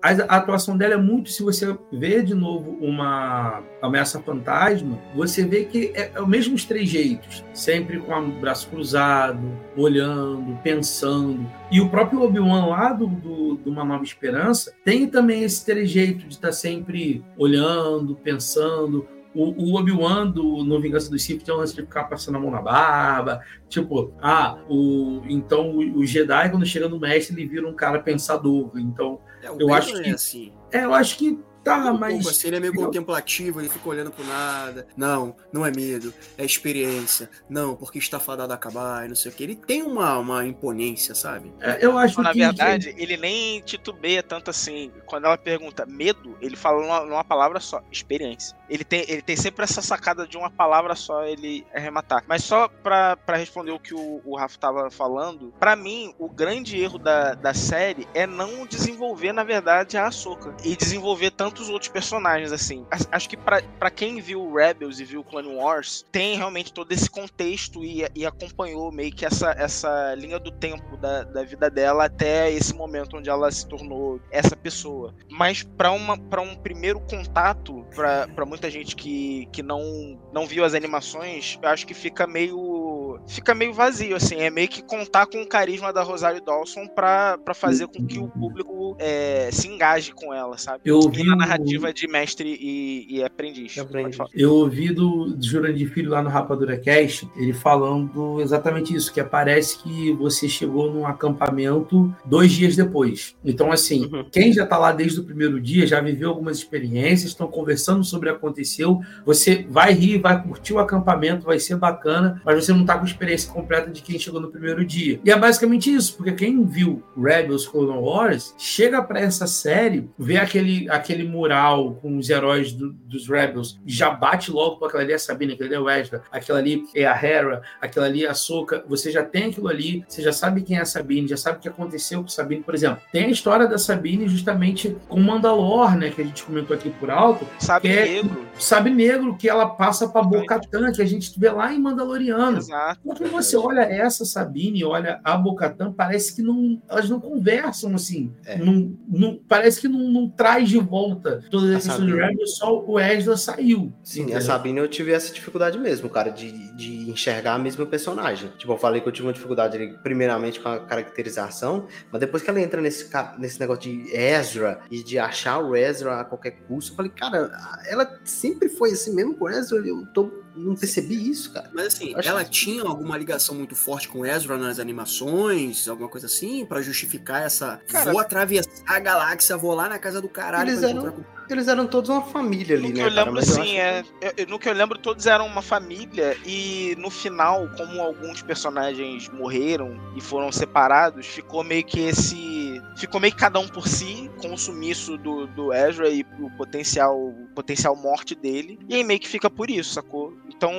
A, 0.02 0.10
a 0.10 0.36
atuação 0.36 0.76
dela 0.76 0.94
é 0.94 0.98
muito, 0.98 1.30
se 1.30 1.42
você 1.42 1.76
ver 1.92 2.24
de 2.24 2.34
novo 2.34 2.78
uma 2.80 3.62
ameaça 3.82 4.20
fantasma, 4.20 4.98
você 5.14 5.44
vê 5.44 5.64
que 5.64 5.92
é, 5.94 6.10
é 6.14 6.22
os 6.22 6.28
mesmos 6.28 6.64
trejeitos, 6.64 7.44
sempre 7.52 7.98
com 7.98 8.18
o 8.18 8.40
braço 8.40 8.68
cruzado, 8.68 9.40
olhando, 9.76 10.58
pensando. 10.62 11.46
E 11.70 11.80
o 11.80 11.88
próprio 11.88 12.22
Obi-Wan 12.22 12.66
lá 12.66 12.92
do, 12.92 13.06
do, 13.06 13.54
do 13.56 13.70
Uma 13.70 13.84
Nova 13.84 14.04
Esperança 14.04 14.72
tem 14.84 15.06
também 15.06 15.42
esse 15.42 15.64
trejeito 15.64 16.26
de 16.26 16.34
estar 16.34 16.52
sempre 16.52 17.22
olhando, 17.36 18.14
pensando. 18.16 19.06
O, 19.34 19.72
o 19.72 19.76
Obi-Wan 19.78 20.28
do- 20.30 20.62
no 20.64 20.80
Vingança 20.80 21.10
dos 21.10 21.22
Sith 21.22 21.42
tinha 21.42 21.54
um 21.56 21.58
lance 21.58 21.74
de 21.74 21.82
ficar 21.82 22.04
passando 22.04 22.36
a 22.36 22.40
mão 22.40 22.50
na 22.50 22.62
barba. 22.62 23.40
Tipo, 23.68 24.12
ah, 24.22 24.58
o, 24.68 25.22
então 25.28 25.70
o, 25.72 25.98
o 25.98 26.06
Jedi, 26.06 26.50
quando 26.50 26.64
chega 26.64 26.88
no 26.88 26.98
mestre, 27.00 27.34
ele 27.40 27.48
vira 27.48 27.66
um 27.68 27.74
cara 27.74 27.98
pensador. 28.00 28.70
Então, 28.76 29.18
É, 29.42 29.48
Eu 29.58 29.74
acho 29.74 29.96
é 29.96 30.02
que- 30.02 30.10
assim. 30.10 30.52
é, 30.72 30.84
eu 30.84 30.94
acho 30.94 31.18
que 31.18 31.38
tá, 31.64 31.92
mas. 31.92 32.26
assim, 32.26 32.48
ele 32.48 32.56
é 32.56 32.60
meio 32.60 32.74
contemplativo, 32.74 33.60
ele 33.60 33.68
fica 33.68 33.88
olhando 33.88 34.10
pro 34.10 34.24
nada. 34.24 34.86
Não, 34.96 35.34
não 35.52 35.64
é 35.64 35.70
medo, 35.70 36.12
é 36.36 36.44
experiência. 36.44 37.28
Não, 37.48 37.74
porque 37.74 37.98
está 37.98 38.20
fadado 38.20 38.52
a 38.52 38.56
acabar 38.56 39.04
e 39.04 39.08
não 39.08 39.16
sei 39.16 39.32
o 39.32 39.34
que. 39.34 39.42
Ele 39.42 39.56
tem 39.56 39.82
uma, 39.82 40.18
uma 40.18 40.46
imponência, 40.46 41.14
sabe? 41.14 41.52
é, 41.60 41.78
eu 41.84 41.96
acho 41.98 42.20
Na 42.22 42.32
que. 42.32 42.38
verdade, 42.38 42.94
ele 42.96 43.16
nem 43.16 43.60
titubeia 43.60 44.22
tanto 44.22 44.50
assim. 44.50 44.92
Quando 45.06 45.26
ela 45.26 45.38
pergunta 45.38 45.86
medo, 45.86 46.36
ele 46.40 46.56
fala 46.56 46.82
numa, 46.82 47.04
numa 47.04 47.24
palavra 47.24 47.60
só, 47.60 47.82
experiência. 47.90 48.56
Ele 48.68 48.84
tem, 48.84 49.04
ele 49.08 49.22
tem 49.22 49.36
sempre 49.36 49.64
essa 49.64 49.82
sacada 49.82 50.26
de 50.26 50.36
uma 50.36 50.50
palavra 50.50 50.94
só 50.94 51.24
ele 51.24 51.66
arrematar. 51.74 52.24
Mas 52.26 52.44
só 52.44 52.68
pra, 52.68 53.16
pra 53.16 53.36
responder 53.36 53.72
o 53.72 53.78
que 53.78 53.94
o, 53.94 54.20
o 54.24 54.36
Rafa 54.36 54.58
tava 54.58 54.90
falando, 54.90 55.52
pra 55.58 55.76
mim, 55.76 56.14
o 56.18 56.28
grande 56.28 56.80
erro 56.80 56.98
da, 56.98 57.34
da 57.34 57.54
série 57.54 58.06
é 58.14 58.26
não 58.26 58.66
desenvolver, 58.66 59.32
na 59.32 59.44
verdade, 59.44 59.96
a 59.96 60.06
Ahsoka. 60.06 60.54
E 60.64 60.76
desenvolver 60.76 61.30
tantos 61.54 61.68
outros 61.68 61.88
personagens, 61.90 62.50
assim. 62.52 62.84
As- 62.90 63.08
Acho 63.12 63.28
que 63.28 63.36
pra, 63.36 63.62
pra 63.78 63.90
quem 63.90 64.20
viu 64.20 64.52
Rebels 64.52 64.98
e 64.98 65.04
viu 65.04 65.22
Clone 65.22 65.54
Wars, 65.54 66.04
tem 66.10 66.36
realmente 66.36 66.72
todo 66.72 66.90
esse 66.90 67.08
contexto 67.08 67.84
e, 67.84 68.04
e 68.14 68.26
acompanhou 68.26 68.90
meio 68.90 69.12
que 69.12 69.24
essa, 69.24 69.52
essa 69.56 70.14
linha 70.16 70.38
do 70.40 70.50
tempo 70.50 70.96
da, 70.96 71.22
da 71.22 71.44
vida 71.44 71.70
dela 71.70 72.06
até 72.06 72.50
esse 72.50 72.74
momento 72.74 73.16
onde 73.16 73.30
ela 73.30 73.50
se 73.52 73.66
tornou 73.68 74.20
essa 74.32 74.56
pessoa. 74.56 75.14
Mas 75.30 75.62
para 75.62 75.92
um 75.92 76.56
primeiro 76.56 76.98
contato, 77.00 77.86
pra 77.94 78.26
pra 78.34 78.44
muita 78.44 78.68
gente 78.70 78.96
que, 78.96 79.46
que 79.52 79.62
não, 79.62 80.18
não 80.32 80.46
viu 80.46 80.64
as 80.64 80.74
animações, 80.74 81.56
eu 81.62 81.68
acho 81.68 81.86
que 81.86 81.94
fica 81.94 82.26
meio 82.26 83.20
fica 83.28 83.54
meio 83.54 83.72
vazio, 83.72 84.16
assim. 84.16 84.36
É 84.40 84.50
meio 84.50 84.68
que 84.68 84.82
contar 84.82 85.26
com 85.26 85.40
o 85.42 85.46
carisma 85.46 85.92
da 85.92 86.02
Rosário 86.02 86.40
Dawson 86.40 86.88
pra, 86.88 87.38
pra 87.38 87.54
fazer 87.54 87.86
com 87.86 88.04
que 88.04 88.18
o 88.18 88.28
público 88.28 88.96
é, 88.98 89.50
se 89.52 89.68
engaje 89.68 90.12
com 90.12 90.34
ela, 90.34 90.58
sabe? 90.58 90.80
Eu 90.84 90.96
ouvi 90.96 91.22
o- 91.28 91.36
narrativa 91.46 91.92
de 91.92 92.08
mestre 92.08 92.48
e, 92.60 93.06
e 93.16 93.22
aprendiz. 93.24 93.76
Aprendiz. 93.78 94.18
Eu 94.34 94.52
ouvi 94.54 94.92
do 94.92 95.36
Jurandir 95.40 95.90
Filho 95.92 96.10
lá 96.10 96.22
no 96.22 96.28
Rapadura 96.30 96.76
Cast, 96.76 97.28
ele 97.36 97.52
falando 97.52 98.40
exatamente 98.40 98.94
isso, 98.94 99.12
que 99.12 99.22
parece 99.22 99.78
que 99.82 100.12
você 100.12 100.48
chegou 100.48 100.92
num 100.92 101.06
acampamento 101.06 102.14
dois 102.24 102.52
dias 102.52 102.76
depois. 102.76 103.34
Então, 103.44 103.70
assim, 103.72 104.04
Uhum. 104.12 104.24
quem 104.30 104.52
já 104.52 104.66
tá 104.66 104.76
lá 104.78 104.92
desde 104.92 105.20
o 105.20 105.24
primeiro 105.24 105.60
dia, 105.60 105.86
já 105.86 106.00
viveu 106.00 106.28
algumas 106.30 106.58
experiências, 106.58 107.30
estão 107.30 107.46
conversando 107.46 108.04
sobre 108.04 108.28
o 108.28 108.32
que 108.32 108.38
aconteceu, 108.38 109.00
você 109.24 109.66
vai 109.68 109.92
rir, 109.92 110.18
vai 110.18 110.42
curtir 110.42 110.72
o 110.74 110.78
acampamento, 110.78 111.46
vai 111.46 111.58
ser 111.58 111.76
bacana, 111.76 112.40
mas 112.44 112.64
você 112.64 112.72
não 112.72 112.84
tá 112.84 112.94
com 112.96 113.04
a 113.04 113.06
experiência 113.06 113.52
completa 113.52 113.90
de 113.90 114.02
quem 114.02 114.18
chegou 114.18 114.40
no 114.40 114.50
primeiro 114.50 114.84
dia. 114.84 115.20
E 115.24 115.30
é 115.30 115.38
basicamente 115.38 115.92
isso, 115.92 116.16
porque 116.16 116.32
quem 116.32 116.64
viu 116.64 117.02
Rebels 117.16 117.66
Clone 117.66 117.98
Wars, 117.98 118.54
chega 118.58 119.02
pra 119.02 119.20
essa 119.20 119.46
série, 119.46 120.08
vê 120.18 120.36
aquele, 120.36 120.88
aquele 120.90 121.26
mural 121.34 121.94
com 122.00 122.16
os 122.16 122.30
heróis 122.30 122.72
do- 122.72 122.92
dos 122.92 123.28
Rebels, 123.28 123.78
já 123.84 124.10
bate 124.10 124.50
logo 124.50 124.76
com 124.76 124.84
aquela 124.86 125.02
ali 125.02 125.12
é 125.12 125.16
a 125.16 125.18
Sabine, 125.18 125.52
aquele 125.54 125.68
ali 125.68 125.76
é 125.76 125.80
o 125.80 125.90
Ezra, 125.90 126.22
aquela 126.30 126.58
ali 126.58 126.84
é 126.94 127.04
a 127.06 127.14
Hera, 127.24 127.62
aquela 127.80 128.06
ali 128.06 128.24
é 128.24 128.28
a 128.28 128.34
Soka, 128.34 128.84
você 128.88 129.10
já 129.10 129.22
tem 129.24 129.44
aquilo 129.44 129.68
ali, 129.68 130.04
você 130.08 130.22
já 130.22 130.32
sabe 130.32 130.62
quem 130.62 130.76
é 130.78 130.80
a 130.80 130.84
Sabine, 130.84 131.28
já 131.28 131.36
sabe 131.36 131.58
o 131.58 131.60
que 131.60 131.68
aconteceu 131.68 132.20
com 132.20 132.26
a 132.26 132.30
Sabine, 132.30 132.62
por 132.62 132.74
exemplo. 132.74 133.00
Tem 133.12 133.24
a 133.24 133.28
história 133.30 133.66
da 133.66 133.78
Sabine 133.78 134.28
justamente 134.28 134.96
com 135.08 135.20
Mandalor, 135.20 135.96
né, 135.96 136.10
que 136.10 136.22
a 136.22 136.24
gente 136.24 136.42
comentou 136.44 136.74
aqui 136.76 136.90
por 136.90 137.10
alto, 137.10 137.46
Sabe 137.58 137.88
Que 137.88 137.94
é- 137.94 138.04
negro? 138.22 138.44
Sabe 138.58 138.90
Negro, 138.90 139.36
que 139.36 139.48
ela 139.48 139.66
passa 139.68 140.08
pra 140.08 140.22
Bocatan, 140.22 140.92
que 140.92 141.02
a 141.02 141.06
gente 141.06 141.38
vê 141.38 141.50
lá 141.50 141.72
em 141.74 141.78
Mandaloriano. 141.80 142.58
Exato. 142.58 143.00
Porque 143.02 143.24
você 143.24 143.56
olha 143.56 143.80
essa 143.80 144.24
Sabine 144.24 144.84
olha 144.84 145.20
a 145.24 145.36
Bocatan, 145.36 145.92
parece 145.92 146.34
que 146.36 146.42
não, 146.42 146.80
elas 146.88 147.08
não 147.10 147.18
conversam 147.20 147.94
assim. 147.94 148.32
É. 148.46 148.56
Não, 148.58 148.94
não- 149.08 149.38
parece 149.48 149.80
que 149.80 149.88
não, 149.88 149.98
não 150.10 150.28
traz 150.28 150.68
de 150.68 150.78
volta 150.78 151.23
toda 151.50 151.66
a 151.66 151.70
A 151.70 151.74
questão 151.74 151.96
de 151.96 152.12
Sabine. 152.12 152.12
Rebels, 152.12 152.56
só 152.56 152.84
o 152.84 153.00
Ezra 153.00 153.36
saiu. 153.36 153.92
Sim, 154.02 154.22
entendeu? 154.22 154.38
a 154.38 154.40
Sabine 154.40 154.78
eu 154.78 154.88
tive 154.88 155.12
essa 155.12 155.32
dificuldade 155.32 155.78
mesmo, 155.78 156.08
cara, 156.08 156.30
de, 156.30 156.52
de 156.76 157.10
enxergar 157.10 157.54
a 157.54 157.58
mesma 157.58 157.86
personagem. 157.86 158.50
Tipo, 158.58 158.72
eu 158.72 158.78
falei 158.78 159.00
que 159.00 159.08
eu 159.08 159.12
tive 159.12 159.26
uma 159.26 159.32
dificuldade, 159.32 159.98
primeiramente, 160.02 160.60
com 160.60 160.68
a 160.68 160.80
caracterização, 160.80 161.86
mas 162.10 162.20
depois 162.20 162.42
que 162.42 162.50
ela 162.50 162.60
entra 162.60 162.80
nesse, 162.80 163.10
nesse 163.38 163.58
negócio 163.58 163.82
de 163.82 164.14
Ezra 164.14 164.80
e 164.90 165.02
de 165.02 165.18
achar 165.18 165.58
o 165.58 165.74
Ezra 165.74 166.20
a 166.20 166.24
qualquer 166.24 166.52
custo, 166.68 166.92
eu 166.92 166.96
falei, 166.96 167.10
cara, 167.10 167.50
ela 167.88 168.20
sempre 168.24 168.68
foi 168.68 168.92
assim 168.92 169.14
mesmo 169.14 169.34
com 169.34 169.46
o 169.46 169.48
Ezra, 169.48 169.78
eu 169.78 170.06
tô, 170.12 170.43
não 170.56 170.74
percebi 170.76 171.28
isso, 171.30 171.52
cara. 171.52 171.70
Mas 171.74 171.86
assim, 171.88 172.14
Acho 172.14 172.28
ela 172.28 172.44
que- 172.44 172.50
tinha 172.50 172.82
alguma 172.82 173.16
ligação 173.18 173.54
muito 173.54 173.74
forte 173.74 174.08
com 174.08 174.24
Ezra 174.24 174.56
nas 174.56 174.78
animações, 174.78 175.88
alguma 175.88 176.08
coisa 176.08 176.26
assim, 176.26 176.64
pra 176.64 176.80
justificar 176.82 177.42
essa. 177.42 177.80
Cara- 177.88 178.10
vou 178.12 178.20
atravessar 178.20 178.70
a 178.86 178.98
galáxia, 178.98 179.56
vou 179.56 179.74
lá 179.74 179.88
na 179.88 179.98
casa 179.98 180.20
do 180.20 180.28
caralho 180.28 180.70
Eles 180.70 180.80
pra 180.80 180.88
eram- 180.90 181.00
encontrar 181.08 181.12
com 181.24 181.33
Eles 181.48 181.68
eram 181.68 181.86
todos 181.86 182.10
uma 182.10 182.22
família 182.22 182.76
ali, 182.76 182.88
No 182.88 182.94
que 182.94 183.00
né, 183.00 183.06
eu 183.06 183.10
cara? 183.10 183.24
lembro, 183.24 183.40
eu 183.40 183.44
sim, 183.46 183.78
é. 183.78 184.04
eu- 184.20 184.32
eu- 184.36 184.46
no 184.46 184.58
que 184.58 184.68
eu 184.68 184.72
lembro, 184.72 184.98
todos 184.98 185.26
eram 185.26 185.46
uma 185.46 185.62
família 185.62 186.36
e 186.44 186.94
no 186.98 187.10
final, 187.10 187.68
como 187.76 188.00
alguns 188.00 188.42
personagens 188.42 189.28
morreram 189.28 189.98
e 190.16 190.20
foram 190.20 190.50
separados, 190.50 191.26
ficou 191.26 191.62
meio 191.62 191.84
que 191.84 192.00
esse 192.00 192.82
ficou 192.96 193.20
meio 193.20 193.32
que 193.32 193.38
cada 193.38 193.58
um 193.58 193.68
por 193.68 193.88
si, 193.88 194.30
com 194.38 194.52
o 194.52 194.58
sumiço 194.58 195.16
do, 195.18 195.46
do 195.46 195.72
Ezra 195.72 196.08
e 196.08 196.24
o 196.38 196.50
potencial, 196.56 197.32
potencial 197.54 197.94
morte 197.96 198.34
dele. 198.34 198.78
E 198.88 198.94
aí 198.94 199.04
meio 199.04 199.20
que 199.20 199.28
fica 199.28 199.50
por 199.50 199.70
isso, 199.70 199.94
sacou? 199.94 200.32
Então, 200.48 200.72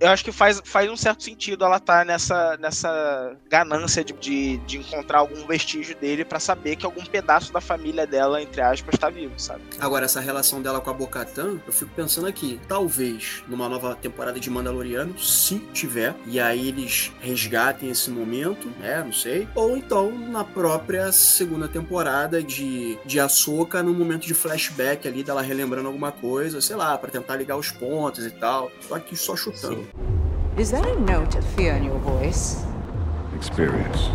eu 0.00 0.08
acho 0.08 0.24
que 0.24 0.32
faz, 0.32 0.60
faz 0.64 0.90
um 0.90 0.96
certo 0.96 1.22
sentido 1.22 1.64
ela 1.64 1.76
estar 1.76 1.98
tá 2.00 2.04
nessa, 2.04 2.56
nessa 2.56 3.36
ganância 3.48 4.02
de, 4.04 4.12
de, 4.14 4.56
de, 4.58 4.78
encontrar 4.78 5.18
algum 5.18 5.46
vestígio 5.46 5.94
dele 5.96 6.24
para 6.24 6.40
saber 6.40 6.76
que 6.76 6.86
algum 6.86 7.04
pedaço 7.04 7.52
da 7.52 7.60
família 7.60 8.06
dela, 8.06 8.42
entre 8.42 8.60
aspas, 8.60 8.98
tá 8.98 9.10
vivo, 9.10 9.38
sabe? 9.38 9.62
Agora, 9.78 10.06
essa 10.06 10.20
relação 10.20 10.62
dela 10.62 10.80
com 10.80 10.88
a 10.88 10.92
Bocatan, 10.92 11.58
eu 11.66 11.72
fico 11.72 11.90
pensando 11.94 12.26
aqui, 12.26 12.58
talvez 12.66 13.44
numa 13.46 13.68
nova 13.68 13.94
temporada 13.94 14.40
de 14.40 14.48
Mandaloriano, 14.48 15.18
se 15.18 15.58
tiver, 15.72 16.14
e 16.26 16.40
aí 16.40 16.68
eles 16.68 17.12
resgatem 17.20 17.90
esse 17.90 18.10
momento, 18.10 18.68
né? 18.80 19.02
Não 19.04 19.12
sei. 19.12 19.46
Ou 19.54 19.76
então 19.76 20.10
na 20.10 20.42
própria 20.44 21.12
segunda 21.12 21.68
temporada 21.68 22.42
de, 22.42 22.98
de 23.04 23.20
Ahsoka, 23.20 23.82
no 23.82 23.92
momento 23.92 24.26
de 24.26 24.32
flashback 24.32 25.06
ali 25.06 25.22
dela 25.22 25.42
relembrando 25.42 25.88
alguma 25.88 26.10
coisa, 26.10 26.60
sei 26.60 26.76
lá, 26.76 26.96
para 26.96 27.10
tentar 27.10 27.36
ligar 27.36 27.56
os 27.56 27.70
pontos 27.70 28.24
e 28.24 28.30
tal. 28.30 28.70
Tô 28.88 28.94
aqui 28.94 29.14
só 29.14 29.36
chutando. 29.36 29.76
Sim. 29.76 30.16
Is 30.58 30.70
that 30.70 30.88
a 30.88 30.94
note 30.94 31.36
of 31.36 31.46
fear 31.54 31.76
in 31.76 31.84
your 31.84 31.98
voice? 31.98 32.56
Experience. 33.38 34.10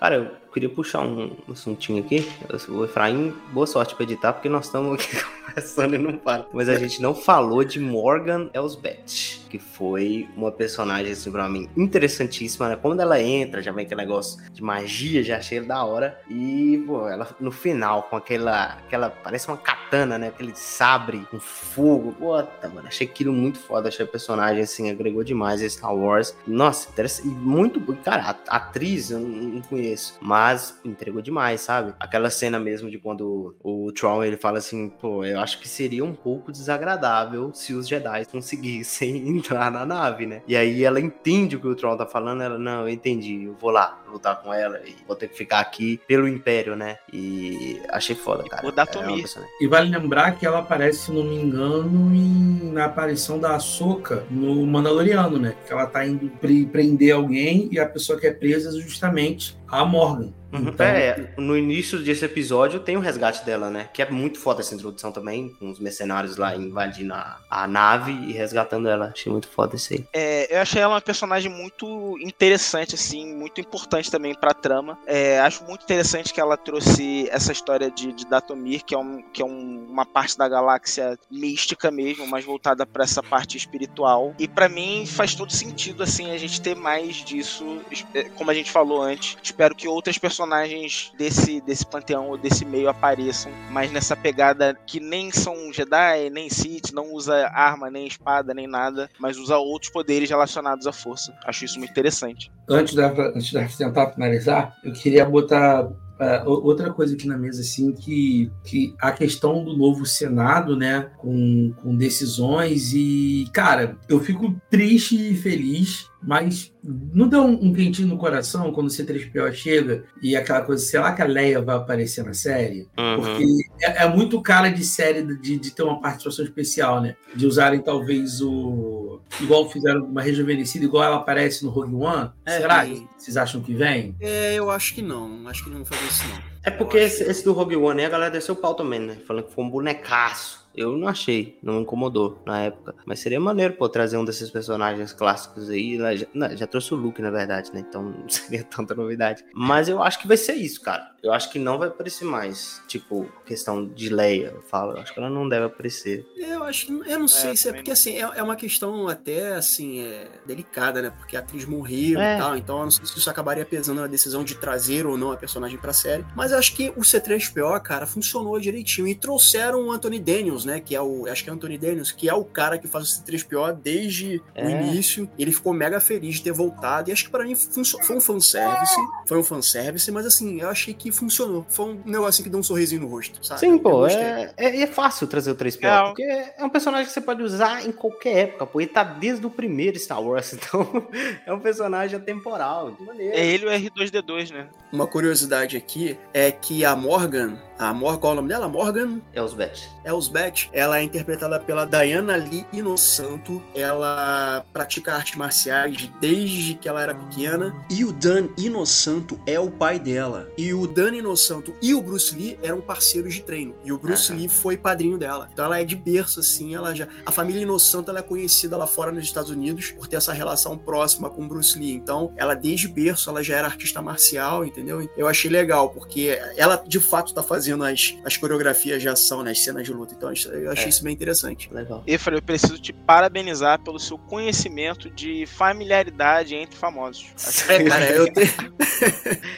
Cara, 0.00 0.16
eu 0.16 0.39
queria 0.50 0.68
puxar 0.68 1.00
um 1.00 1.36
assuntinho 1.50 2.02
aqui. 2.02 2.26
O 2.68 2.84
Efraim, 2.84 3.34
boa 3.52 3.66
sorte 3.66 3.94
pra 3.94 4.04
editar, 4.04 4.32
porque 4.32 4.48
nós 4.48 4.66
estamos 4.66 4.94
aqui 4.94 5.16
conversando 5.46 5.94
e 5.94 5.98
não 5.98 6.16
para. 6.16 6.46
Mas 6.52 6.68
a 6.68 6.78
gente 6.78 7.02
não 7.02 7.14
falou 7.14 7.64
de 7.64 7.78
Morgan 7.78 8.48
Elsbeth, 8.54 9.40
que 9.48 9.58
foi 9.58 10.28
uma 10.36 10.50
personagem, 10.50 11.12
assim, 11.12 11.30
pra 11.30 11.48
mim, 11.48 11.68
interessantíssima, 11.76 12.68
né? 12.68 12.76
Quando 12.76 13.00
ela 13.00 13.20
entra, 13.20 13.62
já 13.62 13.72
vem 13.72 13.84
aquele 13.84 14.00
negócio 14.00 14.40
de 14.52 14.62
magia, 14.62 15.22
já 15.22 15.38
achei 15.38 15.60
da 15.60 15.84
hora. 15.84 16.18
E, 16.28 16.82
pô, 16.86 17.08
ela 17.08 17.28
no 17.38 17.50
final, 17.50 18.04
com 18.04 18.16
aquela, 18.16 18.78
aquela, 18.86 19.10
parece 19.10 19.48
uma 19.48 19.56
katana, 19.56 20.18
né? 20.18 20.28
Aquele 20.28 20.52
sabre 20.54 21.26
com 21.30 21.38
fogo. 21.38 22.12
Puta, 22.12 22.68
mano, 22.68 22.88
achei 22.88 23.06
aquilo 23.06 23.32
muito 23.32 23.58
foda. 23.58 23.88
Achei 23.88 24.04
a 24.04 24.08
personagem, 24.08 24.62
assim, 24.62 24.90
agregou 24.90 25.24
demais 25.24 25.62
a 25.62 25.68
Star 25.68 25.94
Wars. 25.94 26.36
Nossa, 26.46 26.88
interessante. 26.88 27.28
E 27.28 27.30
muito, 27.30 27.80
cara, 27.96 28.36
atriz 28.48 29.10
eu 29.10 29.18
não 29.18 29.60
conheço 29.62 29.90
conheço. 29.90 30.18
Mas 30.40 30.80
entregou 30.82 31.20
demais, 31.20 31.60
sabe? 31.60 31.92
Aquela 32.00 32.30
cena 32.30 32.58
mesmo 32.58 32.90
de 32.90 32.98
quando 32.98 33.54
o 33.62 33.92
Tron 33.92 34.24
ele 34.24 34.38
fala 34.38 34.56
assim, 34.56 34.88
pô, 34.88 35.22
eu 35.22 35.38
acho 35.38 35.60
que 35.60 35.68
seria 35.68 36.02
um 36.02 36.14
pouco 36.14 36.50
desagradável 36.50 37.52
se 37.52 37.74
os 37.74 37.86
Jedi 37.86 38.24
conseguissem 38.24 39.16
entrar 39.28 39.70
na 39.70 39.84
nave, 39.84 40.24
né? 40.24 40.40
E 40.48 40.56
aí 40.56 40.82
ela 40.82 40.98
entende 40.98 41.56
o 41.56 41.60
que 41.60 41.68
o 41.68 41.74
Tron 41.74 41.94
tá 41.94 42.06
falando, 42.06 42.42
ela, 42.42 42.58
não, 42.58 42.82
eu 42.82 42.88
entendi, 42.88 43.44
eu 43.44 43.54
vou 43.60 43.70
lá 43.70 44.02
lutar 44.10 44.40
com 44.40 44.52
ela 44.52 44.80
e 44.86 44.96
vou 45.06 45.14
ter 45.14 45.28
que 45.28 45.36
ficar 45.36 45.60
aqui 45.60 46.00
pelo 46.08 46.26
Império, 46.26 46.74
né? 46.74 46.96
E 47.12 47.78
achei 47.90 48.16
foda, 48.16 48.42
cara. 48.44 48.66
O 48.66 48.72
Datomir. 48.72 49.26
É 49.26 49.64
e 49.64 49.68
vale 49.68 49.90
lembrar 49.90 50.32
que 50.38 50.46
ela 50.46 50.60
aparece, 50.60 51.00
se 51.00 51.12
não 51.12 51.22
me 51.22 51.36
engano, 51.36 52.14
em, 52.14 52.72
na 52.72 52.86
aparição 52.86 53.38
da 53.38 53.56
Ahsoka 53.56 54.24
no 54.30 54.66
Mandaloriano, 54.66 55.38
né? 55.38 55.54
Que 55.66 55.72
ela 55.74 55.86
tá 55.86 56.06
indo 56.06 56.30
prender 56.72 57.14
alguém 57.14 57.68
e 57.70 57.78
a 57.78 57.86
pessoa 57.86 58.18
que 58.18 58.26
é 58.26 58.32
presa 58.32 58.70
é 58.70 58.80
justamente 58.80 59.59
a 59.72 59.84
Morgan. 59.86 60.34
Uhum. 60.52 60.68
Então, 60.68 60.86
é, 60.86 61.32
no 61.36 61.56
início 61.56 61.98
desse 61.98 62.24
episódio 62.24 62.80
tem 62.80 62.96
o 62.96 63.00
resgate 63.00 63.44
dela, 63.44 63.70
né? 63.70 63.88
Que 63.92 64.02
é 64.02 64.10
muito 64.10 64.38
foda 64.38 64.60
essa 64.60 64.74
introdução 64.74 65.12
também, 65.12 65.50
com 65.50 65.70
os 65.70 65.78
mercenários 65.78 66.36
lá 66.36 66.54
invadindo 66.56 67.14
a, 67.14 67.38
a 67.48 67.66
nave 67.66 68.12
e 68.12 68.32
resgatando 68.32 68.88
ela. 68.88 69.12
Achei 69.14 69.30
muito 69.30 69.48
foda 69.48 69.76
isso 69.76 69.92
aí. 69.92 70.04
É, 70.12 70.56
eu 70.56 70.60
achei 70.60 70.80
ela 70.82 70.94
uma 70.94 71.00
personagem 71.00 71.50
muito 71.50 72.18
interessante, 72.20 72.94
assim, 72.94 73.34
muito 73.34 73.60
importante 73.60 74.10
também 74.10 74.34
pra 74.34 74.52
trama. 74.52 74.98
É, 75.06 75.40
acho 75.40 75.64
muito 75.64 75.82
interessante 75.82 76.32
que 76.32 76.40
ela 76.40 76.56
trouxe 76.56 77.28
essa 77.30 77.52
história 77.52 77.90
de, 77.90 78.12
de 78.12 78.26
Datomir, 78.26 78.84
que 78.84 78.94
é, 78.94 78.98
um, 78.98 79.22
que 79.32 79.42
é 79.42 79.44
um, 79.44 79.86
uma 79.88 80.04
parte 80.04 80.36
da 80.36 80.48
galáxia 80.48 81.18
mística 81.30 81.90
mesmo, 81.90 82.26
mais 82.26 82.44
voltada 82.44 82.84
para 82.84 83.04
essa 83.04 83.22
parte 83.22 83.56
espiritual. 83.56 84.34
E 84.38 84.48
para 84.48 84.68
mim 84.68 85.06
faz 85.06 85.34
todo 85.34 85.52
sentido, 85.52 86.02
assim, 86.02 86.32
a 86.32 86.38
gente 86.38 86.60
ter 86.60 86.74
mais 86.74 87.16
disso, 87.16 87.80
é, 88.14 88.24
como 88.30 88.50
a 88.50 88.54
gente 88.54 88.70
falou 88.70 89.02
antes. 89.02 89.36
Espero 89.42 89.74
que 89.74 89.86
outras 89.86 90.18
personagens 90.18 90.39
personagens 90.40 91.12
desse, 91.18 91.60
desse 91.60 91.84
panteão 91.84 92.30
ou 92.30 92.38
desse 92.38 92.64
meio 92.64 92.88
apareçam, 92.88 93.52
mas 93.70 93.92
nessa 93.92 94.16
pegada 94.16 94.74
que 94.86 94.98
nem 94.98 95.30
são 95.30 95.70
Jedi, 95.70 96.30
nem 96.30 96.48
Sith, 96.48 96.92
não 96.94 97.12
usa 97.12 97.46
arma, 97.48 97.90
nem 97.90 98.06
espada, 98.06 98.54
nem 98.54 98.66
nada, 98.66 99.10
mas 99.18 99.36
usa 99.36 99.58
outros 99.58 99.92
poderes 99.92 100.30
relacionados 100.30 100.86
à 100.86 100.92
força. 100.92 101.34
Acho 101.44 101.66
isso 101.66 101.78
muito 101.78 101.90
interessante. 101.90 102.50
Antes 102.66 102.94
da, 102.94 103.10
antes 103.10 103.52
da 103.52 103.66
tentar 103.66 104.12
finalizar, 104.12 104.74
eu 104.82 104.92
queria 104.92 105.24
botar 105.24 105.88
Uh, 106.20 106.44
outra 106.46 106.92
coisa 106.92 107.14
aqui 107.14 107.26
na 107.26 107.38
mesa, 107.38 107.62
assim, 107.62 107.94
que, 107.94 108.52
que 108.62 108.94
a 109.00 109.10
questão 109.10 109.64
do 109.64 109.74
novo 109.74 110.04
Senado, 110.04 110.76
né, 110.76 111.10
com, 111.16 111.72
com 111.82 111.96
decisões 111.96 112.92
e, 112.92 113.46
cara, 113.54 113.96
eu 114.06 114.20
fico 114.20 114.54
triste 114.68 115.16
e 115.16 115.34
feliz 115.34 116.09
mas 116.22 116.72
não 116.82 117.28
deu 117.28 117.42
um, 117.42 117.68
um 117.68 117.72
quentinho 117.72 118.08
no 118.08 118.18
coração 118.18 118.72
quando 118.72 118.88
o 118.88 118.90
C3PO 118.90 119.52
chega 119.52 120.04
e 120.22 120.36
aquela 120.36 120.60
coisa, 120.62 120.84
sei 120.84 121.00
lá 121.00 121.12
que 121.12 121.22
a 121.22 121.26
Leia 121.26 121.62
vai 121.62 121.76
aparecer 121.76 122.24
na 122.24 122.34
série? 122.34 122.88
Uhum. 122.98 123.16
Porque 123.16 123.44
é, 123.82 124.04
é, 124.04 124.08
muito 124.08 124.40
cara 124.42 124.68
de 124.68 124.84
série 124.84 125.22
de, 125.22 125.58
de 125.58 125.70
ter 125.70 125.82
uma 125.82 126.00
participação 126.00 126.44
especial, 126.44 127.00
né? 127.00 127.16
De 127.34 127.46
usarem 127.46 127.80
talvez 127.80 128.40
o. 128.40 129.20
Igual 129.40 129.70
fizeram 129.70 130.04
uma 130.04 130.22
rejuvenescida, 130.22 130.84
igual 130.84 131.04
ela 131.04 131.16
aparece 131.16 131.64
no 131.64 131.70
Rogue 131.70 131.94
One. 131.94 132.30
É, 132.44 132.58
Será 132.58 132.84
que 132.84 133.06
vocês 133.16 133.36
acham 133.36 133.62
que 133.62 133.74
vem? 133.74 134.14
É, 134.20 134.54
eu 134.54 134.70
acho 134.70 134.94
que 134.94 135.02
não. 135.02 135.48
Acho 135.48 135.64
que 135.64 135.70
não 135.70 135.78
vão 135.78 135.86
fazer 135.86 136.04
isso, 136.06 136.28
não. 136.28 136.50
É 136.62 136.70
porque 136.70 136.98
esse, 136.98 137.22
esse, 137.22 137.42
do 137.42 137.52
Rogue 137.52 137.76
One, 137.76 138.04
a 138.04 138.08
galera 138.08 138.30
desceu 138.30 138.54
o 138.54 138.58
pau 138.58 138.74
também, 138.74 139.00
né? 139.00 139.16
Falando 139.26 139.44
que 139.44 139.54
foi 139.54 139.64
um 139.64 139.70
bonecaço. 139.70 140.59
Eu 140.74 140.96
não 140.96 141.08
achei, 141.08 141.58
não 141.62 141.80
incomodou 141.80 142.40
na 142.46 142.62
época. 142.62 142.94
Mas 143.04 143.20
seria 143.20 143.40
maneiro, 143.40 143.74
pô, 143.74 143.88
trazer 143.88 144.16
um 144.16 144.24
desses 144.24 144.50
personagens 144.50 145.12
clássicos 145.12 145.68
aí. 145.68 145.98
Já, 146.16 146.26
não, 146.32 146.56
já 146.56 146.66
trouxe 146.66 146.94
o 146.94 146.96
Luke, 146.96 147.20
na 147.20 147.30
verdade, 147.30 147.72
né? 147.72 147.80
Então 147.80 148.02
não 148.22 148.28
seria 148.28 148.64
tanta 148.64 148.94
novidade. 148.94 149.44
Mas 149.52 149.88
eu 149.88 150.02
acho 150.02 150.18
que 150.18 150.28
vai 150.28 150.36
ser 150.36 150.54
isso, 150.54 150.80
cara. 150.80 151.10
Eu 151.22 151.32
acho 151.32 151.50
que 151.50 151.58
não 151.58 151.78
vai 151.78 151.88
aparecer 151.88 152.24
mais. 152.24 152.82
Tipo, 152.86 153.30
questão 153.44 153.86
de 153.86 154.08
Leia, 154.08 154.52
eu 154.54 154.62
falo. 154.62 154.92
Eu 154.92 155.00
acho 155.00 155.12
que 155.12 155.18
ela 155.18 155.28
não 155.28 155.48
deve 155.48 155.66
aparecer. 155.66 156.26
Eu 156.36 156.64
acho 156.64 156.86
que. 156.86 156.92
Eu 156.92 157.18
não 157.18 157.28
sei 157.28 157.50
é, 157.50 157.56
se 157.56 157.68
é 157.68 157.72
porque, 157.72 157.90
assim, 157.90 158.16
é, 158.16 158.20
é, 158.20 158.42
uma 158.42 158.56
questão 158.56 159.06
até, 159.06 159.54
assim, 159.54 160.00
é, 160.00 160.28
delicada, 160.46 161.02
né? 161.02 161.10
Porque 161.10 161.36
a 161.36 161.40
atriz 161.40 161.66
morreu 161.66 162.18
é. 162.18 162.36
e 162.36 162.38
tal. 162.38 162.56
Então 162.56 162.78
eu 162.78 162.84
não 162.84 162.90
sei 162.90 163.04
se 163.04 163.18
isso 163.18 163.28
acabaria 163.28 163.66
pesando 163.66 164.00
na 164.00 164.06
decisão 164.06 164.42
de 164.42 164.54
trazer 164.54 165.06
ou 165.06 165.18
não 165.18 165.32
a 165.32 165.36
personagem 165.36 165.78
pra 165.78 165.92
série. 165.92 166.24
Mas 166.34 166.52
eu 166.52 166.58
acho 166.58 166.74
que 166.74 166.90
o 166.90 167.00
C3PO, 167.00 167.80
cara, 167.82 168.06
funcionou 168.06 168.58
direitinho. 168.58 169.06
E 169.06 169.14
trouxeram 169.14 169.86
o 169.86 169.92
Anthony 169.92 170.18
Daniels, 170.18 170.59
né? 170.64 170.80
Que 170.80 170.94
é 170.94 171.00
o. 171.00 171.26
Acho 171.26 171.44
que 171.44 171.50
é 171.50 171.52
Anthony 171.52 171.78
Daniels, 171.78 172.12
que 172.12 172.28
é 172.28 172.34
o 172.34 172.44
cara 172.44 172.78
que 172.78 172.88
faz 172.88 173.18
o 173.18 173.24
C3PO 173.24 173.72
desde 173.82 174.42
é. 174.54 174.66
o 174.66 174.70
início. 174.70 175.30
Ele 175.38 175.52
ficou 175.52 175.72
mega 175.72 176.00
feliz 176.00 176.36
de 176.36 176.42
ter 176.42 176.52
voltado. 176.52 177.10
E 177.10 177.12
acho 177.12 177.24
que 177.24 177.30
para 177.30 177.44
mim 177.44 177.54
foi 177.54 178.16
um 178.16 178.20
fanservice. 178.20 178.96
Foi 179.26 179.38
um 179.38 179.44
fanservice, 179.44 180.10
mas 180.10 180.26
assim, 180.26 180.60
eu 180.60 180.68
achei 180.68 180.94
que 180.94 181.10
funcionou. 181.12 181.64
Foi 181.68 181.86
um 181.86 182.02
negócio 182.04 182.42
que 182.42 182.50
deu 182.50 182.60
um 182.60 182.62
sorrisinho 182.62 183.02
no 183.02 183.08
rosto, 183.08 183.44
sabe? 183.44 183.60
Sim, 183.60 183.78
pô. 183.78 184.06
É, 184.06 184.52
é, 184.56 184.82
é, 184.82 184.86
fácil 184.86 185.26
trazer 185.26 185.50
o 185.50 185.54
3PO, 185.54 185.84
é. 185.84 186.06
porque 186.06 186.22
é 186.22 186.64
um 186.64 186.68
personagem 186.68 187.06
que 187.06 187.12
você 187.12 187.20
pode 187.20 187.42
usar 187.42 187.86
em 187.86 187.92
qualquer 187.92 188.48
época, 188.48 188.66
pô. 188.66 188.80
Ele 188.80 188.90
tá 188.90 189.02
desde 189.02 189.46
o 189.46 189.50
primeiro 189.50 189.98
Star 189.98 190.22
Wars, 190.22 190.52
então 190.54 191.06
é 191.46 191.52
um 191.52 191.60
personagem 191.60 192.16
atemporal. 192.16 192.96
É 193.18 193.46
ele 193.46 193.66
o 193.66 193.70
R2D2, 193.70 194.52
né? 194.52 194.68
Uma 194.92 195.06
curiosidade 195.06 195.76
aqui 195.76 196.18
é 196.32 196.50
que 196.50 196.84
a 196.84 196.96
Morgan, 196.96 197.58
a 197.78 197.92
Morgan, 197.92 198.18
qual 198.18 198.32
é 198.32 198.34
o 198.34 198.36
nome 198.36 198.48
dela? 198.48 198.68
Morgan? 198.68 199.20
Elsbeth. 199.32 199.88
Elsbeth, 200.04 200.49
ela 200.72 200.98
é 200.98 201.02
interpretada 201.02 201.58
pela 201.60 201.84
Diana 201.84 202.36
Lee 202.36 202.66
Inosanto. 202.72 203.62
Ela 203.74 204.64
pratica 204.72 205.14
artes 205.14 205.36
marciais 205.36 206.10
desde 206.20 206.74
que 206.74 206.88
ela 206.88 207.02
era 207.02 207.14
pequena. 207.14 207.74
E 207.90 208.04
o 208.04 208.12
Dan 208.12 208.48
Inosanto 208.56 209.40
é 209.46 209.58
o 209.58 209.70
pai 209.70 209.98
dela. 209.98 210.48
E 210.56 210.72
o 210.72 210.86
Dan 210.86 211.16
Inosanto 211.16 211.74
e 211.82 211.94
o 211.94 212.02
Bruce 212.02 212.34
Lee 212.34 212.58
eram 212.62 212.80
parceiros 212.80 213.34
de 213.34 213.42
treino. 213.42 213.74
E 213.84 213.92
o 213.92 213.98
Bruce 213.98 214.32
Lee 214.32 214.48
foi 214.48 214.76
padrinho 214.76 215.18
dela. 215.18 215.48
Então 215.52 215.64
ela 215.64 215.80
é 215.80 215.84
de 215.84 215.96
berço, 215.96 216.40
assim, 216.40 216.74
ela 216.74 216.94
já. 216.94 217.06
A 217.24 217.32
família 217.32 217.62
Inosanto 217.62 218.10
ela 218.10 218.20
é 218.20 218.22
conhecida 218.22 218.76
lá 218.76 218.86
fora 218.86 219.12
nos 219.12 219.24
Estados 219.24 219.50
Unidos 219.50 219.90
por 219.92 220.06
ter 220.06 220.16
essa 220.16 220.32
relação 220.32 220.76
próxima 220.76 221.30
com 221.30 221.44
o 221.44 221.48
Bruce 221.48 221.78
Lee. 221.78 221.92
Então, 221.92 222.32
ela 222.36 222.54
desde 222.54 222.88
berço 222.88 223.30
ela 223.30 223.42
já 223.42 223.56
era 223.56 223.66
artista 223.66 224.02
marcial, 224.02 224.64
entendeu? 224.64 225.08
Eu 225.16 225.26
achei 225.26 225.50
legal, 225.50 225.90
porque 225.90 226.38
ela 226.56 226.82
de 226.86 227.00
fato 227.00 227.34
tá 227.34 227.42
fazendo 227.42 227.84
as, 227.84 228.16
as 228.24 228.36
coreografias 228.36 229.00
de 229.00 229.08
ação, 229.08 229.42
né, 229.42 229.50
as 229.52 229.60
cenas 229.60 229.84
de 229.84 229.92
luta. 229.92 230.14
Então 230.14 230.28
eu 230.48 230.70
achei 230.70 230.86
É. 230.86 230.88
isso 230.88 231.02
bem 231.04 231.12
interessante. 231.12 231.68
Legal. 231.72 232.02
Efra, 232.06 232.34
eu 232.36 232.42
preciso 232.42 232.78
te 232.78 232.92
parabenizar 232.92 233.80
pelo 233.80 233.98
seu 233.98 234.16
conhecimento 234.18 235.10
de 235.10 235.46
familiaridade 235.46 236.54
entre 236.54 236.76
famosos. 236.76 237.26
É, 237.68 237.82
cara, 237.84 238.10
eu 238.10 238.32
tenho... 238.32 238.48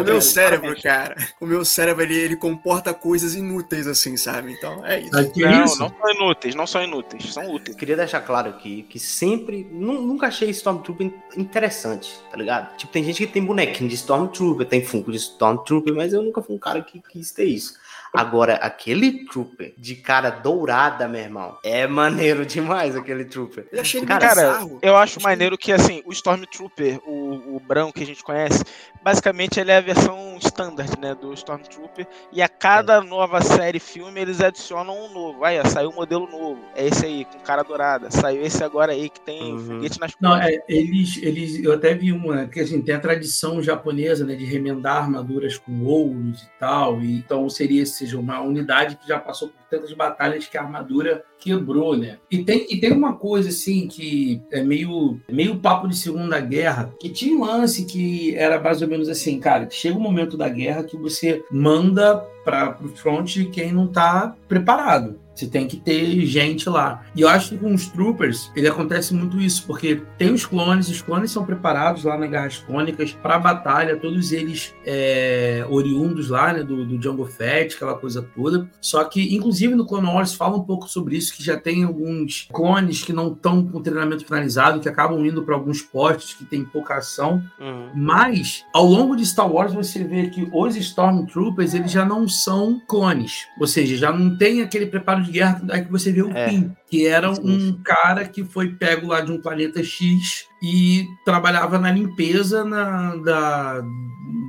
O 0.00 0.04
meu 0.04 0.20
cérebro, 0.20 0.76
cara, 0.82 1.16
o 1.40 1.46
meu 1.46 1.64
cérebro 1.64 2.02
ele, 2.02 2.14
ele 2.14 2.36
comporta 2.36 2.92
coisas 2.92 3.34
inúteis 3.34 3.86
assim, 3.86 4.18
sabe? 4.18 4.52
Então 4.52 4.84
é 4.84 5.00
isso. 5.00 5.16
Aqui 5.18 5.40
Não, 5.40 5.64
isso. 5.64 5.78
não 5.78 5.88
são 5.88 6.10
inúteis, 6.10 6.54
não 6.54 6.66
são 6.66 6.82
inúteis, 6.84 7.32
são 7.32 7.50
úteis. 7.54 7.74
Queria 7.76 7.96
deixar 7.96 8.20
claro 8.20 8.50
aqui 8.50 8.82
que 8.82 8.98
sempre. 8.98 9.66
nu- 9.72 10.02
Nunca 10.02 10.26
achei 10.26 10.50
Stormtrooper 10.50 11.06
in- 11.06 11.14
interessante, 11.40 12.12
tá 12.30 12.36
ligado? 12.36 12.76
Tipo, 12.76 12.92
tem 12.92 13.02
gente 13.02 13.26
que 13.26 13.32
tem 13.32 13.42
bonequinho 13.42 13.88
de 13.88 13.94
Stormtrooper, 13.96 14.66
tem 14.66 14.84
Funko 14.84 15.10
de 15.10 15.16
Stormtrooper, 15.16 15.94
mas 15.94 16.12
eu 16.12 16.22
nunca 16.22 16.42
fui 16.42 16.54
um 16.54 16.58
cara 16.58 16.82
que 16.82 17.00
quis 17.10 17.30
ter 17.30 17.44
isso. 17.44 17.74
Agora, 18.18 18.54
aquele 18.54 19.24
Trooper 19.26 19.72
de 19.78 19.94
cara 19.94 20.28
dourada, 20.28 21.06
meu 21.06 21.20
irmão, 21.20 21.56
é 21.62 21.86
maneiro 21.86 22.44
demais 22.44 22.96
aquele 22.96 23.24
Trooper. 23.24 23.68
Eu 23.70 23.80
achei 23.80 24.00
ele 24.00 24.08
Cara, 24.08 24.58
eu 24.82 24.96
acho 24.96 25.22
maneiro 25.22 25.56
que, 25.56 25.70
assim, 25.70 26.02
o 26.04 26.10
Stormtrooper, 26.10 26.98
o, 27.06 27.56
o 27.56 27.60
branco 27.60 27.92
que 27.92 28.02
a 28.02 28.06
gente 28.06 28.24
conhece, 28.24 28.64
basicamente 29.02 29.60
ele 29.60 29.70
é 29.70 29.76
a 29.76 29.80
versão 29.80 30.36
standard, 30.40 30.98
né, 30.98 31.14
do 31.14 31.32
Stormtrooper. 31.34 32.08
E 32.32 32.42
a 32.42 32.48
cada 32.48 33.00
nova 33.00 33.40
série, 33.40 33.78
filme, 33.78 34.20
eles 34.20 34.40
adicionam 34.40 34.96
um 34.96 35.12
novo. 35.12 35.44
Aí, 35.44 35.60
ó, 35.60 35.64
saiu 35.64 35.90
um 35.90 35.94
modelo 35.94 36.28
novo. 36.28 36.60
É 36.74 36.88
esse 36.88 37.06
aí, 37.06 37.24
com 37.24 37.38
cara 37.38 37.62
dourada. 37.62 38.10
Saiu 38.10 38.42
esse 38.42 38.64
agora 38.64 38.92
aí, 38.92 39.08
que 39.08 39.20
tem 39.20 39.52
Uhum. 39.52 39.58
foguete 39.58 40.00
nas 40.00 40.12
Não, 40.20 40.36
é, 40.36 40.58
eles, 40.68 41.18
eles, 41.22 41.62
eu 41.62 41.72
até 41.72 41.94
vi 41.94 42.12
uma, 42.12 42.48
que 42.48 42.58
assim, 42.58 42.82
tem 42.82 42.96
a 42.96 43.00
tradição 43.00 43.62
japonesa, 43.62 44.24
né, 44.24 44.34
de 44.34 44.44
remendar 44.44 45.04
armaduras 45.04 45.56
com 45.56 45.84
ouros 45.84 46.42
e 46.42 46.48
tal, 46.58 47.00
e 47.00 47.18
então 47.18 47.48
seria, 47.48 47.84
seja, 48.08 48.18
uma 48.18 48.40
unidade 48.40 48.96
que 48.96 49.06
já 49.06 49.18
passou 49.18 49.48
por 49.48 49.58
tantas 49.70 49.92
batalhas 49.92 50.46
que 50.46 50.56
a 50.56 50.62
armadura 50.62 51.22
quebrou, 51.38 51.96
né? 51.96 52.18
E 52.30 52.42
tem, 52.42 52.66
e 52.70 52.80
tem 52.80 52.92
uma 52.92 53.14
coisa, 53.14 53.50
assim, 53.50 53.86
que 53.86 54.42
é 54.50 54.62
meio, 54.62 55.20
meio 55.30 55.58
papo 55.58 55.86
de 55.86 55.96
Segunda 55.96 56.40
Guerra, 56.40 56.92
que 56.98 57.10
tinha 57.10 57.36
um 57.36 57.44
lance 57.44 57.84
que 57.84 58.34
era 58.34 58.60
mais 58.60 58.82
ou 58.82 58.88
menos 58.88 59.08
assim, 59.08 59.38
cara, 59.38 59.68
chega 59.70 59.96
um 59.96 60.00
momento 60.00 60.36
da 60.36 60.48
guerra 60.48 60.84
que 60.84 60.96
você 60.96 61.44
manda 61.50 62.16
para 62.44 62.78
o 62.82 62.88
front 62.88 63.36
quem 63.52 63.72
não 63.72 63.86
tá 63.86 64.34
preparado. 64.48 65.20
Você 65.38 65.46
tem 65.46 65.68
que 65.68 65.76
ter 65.76 66.26
gente 66.26 66.68
lá. 66.68 67.04
E 67.14 67.20
eu 67.20 67.28
acho 67.28 67.50
que 67.50 67.58
com 67.58 67.72
os 67.72 67.86
troopers, 67.86 68.50
ele 68.56 68.66
acontece 68.66 69.14
muito 69.14 69.40
isso, 69.40 69.64
porque 69.66 70.02
tem 70.16 70.32
os 70.32 70.44
clones, 70.44 70.88
os 70.88 71.00
clones 71.00 71.30
são 71.30 71.44
preparados 71.44 72.02
lá 72.02 72.18
nas 72.18 72.28
Guerras 72.28 72.58
Clônicas 72.58 73.12
para 73.12 73.38
batalha, 73.38 73.96
todos 73.96 74.32
eles 74.32 74.74
é, 74.84 75.64
oriundos 75.70 76.28
lá, 76.30 76.52
né, 76.52 76.64
do, 76.64 76.84
do 76.84 76.98
Django 76.98 77.24
Fett, 77.24 77.76
aquela 77.76 77.94
coisa 77.94 78.20
toda. 78.34 78.68
Só 78.80 79.04
que, 79.04 79.32
inclusive, 79.32 79.76
no 79.76 79.86
Clone 79.86 80.08
Wars 80.08 80.34
fala 80.34 80.56
um 80.56 80.64
pouco 80.64 80.88
sobre 80.88 81.16
isso, 81.16 81.32
que 81.32 81.44
já 81.44 81.56
tem 81.56 81.84
alguns 81.84 82.48
clones 82.52 83.04
que 83.04 83.12
não 83.12 83.32
estão 83.32 83.64
com 83.64 83.80
treinamento 83.80 84.24
finalizado, 84.24 84.80
que 84.80 84.88
acabam 84.88 85.24
indo 85.24 85.44
para 85.44 85.54
alguns 85.54 85.82
postos 85.82 86.34
que 86.34 86.44
tem 86.44 86.64
pouca 86.64 86.96
ação. 86.96 87.44
Uhum. 87.60 87.90
Mas, 87.94 88.64
ao 88.74 88.84
longo 88.84 89.14
de 89.14 89.24
Star 89.24 89.48
Wars, 89.48 89.72
você 89.72 90.02
vê 90.02 90.26
que 90.28 90.48
os 90.52 90.74
Stormtroopers, 90.74 91.74
eles 91.74 91.92
já 91.92 92.04
não 92.04 92.26
são 92.26 92.80
clones. 92.88 93.46
Ou 93.60 93.66
seja, 93.68 93.96
já 93.96 94.12
não 94.12 94.36
tem 94.36 94.62
aquele 94.62 94.86
preparo 94.86 95.27
de 95.28 95.38
guerra 95.38 95.62
aí 95.70 95.84
que 95.84 95.90
você 95.90 96.10
vê 96.10 96.22
o 96.22 96.36
É. 96.36 96.70
Que 96.90 97.06
era 97.06 97.30
um 97.30 97.80
cara 97.82 98.24
que 98.24 98.44
foi 98.44 98.70
pego 98.70 99.08
lá 99.08 99.20
de 99.20 99.30
um 99.30 99.40
planeta 99.40 99.82
X 99.82 100.46
e 100.62 101.06
trabalhava 101.24 101.78
na 101.78 101.90
limpeza 101.90 102.64
na, 102.64 103.16
da, 103.16 103.82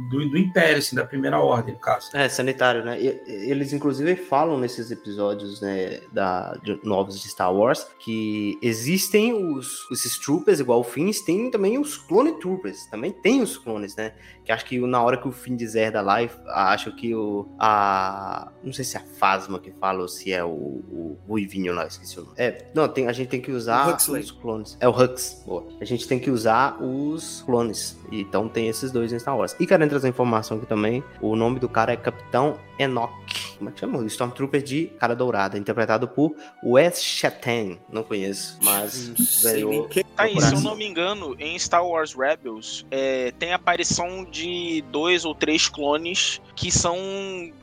do, 0.10 0.30
do 0.30 0.38
Império, 0.38 0.78
assim, 0.80 0.96
da 0.96 1.06
Primeira 1.06 1.40
Ordem, 1.40 1.74
no 1.76 1.80
caso. 1.80 2.10
É, 2.16 2.28
sanitário, 2.28 2.84
né? 2.84 3.00
E- 3.02 3.22
eles, 3.50 3.72
inclusive, 3.74 4.16
falam 4.16 4.58
nesses 4.60 4.92
episódios 4.92 5.62
né, 5.62 6.02
da, 6.12 6.54
de- 6.64 6.80
novos 6.84 7.22
de 7.22 7.30
Star 7.30 7.54
Wars 7.54 7.86
que 8.00 8.58
existem 8.62 9.34
os, 9.34 9.88
esses 9.92 10.18
troopers, 10.18 10.60
igual 10.60 10.80
o 10.80 10.84
Fins, 10.84 11.22
tem 11.22 11.50
também 11.52 11.78
os 11.78 11.98
clone 11.98 12.34
troopers. 12.40 12.86
Também 12.88 13.12
tem 13.12 13.42
os 13.42 13.58
clones, 13.58 13.96
né? 13.96 14.14
Que 14.44 14.52
acho 14.52 14.66
que 14.66 14.80
na 14.80 15.02
hora 15.04 15.16
que 15.18 15.28
o 15.28 15.32
Finn 15.32 15.56
dizer 15.56 15.92
da 15.92 16.02
live, 16.02 16.34
acho 16.48 16.92
que 16.96 17.14
o. 17.14 17.48
A, 17.60 18.52
não 18.64 18.74
sei 18.74 18.84
se 18.84 18.98
é 18.98 19.00
a 19.00 19.04
Fasma 19.04 19.60
que 19.60 19.72
fala 19.72 20.02
ou 20.02 20.08
se 20.08 20.32
é 20.34 20.44
o, 20.44 20.50
o 20.50 21.18
Ruivinho 21.28 21.74
lá, 21.74 21.86
esqueci 21.86 22.20
o 22.20 22.24
nome. 22.24 22.34
É, 22.38 22.66
não, 22.74 22.88
tem, 22.88 23.08
a 23.08 23.12
gente 23.12 23.28
tem 23.30 23.42
que 23.42 23.52
usar 23.52 23.88
Huxley. 23.94 24.22
os 24.24 24.32
clones. 24.32 24.78
É 24.80 24.88
o 24.88 24.92
Hux, 24.92 25.44
boa. 25.46 25.68
A 25.80 25.86
gente 25.86 26.08
tem 26.08 26.18
que 26.20 26.32
usar 26.32 26.82
os 26.82 27.44
clones. 27.46 27.98
Então 28.12 28.50
tem 28.50 28.68
esses 28.68 28.92
dois 28.92 29.14
em 29.14 29.20
Star 29.20 29.38
Wars. 29.38 29.56
E 29.60 29.68
quero 29.68 29.84
trazer 30.00 30.10
informação 30.10 30.58
aqui 30.58 30.66
também. 30.66 31.04
O 31.22 31.36
nome 31.36 31.60
do 31.60 31.68
cara 31.68 31.92
é 31.94 31.98
Capitão 31.98 32.58
Enoch. 32.78 33.14
Como 33.58 33.70
é 33.70 33.74
que 33.74 33.80
chama? 33.82 34.06
Stormtrooper 34.06 34.62
de 34.64 34.88
Cara 35.00 35.14
Dourada, 35.14 35.58
interpretado 35.58 36.08
por 36.08 36.34
Wes 36.64 37.04
Chatain. 37.04 37.78
Não 37.92 38.04
conheço, 38.04 38.58
mas 38.64 39.42
ganhou. 39.44 39.90
Tá 40.16 40.24
aí, 40.24 40.40
se 40.42 40.54
eu 40.56 40.62
não 40.62 40.76
me 40.76 40.88
engano, 40.88 41.36
em 41.38 41.60
Star 41.60 41.86
Wars 41.86 42.14
Rebels 42.14 42.86
é, 42.90 43.34
tem 43.38 43.52
a 43.52 43.58
aparição 43.58 44.24
de 44.24 44.82
dois 44.90 45.26
ou 45.26 45.36
três 45.36 45.68
clones 45.68 46.42
que 46.56 46.72
são 46.72 46.98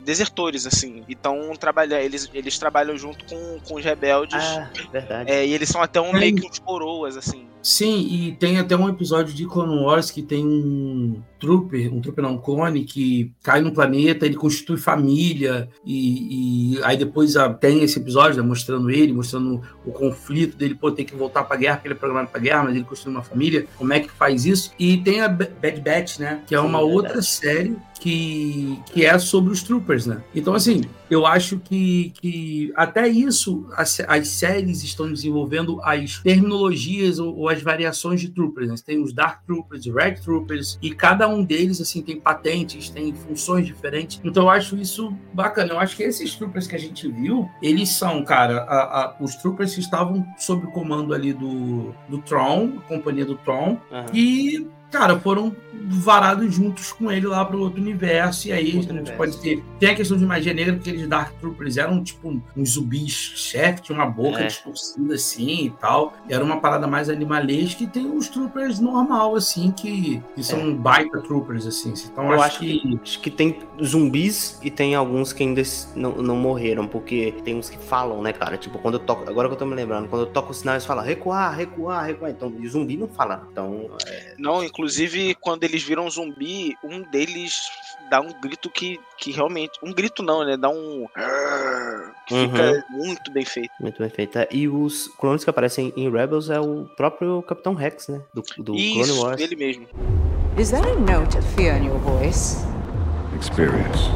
desertores, 0.03 0.67
assim. 0.67 1.03
Então 1.09 1.51
trabalha, 1.59 2.01
eles, 2.01 2.29
eles 2.33 2.57
trabalham 2.59 2.95
junto 2.95 3.25
com, 3.25 3.59
com 3.67 3.75
os 3.75 3.83
rebeldes. 3.83 4.35
Ah, 4.35 4.69
verdade. 4.91 5.31
É, 5.31 5.45
e 5.45 5.53
eles 5.53 5.69
são 5.69 5.81
até 5.81 5.99
um 5.99 6.11
Tem- 6.11 6.19
meio 6.19 6.35
que 6.35 6.47
uns 6.47 6.59
coroas, 6.59 7.17
assim. 7.17 7.47
Sim, 7.61 8.07
e 8.09 8.31
tem 8.33 8.59
até 8.59 8.77
um 8.77 8.87
episódio 8.87 9.33
de 9.33 9.45
Clone 9.45 9.83
Wars 9.83 10.09
que 10.09 10.21
tem 10.21 10.45
um 10.45 11.21
trooper, 11.39 11.93
um 11.93 12.01
trooper 12.01 12.23
não, 12.23 12.33
um 12.33 12.37
clone, 12.37 12.83
que 12.83 13.31
cai 13.43 13.61
num 13.61 13.71
planeta, 13.71 14.25
ele 14.25 14.35
constitui 14.35 14.77
família, 14.77 15.69
e, 15.85 16.75
e 16.75 16.83
aí 16.83 16.97
depois 16.97 17.35
ah, 17.35 17.53
tem 17.53 17.83
esse 17.83 17.99
episódio 17.99 18.41
né, 18.41 18.47
mostrando 18.47 18.89
ele, 18.89 19.13
mostrando 19.13 19.61
o 19.85 19.91
conflito 19.91 20.57
dele, 20.57 20.75
pô, 20.75 20.91
ter 20.91 21.03
que 21.03 21.15
voltar 21.15 21.43
pra 21.43 21.57
guerra, 21.57 21.75
porque 21.75 21.87
ele 21.87 21.95
é 21.95 21.97
programado 21.97 22.29
pra 22.29 22.39
guerra, 22.39 22.63
mas 22.63 22.75
ele 22.75 22.85
construiu 22.85 23.17
uma 23.17 23.23
família, 23.23 23.67
como 23.77 23.93
é 23.93 23.99
que 23.99 24.11
faz 24.11 24.45
isso? 24.45 24.71
E 24.77 24.97
tem 24.97 25.21
a 25.21 25.27
Bad 25.27 25.81
Batch, 25.81 26.19
né, 26.19 26.41
que 26.45 26.55
é 26.55 26.59
Sim, 26.59 26.65
uma 26.65 26.79
verdade. 26.79 26.95
outra 26.95 27.21
série 27.21 27.75
que, 27.97 28.79
que 28.93 29.05
é 29.05 29.17
sobre 29.19 29.51
os 29.51 29.63
troopers, 29.63 30.05
né? 30.05 30.23
Então, 30.33 30.53
assim, 30.53 30.81
eu 31.09 31.25
acho 31.25 31.59
que, 31.59 32.11
que 32.21 32.71
até 32.75 33.07
isso 33.07 33.67
as, 33.75 33.99
as 34.01 34.27
séries 34.27 34.83
estão 34.83 35.11
desenvolvendo 35.11 35.81
as 35.83 36.19
terminologias 36.19 37.19
ou, 37.19 37.35
ou 37.35 37.49
as 37.49 37.61
variações 37.61 38.21
de 38.21 38.29
troopers. 38.29 38.69
Né? 38.69 38.75
Tem 38.85 39.01
os 39.01 39.13
Dark 39.13 39.45
Troopers, 39.45 39.85
Red 39.85 40.15
Troopers, 40.23 40.77
e 40.81 40.91
cada 40.91 41.26
um 41.27 41.43
deles 41.43 41.79
assim 41.81 42.01
tem 42.01 42.19
patentes, 42.19 42.89
tem 42.89 43.13
funções 43.13 43.65
diferentes. 43.65 44.19
Então 44.23 44.43
eu 44.43 44.49
acho 44.49 44.75
isso 44.77 45.13
bacana. 45.33 45.73
Eu 45.73 45.79
acho 45.79 45.95
que 45.95 46.03
esses 46.03 46.35
troopers 46.35 46.67
que 46.67 46.75
a 46.75 46.79
gente 46.79 47.07
viu, 47.09 47.49
eles 47.61 47.89
são, 47.89 48.23
cara, 48.23 48.63
a- 48.63 49.03
a- 49.03 49.15
os 49.19 49.35
troopers 49.35 49.73
que 49.73 49.79
estavam 49.79 50.25
sob 50.37 50.65
o 50.67 50.71
comando 50.71 51.13
ali 51.13 51.33
do, 51.33 51.93
do 52.09 52.17
Tron, 52.19 52.73
a 52.77 52.81
companhia 52.87 53.25
do 53.25 53.35
Tron, 53.35 53.77
Aham. 53.91 54.05
e, 54.13 54.67
cara, 54.91 55.19
foram 55.19 55.55
varados 55.89 56.53
juntos 56.53 56.91
com 56.91 57.09
ele 57.11 57.27
lá 57.27 57.45
pro 57.45 57.59
outro 57.61 57.79
universo. 57.81 58.47
E 58.47 58.51
aí 58.51 58.75
Outro 58.75 58.79
a 58.79 58.81
gente 58.81 58.91
universo. 59.11 59.17
pode 59.17 59.37
ter. 59.41 59.63
Tem 59.79 59.89
a 59.89 59.95
questão 59.95 60.17
de 60.17 60.25
magia 60.25 60.53
negra, 60.53 60.73
porque 60.73 60.89
aqueles 60.89 61.07
Dark 61.07 61.33
Troopers 61.39 61.77
eram 61.77 62.03
tipo 62.03 62.41
uns 62.57 62.71
zumbis 62.71 63.11
chefe, 63.11 63.81
tinha 63.83 63.97
uma 63.97 64.05
boca 64.07 64.39
É. 64.39 64.47
distorcida 64.47 65.13
assim 65.15 65.65
e 65.65 65.69
tal. 65.69 66.13
E 66.29 66.33
era 66.33 66.43
uma 66.43 66.59
parada 66.59 66.87
mais 66.87 67.09
animalesca. 67.09 67.83
E 67.83 67.87
tem 67.87 68.05
os 68.11 68.27
Troopers 68.27 68.79
normal, 68.79 69.35
assim, 69.35 69.71
que, 69.71 70.21
que 70.35 70.43
são 70.43 70.75
baita 70.75 71.21
Troopers, 71.21 71.65
assim. 71.65 71.93
Então 72.11 72.25
É. 72.31 72.35
Eu 72.35 72.41
acho, 72.41 72.43
acho 72.43 72.59
que. 72.59 72.99
Acho 73.01 73.19
que 73.21 73.31
tem 73.31 73.59
zumbis 73.83 74.59
e 74.61 74.69
tem 74.69 74.95
alguns 74.95 75.31
que 75.31 75.43
ainda 75.43 75.61
não, 75.95 76.11
não 76.21 76.35
morreram, 76.35 76.85
porque 76.87 77.33
tem 77.45 77.55
uns 77.55 77.69
que 77.69 77.77
falam, 77.77 78.21
né, 78.21 78.33
cara? 78.33 78.57
Tipo, 78.57 78.77
quando 78.79 78.95
eu 78.95 78.99
toco. 78.99 79.29
Agora 79.29 79.47
que 79.47 79.53
eu 79.53 79.57
tô 79.59 79.65
me 79.65 79.75
lembrando, 79.75 80.07
quando 80.09 80.23
eu 80.23 80.27
toco 80.27 80.51
o 80.51 80.53
sinal, 80.53 80.75
eles 80.75 80.85
falam 80.85 81.03
recuar, 81.03 81.55
recuar, 81.55 82.05
recuar. 82.05 82.31
Então, 82.31 82.53
e 82.59 82.67
zumbi 82.67 82.97
não 82.97 83.07
fala. 83.07 83.47
Então, 83.51 83.89
Não, 84.37 84.63
inclusive, 84.63 84.76
quando 85.41 85.63
eles 85.63 85.83
viram 85.83 86.09
zumbi, 86.09 86.75
um 86.83 87.01
deles 87.01 87.69
dá 88.09 88.21
um 88.21 88.31
grito 88.41 88.69
que, 88.69 88.99
que 89.17 89.31
realmente. 89.31 89.71
Um 89.83 89.91
grito 89.93 90.21
não, 90.23 90.45
né? 90.45 90.55
Dá 90.57 90.69
um. 90.69 91.07
Que 92.27 92.33
Uhum. 92.33 92.49
fica 92.51 92.85
muito 92.89 93.31
bem 93.31 93.45
feito. 93.45 93.71
muito 93.79 93.99
bem 93.99 94.09
feito. 94.09 94.37
E 94.51 94.67
os 94.67 95.07
clones 95.07 95.43
que 95.43 95.49
aparecem 95.49 95.93
em 95.95 96.09
Rebels 96.11 96.49
é 96.49 96.59
o 96.59 96.85
próprio 96.97 97.41
Capitão 97.43 97.73
Rex, 97.73 98.07
né? 98.09 98.21
Do, 98.33 98.41
do 98.57 98.73
Clone 98.73 99.01
Isso, 99.01 99.21
Wars. 99.23 99.39
ele 99.41 99.55
mesmo. 99.55 99.87
Is 100.57 100.71
that 100.71 100.85
a 100.87 100.95
note 100.95 101.37
of 101.37 101.45
fear 101.55 101.77
in 101.77 101.85
your 101.87 101.99
voice? 101.99 102.57
Experience. 103.39 104.09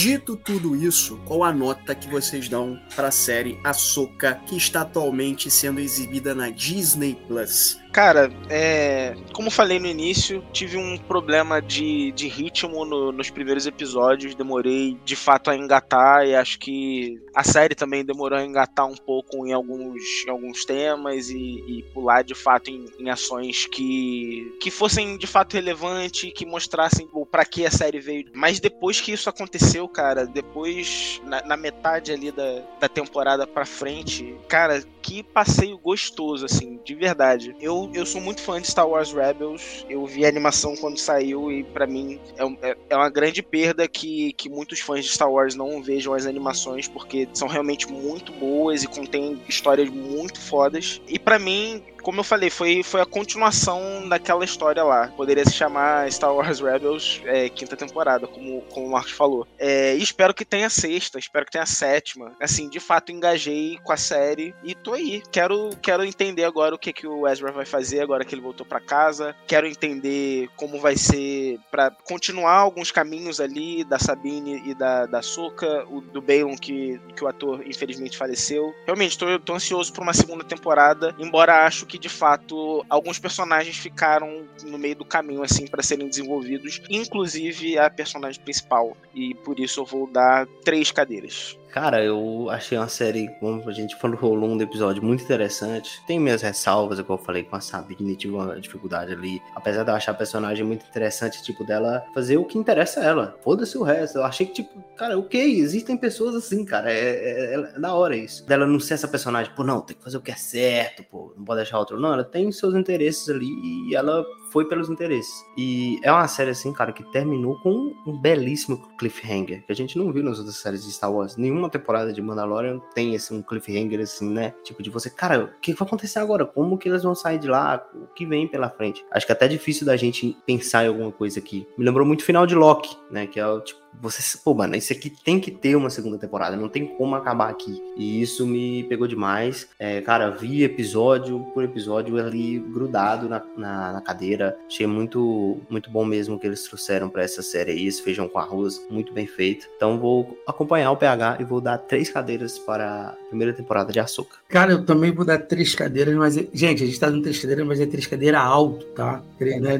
Dito 0.00 0.34
tudo 0.34 0.74
isso, 0.74 1.20
qual 1.26 1.44
a 1.44 1.52
nota 1.52 1.94
que 1.94 2.08
vocês 2.08 2.48
dão 2.48 2.80
para 2.96 3.08
a 3.08 3.10
série 3.10 3.60
Ahsoka, 3.62 4.40
que 4.46 4.56
está 4.56 4.80
atualmente 4.80 5.50
sendo 5.50 5.78
exibida 5.78 6.34
na 6.34 6.48
Disney 6.48 7.14
Plus? 7.28 7.78
Cara, 7.92 8.30
é, 8.48 9.16
como 9.32 9.50
falei 9.50 9.80
no 9.80 9.86
início, 9.86 10.44
tive 10.52 10.76
um 10.76 10.96
problema 10.96 11.60
de, 11.60 12.12
de 12.12 12.28
ritmo 12.28 12.84
no, 12.84 13.10
nos 13.10 13.30
primeiros 13.30 13.66
episódios. 13.66 14.34
Demorei 14.34 14.96
de 15.04 15.16
fato 15.16 15.50
a 15.50 15.56
engatar 15.56 16.26
e 16.26 16.34
acho 16.34 16.58
que 16.58 17.20
a 17.34 17.42
série 17.42 17.74
também 17.74 18.04
demorou 18.04 18.38
a 18.38 18.44
engatar 18.44 18.86
um 18.86 18.94
pouco 18.96 19.46
em 19.46 19.52
alguns, 19.52 20.02
em 20.26 20.30
alguns 20.30 20.64
temas 20.64 21.30
e, 21.30 21.36
e 21.36 21.82
pular 21.92 22.22
de 22.22 22.34
fato 22.34 22.70
em, 22.70 22.86
em, 22.98 23.10
ações 23.10 23.66
que, 23.66 24.56
que 24.60 24.70
fossem 24.70 25.16
de 25.16 25.26
fato 25.26 25.54
relevantes, 25.54 26.32
que 26.32 26.46
mostrassem 26.46 27.08
para 27.30 27.44
que 27.44 27.66
a 27.66 27.70
série 27.70 27.98
veio. 27.98 28.26
Mas 28.34 28.60
depois 28.60 29.00
que 29.00 29.12
isso 29.12 29.28
aconteceu, 29.28 29.88
cara, 29.88 30.26
depois, 30.26 31.20
na, 31.24 31.42
na 31.42 31.56
metade 31.56 32.12
ali 32.12 32.30
da, 32.30 32.62
da 32.80 32.88
temporada 32.88 33.46
pra 33.46 33.64
frente, 33.64 34.36
cara, 34.48 34.82
que 35.02 35.22
passeio 35.22 35.78
gostoso, 35.78 36.44
assim, 36.44 36.78
de 36.84 36.94
verdade. 36.94 37.54
Eu, 37.60 37.79
eu 37.94 38.04
sou 38.04 38.20
muito 38.20 38.42
fã 38.42 38.60
de 38.60 38.66
Star 38.66 38.88
Wars 38.88 39.12
Rebels. 39.12 39.86
Eu 39.88 40.04
vi 40.04 40.24
a 40.24 40.28
animação 40.28 40.74
quando 40.76 40.98
saiu 40.98 41.50
e 41.52 41.62
para 41.62 41.86
mim 41.86 42.18
é, 42.36 42.70
é, 42.70 42.76
é, 42.90 42.96
uma 42.96 43.08
grande 43.08 43.42
perda 43.42 43.86
que, 43.86 44.32
que 44.32 44.48
muitos 44.48 44.80
fãs 44.80 45.04
de 45.04 45.12
Star 45.12 45.30
Wars 45.30 45.54
não 45.54 45.82
vejam 45.82 46.12
as 46.12 46.26
animações 46.26 46.88
porque 46.88 47.28
são 47.32 47.48
realmente 47.48 47.90
muito 47.90 48.32
boas 48.32 48.82
e 48.82 48.86
contêm 48.86 49.40
histórias 49.48 49.88
muito 49.88 50.40
fodas. 50.40 51.00
E 51.06 51.18
para 51.18 51.38
mim, 51.38 51.82
como 52.00 52.20
eu 52.20 52.24
falei, 52.24 52.50
foi, 52.50 52.82
foi 52.82 53.00
a 53.00 53.06
continuação 53.06 54.08
daquela 54.08 54.44
história 54.44 54.82
lá. 54.82 55.08
Poderia 55.08 55.44
se 55.44 55.52
chamar 55.52 56.10
Star 56.10 56.34
Wars 56.34 56.60
Rebels 56.60 57.20
é, 57.24 57.48
quinta 57.48 57.76
temporada, 57.76 58.26
como, 58.26 58.62
como 58.62 58.86
o 58.86 58.90
Marcos 58.90 59.12
falou. 59.12 59.46
É, 59.58 59.94
espero 59.94 60.34
que 60.34 60.44
tenha 60.44 60.70
sexta, 60.70 61.18
espero 61.18 61.44
que 61.46 61.52
tenha 61.52 61.66
sétima. 61.66 62.32
Assim, 62.40 62.68
de 62.68 62.80
fato, 62.80 63.12
engajei 63.12 63.78
com 63.82 63.92
a 63.92 63.96
série 63.96 64.54
e 64.62 64.74
tô 64.74 64.94
aí. 64.94 65.22
Quero, 65.30 65.70
quero 65.82 66.04
entender 66.04 66.44
agora 66.44 66.74
o 66.74 66.78
que, 66.78 66.92
que 66.92 67.06
o 67.06 67.26
Ezra 67.28 67.52
vai 67.52 67.64
fazer 67.64 68.00
agora 68.00 68.24
que 68.24 68.34
ele 68.34 68.42
voltou 68.42 68.66
para 68.66 68.80
casa. 68.80 69.34
Quero 69.46 69.66
entender 69.66 70.48
como 70.56 70.78
vai 70.80 70.96
ser 70.96 71.58
para 71.70 71.90
continuar 71.90 72.54
alguns 72.54 72.90
caminhos 72.90 73.40
ali 73.40 73.84
da 73.84 73.98
Sabine 73.98 74.62
e 74.66 74.74
da, 74.74 75.06
da 75.06 75.22
Soka, 75.22 75.84
o 75.88 76.00
do 76.00 76.20
Balon 76.20 76.56
que, 76.56 77.00
que 77.14 77.24
o 77.24 77.28
ator 77.28 77.62
infelizmente 77.66 78.16
faleceu. 78.16 78.74
Realmente, 78.86 79.18
tô, 79.18 79.38
tô 79.38 79.54
ansioso 79.54 79.92
por 79.92 80.02
uma 80.02 80.12
segunda 80.12 80.44
temporada, 80.44 81.14
embora 81.18 81.66
acho 81.66 81.86
que 81.90 81.98
de 81.98 82.08
fato 82.08 82.86
alguns 82.88 83.18
personagens 83.18 83.76
ficaram 83.76 84.46
no 84.62 84.78
meio 84.78 84.94
do 84.94 85.04
caminho 85.04 85.42
assim 85.42 85.66
para 85.66 85.82
serem 85.82 86.08
desenvolvidos, 86.08 86.80
inclusive 86.88 87.76
a 87.76 87.90
personagem 87.90 88.40
principal. 88.40 88.96
E 89.12 89.34
por 89.34 89.58
isso 89.58 89.80
eu 89.80 89.84
vou 89.84 90.06
dar 90.06 90.46
três 90.64 90.92
cadeiras. 90.92 91.58
Cara, 91.72 92.02
eu 92.02 92.48
achei 92.50 92.76
uma 92.76 92.88
série, 92.88 93.28
como 93.38 93.68
a 93.68 93.72
gente 93.72 93.94
falou 93.94 94.18
ao 94.22 94.34
longo 94.34 94.56
do 94.56 94.62
episódio, 94.62 95.02
muito 95.02 95.22
interessante. 95.22 96.02
Tem 96.04 96.18
minhas 96.18 96.42
ressalvas, 96.42 97.00
como 97.00 97.18
eu 97.18 97.24
falei 97.24 97.44
com 97.44 97.54
a 97.54 97.60
Sabine, 97.60 98.16
tive 98.16 98.34
uma 98.34 98.60
dificuldade 98.60 99.12
ali. 99.12 99.40
Apesar 99.54 99.84
de 99.84 99.90
eu 99.90 99.94
achar 99.94 100.12
a 100.12 100.14
personagem 100.14 100.64
muito 100.64 100.84
interessante, 100.84 101.42
tipo, 101.42 101.64
dela 101.64 102.04
fazer 102.12 102.38
o 102.38 102.44
que 102.44 102.58
interessa 102.58 103.00
a 103.00 103.04
ela. 103.04 103.38
Foda-se 103.42 103.78
o 103.78 103.82
resto. 103.84 104.18
Eu 104.18 104.24
achei 104.24 104.46
que, 104.46 104.54
tipo, 104.54 104.82
cara, 104.96 105.16
ok, 105.16 105.60
existem 105.60 105.96
pessoas 105.96 106.34
assim, 106.34 106.64
cara. 106.64 106.92
É, 106.92 106.98
é, 106.98 107.54
é 107.54 107.78
da 107.78 107.94
hora 107.94 108.16
isso. 108.16 108.44
Dela 108.46 108.66
não 108.66 108.80
ser 108.80 108.94
essa 108.94 109.08
personagem, 109.08 109.52
pô, 109.54 109.62
não, 109.62 109.80
tem 109.80 109.96
que 109.96 110.02
fazer 110.02 110.16
o 110.16 110.20
que 110.20 110.32
é 110.32 110.36
certo, 110.36 111.04
pô, 111.04 111.32
não 111.36 111.44
pode 111.44 111.60
deixar 111.60 111.78
outro. 111.78 112.00
Não, 112.00 112.12
ela 112.12 112.24
tem 112.24 112.50
seus 112.50 112.74
interesses 112.74 113.28
ali 113.28 113.48
e 113.88 113.94
ela 113.94 114.24
foi 114.50 114.64
pelos 114.66 114.88
interesses. 114.88 115.44
E 115.56 115.98
é 116.02 116.10
uma 116.12 116.28
série, 116.28 116.50
assim, 116.50 116.72
cara, 116.72 116.92
que 116.92 117.04
terminou 117.12 117.58
com 117.60 117.94
um 118.06 118.18
belíssimo 118.18 118.88
cliffhanger, 118.98 119.64
que 119.64 119.72
a 119.72 119.74
gente 119.74 119.96
não 119.98 120.12
viu 120.12 120.22
nas 120.22 120.38
outras 120.38 120.56
séries 120.56 120.84
de 120.84 120.92
Star 120.92 121.12
Wars. 121.12 121.36
Nenhuma 121.36 121.70
temporada 121.70 122.12
de 122.12 122.20
Mandalorian 122.20 122.80
tem 122.94 123.14
esse 123.14 123.32
um 123.32 123.42
cliffhanger, 123.42 124.00
assim, 124.00 124.28
né? 124.28 124.54
Tipo, 124.62 124.82
de 124.82 124.90
você, 124.90 125.08
cara, 125.10 125.44
o 125.44 125.60
que 125.60 125.72
vai 125.72 125.86
acontecer 125.86 126.18
agora? 126.18 126.44
Como 126.44 126.78
que 126.78 126.88
eles 126.88 127.02
vão 127.02 127.14
sair 127.14 127.38
de 127.38 127.48
lá? 127.48 127.84
O 127.94 128.06
que 128.14 128.26
vem 128.26 128.46
pela 128.46 128.68
frente? 128.68 129.04
Acho 129.10 129.26
que 129.26 129.32
é 129.32 129.34
até 129.34 129.48
difícil 129.48 129.86
da 129.86 129.96
gente 129.96 130.36
pensar 130.46 130.84
em 130.84 130.88
alguma 130.88 131.12
coisa 131.12 131.38
aqui. 131.38 131.66
Me 131.76 131.84
lembrou 131.84 132.06
muito 132.06 132.20
o 132.20 132.24
final 132.24 132.46
de 132.46 132.54
Loki, 132.54 132.96
né? 133.10 133.26
Que 133.26 133.40
é 133.40 133.60
tipo, 133.60 133.79
você, 134.00 134.38
pô, 134.38 134.54
mano, 134.54 134.76
isso 134.76 134.92
aqui 134.92 135.10
tem 135.10 135.40
que 135.40 135.50
ter 135.50 135.76
uma 135.76 135.90
segunda 135.90 136.18
temporada, 136.18 136.56
não 136.56 136.68
tem 136.68 136.86
como 136.86 137.14
acabar 137.14 137.50
aqui. 137.50 137.82
E 137.96 138.22
isso 138.22 138.46
me 138.46 138.84
pegou 138.84 139.06
demais. 139.06 139.68
É, 139.78 140.00
cara, 140.00 140.30
vi 140.30 140.62
episódio 140.62 141.40
por 141.52 141.64
episódio 141.64 142.18
ali 142.18 142.58
grudado 142.58 143.28
na, 143.28 143.42
na, 143.56 143.92
na, 143.94 144.00
cadeira. 144.00 144.56
Achei 144.66 144.86
muito, 144.86 145.60
muito 145.68 145.90
bom 145.90 146.04
mesmo 146.04 146.38
que 146.38 146.46
eles 146.46 146.62
trouxeram 146.64 147.08
para 147.08 147.22
essa 147.22 147.42
série 147.42 147.72
aí, 147.72 147.86
esse 147.86 148.02
feijão 148.02 148.28
com 148.28 148.38
arroz, 148.38 148.80
muito 148.90 149.12
bem 149.12 149.26
feito. 149.26 149.68
Então 149.76 149.98
vou 149.98 150.38
acompanhar 150.46 150.90
o 150.90 150.96
PH 150.96 151.38
e 151.40 151.44
vou 151.44 151.60
dar 151.60 151.78
três 151.78 152.10
cadeiras 152.10 152.58
para 152.58 153.10
a 153.10 153.12
primeira 153.28 153.52
temporada 153.52 153.92
de 153.92 154.00
Açúcar. 154.00 154.38
Cara, 154.48 154.72
eu 154.72 154.84
também 154.84 155.12
vou 155.12 155.24
dar 155.24 155.38
três 155.38 155.74
cadeiras, 155.74 156.14
mas, 156.14 156.34
gente, 156.52 156.82
a 156.82 156.86
gente 156.86 156.98
tá 156.98 157.08
dando 157.08 157.22
três 157.22 157.38
cadeiras, 157.38 157.66
mas 157.66 157.80
é 157.80 157.86
três 157.86 158.06
cadeiras 158.06 158.40
alto, 158.40 158.86
tá? 158.86 159.22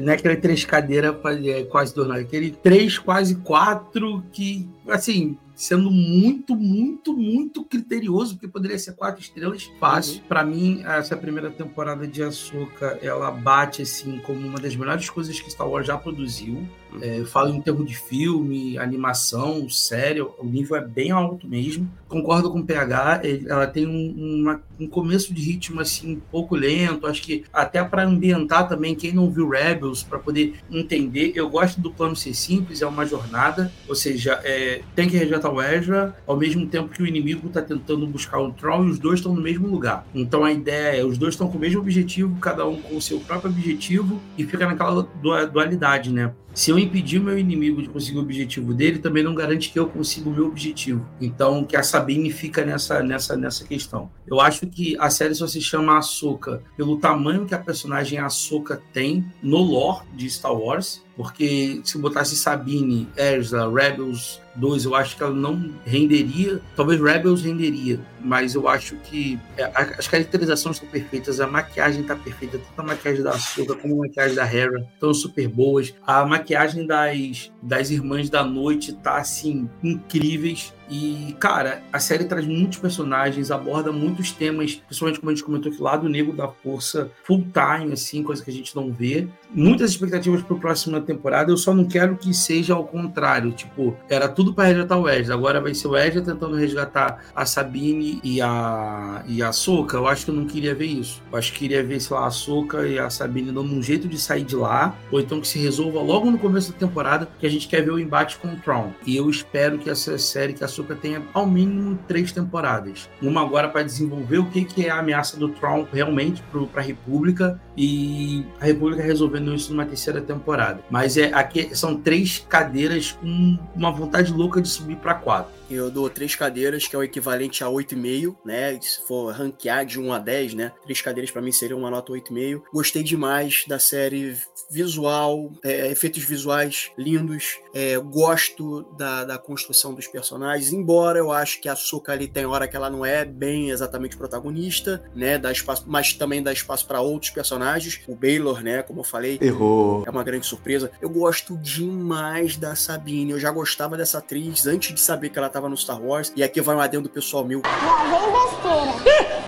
Não 0.01 0.11
é 0.11 0.15
aquele 0.15 0.37
três 0.37 0.65
cadeiras 0.65 1.15
é, 1.45 1.63
quase 1.63 1.93
dois, 1.93 2.07
não. 2.07 2.15
É 2.15 2.21
aquele 2.21 2.51
três, 2.51 2.97
quase 2.97 3.35
quatro 3.35 4.00
que, 4.31 4.69
assim, 4.87 5.37
sendo 5.55 5.91
muito, 5.91 6.55
muito, 6.55 7.15
muito 7.15 7.63
criterioso, 7.63 8.33
porque 8.33 8.47
poderia 8.47 8.79
ser 8.79 8.93
quatro 8.93 9.21
estrelas 9.21 9.69
fácil. 9.79 10.21
Uhum. 10.21 10.27
Para 10.27 10.43
mim, 10.43 10.81
essa 10.83 11.15
primeira 11.15 11.51
temporada 11.51 12.07
de 12.07 12.23
Açúcar, 12.23 12.97
ela 13.01 13.29
bate 13.29 13.81
assim 13.83 14.19
como 14.19 14.39
uma 14.39 14.59
das 14.59 14.75
melhores 14.75 15.09
coisas 15.09 15.39
que 15.39 15.51
Star 15.51 15.69
Wars 15.69 15.85
já 15.85 15.97
produziu. 15.97 16.67
É, 16.99 17.19
eu 17.19 17.25
falo 17.25 17.53
em 17.53 17.61
termos 17.61 17.87
de 17.87 17.95
filme, 17.95 18.77
animação, 18.77 19.69
série, 19.69 20.21
o 20.21 20.43
nível 20.43 20.75
é 20.75 20.81
bem 20.81 21.11
alto 21.11 21.47
mesmo. 21.47 21.89
Concordo 22.07 22.51
com 22.51 22.59
o 22.59 22.65
PH, 22.65 23.21
ela 23.47 23.67
tem 23.67 23.87
um, 23.87 24.41
uma, 24.41 24.61
um 24.79 24.87
começo 24.87 25.33
de 25.33 25.41
ritmo 25.41 25.79
assim 25.79 26.15
um 26.15 26.19
pouco 26.19 26.55
lento. 26.55 27.07
Acho 27.07 27.21
que 27.21 27.43
até 27.53 27.83
para 27.83 28.03
ambientar 28.03 28.67
também 28.67 28.95
quem 28.95 29.13
não 29.13 29.29
viu 29.29 29.49
Rebels 29.49 30.03
para 30.03 30.19
poder 30.19 30.55
entender. 30.69 31.31
Eu 31.35 31.49
gosto 31.49 31.79
do 31.79 31.91
plano 31.91 32.15
ser 32.15 32.33
simples, 32.33 32.81
é 32.81 32.87
uma 32.87 33.05
jornada, 33.05 33.71
ou 33.87 33.95
seja, 33.95 34.39
é, 34.43 34.81
tem 34.95 35.07
que 35.07 35.15
resgatar 35.15 35.49
o 35.49 35.61
Ezra, 35.61 36.15
ao 36.27 36.35
mesmo 36.35 36.65
tempo 36.67 36.89
que 36.89 37.01
o 37.01 37.07
inimigo 37.07 37.47
está 37.47 37.61
tentando 37.61 38.05
buscar 38.07 38.39
o 38.39 38.51
Tron 38.51 38.87
e 38.87 38.89
os 38.89 38.99
dois 38.99 39.19
estão 39.19 39.33
no 39.33 39.41
mesmo 39.41 39.67
lugar. 39.67 40.05
Então 40.13 40.43
a 40.43 40.51
ideia 40.51 41.01
é, 41.01 41.05
os 41.05 41.17
dois 41.17 41.33
estão 41.33 41.47
com 41.47 41.57
o 41.57 41.61
mesmo 41.61 41.79
objetivo, 41.79 42.37
cada 42.39 42.67
um 42.67 42.81
com 42.81 42.97
o 42.97 43.01
seu 43.01 43.19
próprio 43.19 43.51
objetivo, 43.51 44.19
e 44.37 44.43
fica 44.43 44.65
naquela 44.65 45.07
dualidade, 45.51 46.11
né? 46.11 46.33
Se 46.53 46.69
eu 46.69 46.77
impedir 46.77 47.19
o 47.19 47.23
meu 47.23 47.37
inimigo 47.37 47.81
de 47.81 47.89
conseguir 47.89 48.17
o 48.17 48.21
objetivo 48.21 48.73
dele, 48.73 48.99
também 48.99 49.23
não 49.23 49.33
garante 49.33 49.71
que 49.71 49.79
eu 49.79 49.87
consiga 49.87 50.29
o 50.29 50.33
meu 50.33 50.47
objetivo. 50.47 51.05
Então, 51.19 51.63
que 51.63 51.77
a 51.77 51.83
Sabine 51.83 52.29
fica 52.31 52.65
nessa, 52.65 53.01
nessa, 53.01 53.37
nessa 53.37 53.65
questão. 53.65 54.11
Eu 54.27 54.39
acho 54.39 54.67
que 54.67 54.97
a 54.99 55.09
série 55.09 55.33
só 55.33 55.47
se 55.47 55.61
chama 55.61 55.97
Ahsoka 55.97 56.61
pelo 56.75 56.97
tamanho 56.97 57.45
que 57.45 57.55
a 57.55 57.59
personagem 57.59 58.19
Ahsoka 58.19 58.81
tem 58.91 59.25
no 59.41 59.57
lore 59.57 60.05
de 60.13 60.29
Star 60.29 60.53
Wars, 60.53 61.01
porque 61.15 61.81
se 61.83 61.97
botasse 61.97 62.35
Sabine, 62.35 63.07
Ezra, 63.15 63.69
Rebels 63.71 64.40
2, 64.55 64.85
eu 64.85 64.95
acho 64.95 65.15
que 65.15 65.23
ela 65.23 65.33
não 65.33 65.71
renderia. 65.85 66.59
Talvez 66.75 67.01
Rebels 67.01 67.41
renderia, 67.41 67.99
mas 68.19 68.55
eu 68.55 68.67
acho 68.67 68.95
que 68.97 69.39
é, 69.57 69.63
as 69.73 70.07
caracterizações 70.07 70.75
estão 70.75 70.89
perfeitas, 70.89 71.39
a 71.39 71.47
maquiagem 71.47 72.01
está 72.01 72.15
perfeita, 72.15 72.57
tanto 72.57 72.79
a 72.79 72.83
maquiagem 72.83 73.23
da 73.23 73.31
Ahsoka 73.31 73.75
como 73.75 73.95
a 73.95 74.07
maquiagem 74.07 74.35
da 74.35 74.45
Hera 74.45 74.87
estão 74.93 75.13
super 75.13 75.47
boas. 75.47 75.93
A 76.05 76.25
maquiagem 76.25 76.85
das, 76.85 77.51
das 77.61 77.89
Irmãs 77.89 78.29
da 78.29 78.43
Noite 78.43 78.93
tá 78.93 79.17
assim 79.17 79.69
incríveis. 79.83 80.73
E, 80.91 81.33
cara, 81.39 81.81
a 81.93 81.99
série 81.99 82.25
traz 82.25 82.45
muitos 82.45 82.77
personagens, 82.77 83.49
aborda 83.49 83.93
muitos 83.93 84.33
temas, 84.33 84.75
principalmente 84.75 85.19
como 85.21 85.31
a 85.31 85.33
gente 85.33 85.43
comentou 85.45 85.71
aqui, 85.71 85.81
lado 85.81 86.09
negro 86.09 86.33
da 86.33 86.49
força, 86.49 87.09
full 87.23 87.45
time, 87.53 87.93
assim, 87.93 88.21
coisa 88.21 88.43
que 88.43 88.51
a 88.51 88.53
gente 88.53 88.75
não 88.75 88.91
vê. 88.91 89.25
Muitas 89.49 89.91
expectativas 89.91 90.41
para 90.41 90.57
a 90.57 90.59
próxima 90.59 90.99
temporada, 90.99 91.49
eu 91.49 91.55
só 91.55 91.73
não 91.73 91.85
quero 91.85 92.17
que 92.17 92.33
seja 92.33 92.73
ao 92.73 92.83
contrário. 92.83 93.53
Tipo, 93.53 93.95
era 94.09 94.27
tudo 94.27 94.53
para 94.53 94.65
resgatar 94.65 94.97
o 94.97 95.03
Wesley, 95.03 95.33
agora 95.33 95.61
vai 95.61 95.73
ser 95.73 95.87
o 95.87 95.91
Wesley 95.91 96.25
tentando 96.25 96.57
resgatar 96.57 97.23
a 97.33 97.45
Sabine 97.45 98.19
e 98.21 98.41
a, 98.41 99.23
e 99.25 99.41
a 99.41 99.53
Soca. 99.53 99.95
Eu 99.95 100.07
acho 100.07 100.25
que 100.25 100.31
eu 100.31 100.35
não 100.35 100.45
queria 100.45 100.75
ver 100.75 100.87
isso. 100.87 101.23
Eu 101.31 101.37
acho 101.37 101.53
que 101.53 101.59
queria 101.59 101.81
ver, 101.81 102.01
sei 102.01 102.17
lá, 102.17 102.27
a 102.27 102.31
Soca 102.31 102.85
e 102.85 102.99
a 102.99 103.09
Sabine 103.09 103.53
dando 103.53 103.73
um 103.73 103.81
jeito 103.81 104.09
de 104.09 104.17
sair 104.17 104.43
de 104.43 104.57
lá, 104.57 104.93
ou 105.09 105.21
então 105.21 105.39
que 105.39 105.47
se 105.47 105.57
resolva 105.57 106.01
logo 106.01 106.29
no 106.29 106.37
começo 106.37 106.73
da 106.73 106.77
temporada, 106.77 107.29
que 107.39 107.45
a 107.45 107.49
gente 107.49 107.69
quer 107.69 107.81
ver 107.81 107.91
o 107.91 107.99
embate 107.99 108.37
com 108.37 108.49
o 108.49 108.57
Tron. 108.57 108.91
E 109.05 109.15
eu 109.15 109.29
espero 109.29 109.77
que 109.77 109.89
essa 109.89 110.17
série, 110.17 110.53
que 110.53 110.63
a 110.63 110.67
Ahsoka 110.81 110.95
tenha 110.95 111.21
ao 111.33 111.47
mínimo 111.47 111.97
três 112.07 112.31
temporadas. 112.31 113.09
Uma 113.21 113.41
agora 113.41 113.69
para 113.69 113.83
desenvolver 113.83 114.39
o 114.39 114.49
que, 114.49 114.65
que 114.65 114.85
é 114.85 114.89
a 114.89 114.99
ameaça 114.99 115.37
do 115.37 115.49
Tron 115.49 115.87
realmente 115.91 116.41
para 116.41 116.81
a 116.81 116.83
República 116.83 117.61
e 117.77 118.45
a 118.59 118.65
República 118.65 119.01
resolvendo 119.01 119.53
isso 119.53 119.71
numa 119.71 119.85
terceira 119.85 120.21
temporada. 120.21 120.81
Mas 120.89 121.17
é 121.17 121.33
aqui 121.33 121.75
são 121.75 121.95
três 121.95 122.45
cadeiras 122.49 123.13
com 123.13 123.57
uma 123.75 123.91
vontade 123.91 124.31
louca 124.33 124.61
de 124.61 124.67
subir 124.67 124.97
para 124.97 125.13
quatro. 125.13 125.61
Eu 125.71 125.89
dou 125.89 126.09
três 126.09 126.35
cadeiras, 126.35 126.85
que 126.85 126.95
é 126.95 126.99
o 126.99 127.03
equivalente 127.03 127.63
a 127.63 127.67
8,5, 127.67 128.35
né? 128.43 128.77
Se 128.81 129.07
for 129.07 129.33
ranquear 129.33 129.85
de 129.85 129.99
1 129.99 130.11
a 130.11 130.19
10, 130.19 130.53
né? 130.53 130.73
Três 130.83 131.01
cadeiras 131.01 131.31
para 131.31 131.41
mim 131.41 131.51
seriam 131.53 131.79
uma 131.79 131.89
nota 131.89 132.11
8,5. 132.11 132.63
Gostei 132.73 133.01
demais 133.01 133.63
da 133.65 133.79
série 133.79 134.35
visual, 134.69 135.49
é, 135.63 135.89
efeitos 135.89 136.23
visuais 136.23 136.91
lindos. 136.97 137.57
É, 137.73 137.97
gosto 137.97 138.83
da, 138.97 139.23
da 139.23 139.37
construção 139.37 139.93
dos 139.93 140.07
personagens 140.07 140.70
embora. 140.71 141.19
Eu 141.19 141.31
acho 141.31 141.59
que 141.61 141.69
a 141.69 141.75
Soka 141.75 142.11
ali 142.11 142.27
tem 142.27 142.45
hora 142.45 142.67
que 142.67 142.75
ela 142.75 142.89
não 142.89 143.05
é 143.05 143.25
bem 143.25 143.69
exatamente 143.69 144.17
protagonista, 144.17 145.03
né? 145.15 145.37
Dá 145.37 145.51
espaço, 145.51 145.83
mas 145.87 146.13
também 146.13 146.41
dá 146.41 146.51
espaço 146.51 146.85
para 146.85 147.01
outros 147.01 147.31
personagens. 147.31 148.01
O 148.07 148.15
Baylor, 148.15 148.61
né? 148.61 148.81
Como 148.83 149.01
eu 149.01 149.03
falei, 149.03 149.37
Errou. 149.41 150.03
é 150.05 150.09
uma 150.09 150.23
grande 150.23 150.45
surpresa. 150.45 150.91
Eu 151.01 151.09
gosto 151.09 151.57
demais 151.57 152.57
da 152.57 152.75
Sabine. 152.75 153.31
Eu 153.31 153.39
já 153.39 153.51
gostava 153.51 153.97
dessa 153.97 154.17
atriz 154.19 154.65
antes 154.67 154.93
de 154.93 154.99
saber 155.01 155.29
que 155.29 155.37
ela 155.37 155.49
tava 155.49 155.69
no 155.69 155.77
Star 155.77 156.01
Wars. 156.01 156.31
E 156.35 156.43
aqui 156.43 156.61
vai 156.61 156.75
um 156.75 156.79
adendo 156.79 157.09
pessoal 157.09 157.45
meu. 157.45 157.61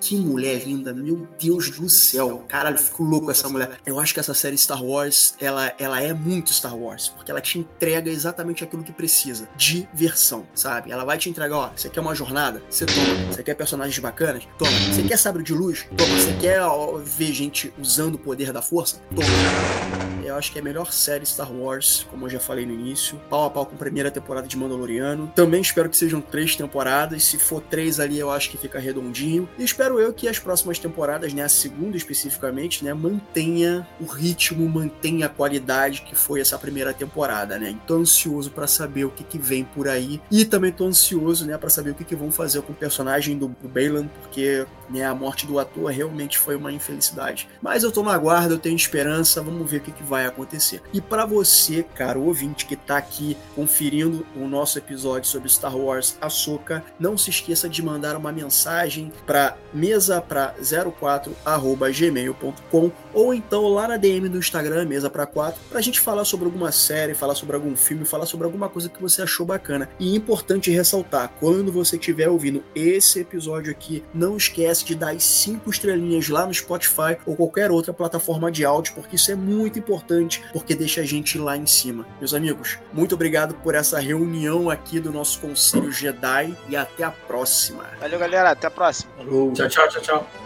Que 0.00 0.16
mulher 0.16 0.62
linda, 0.66 0.92
meu 0.92 1.26
Deus 1.40 1.70
do 1.70 1.88
céu. 1.88 2.44
Caralho, 2.48 2.76
eu 2.76 2.82
fico 2.82 3.02
louco 3.02 3.30
essa 3.30 3.48
mulher. 3.48 3.78
Eu 3.86 3.98
acho 3.98 4.12
que 4.12 4.20
essa 4.20 4.34
série 4.34 4.58
Star 4.58 4.84
Wars, 4.84 5.34
ela, 5.40 5.72
ela 5.78 6.00
é 6.00 6.12
muito 6.12 6.52
Star 6.52 6.76
Wars, 6.76 7.08
porque 7.08 7.30
ela 7.30 7.40
te 7.40 7.58
entrega 7.58 8.10
exatamente 8.10 8.62
aquilo 8.62 8.82
que 8.82 8.92
precisa. 8.92 9.48
Diversão, 9.56 10.46
sabe? 10.54 10.92
Ela 10.92 11.03
vai 11.04 11.18
te 11.18 11.28
entregar, 11.28 11.56
ó, 11.56 11.70
você 11.74 11.88
quer 11.88 12.00
uma 12.00 12.14
jornada? 12.14 12.62
Você 12.68 12.86
toma. 12.86 13.32
Você 13.32 13.42
quer 13.42 13.54
personagens 13.54 13.98
bacanas? 13.98 14.46
Toma. 14.58 14.70
Você 14.70 15.02
quer 15.02 15.18
sabre 15.18 15.42
de 15.42 15.52
luz? 15.52 15.86
Toma. 15.96 16.14
Você 16.18 16.32
quer 16.40 16.62
ó, 16.62 16.98
ver 16.98 17.32
gente 17.32 17.72
usando 17.78 18.14
o 18.14 18.18
poder 18.18 18.52
da 18.52 18.62
força? 18.62 19.00
Toma. 19.14 20.13
Eu 20.24 20.36
acho 20.36 20.50
que 20.50 20.58
é 20.58 20.60
a 20.62 20.64
melhor 20.64 20.90
série 20.90 21.26
Star 21.26 21.52
Wars, 21.52 22.06
como 22.10 22.24
eu 22.24 22.30
já 22.30 22.40
falei 22.40 22.64
no 22.64 22.72
início. 22.72 23.20
Pau 23.28 23.44
a 23.44 23.50
pau 23.50 23.66
com 23.66 23.74
a 23.74 23.78
primeira 23.78 24.10
temporada 24.10 24.46
de 24.46 24.56
Mandaloriano. 24.56 25.30
Também 25.34 25.60
espero 25.60 25.90
que 25.90 25.96
sejam 25.96 26.20
três 26.20 26.56
temporadas. 26.56 27.22
Se 27.24 27.38
for 27.38 27.60
três 27.60 28.00
ali, 28.00 28.18
eu 28.18 28.30
acho 28.30 28.50
que 28.50 28.56
fica 28.56 28.78
redondinho. 28.78 29.46
E 29.58 29.64
espero 29.64 30.00
eu 30.00 30.12
que 30.14 30.26
as 30.26 30.38
próximas 30.38 30.78
temporadas, 30.78 31.34
né, 31.34 31.42
a 31.42 31.48
segunda 31.48 31.96
especificamente, 31.96 32.82
né, 32.82 32.94
mantenha 32.94 33.86
o 34.00 34.06
ritmo, 34.06 34.66
mantenha 34.66 35.26
a 35.26 35.28
qualidade 35.28 36.02
que 36.02 36.14
foi 36.14 36.40
essa 36.40 36.58
primeira 36.58 36.94
temporada, 36.94 37.58
né? 37.58 37.76
Tô 37.86 37.96
ansioso 37.96 38.50
para 38.50 38.66
saber 38.66 39.04
o 39.04 39.10
que, 39.10 39.24
que 39.24 39.38
vem 39.38 39.64
por 39.64 39.88
aí. 39.88 40.20
E 40.30 40.44
também 40.44 40.72
tô 40.72 40.86
ansioso, 40.86 41.46
né, 41.46 41.58
para 41.58 41.68
saber 41.68 41.90
o 41.90 41.94
que, 41.94 42.04
que 42.04 42.16
vão 42.16 42.32
fazer 42.32 42.62
com 42.62 42.72
o 42.72 42.76
personagem 42.76 43.36
do, 43.36 43.48
do 43.48 43.68
Baylan, 43.68 44.08
porque 44.22 44.66
né, 44.90 45.04
a 45.04 45.14
morte 45.14 45.46
do 45.46 45.58
ator 45.58 45.90
realmente 45.90 46.38
foi 46.38 46.56
uma 46.56 46.72
infelicidade. 46.72 47.48
Mas 47.62 47.82
eu 47.82 47.92
tô 47.92 48.02
na 48.02 48.16
guarda, 48.16 48.54
eu 48.54 48.58
tenho 48.58 48.76
esperança, 48.76 49.42
vamos 49.42 49.70
ver 49.70 49.78
o 49.78 49.80
que, 49.80 49.92
que 49.92 50.02
vai 50.02 50.26
acontecer. 50.26 50.82
E 50.92 51.00
para 51.00 51.24
você, 51.24 51.84
cara 51.94 52.18
ouvinte 52.18 52.66
que 52.66 52.76
tá 52.76 52.96
aqui 52.96 53.36
conferindo 53.54 54.26
o 54.36 54.48
nosso 54.48 54.78
episódio 54.78 55.28
sobre 55.28 55.48
Star 55.48 55.76
Wars 55.76 56.16
Ahsoka, 56.20 56.84
não 56.98 57.16
se 57.16 57.30
esqueça 57.30 57.68
de 57.68 57.80
mandar 57.82 58.16
uma 58.16 58.32
mensagem 58.32 59.12
para 59.26 59.56
mesa 59.72 60.20
para 60.20 60.54
04@gmail.com 60.54 62.92
ou 63.12 63.34
então 63.34 63.68
lá 63.68 63.88
na 63.88 63.96
DM 63.96 64.28
do 64.28 64.38
Instagram 64.38 64.84
mesa 64.84 65.08
para 65.08 65.26
4 65.26 65.60
pra 65.70 65.80
gente 65.80 66.00
falar 66.00 66.24
sobre 66.24 66.46
alguma 66.46 66.72
série, 66.72 67.14
falar 67.14 67.34
sobre 67.34 67.56
algum 67.56 67.76
filme, 67.76 68.04
falar 68.04 68.26
sobre 68.26 68.46
alguma 68.46 68.68
coisa 68.68 68.88
que 68.88 69.00
você 69.00 69.22
achou 69.22 69.46
bacana. 69.46 69.88
E 69.98 70.14
importante 70.14 70.70
ressaltar, 70.70 71.32
quando 71.40 71.72
você 71.72 71.96
estiver 71.96 72.28
ouvindo 72.28 72.62
esse 72.74 73.20
episódio 73.20 73.70
aqui, 73.70 74.04
não 74.12 74.36
esquece 74.36 74.83
de 74.84 74.94
dar 74.94 75.14
as 75.14 75.24
5 75.24 75.68
estrelinhas 75.70 76.28
lá 76.28 76.46
no 76.46 76.54
Spotify 76.54 77.16
ou 77.26 77.36
qualquer 77.36 77.70
outra 77.70 77.92
plataforma 77.92 78.50
de 78.50 78.64
áudio, 78.64 78.94
porque 78.94 79.16
isso 79.16 79.30
é 79.30 79.34
muito 79.34 79.78
importante, 79.78 80.42
porque 80.52 80.74
deixa 80.74 81.00
a 81.00 81.04
gente 81.04 81.38
lá 81.38 81.56
em 81.56 81.66
cima. 81.66 82.06
Meus 82.18 82.34
amigos, 82.34 82.78
muito 82.92 83.14
obrigado 83.14 83.54
por 83.54 83.74
essa 83.74 83.98
reunião 83.98 84.70
aqui 84.70 85.00
do 85.00 85.12
nosso 85.12 85.40
Conselho 85.40 85.90
Jedi 85.92 86.56
e 86.68 86.76
até 86.76 87.04
a 87.04 87.10
próxima. 87.10 87.84
Valeu, 88.00 88.18
galera. 88.18 88.50
Até 88.50 88.66
a 88.66 88.70
próxima. 88.70 89.10
Falou. 89.16 89.52
Tchau, 89.52 89.68
tchau, 89.68 89.88
tchau, 89.88 90.02
tchau. 90.02 90.43